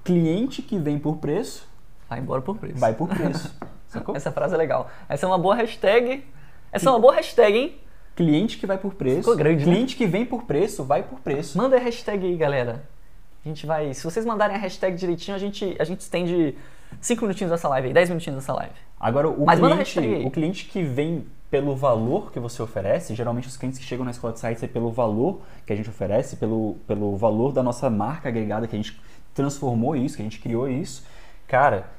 cliente 0.03 0.63
que 0.63 0.77
vem 0.81 0.99
por 0.99 1.19
preço, 1.19 1.71
Vai 2.11 2.19
embora 2.19 2.43
por 2.43 2.59
preço. 2.59 2.79
vai 2.79 2.93
por 2.93 3.09
preço. 3.09 3.55
Sacou? 3.87 4.17
Essa 4.17 4.33
frase 4.33 4.55
é 4.55 4.59
legal. 4.59 4.91
Essa 5.09 5.27
é 5.27 5.29
uma 5.29 5.39
boa 5.39 5.55
hashtag. 5.55 6.25
Essa 6.73 6.89
é 6.89 6.93
uma 6.93 6.99
boa 6.99 7.15
hashtag, 7.15 7.57
hein? 7.57 7.77
Cliente 8.17 8.59
que 8.59 8.67
vai 8.67 8.77
por 8.77 8.95
preço. 8.95 9.21
Ficou 9.21 9.37
grande, 9.37 9.65
né? 9.65 9.73
cliente 9.73 9.95
que 9.95 10.05
vem 10.05 10.27
por 10.27 10.43
preço, 10.43 10.83
vai 10.83 11.05
por 11.05 11.21
preço. 11.21 11.57
Manda 11.57 11.77
a 11.77 11.79
hashtag 11.79 12.27
aí, 12.27 12.37
galera. 12.37 12.83
A 13.45 13.49
gente 13.49 13.65
vai. 13.65 13.95
Se 13.95 14.03
vocês 14.03 14.27
mandarem 14.27 14.57
a 14.57 14.59
hashtag 14.59 14.97
direitinho, 14.97 15.37
a 15.37 15.39
gente, 15.39 15.77
a 15.79 15.85
gente 15.85 16.01
estende 16.01 16.57
5 17.01 17.23
minutinhos 17.23 17.51
dessa 17.53 17.69
live 17.69 17.89
aí, 17.89 17.95
10 17.95 18.09
minutinhos 18.11 18.41
dessa 18.41 18.53
live. 18.53 18.75
Agora, 18.99 19.29
o 19.29 19.47
Mas 19.47 19.61
manda 19.61 19.75
a 19.75 19.79
cliente, 19.79 19.95
hashtag 20.01 20.15
aí. 20.17 20.27
o 20.27 20.31
cliente 20.31 20.65
que 20.67 20.83
vem 20.83 21.25
pelo 21.53 21.77
valor 21.77 22.33
que 22.33 22.41
você 22.41 22.63
oferece, 22.63 23.15
geralmente 23.15 23.47
os 23.47 23.59
clientes 23.59 23.79
que 23.79 23.85
chegam 23.85 24.07
na 24.07 24.11
escola 24.11 24.33
de 24.33 24.41
sites 24.41 24.63
é 24.63 24.67
pelo 24.67 24.91
valor 24.91 25.43
que 25.67 25.73
a 25.75 25.77
gente 25.77 25.91
oferece, 25.91 26.37
pelo, 26.37 26.79
pelo 26.87 27.15
valor 27.15 27.53
da 27.53 27.63
nossa 27.63 27.91
marca 27.91 28.31
agregada, 28.31 28.67
que 28.67 28.75
a 28.75 28.79
gente 28.79 28.99
transformou 29.35 29.95
isso, 29.95 30.17
que 30.17 30.23
a 30.23 30.25
gente 30.25 30.41
criou 30.41 30.67
isso. 30.67 31.05
Cara, 31.47 31.91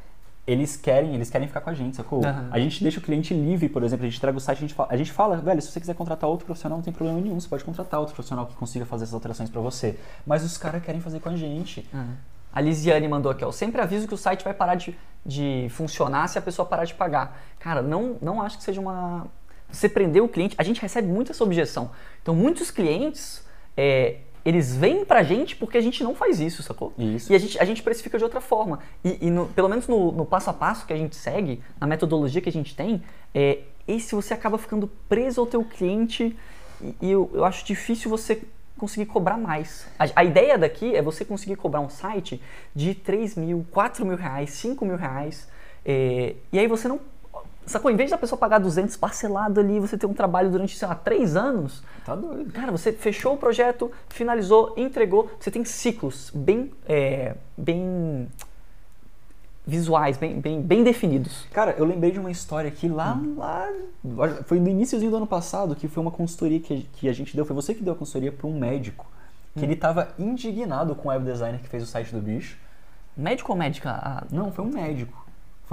eles 0.48 0.76
querem, 0.76 1.14
eles 1.14 1.30
querem 1.30 1.48
ficar 1.48 1.62
com 1.62 1.70
a 1.70 1.74
gente, 1.76 1.96
sacou? 1.96 2.26
Aham. 2.26 2.50
A 2.52 2.58
gente 2.58 2.82
deixa 2.82 2.98
o 2.98 3.02
cliente 3.04 3.32
livre, 3.32 3.70
por 3.70 3.84
exemplo, 3.84 4.08
a 4.08 4.10
gente 4.10 4.18
entrega 4.18 4.36
o 4.36 4.42
site, 4.42 4.58
a 4.58 4.62
gente, 4.62 4.74
fala, 4.74 4.90
a 4.92 4.98
gente 4.98 5.12
fala, 5.12 5.38
velho, 5.38 5.62
se 5.62 5.72
você 5.72 5.80
quiser 5.80 5.94
contratar 5.94 6.28
outro 6.28 6.48
profissional, 6.48 6.80
não 6.80 6.84
tem 6.84 6.92
problema 6.92 7.22
nenhum, 7.22 7.40
você 7.40 7.48
pode 7.48 7.64
contratar 7.64 8.00
outro 8.00 8.16
profissional 8.16 8.48
que 8.48 8.56
consiga 8.56 8.88
fazer 8.88 9.04
essas 9.04 9.14
alterações 9.14 9.52
pra 9.52 9.62
você. 9.62 10.00
Mas 10.26 10.44
os 10.44 10.58
caras 10.58 10.84
querem 10.84 11.00
fazer 11.00 11.20
com 11.20 11.30
a 11.30 11.36
gente. 11.36 11.88
A 12.52 12.60
Lisiane 12.60 13.08
mandou 13.08 13.32
aqui, 13.32 13.46
ó. 13.46 13.52
Sempre 13.52 13.82
aviso 13.82 14.08
que 14.08 14.14
o 14.14 14.18
site 14.18 14.44
vai 14.44 14.54
parar 14.54 14.76
de, 14.76 14.96
de 15.24 15.68
funcionar 15.70 16.28
se 16.28 16.40
a 16.40 16.42
pessoa 16.42 16.68
parar 16.68 16.86
de 16.86 16.94
pagar. 16.94 17.40
Cara, 17.60 17.84
não, 17.84 18.18
não 18.22 18.42
acho 18.42 18.58
que 18.58 18.64
seja 18.64 18.82
uma. 18.82 19.28
Você 19.74 19.90
prender 19.90 20.22
o 20.24 20.28
cliente, 20.30 20.56
a 20.58 20.64
gente 20.64 20.82
recebe 20.82 21.08
muito 21.08 21.32
essa 21.32 21.44
objeção. 21.44 21.92
Então, 22.22 22.34
muitos 22.36 22.70
clientes, 22.72 23.44
é, 23.76 24.18
eles 24.46 24.76
vêm 24.76 25.04
pra 25.04 25.24
gente 25.24 25.56
porque 25.56 25.78
a 25.78 25.82
gente 25.82 26.04
não 26.04 26.14
faz 26.14 26.40
isso, 26.40 26.62
sacou? 26.64 26.94
Isso. 26.98 27.32
E 27.32 27.36
a 27.36 27.40
gente, 27.40 27.60
a 27.60 27.66
gente 27.66 27.82
precifica 27.82 28.18
de 28.18 28.24
outra 28.24 28.40
forma. 28.40 28.80
E, 29.04 29.28
e 29.28 29.30
no- 29.32 29.48
pelo 29.48 29.68
menos 29.68 29.88
no, 29.88 30.12
no 30.12 30.26
passo 30.26 30.50
a 30.50 30.54
passo 30.54 30.86
que 30.86 30.94
a 30.94 30.98
gente 30.98 31.16
segue, 31.16 31.62
na 31.80 31.88
metodologia 31.88 32.42
que 32.42 32.50
a 32.50 32.52
gente 32.52 32.76
tem, 32.76 33.02
é, 33.34 33.60
esse 33.88 34.16
você 34.16 34.34
acaba 34.34 34.58
ficando 34.58 34.88
preso 35.10 35.42
ao 35.42 35.48
teu 35.48 35.64
cliente 35.64 36.38
e, 36.82 36.96
e 37.02 37.12
eu, 37.12 37.30
eu 37.34 37.44
acho 37.46 37.66
difícil 37.66 38.10
você 38.10 38.42
conseguir 38.78 39.06
cobrar 39.06 39.38
mais. 39.38 39.88
A, 39.98 40.06
a 40.18 40.24
ideia 40.24 40.58
daqui 40.58 40.96
é 40.96 41.02
você 41.02 41.24
conseguir 41.24 41.56
cobrar 41.56 41.80
um 41.80 41.90
site 41.90 42.42
de 42.76 42.94
3 42.94 43.36
mil, 43.36 43.66
4 43.72 44.06
mil 44.06 44.18
reais, 44.18 44.52
5 44.52 44.86
mil 44.86 44.98
reais, 44.98 45.48
é, 45.86 46.36
e 46.52 46.60
aí 46.60 46.68
você 46.68 46.88
não... 46.88 47.00
Sacou? 47.66 47.90
Em 47.90 47.96
vez 47.96 48.10
da 48.12 48.18
pessoa 48.18 48.38
pagar 48.38 48.60
200 48.60 48.96
parcelado 48.98 49.60
ali, 49.60 49.80
você 49.80 49.98
ter 49.98 50.06
um 50.06 50.14
trabalho 50.14 50.50
durante, 50.52 50.78
sei 50.78 50.88
lá, 50.88 50.96
3 50.96 51.36
anos, 51.36 51.82
Tá 52.06 52.16
doido. 52.16 52.52
Cara, 52.52 52.72
você 52.72 52.92
fechou 52.92 53.34
o 53.36 53.38
projeto, 53.38 53.90
finalizou, 54.10 54.74
entregou. 54.76 55.30
Você 55.40 55.50
tem 55.50 55.64
ciclos 55.64 56.30
bem, 56.36 56.72
é, 56.86 57.36
bem 57.58 58.28
visuais, 59.66 60.18
bem, 60.18 60.40
bem, 60.42 60.62
bem 60.62 60.84
definidos. 60.84 61.46
Cara, 61.54 61.74
eu 61.78 61.86
lembrei 61.86 62.12
de 62.12 62.20
uma 62.20 62.30
história 62.30 62.68
aqui 62.68 62.90
lá, 62.90 63.14
Hum. 63.16 63.36
lá 63.38 63.70
foi 64.46 64.60
no 64.60 64.68
iníciozinho 64.68 65.10
do 65.10 65.18
ano 65.18 65.28
passado, 65.28 65.74
que 65.76 65.88
foi 65.88 66.02
uma 66.02 66.12
consultoria 66.12 66.60
que, 66.60 66.84
que 66.94 67.08
a 67.08 67.14
gente 67.14 67.34
deu, 67.34 67.46
foi 67.46 67.56
você 67.56 67.74
que 67.74 67.82
deu 67.82 67.94
a 67.94 67.96
consultoria 67.96 68.32
para 68.32 68.46
um 68.46 68.60
médico, 68.60 69.06
que 69.54 69.62
Hum. 69.62 69.64
ele 69.64 69.76
tava 69.78 70.10
indignado 70.20 70.94
com 70.96 71.08
o 71.08 71.12
web 71.12 71.24
designer 71.24 71.62
que 71.62 71.70
fez 71.70 71.82
o 71.82 71.86
site 71.86 72.14
do 72.14 72.20
bicho. 72.20 72.58
Médico 73.16 73.54
ou 73.54 73.58
médica? 73.58 73.92
Ah, 73.92 74.24
Não, 74.32 74.52
foi 74.52 74.66
um 74.66 74.70
médico. 74.70 75.23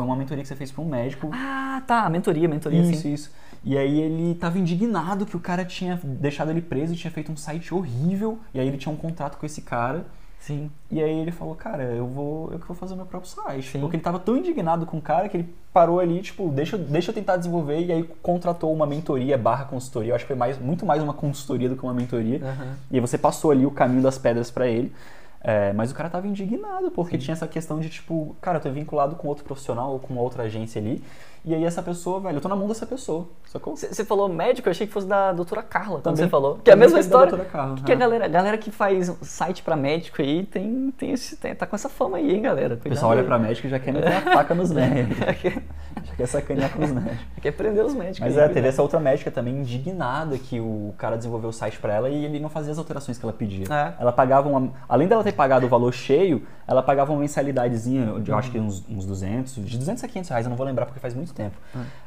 Foi 0.01 0.07
uma 0.07 0.17
mentoria 0.17 0.43
que 0.43 0.49
você 0.49 0.57
fez 0.57 0.71
para 0.73 0.83
um 0.83 0.89
médico. 0.89 1.31
ah, 1.33 1.83
tá, 1.87 2.09
mentoria, 2.09 2.49
mentoria, 2.49 2.81
Isso, 2.83 3.03
sim. 3.03 3.13
isso. 3.13 3.31
E 3.63 3.77
aí 3.77 4.01
ele 4.01 4.35
tava 4.37 4.59
indignado 4.59 5.27
que 5.27 5.37
o 5.37 5.41
cara 5.41 5.65
tinha 5.65 6.01
deixado 6.03 6.51
ele 6.51 6.63
preso 6.63 6.95
e 6.95 6.97
tinha 6.97 7.11
feito 7.11 7.31
um 7.31 7.37
site 7.37 7.75
horrível. 7.75 8.39
E 8.55 8.61
aí 8.61 8.67
ele 8.67 8.79
tinha 8.79 8.93
um 8.93 8.97
contrato 8.97 9.37
com 9.37 9.45
esse 9.45 9.61
cara. 9.61 10.07
Sim. 10.39 10.71
E 10.91 11.03
aí 11.03 11.19
ele 11.19 11.31
falou, 11.31 11.55
cara, 11.55 11.83
eu 11.83 12.07
vou, 12.07 12.51
eu 12.51 12.59
que 12.59 12.67
vou 12.67 12.75
fazer 12.75 12.95
o 12.95 12.97
meu 12.97 13.05
próprio 13.05 13.31
site. 13.31 13.73
Sim. 13.73 13.81
Porque 13.81 13.97
ele 13.97 14.03
tava 14.03 14.19
tão 14.19 14.39
indignado 14.39 14.87
com 14.87 14.97
o 14.97 15.03
cara 15.03 15.29
que 15.29 15.37
ele 15.37 15.55
parou 15.71 16.01
ali, 16.01 16.23
tipo, 16.23 16.49
deixa, 16.49 16.77
eu- 16.77 16.81
deixa 16.83 17.11
eu 17.11 17.15
tentar 17.15 17.37
desenvolver. 17.37 17.79
E 17.85 17.93
aí 17.93 18.03
contratou 18.23 18.73
uma 18.73 18.87
mentoria 18.87 19.37
barra 19.37 19.67
consultoria. 19.67 20.13
Eu 20.13 20.15
acho 20.17 20.25
que 20.25 20.29
foi 20.29 20.37
mais, 20.37 20.59
muito 20.59 20.87
mais 20.87 21.03
uma 21.03 21.13
consultoria 21.13 21.69
do 21.69 21.77
que 21.77 21.83
uma 21.83 21.93
mentoria. 21.93 22.41
Aham. 22.43 22.77
E 22.91 22.95
aí 22.95 23.01
você 23.01 23.19
passou 23.19 23.51
ali 23.51 23.67
o 23.67 23.71
caminho 23.71 24.01
das 24.01 24.17
pedras 24.17 24.51
pra 24.51 24.67
ele. 24.67 24.91
É, 25.43 25.73
mas 25.73 25.91
o 25.91 25.95
cara 25.95 26.11
tava 26.11 26.27
indignado, 26.29 26.91
porque 26.91 27.17
tinha 27.17 27.33
essa 27.33 27.49
questão 27.49 27.81
de, 27.81 27.89
tipo, 27.89 28.37
cara, 28.41 28.59
eu 28.59 28.63
tô 28.63 28.71
vinculado 28.71 29.17
com 29.17 29.27
outro 29.29 29.45
profissional 29.45 29.93
ou 29.93 29.99
com 29.99 30.17
outra 30.17 30.45
agência 30.45 30.81
ali. 30.81 31.03
E 31.45 31.55
aí 31.55 31.65
essa 31.65 31.83
pessoa, 31.83 32.21
velho, 32.21 32.37
eu 32.37 32.41
tô 32.41 32.49
na 32.49 32.57
mão 32.57 32.69
dessa 32.69 32.85
pessoa, 32.85 33.27
sacou? 33.47 33.75
Você 33.75 34.05
falou 34.05 34.29
médico, 34.29 34.69
eu 34.69 34.71
achei 34.73 34.87
que 34.87 34.93
fosse 34.93 35.07
da 35.07 35.33
doutora 35.33 35.63
Carla, 35.63 36.01
Também- 36.01 36.25
você 36.25 36.29
falou. 36.29 36.59
Que 36.63 36.71
é 36.71 36.75
a 36.75 36.77
mesma 36.77 36.97
da 36.99 37.01
história. 37.01 37.31
doutora 37.31 37.49
Carla, 37.49 37.77
que, 37.77 37.85
que 37.85 37.93
a 37.93 37.95
é. 37.95 37.99
galera, 37.99 38.25
a 38.27 38.29
galera 38.29 38.59
que 38.59 38.71
faz 38.71 39.09
site 39.23 39.63
pra 39.63 39.75
médico 39.75 40.21
aí 40.21 40.45
tem, 40.45 40.91
tem 40.99 41.13
esse, 41.13 41.37
tem- 41.37 41.55
tá 41.55 41.67
com 41.67 41.75
essa 41.75 41.89
fama 41.89 42.19
aí, 42.19 42.35
hein, 42.35 42.43
galera. 42.43 42.75
O 42.75 42.79
pessoal 42.79 43.13
olha 43.13 43.25
pra 43.25 43.39
médico 43.39 43.67
e 43.67 43.71
já 43.71 43.79
quer 43.79 43.93
meter 43.93 44.13
a 44.13 44.21
faca 44.21 44.55
nos 44.55 44.71
médicos. 44.73 45.17
já 45.19 46.15
quer 46.17 46.27
sacanear 46.27 46.71
com 46.77 46.85
os 46.85 46.93
médicos. 46.93 47.19
quer 47.41 47.53
prender 47.53 47.85
os 47.87 47.95
médicos. 47.95 48.21
Mas 48.21 48.33
aí, 48.37 48.39
é, 48.39 48.43
teve 48.43 48.53
cuidado. 48.55 48.69
essa 48.73 48.83
outra 48.83 49.01
médica 49.01 49.31
também 49.31 49.61
indignada 49.61 50.37
que 50.37 50.61
o 50.61 50.93
cara 50.99 51.17
desenvolveu 51.17 51.49
o 51.49 51.53
site 51.55 51.79
pra 51.79 51.95
ela 51.95 52.09
e 52.11 52.23
ele 52.25 52.39
não 52.39 52.51
fazia 52.51 52.71
as 52.73 52.79
alterações 52.79 53.17
que 53.17 53.25
ela 53.25 53.33
pedia. 53.33 53.65
É. 53.71 53.95
Ela 53.99 54.13
pagava 54.13 54.47
uma. 54.49 54.71
Além 54.87 55.09
dela 55.09 55.25
ter 55.25 55.33
pagado 55.33 55.65
o 55.65 55.69
valor 55.71 55.93
cheio, 55.93 56.47
ela 56.67 56.83
pagava 56.83 57.11
uma 57.13 57.21
mensalidadezinha, 57.21 58.21
de, 58.21 58.31
eu 58.31 58.37
acho 58.37 58.51
que 58.51 58.59
uns, 58.59 58.85
uns 58.89 59.05
200, 59.07 59.55
de 59.57 59.79
200 59.79 60.05
a 60.05 60.07
500 60.09 60.31
reais, 60.31 60.47
eu 60.47 60.51
não 60.51 60.57
vou 60.57 60.67
lembrar 60.67 60.85
porque 60.87 61.01
faz 61.01 61.15
muito 61.15 61.30
tempo. 61.35 61.57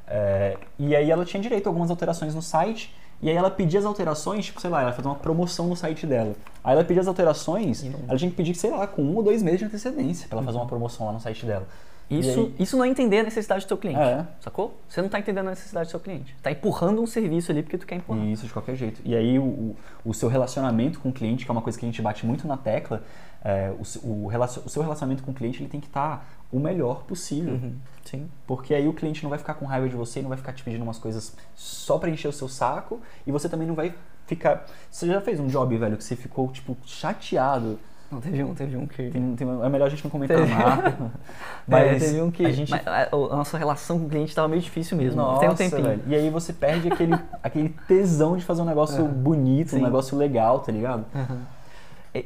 É, 0.07 0.57
e 0.77 0.95
aí 0.95 1.09
ela 1.09 1.25
tinha 1.25 1.41
direito 1.41 1.67
a 1.67 1.69
algumas 1.69 1.89
alterações 1.89 2.35
no 2.35 2.41
site. 2.41 2.93
E 3.21 3.29
aí 3.29 3.35
ela 3.37 3.49
pedia 3.49 3.79
as 3.79 3.85
alterações, 3.85 4.45
tipo, 4.45 4.59
sei 4.59 4.69
lá, 4.69 4.81
ela 4.81 4.91
fazia 4.91 5.09
uma 5.09 5.17
promoção 5.17 5.67
no 5.67 5.77
site 5.77 6.05
dela. 6.05 6.33
Aí 6.61 6.73
ela 6.73 6.83
pedia 6.83 6.99
as 7.01 7.07
alterações, 7.07 7.81
não- 7.83 8.01
ela 8.09 8.17
tinha 8.17 8.29
que 8.29 8.35
pedir, 8.35 8.53
sei 8.53 8.69
lá, 8.69 8.85
com 8.85 9.01
um 9.01 9.15
ou 9.15 9.23
dois 9.23 9.41
meses 9.41 9.59
de 9.59 9.65
antecedência 9.65 10.27
pra 10.27 10.37
ela 10.39 10.45
fazer 10.45 10.57
uma 10.57 10.65
promoção 10.67 11.05
lá 11.05 11.13
no 11.13 11.21
site 11.21 11.45
dela. 11.45 11.65
Isso, 12.09 12.39
aí- 12.41 12.55
isso 12.59 12.75
não 12.77 12.83
é 12.83 12.89
entender 12.89 13.19
a 13.19 13.23
necessidade 13.23 13.63
do 13.63 13.67
teu 13.69 13.77
cliente, 13.77 13.97
É. 14.01 14.27
sacou? 14.41 14.77
Você 14.89 15.01
não 15.01 15.07
tá 15.07 15.17
entendendo 15.19 15.47
a 15.47 15.51
necessidade 15.51 15.87
do 15.87 15.91
seu 15.91 16.01
cliente. 16.01 16.35
Tá 16.43 16.51
empurrando 16.51 17.01
um 17.01 17.07
serviço 17.07 17.49
ali 17.49 17.63
porque 17.63 17.77
tu 17.77 17.87
quer 17.87 17.95
empurrar. 17.95 18.25
Isso, 18.25 18.45
de 18.45 18.51
qualquer 18.51 18.75
jeito. 18.75 19.01
E 19.05 19.15
aí 19.15 19.39
o, 19.39 19.73
o, 20.03 20.13
seu 20.13 20.27
relacionamento 20.27 20.99
com 20.99 21.07
o 21.07 21.13
cliente, 21.13 21.45
que 21.45 21.49
é 21.51 21.53
uma 21.53 21.61
coisa 21.61 21.79
que 21.79 21.85
a 21.85 21.87
gente 21.87 22.01
bate 22.01 22.25
muito 22.25 22.45
na 22.45 22.57
tecla, 22.57 23.01
é, 23.43 23.71
o, 23.79 24.05
o, 24.05 24.27
o 24.65 24.69
seu 24.69 24.81
relacionamento 24.83 25.23
com 25.23 25.31
o 25.31 25.33
cliente 25.33 25.61
ele 25.61 25.69
tem 25.69 25.79
que 25.79 25.87
estar 25.87 26.27
o 26.53 26.59
melhor 26.59 27.03
possível. 27.03 27.53
Uhum, 27.55 27.73
Sim. 28.05 28.29
Porque 28.45 28.73
aí 28.73 28.87
o 28.87 28.93
cliente 28.93 29.23
não 29.23 29.29
vai 29.29 29.39
ficar 29.39 29.55
com 29.55 29.65
raiva 29.65 29.89
de 29.89 29.95
você 29.95 30.21
não 30.21 30.29
vai 30.29 30.37
ficar 30.37 30.53
te 30.53 30.63
pedindo 30.63 30.83
umas 30.83 30.99
coisas 30.99 31.35
só 31.55 31.97
pra 31.97 32.09
encher 32.09 32.27
o 32.27 32.33
seu 32.33 32.47
saco. 32.47 33.01
E 33.25 33.31
você 33.31 33.49
também 33.49 33.67
não 33.67 33.75
vai 33.75 33.93
ficar... 34.27 34.65
Você 34.91 35.07
já 35.07 35.19
fez 35.19 35.39
um 35.39 35.47
job, 35.47 35.75
velho, 35.77 35.97
que 35.97 36.03
você 36.03 36.15
ficou, 36.15 36.47
tipo, 36.49 36.77
chateado. 36.85 37.79
Não, 38.11 38.21
teve 38.21 38.43
um, 38.43 38.53
teve 38.53 38.77
um 38.77 38.85
que... 38.85 39.09
Tem, 39.09 39.35
tem- 39.35 39.47
é 39.63 39.69
melhor 39.69 39.87
a 39.87 39.89
gente 39.89 40.03
não 40.03 40.11
comentar 40.11 40.37
Teve. 40.37 40.53
nada. 40.53 41.11
Mas 41.67 42.03
teve 42.03 42.21
um 42.21 42.29
que 42.29 42.45
a 42.45 42.51
gente 42.51 42.69
mas 42.69 42.85
a, 42.85 43.07
a 43.11 43.35
nossa 43.35 43.57
relação 43.57 43.97
com 43.97 44.05
o 44.05 44.09
cliente 44.09 44.29
estava 44.29 44.47
meio 44.47 44.61
difícil 44.61 44.95
mesmo. 44.97 45.19
Nossa, 45.19 45.39
tem 45.39 45.49
um 45.49 45.55
tempinho. 45.55 45.81
velho. 45.83 46.03
E 46.07 46.13
aí 46.13 46.29
você 46.29 46.53
perde 46.53 46.91
aquele, 46.91 47.17
aquele 47.41 47.69
tesão 47.87 48.37
de 48.37 48.43
fazer 48.43 48.61
um 48.61 48.65
negócio 48.65 49.03
bonito, 49.07 49.71
Sim. 49.71 49.79
um 49.79 49.83
negócio 49.83 50.15
legal, 50.17 50.59
tá 50.59 50.71
ligado? 50.71 51.05
É, 51.15 51.25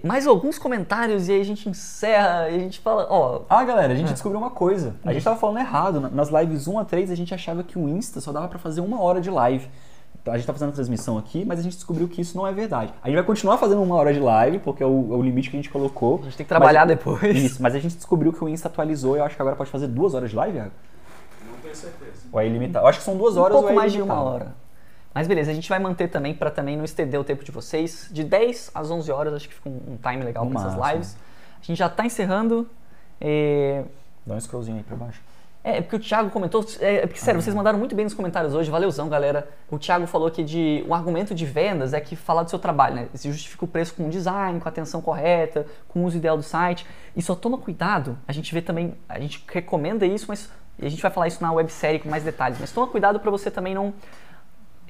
Mais 0.03 0.27
alguns 0.27 0.59
comentários 0.59 1.29
e 1.29 1.31
aí 1.31 1.39
a 1.41 1.45
gente 1.45 1.69
encerra 1.69 2.49
e 2.49 2.55
a 2.55 2.59
gente 2.59 2.79
fala, 2.79 3.07
ó, 3.09 3.41
Ah, 3.49 3.63
galera, 3.63 3.93
a 3.93 3.95
É. 3.95 3.97
gente 3.97 4.11
descobriu 4.11 4.39
uma 4.39 4.49
coisa. 4.49 4.95
A 5.05 5.13
gente 5.13 5.23
tava 5.23 5.37
falando 5.37 5.59
errado. 5.59 6.01
Na- 6.01 6.09
Nas 6.09 6.29
lives 6.29 6.67
1 6.67 6.77
a 6.79 6.83
3, 6.85 7.09
a 7.09 7.15
gente 7.15 7.33
achava 7.33 7.63
que 7.63 7.79
o 7.79 7.87
Insta 7.87 8.19
só 8.19 8.31
dava 8.33 8.47
pra 8.49 8.59
fazer 8.59 8.81
uma 8.81 9.01
hora 9.01 9.21
de 9.21 9.29
live. 9.29 9.67
A 10.25 10.35
gente 10.35 10.45
tá 10.45 10.51
fazendo 10.51 10.69
a 10.69 10.73
transmissão 10.73 11.17
aqui, 11.17 11.45
mas 11.45 11.59
a 11.59 11.61
gente 11.63 11.75
descobriu 11.75 12.05
que 12.09 12.19
isso 12.19 12.35
não 12.35 12.45
é 12.45 12.51
verdade. 12.51 12.93
A 13.01 13.07
gente 13.07 13.15
vai 13.15 13.23
continuar 13.23 13.57
fazendo 13.57 13.81
uma 13.81 13.95
hora 13.95 14.13
de 14.13 14.19
live, 14.19 14.59
porque 14.59 14.83
é 14.83 14.85
o, 14.85 15.13
é 15.13 15.15
o 15.15 15.21
limite 15.21 15.49
que 15.49 15.55
a 15.55 15.59
gente 15.59 15.69
colocou. 15.69 16.19
a 16.19 16.23
gente 16.23 16.35
tem 16.35 16.45
que 16.45 16.49
trabalhar 16.49 16.85
Mas- 16.85 16.97
depois. 16.97 17.37
Isso, 17.37 17.63
mas 17.63 17.73
a 17.73 17.79
gente 17.79 17.95
descobriu 17.95 18.33
que 18.33 18.43
o 18.43 18.49
Insta 18.49 18.67
atualizou 18.67 19.15
e 19.15 19.19
eu 19.19 19.23
acho 19.23 19.37
que 19.37 19.41
agora 19.41 19.55
pode 19.55 19.69
fazer 19.69 19.87
duas 19.87 20.13
horas 20.13 20.29
de 20.29 20.35
live, 20.35 20.57
Iago? 20.57 20.71
Não 21.49 21.57
tenho 21.61 21.73
certeza. 21.75 22.27
Ou 22.29 22.41
é 22.41 22.45
ilimitado? 22.45 22.83
Eu 22.83 22.89
acho 22.89 22.99
que 22.99 23.05
são 23.05 23.15
duas 23.15 23.37
horas 23.37 23.55
um 23.55 23.59
pouco 23.61 23.67
ou 23.67 23.71
é 23.71 23.75
mais 23.75 23.93
de 23.93 24.01
uma 24.01 24.21
hora. 24.21 24.53
Mas 25.17 25.27
beleza, 25.27 25.49
a 25.49 25.53
gente 25.55 25.67
vai 25.67 25.79
manter 25.79 26.09
também 26.09 26.31
pra 26.31 26.51
também 26.51 26.77
não 26.77 26.85
estender 26.85 27.19
o 27.19 27.23
tempo 27.23 27.43
de 27.43 27.51
vocês. 27.51 28.07
De 28.11 28.23
10 28.23 28.69
às 28.75 28.91
11 28.91 29.11
horas, 29.11 29.33
acho 29.33 29.49
que 29.49 29.55
fica 29.55 29.67
um, 29.67 29.93
um 29.93 29.97
time 29.97 30.23
legal 30.23 30.45
pra 30.45 30.59
essas 30.61 30.93
lives. 30.93 31.17
A 31.59 31.65
gente 31.65 31.79
já 31.79 31.89
tá 31.89 32.05
encerrando. 32.05 32.69
É, 33.19 33.83
Dá 34.23 34.35
um 34.35 34.39
scrollzinho 34.39 34.77
aí 34.77 34.83
pra 34.83 34.95
baixo. 34.95 35.19
É, 35.63 35.81
porque 35.81 35.95
o 35.95 35.99
Thiago 35.99 36.29
comentou. 36.29 36.63
É, 36.79 37.07
porque, 37.07 37.19
sério, 37.19 37.41
vocês 37.41 37.55
mandaram 37.55 37.79
muito 37.79 37.95
bem 37.95 38.05
nos 38.05 38.13
comentários 38.13 38.53
hoje, 38.53 38.69
valeuzão, 38.69 39.09
galera. 39.09 39.49
O 39.71 39.79
Thiago 39.79 40.05
falou 40.05 40.29
que 40.29 40.43
de, 40.43 40.85
o 40.87 40.93
argumento 40.93 41.33
de 41.33 41.47
vendas 41.47 41.95
é 41.95 41.99
que 41.99 42.15
falar 42.15 42.43
do 42.43 42.51
seu 42.51 42.59
trabalho, 42.59 42.97
né? 42.97 43.07
Se 43.15 43.27
justifica 43.31 43.65
o 43.65 43.67
preço 43.67 43.95
com 43.95 44.07
design, 44.09 44.59
com 44.59 44.67
a 44.67 44.71
atenção 44.71 45.01
correta, 45.01 45.65
com 45.87 46.01
o 46.01 46.05
uso 46.05 46.17
ideal 46.17 46.37
do 46.37 46.43
site. 46.43 46.85
E 47.15 47.23
só 47.23 47.33
toma 47.33 47.57
cuidado, 47.57 48.15
a 48.27 48.31
gente 48.31 48.53
vê 48.53 48.61
também, 48.61 48.93
a 49.09 49.19
gente 49.19 49.43
recomenda 49.51 50.05
isso, 50.05 50.25
mas. 50.27 50.47
E 50.77 50.85
a 50.85 50.89
gente 50.89 51.01
vai 51.01 51.09
falar 51.09 51.27
isso 51.27 51.41
na 51.41 51.51
websérie 51.51 51.97
com 51.97 52.07
mais 52.07 52.23
detalhes, 52.23 52.59
mas 52.59 52.71
toma 52.71 52.85
cuidado 52.85 53.19
para 53.19 53.31
você 53.31 53.49
também 53.49 53.73
não 53.73 53.95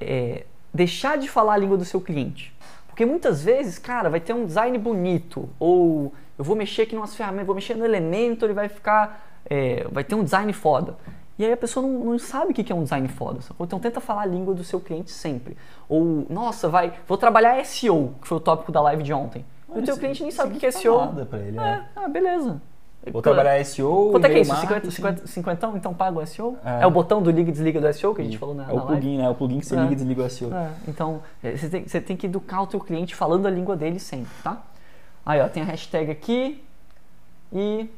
é, 0.00 0.44
deixar 0.72 1.18
de 1.18 1.28
falar 1.28 1.54
a 1.54 1.56
língua 1.56 1.76
do 1.76 1.84
seu 1.84 2.00
cliente. 2.00 2.54
Porque 2.86 3.06
muitas 3.06 3.42
vezes, 3.42 3.78
cara, 3.78 4.08
vai 4.10 4.20
ter 4.20 4.32
um 4.32 4.44
design 4.44 4.76
bonito, 4.78 5.48
ou 5.58 6.12
eu 6.36 6.44
vou 6.44 6.56
mexer 6.56 6.82
aqui 6.82 6.94
numas 6.94 7.14
ferramentas, 7.14 7.46
vou 7.46 7.54
mexer 7.54 7.74
no 7.76 7.84
elemento, 7.84 8.44
ele 8.44 8.52
vai 8.54 8.68
ficar. 8.68 9.24
é, 9.48 9.86
vai 9.90 10.02
ter 10.04 10.14
um 10.14 10.24
design 10.24 10.52
foda. 10.52 10.96
E 11.38 11.44
aí 11.44 11.52
a 11.52 11.56
pessoa 11.56 11.86
não, 11.86 12.04
não 12.04 12.18
sabe 12.18 12.50
o 12.50 12.54
que 12.54 12.72
é 12.72 12.74
um 12.74 12.82
design 12.82 13.06
foda. 13.06 13.38
Então 13.60 13.78
tenta 13.78 14.00
falar 14.00 14.22
a 14.22 14.26
língua 14.26 14.52
do 14.54 14.64
seu 14.64 14.80
cliente 14.80 15.12
sempre. 15.12 15.56
Ou, 15.88 16.26
nossa, 16.28 16.68
vai, 16.68 16.92
vou 17.06 17.16
trabalhar 17.16 17.64
SEO, 17.64 18.14
que 18.20 18.26
foi 18.26 18.36
o 18.38 18.40
tópico 18.40 18.72
da 18.72 18.80
live 18.80 19.04
de 19.04 19.12
ontem. 19.12 19.44
O 19.68 19.80
teu 19.80 19.96
cliente 19.96 20.22
nem 20.22 20.32
sabe 20.32 20.56
o 20.56 20.58
que 20.58 20.66
é 20.66 20.70
SEO. 20.72 20.98
Nada 20.98 21.24
pra 21.26 21.38
ele, 21.38 21.56
É, 21.56 21.60
né? 21.60 21.86
ah, 21.94 22.08
beleza. 22.08 22.60
Vou 23.12 23.22
trabalhar 23.22 23.64
SEO, 23.64 24.10
Quanto 24.10 24.24
é 24.26 24.28
que 24.28 24.36
é 24.36 24.40
isso? 24.40 24.54
50, 24.54 24.70
marketing. 24.72 24.90
50, 24.94 25.26
50 25.26 25.66
então 25.76 25.94
paga 25.94 26.18
o 26.18 26.26
SEO? 26.26 26.56
É. 26.64 26.82
É. 26.82 26.86
o 26.86 26.90
botão 26.90 27.22
do 27.22 27.30
liga 27.30 27.48
e 27.50 27.52
desliga 27.52 27.80
do 27.80 27.92
SEO 27.92 28.14
que 28.14 28.20
a 28.20 28.24
gente 28.24 28.38
falou 28.38 28.54
na, 28.54 28.64
É 28.64 28.66
na 28.66 28.72
o 28.72 28.76
live? 28.76 28.92
plugin, 28.92 29.18
né? 29.18 29.28
O 29.28 29.34
plugin 29.34 29.60
que 29.60 29.66
você 29.66 29.76
É. 29.76 29.80
liga 29.80 29.92
e 29.92 29.96
desliga 29.96 30.22
o 30.24 30.30
SEO. 30.30 30.52
É, 30.54 30.70
então, 30.86 31.22
é, 31.42 31.56
você 31.56 31.68
tem, 31.68 31.86
você 31.86 32.00
tem 32.00 32.16
que 32.16 32.26
educar 32.26 32.62
o 32.62 32.66
teu 32.66 32.80
cliente 32.80 33.14
falando 33.14 33.46
a 33.46 33.50
língua 33.50 33.76
dele 33.76 33.98
sempre, 33.98 34.30
tá? 34.42 34.62
Aí, 35.26 35.40
ó, 35.40 35.48
tem 35.48 35.62
a 35.62 35.66
hashtag 35.66 36.10
aqui 36.10 36.64
e... 37.52 37.90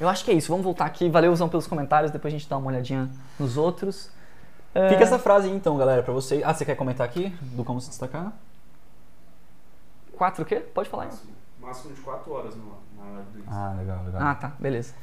Eu 0.00 0.08
acho 0.08 0.24
que 0.24 0.30
é 0.30 0.34
isso, 0.34 0.48
vamos 0.48 0.64
voltar 0.64 0.86
aqui. 0.86 1.08
Valeuzão 1.10 1.48
pelos 1.48 1.66
comentários, 1.66 2.10
depois 2.10 2.32
a 2.32 2.36
gente 2.38 2.48
dá 2.48 2.56
uma 2.56 2.68
olhadinha 2.68 3.10
nos 3.38 3.56
outros. 3.58 4.10
É, 4.74 4.88
Fica 4.88 5.02
essa 5.02 5.18
frase 5.18 5.48
aí 5.48 5.54
então, 5.54 5.76
galera, 5.76 6.02
pra 6.02 6.12
você. 6.14 6.42
Ah, 6.44 6.54
você 6.54 6.64
quer 6.64 6.74
comentar 6.74 7.06
aqui 7.06 7.28
do 7.42 7.64
como 7.64 7.80
se 7.80 7.88
destacar? 7.90 8.32
Quatro 10.16 10.42
o 10.42 10.46
quê? 10.46 10.56
Pode 10.56 10.88
falar 10.88 11.04
aí. 11.04 11.10
Máximo, 11.60 11.94
de 11.94 12.00
4 12.00 12.32
horas 12.32 12.54
no, 12.56 12.64
na 12.64 12.64
live 12.64 12.78
Insta. 12.80 12.89
Ah, 13.46 13.74
legal, 13.78 14.04
legal. 14.04 14.20
Ah, 14.22 14.34
tá, 14.34 14.52
beleza. 14.58 14.94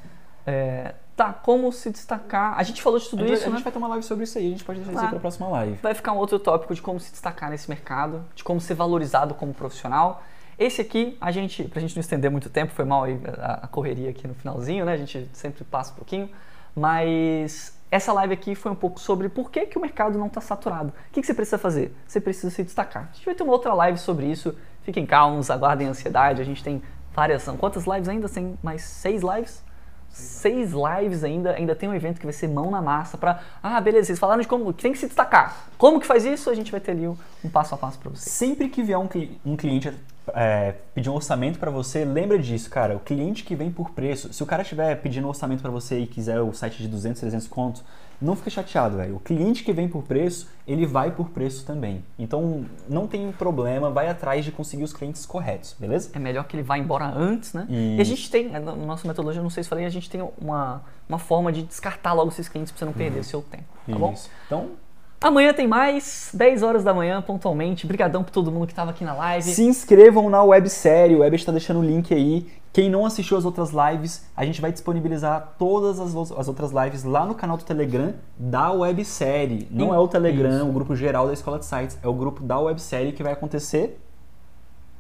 É, 0.45 0.95
tá, 1.15 1.33
como 1.33 1.71
se 1.71 1.91
destacar... 1.91 2.57
A 2.57 2.63
gente 2.63 2.81
falou 2.81 2.97
de 2.99 3.09
tudo 3.09 3.23
a 3.23 3.27
gente, 3.27 3.37
isso, 3.37 3.45
a 3.45 3.49
né? 3.49 3.55
gente 3.57 3.63
vai 3.63 3.71
ter 3.73 3.77
uma 3.79 3.87
live 3.89 4.03
sobre 4.05 4.23
isso 4.23 4.37
aí, 4.37 4.47
a 4.47 4.49
gente 4.51 4.63
pode 4.63 4.79
deixar 4.79 4.93
isso 4.93 5.05
Ah. 5.05 5.09
pra 5.09 5.19
próxima 5.19 5.47
live. 5.49 5.79
vai 5.81 5.93
ficar 5.93 6.13
um 6.13 6.17
outro 6.17 6.39
tópico 6.39 6.73
de 6.73 6.81
como 6.81 6.99
se 6.99 7.11
destacar 7.11 7.49
nesse 7.49 7.69
mercado, 7.69 8.23
de 8.33 8.43
como 8.43 8.61
ser 8.61 8.75
valorizado 8.75 9.33
como 9.33 9.53
profissional. 9.53 10.23
Esse 10.57 10.81
aqui, 10.81 11.17
a 11.19 11.31
gente, 11.31 11.63
pra 11.65 11.79
gente 11.81 11.95
não 11.95 12.01
estender 12.01 12.31
muito 12.31 12.49
tempo, 12.49 12.71
foi 12.73 12.85
mal 12.85 13.03
a, 13.05 13.65
a 13.65 13.67
correria 13.67 14.09
aqui 14.09 14.27
no 14.27 14.33
finalzinho, 14.33 14.85
né? 14.85 14.93
A 14.93 14.97
gente 14.97 15.29
sempre 15.33 15.63
passa 15.63 15.91
um 15.91 15.95
pouquinho. 15.95 16.29
Mas 16.75 17.75
essa 17.89 18.13
live 18.13 18.33
aqui 18.33 18.53
foi 18.53 18.71
um 18.71 18.75
pouco 18.75 18.99
sobre 18.99 19.29
por 19.29 19.49
que, 19.49 19.65
que 19.65 19.77
o 19.77 19.81
mercado 19.81 20.17
não 20.17 20.27
está 20.27 20.39
saturado. 20.39 20.89
O 20.89 21.11
que, 21.11 21.21
que 21.21 21.27
você 21.27 21.33
precisa 21.33 21.57
fazer? 21.57 21.95
Você 22.07 22.21
precisa 22.21 22.49
se 22.51 22.63
destacar. 22.63 23.09
A 23.11 23.15
gente 23.15 23.25
vai 23.25 23.33
ter 23.35 23.43
uma 23.43 23.51
outra 23.51 23.73
live 23.73 23.97
sobre 23.97 24.27
isso. 24.27 24.55
Fiquem 24.83 25.05
calmos, 25.05 25.49
aguardem 25.49 25.87
a 25.87 25.89
ansiedade. 25.89 26.41
A 26.41 26.45
gente 26.45 26.63
tem 26.63 26.81
várias. 27.17 27.41
São 27.41 27.57
quantas 27.57 27.85
lives 27.85 28.07
ainda? 28.07 28.29
Tem 28.29 28.57
mais 28.61 28.83
seis 28.83 29.23
lives? 29.23 29.65
Seis 30.09 30.71
lives 30.71 31.23
ainda, 31.23 31.51
ainda 31.51 31.75
tem 31.75 31.89
um 31.89 31.93
evento 31.93 32.19
que 32.19 32.25
vai 32.25 32.33
ser 32.33 32.47
mão 32.47 32.71
na 32.71 32.81
massa 32.81 33.17
para 33.17 33.39
ah, 33.61 33.79
beleza, 33.81 34.07
vocês 34.07 34.17
falaram 34.19 34.41
de 34.41 34.47
como 34.47 34.73
que 34.73 34.81
tem 34.81 34.91
que 34.91 34.97
se 34.97 35.05
destacar. 35.05 35.67
Como 35.77 35.99
que 35.99 36.07
faz 36.07 36.25
isso? 36.25 36.49
A 36.49 36.55
gente 36.55 36.71
vai 36.71 36.79
ter 36.79 36.91
ali 36.91 37.07
um, 37.07 37.15
um 37.43 37.49
passo 37.49 37.75
a 37.75 37.77
passo 37.77 37.99
para 37.99 38.09
vocês. 38.09 38.31
Sempre 38.33 38.69
que 38.69 38.81
vier 38.81 38.97
um, 38.97 39.07
cli- 39.07 39.39
um 39.45 39.55
cliente 39.55 39.93
é, 40.33 40.75
pedir 40.95 41.09
um 41.09 41.13
orçamento 41.13 41.59
para 41.59 41.69
você, 41.69 42.03
lembra 42.05 42.39
disso, 42.39 42.69
cara. 42.69 42.95
O 42.95 42.99
cliente 42.99 43.43
que 43.43 43.55
vem 43.55 43.69
por 43.69 43.91
preço, 43.91 44.33
se 44.33 44.41
o 44.41 44.45
cara 44.45 44.61
estiver 44.63 44.95
pedindo 45.01 45.25
um 45.25 45.29
orçamento 45.29 45.61
para 45.61 45.69
você 45.71 45.99
e 45.99 46.07
quiser 46.07 46.39
o 46.41 46.51
site 46.53 46.77
de 46.81 46.87
200, 46.87 47.19
300 47.19 47.47
contos, 47.47 47.83
não 48.21 48.35
fica 48.35 48.49
chateado, 48.49 48.97
velho. 48.97 49.15
O 49.15 49.19
cliente 49.19 49.63
que 49.63 49.71
vem 49.71 49.87
por 49.87 50.03
preço, 50.03 50.47
ele 50.67 50.85
vai 50.85 51.11
por 51.11 51.29
preço 51.29 51.65
também. 51.65 52.03
Então, 52.17 52.65
não 52.89 53.07
tem 53.07 53.31
problema, 53.31 53.89
vai 53.89 54.09
atrás 54.09 54.43
de 54.43 54.51
conseguir 54.51 54.83
os 54.83 54.93
clientes 54.93 55.25
corretos, 55.25 55.75
beleza? 55.79 56.09
É 56.13 56.19
melhor 56.19 56.45
que 56.45 56.55
ele 56.55 56.63
vá 56.63 56.77
embora 56.77 57.05
antes, 57.05 57.53
né? 57.53 57.67
E 57.69 58.01
a 58.01 58.03
gente 58.03 58.29
tem, 58.29 58.49
na 58.49 58.59
nossa 58.59 59.07
metodologia, 59.07 59.41
não 59.41 59.49
sei 59.49 59.63
se 59.63 59.69
falei, 59.69 59.85
a 59.85 59.89
gente 59.89 60.09
tem 60.09 60.21
uma, 60.39 60.81
uma 61.07 61.19
forma 61.19 61.51
de 61.51 61.63
descartar 61.63 62.13
logo 62.13 62.29
esses 62.29 62.49
clientes 62.49 62.71
para 62.71 62.79
você 62.79 62.85
não 62.85 62.93
perder 62.93 63.23
seu 63.23 63.41
tempo, 63.41 63.65
tá 63.87 63.97
bom? 63.97 64.13
Isso. 64.13 64.29
Então, 64.47 64.71
Amanhã 65.19 65.51
tem 65.51 65.67
mais, 65.67 66.29
10 66.33 66.61
horas 66.61 66.83
da 66.83 66.93
manhã, 66.93 67.21
pontualmente. 67.21 67.85
Obrigadão 67.85 68.23
por 68.23 68.29
todo 68.31 68.51
mundo 68.51 68.67
que 68.67 68.73
estava 68.73 68.91
aqui 68.91 69.03
na 69.03 69.13
live. 69.15 69.49
Se 69.49 69.63
inscrevam 69.63 70.29
na 70.29 70.43
websérie, 70.43 71.15
o 71.15 71.19
Web 71.19 71.35
está 71.35 71.51
deixando 71.51 71.79
o 71.79 71.83
link 71.83 72.13
aí. 72.13 72.47
Quem 72.71 72.87
não 72.91 73.03
assistiu 73.03 73.35
as 73.35 73.43
outras 73.43 73.71
lives, 73.71 74.23
a 74.35 74.45
gente 74.45 74.61
vai 74.61 74.71
disponibilizar 74.71 75.55
todas 75.57 75.99
as, 75.99 76.15
as 76.31 76.47
outras 76.47 76.71
lives 76.71 77.03
lá 77.03 77.25
no 77.25 77.33
canal 77.33 77.57
do 77.57 77.63
Telegram 77.63 78.13
da 78.37 78.71
websérie. 78.71 79.67
Não 79.71 79.91
é 79.91 79.97
o 79.97 80.07
Telegram, 80.07 80.69
o 80.69 80.71
grupo 80.71 80.95
geral 80.95 81.25
da 81.25 81.33
Escola 81.33 81.57
de 81.57 81.65
Sites, 81.65 81.97
é 82.03 82.07
o 82.07 82.13
grupo 82.13 82.43
da 82.43 82.59
websérie 82.59 83.11
que 83.13 83.23
vai 83.23 83.33
acontecer. 83.33 83.99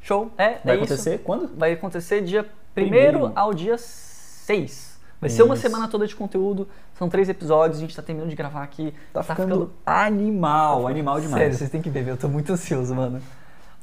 Show? 0.01 0.31
É, 0.37 0.57
Vai 0.63 0.73
é 0.73 0.77
acontecer 0.77 1.15
isso. 1.15 1.23
quando? 1.23 1.51
Vai 1.55 1.73
acontecer 1.73 2.21
dia 2.21 2.41
1 2.41 2.45
Primeiro. 2.73 3.31
ao 3.35 3.53
dia 3.53 3.77
6. 3.77 4.96
Vai 5.19 5.29
ser 5.29 5.43
uma 5.43 5.55
semana 5.55 5.87
toda 5.87 6.05
de 6.05 6.15
conteúdo. 6.15 6.67
São 6.93 7.09
três 7.09 7.27
episódios, 7.27 7.79
a 7.79 7.81
gente 7.81 7.95
tá 7.95 8.01
terminando 8.01 8.29
de 8.29 8.35
gravar 8.35 8.63
aqui. 8.63 8.93
Tá, 9.11 9.23
ficando, 9.23 9.71
animal, 9.85 10.87
animal 10.87 11.19
demais. 11.19 11.41
Sério, 11.41 11.57
vocês 11.57 11.69
têm 11.69 11.81
que 11.81 11.89
ver, 11.89 12.07
eu 12.07 12.17
tô 12.17 12.27
muito 12.27 12.53
ansioso, 12.53 12.93
mano. 12.93 13.19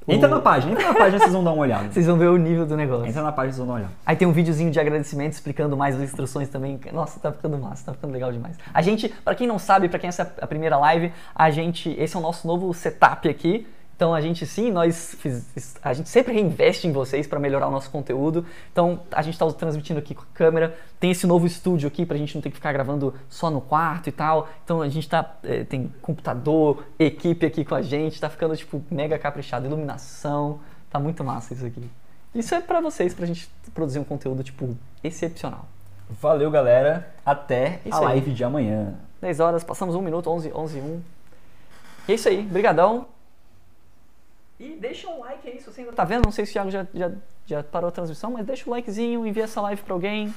Entra 0.07 0.29
na 0.29 0.39
página, 0.39 0.73
entra 0.73 0.89
na 0.89 0.95
página, 0.95 1.19
vocês 1.19 1.33
vão 1.33 1.43
dar 1.43 1.53
uma 1.53 1.63
olhada. 1.63 1.91
Vocês 1.91 2.07
vão 2.07 2.19
ver 2.19 2.29
o 2.29 2.37
nível 2.37 2.67
do 2.67 2.77
negócio. 2.77 3.07
Entra 3.07 3.23
na 3.23 3.33
página, 3.33 3.53
vocês 3.53 3.59
vão 3.59 3.67
dar 3.67 3.73
uma 3.73 3.79
olhada. 3.79 3.95
Aí 4.05 4.15
tem 4.15 4.29
um 4.29 4.33
videozinho 4.33 4.71
de 4.71 4.79
agradecimento 4.79 5.33
explicando 5.33 5.77
mais 5.77 5.97
as 5.97 6.03
instruções 6.03 6.49
também. 6.49 6.79
Nossa, 6.93 7.19
tá 7.19 7.33
ficando 7.33 7.57
massa, 7.57 7.87
tá 7.87 7.95
ficando 7.95 8.13
legal 8.13 8.31
demais. 8.31 8.59
A 8.73 8.83
gente, 8.83 9.09
pra 9.25 9.35
quem 9.35 9.47
não 9.47 9.59
sabe, 9.59 9.89
pra 9.89 9.99
quem 9.99 10.09
essa 10.09 10.23
é 10.23 10.45
a 10.45 10.47
primeira 10.47 10.77
live, 10.77 11.11
a 11.35 11.51
gente, 11.51 11.91
esse 11.99 12.15
é 12.15 12.19
o 12.19 12.23
nosso 12.23 12.47
novo 12.47 12.73
setup 12.75 13.29
aqui. 13.29 13.67
Então 13.97 14.13
a 14.13 14.21
gente 14.21 14.45
sim, 14.45 14.73
nós 14.73 15.15
fiz- 15.21 15.77
a 15.83 15.93
gente 15.93 16.09
sempre 16.09 16.33
reinveste 16.33 16.87
em 16.89 16.93
vocês 16.93 17.27
para 17.27 17.39
melhorar 17.39 17.69
o 17.69 17.71
nosso 17.71 17.91
conteúdo. 17.91 18.45
Então 18.73 19.01
a 19.13 19.23
gente 19.23 19.35
está 19.35 19.51
transmitindo 19.53 20.01
aqui 20.01 20.15
com 20.15 20.23
a 20.23 20.27
câmera, 20.35 20.77
tem 20.99 21.13
esse 21.13 21.27
novo 21.27 21.47
estúdio 21.47 21.87
aqui 21.87 22.05
pra 22.05 22.17
gente 22.17 22.35
não 22.35 22.43
ter 22.43 22.51
que 22.51 22.57
ficar 22.57 22.73
gravando 22.73 23.15
só 23.29 23.51
no 23.51 23.61
quarto 23.61 24.09
e 24.09 24.13
tal. 24.13 24.49
Então 24.65 24.83
a 24.83 24.89
gente 24.89 25.09
tá 25.09 25.37
eh, 25.45 25.63
tem 25.65 25.93
computador, 26.03 26.85
equipe 26.99 27.47
aqui 27.47 27.65
com 27.65 27.75
a 27.77 27.83
gente, 27.83 28.21
tá 28.21 28.29
ficando 28.29 28.57
tipo 28.57 28.83
mega 28.91 29.17
caprichado, 29.19 29.67
iluminação, 29.67 30.59
tá 30.91 30.99
muito 30.99 31.23
massa 31.23 31.55
isso 31.55 31.65
aqui. 31.65 31.89
Isso 32.35 32.53
é 32.53 32.61
pra 32.61 32.81
vocês, 32.81 33.15
pra 33.15 33.27
gente 33.27 33.49
produzir 33.73 34.01
um 34.01 34.05
conteúdo 34.05 34.43
tipo 34.43 34.77
excepcional. 35.05 35.67
Valeu, 36.21 36.51
galera. 36.51 37.09
Até 37.25 37.81
Isso 37.87 37.95
a 37.97 38.01
aí. 38.01 38.05
live 38.07 38.33
de 38.33 38.43
amanhã. 38.45 38.95
10 39.21 39.39
horas, 39.41 39.63
passamos 39.65 39.95
um 39.95 40.03
minuto, 40.03 40.29
11, 40.29 40.53
11 40.53 40.79
e 40.79 40.81
1. 40.81 41.01
E 42.09 42.13
é 42.13 42.15
isso 42.17 42.29
aí, 42.29 42.43
brigadão. 42.43 43.07
E 44.59 44.77
deixa 44.77 45.09
um 45.09 45.19
like 45.21 45.49
aí 45.49 45.59
se 45.61 45.67
você 45.71 45.81
ainda 45.81 45.93
tá 45.93 46.05
vendo. 46.05 46.25
Não 46.25 46.33
sei 46.33 46.47
se 46.47 46.53
o 46.53 46.55
Thiago 46.55 46.71
já, 46.71 46.87
já, 46.95 47.11
já 47.47 47.63
parou 47.63 47.89
a 47.89 47.93
transmissão, 47.93 48.31
mas 48.31 48.47
deixa 48.47 48.69
um 48.69 48.73
likezinho, 48.73 49.27
envia 49.27 49.45
essa 49.45 49.61
live 49.61 49.83
pra 49.83 49.95
alguém. 49.95 50.33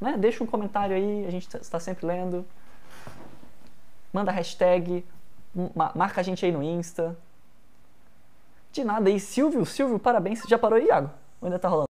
Né? 0.00 0.16
Deixa 0.16 0.42
um 0.42 0.46
comentário 0.46 0.96
aí, 0.96 1.26
a 1.26 1.30
gente 1.30 1.54
está 1.56 1.78
sempre 1.78 2.06
lendo. 2.06 2.44
Manda 4.12 4.32
hashtag, 4.32 5.04
ma- 5.74 5.92
marca 5.94 6.20
a 6.20 6.24
gente 6.24 6.44
aí 6.44 6.50
no 6.50 6.62
Insta. 6.62 7.16
De 8.72 8.82
nada 8.82 9.10
aí, 9.10 9.20
Silvio, 9.20 9.64
Silvio, 9.66 9.98
parabéns. 9.98 10.42
Já 10.48 10.58
parou 10.58 10.78
aí, 10.78 10.86
Iago? 10.86 11.10
Ou 11.40 11.46
ainda 11.46 11.58
tá 11.58 11.68
rolando? 11.68 11.89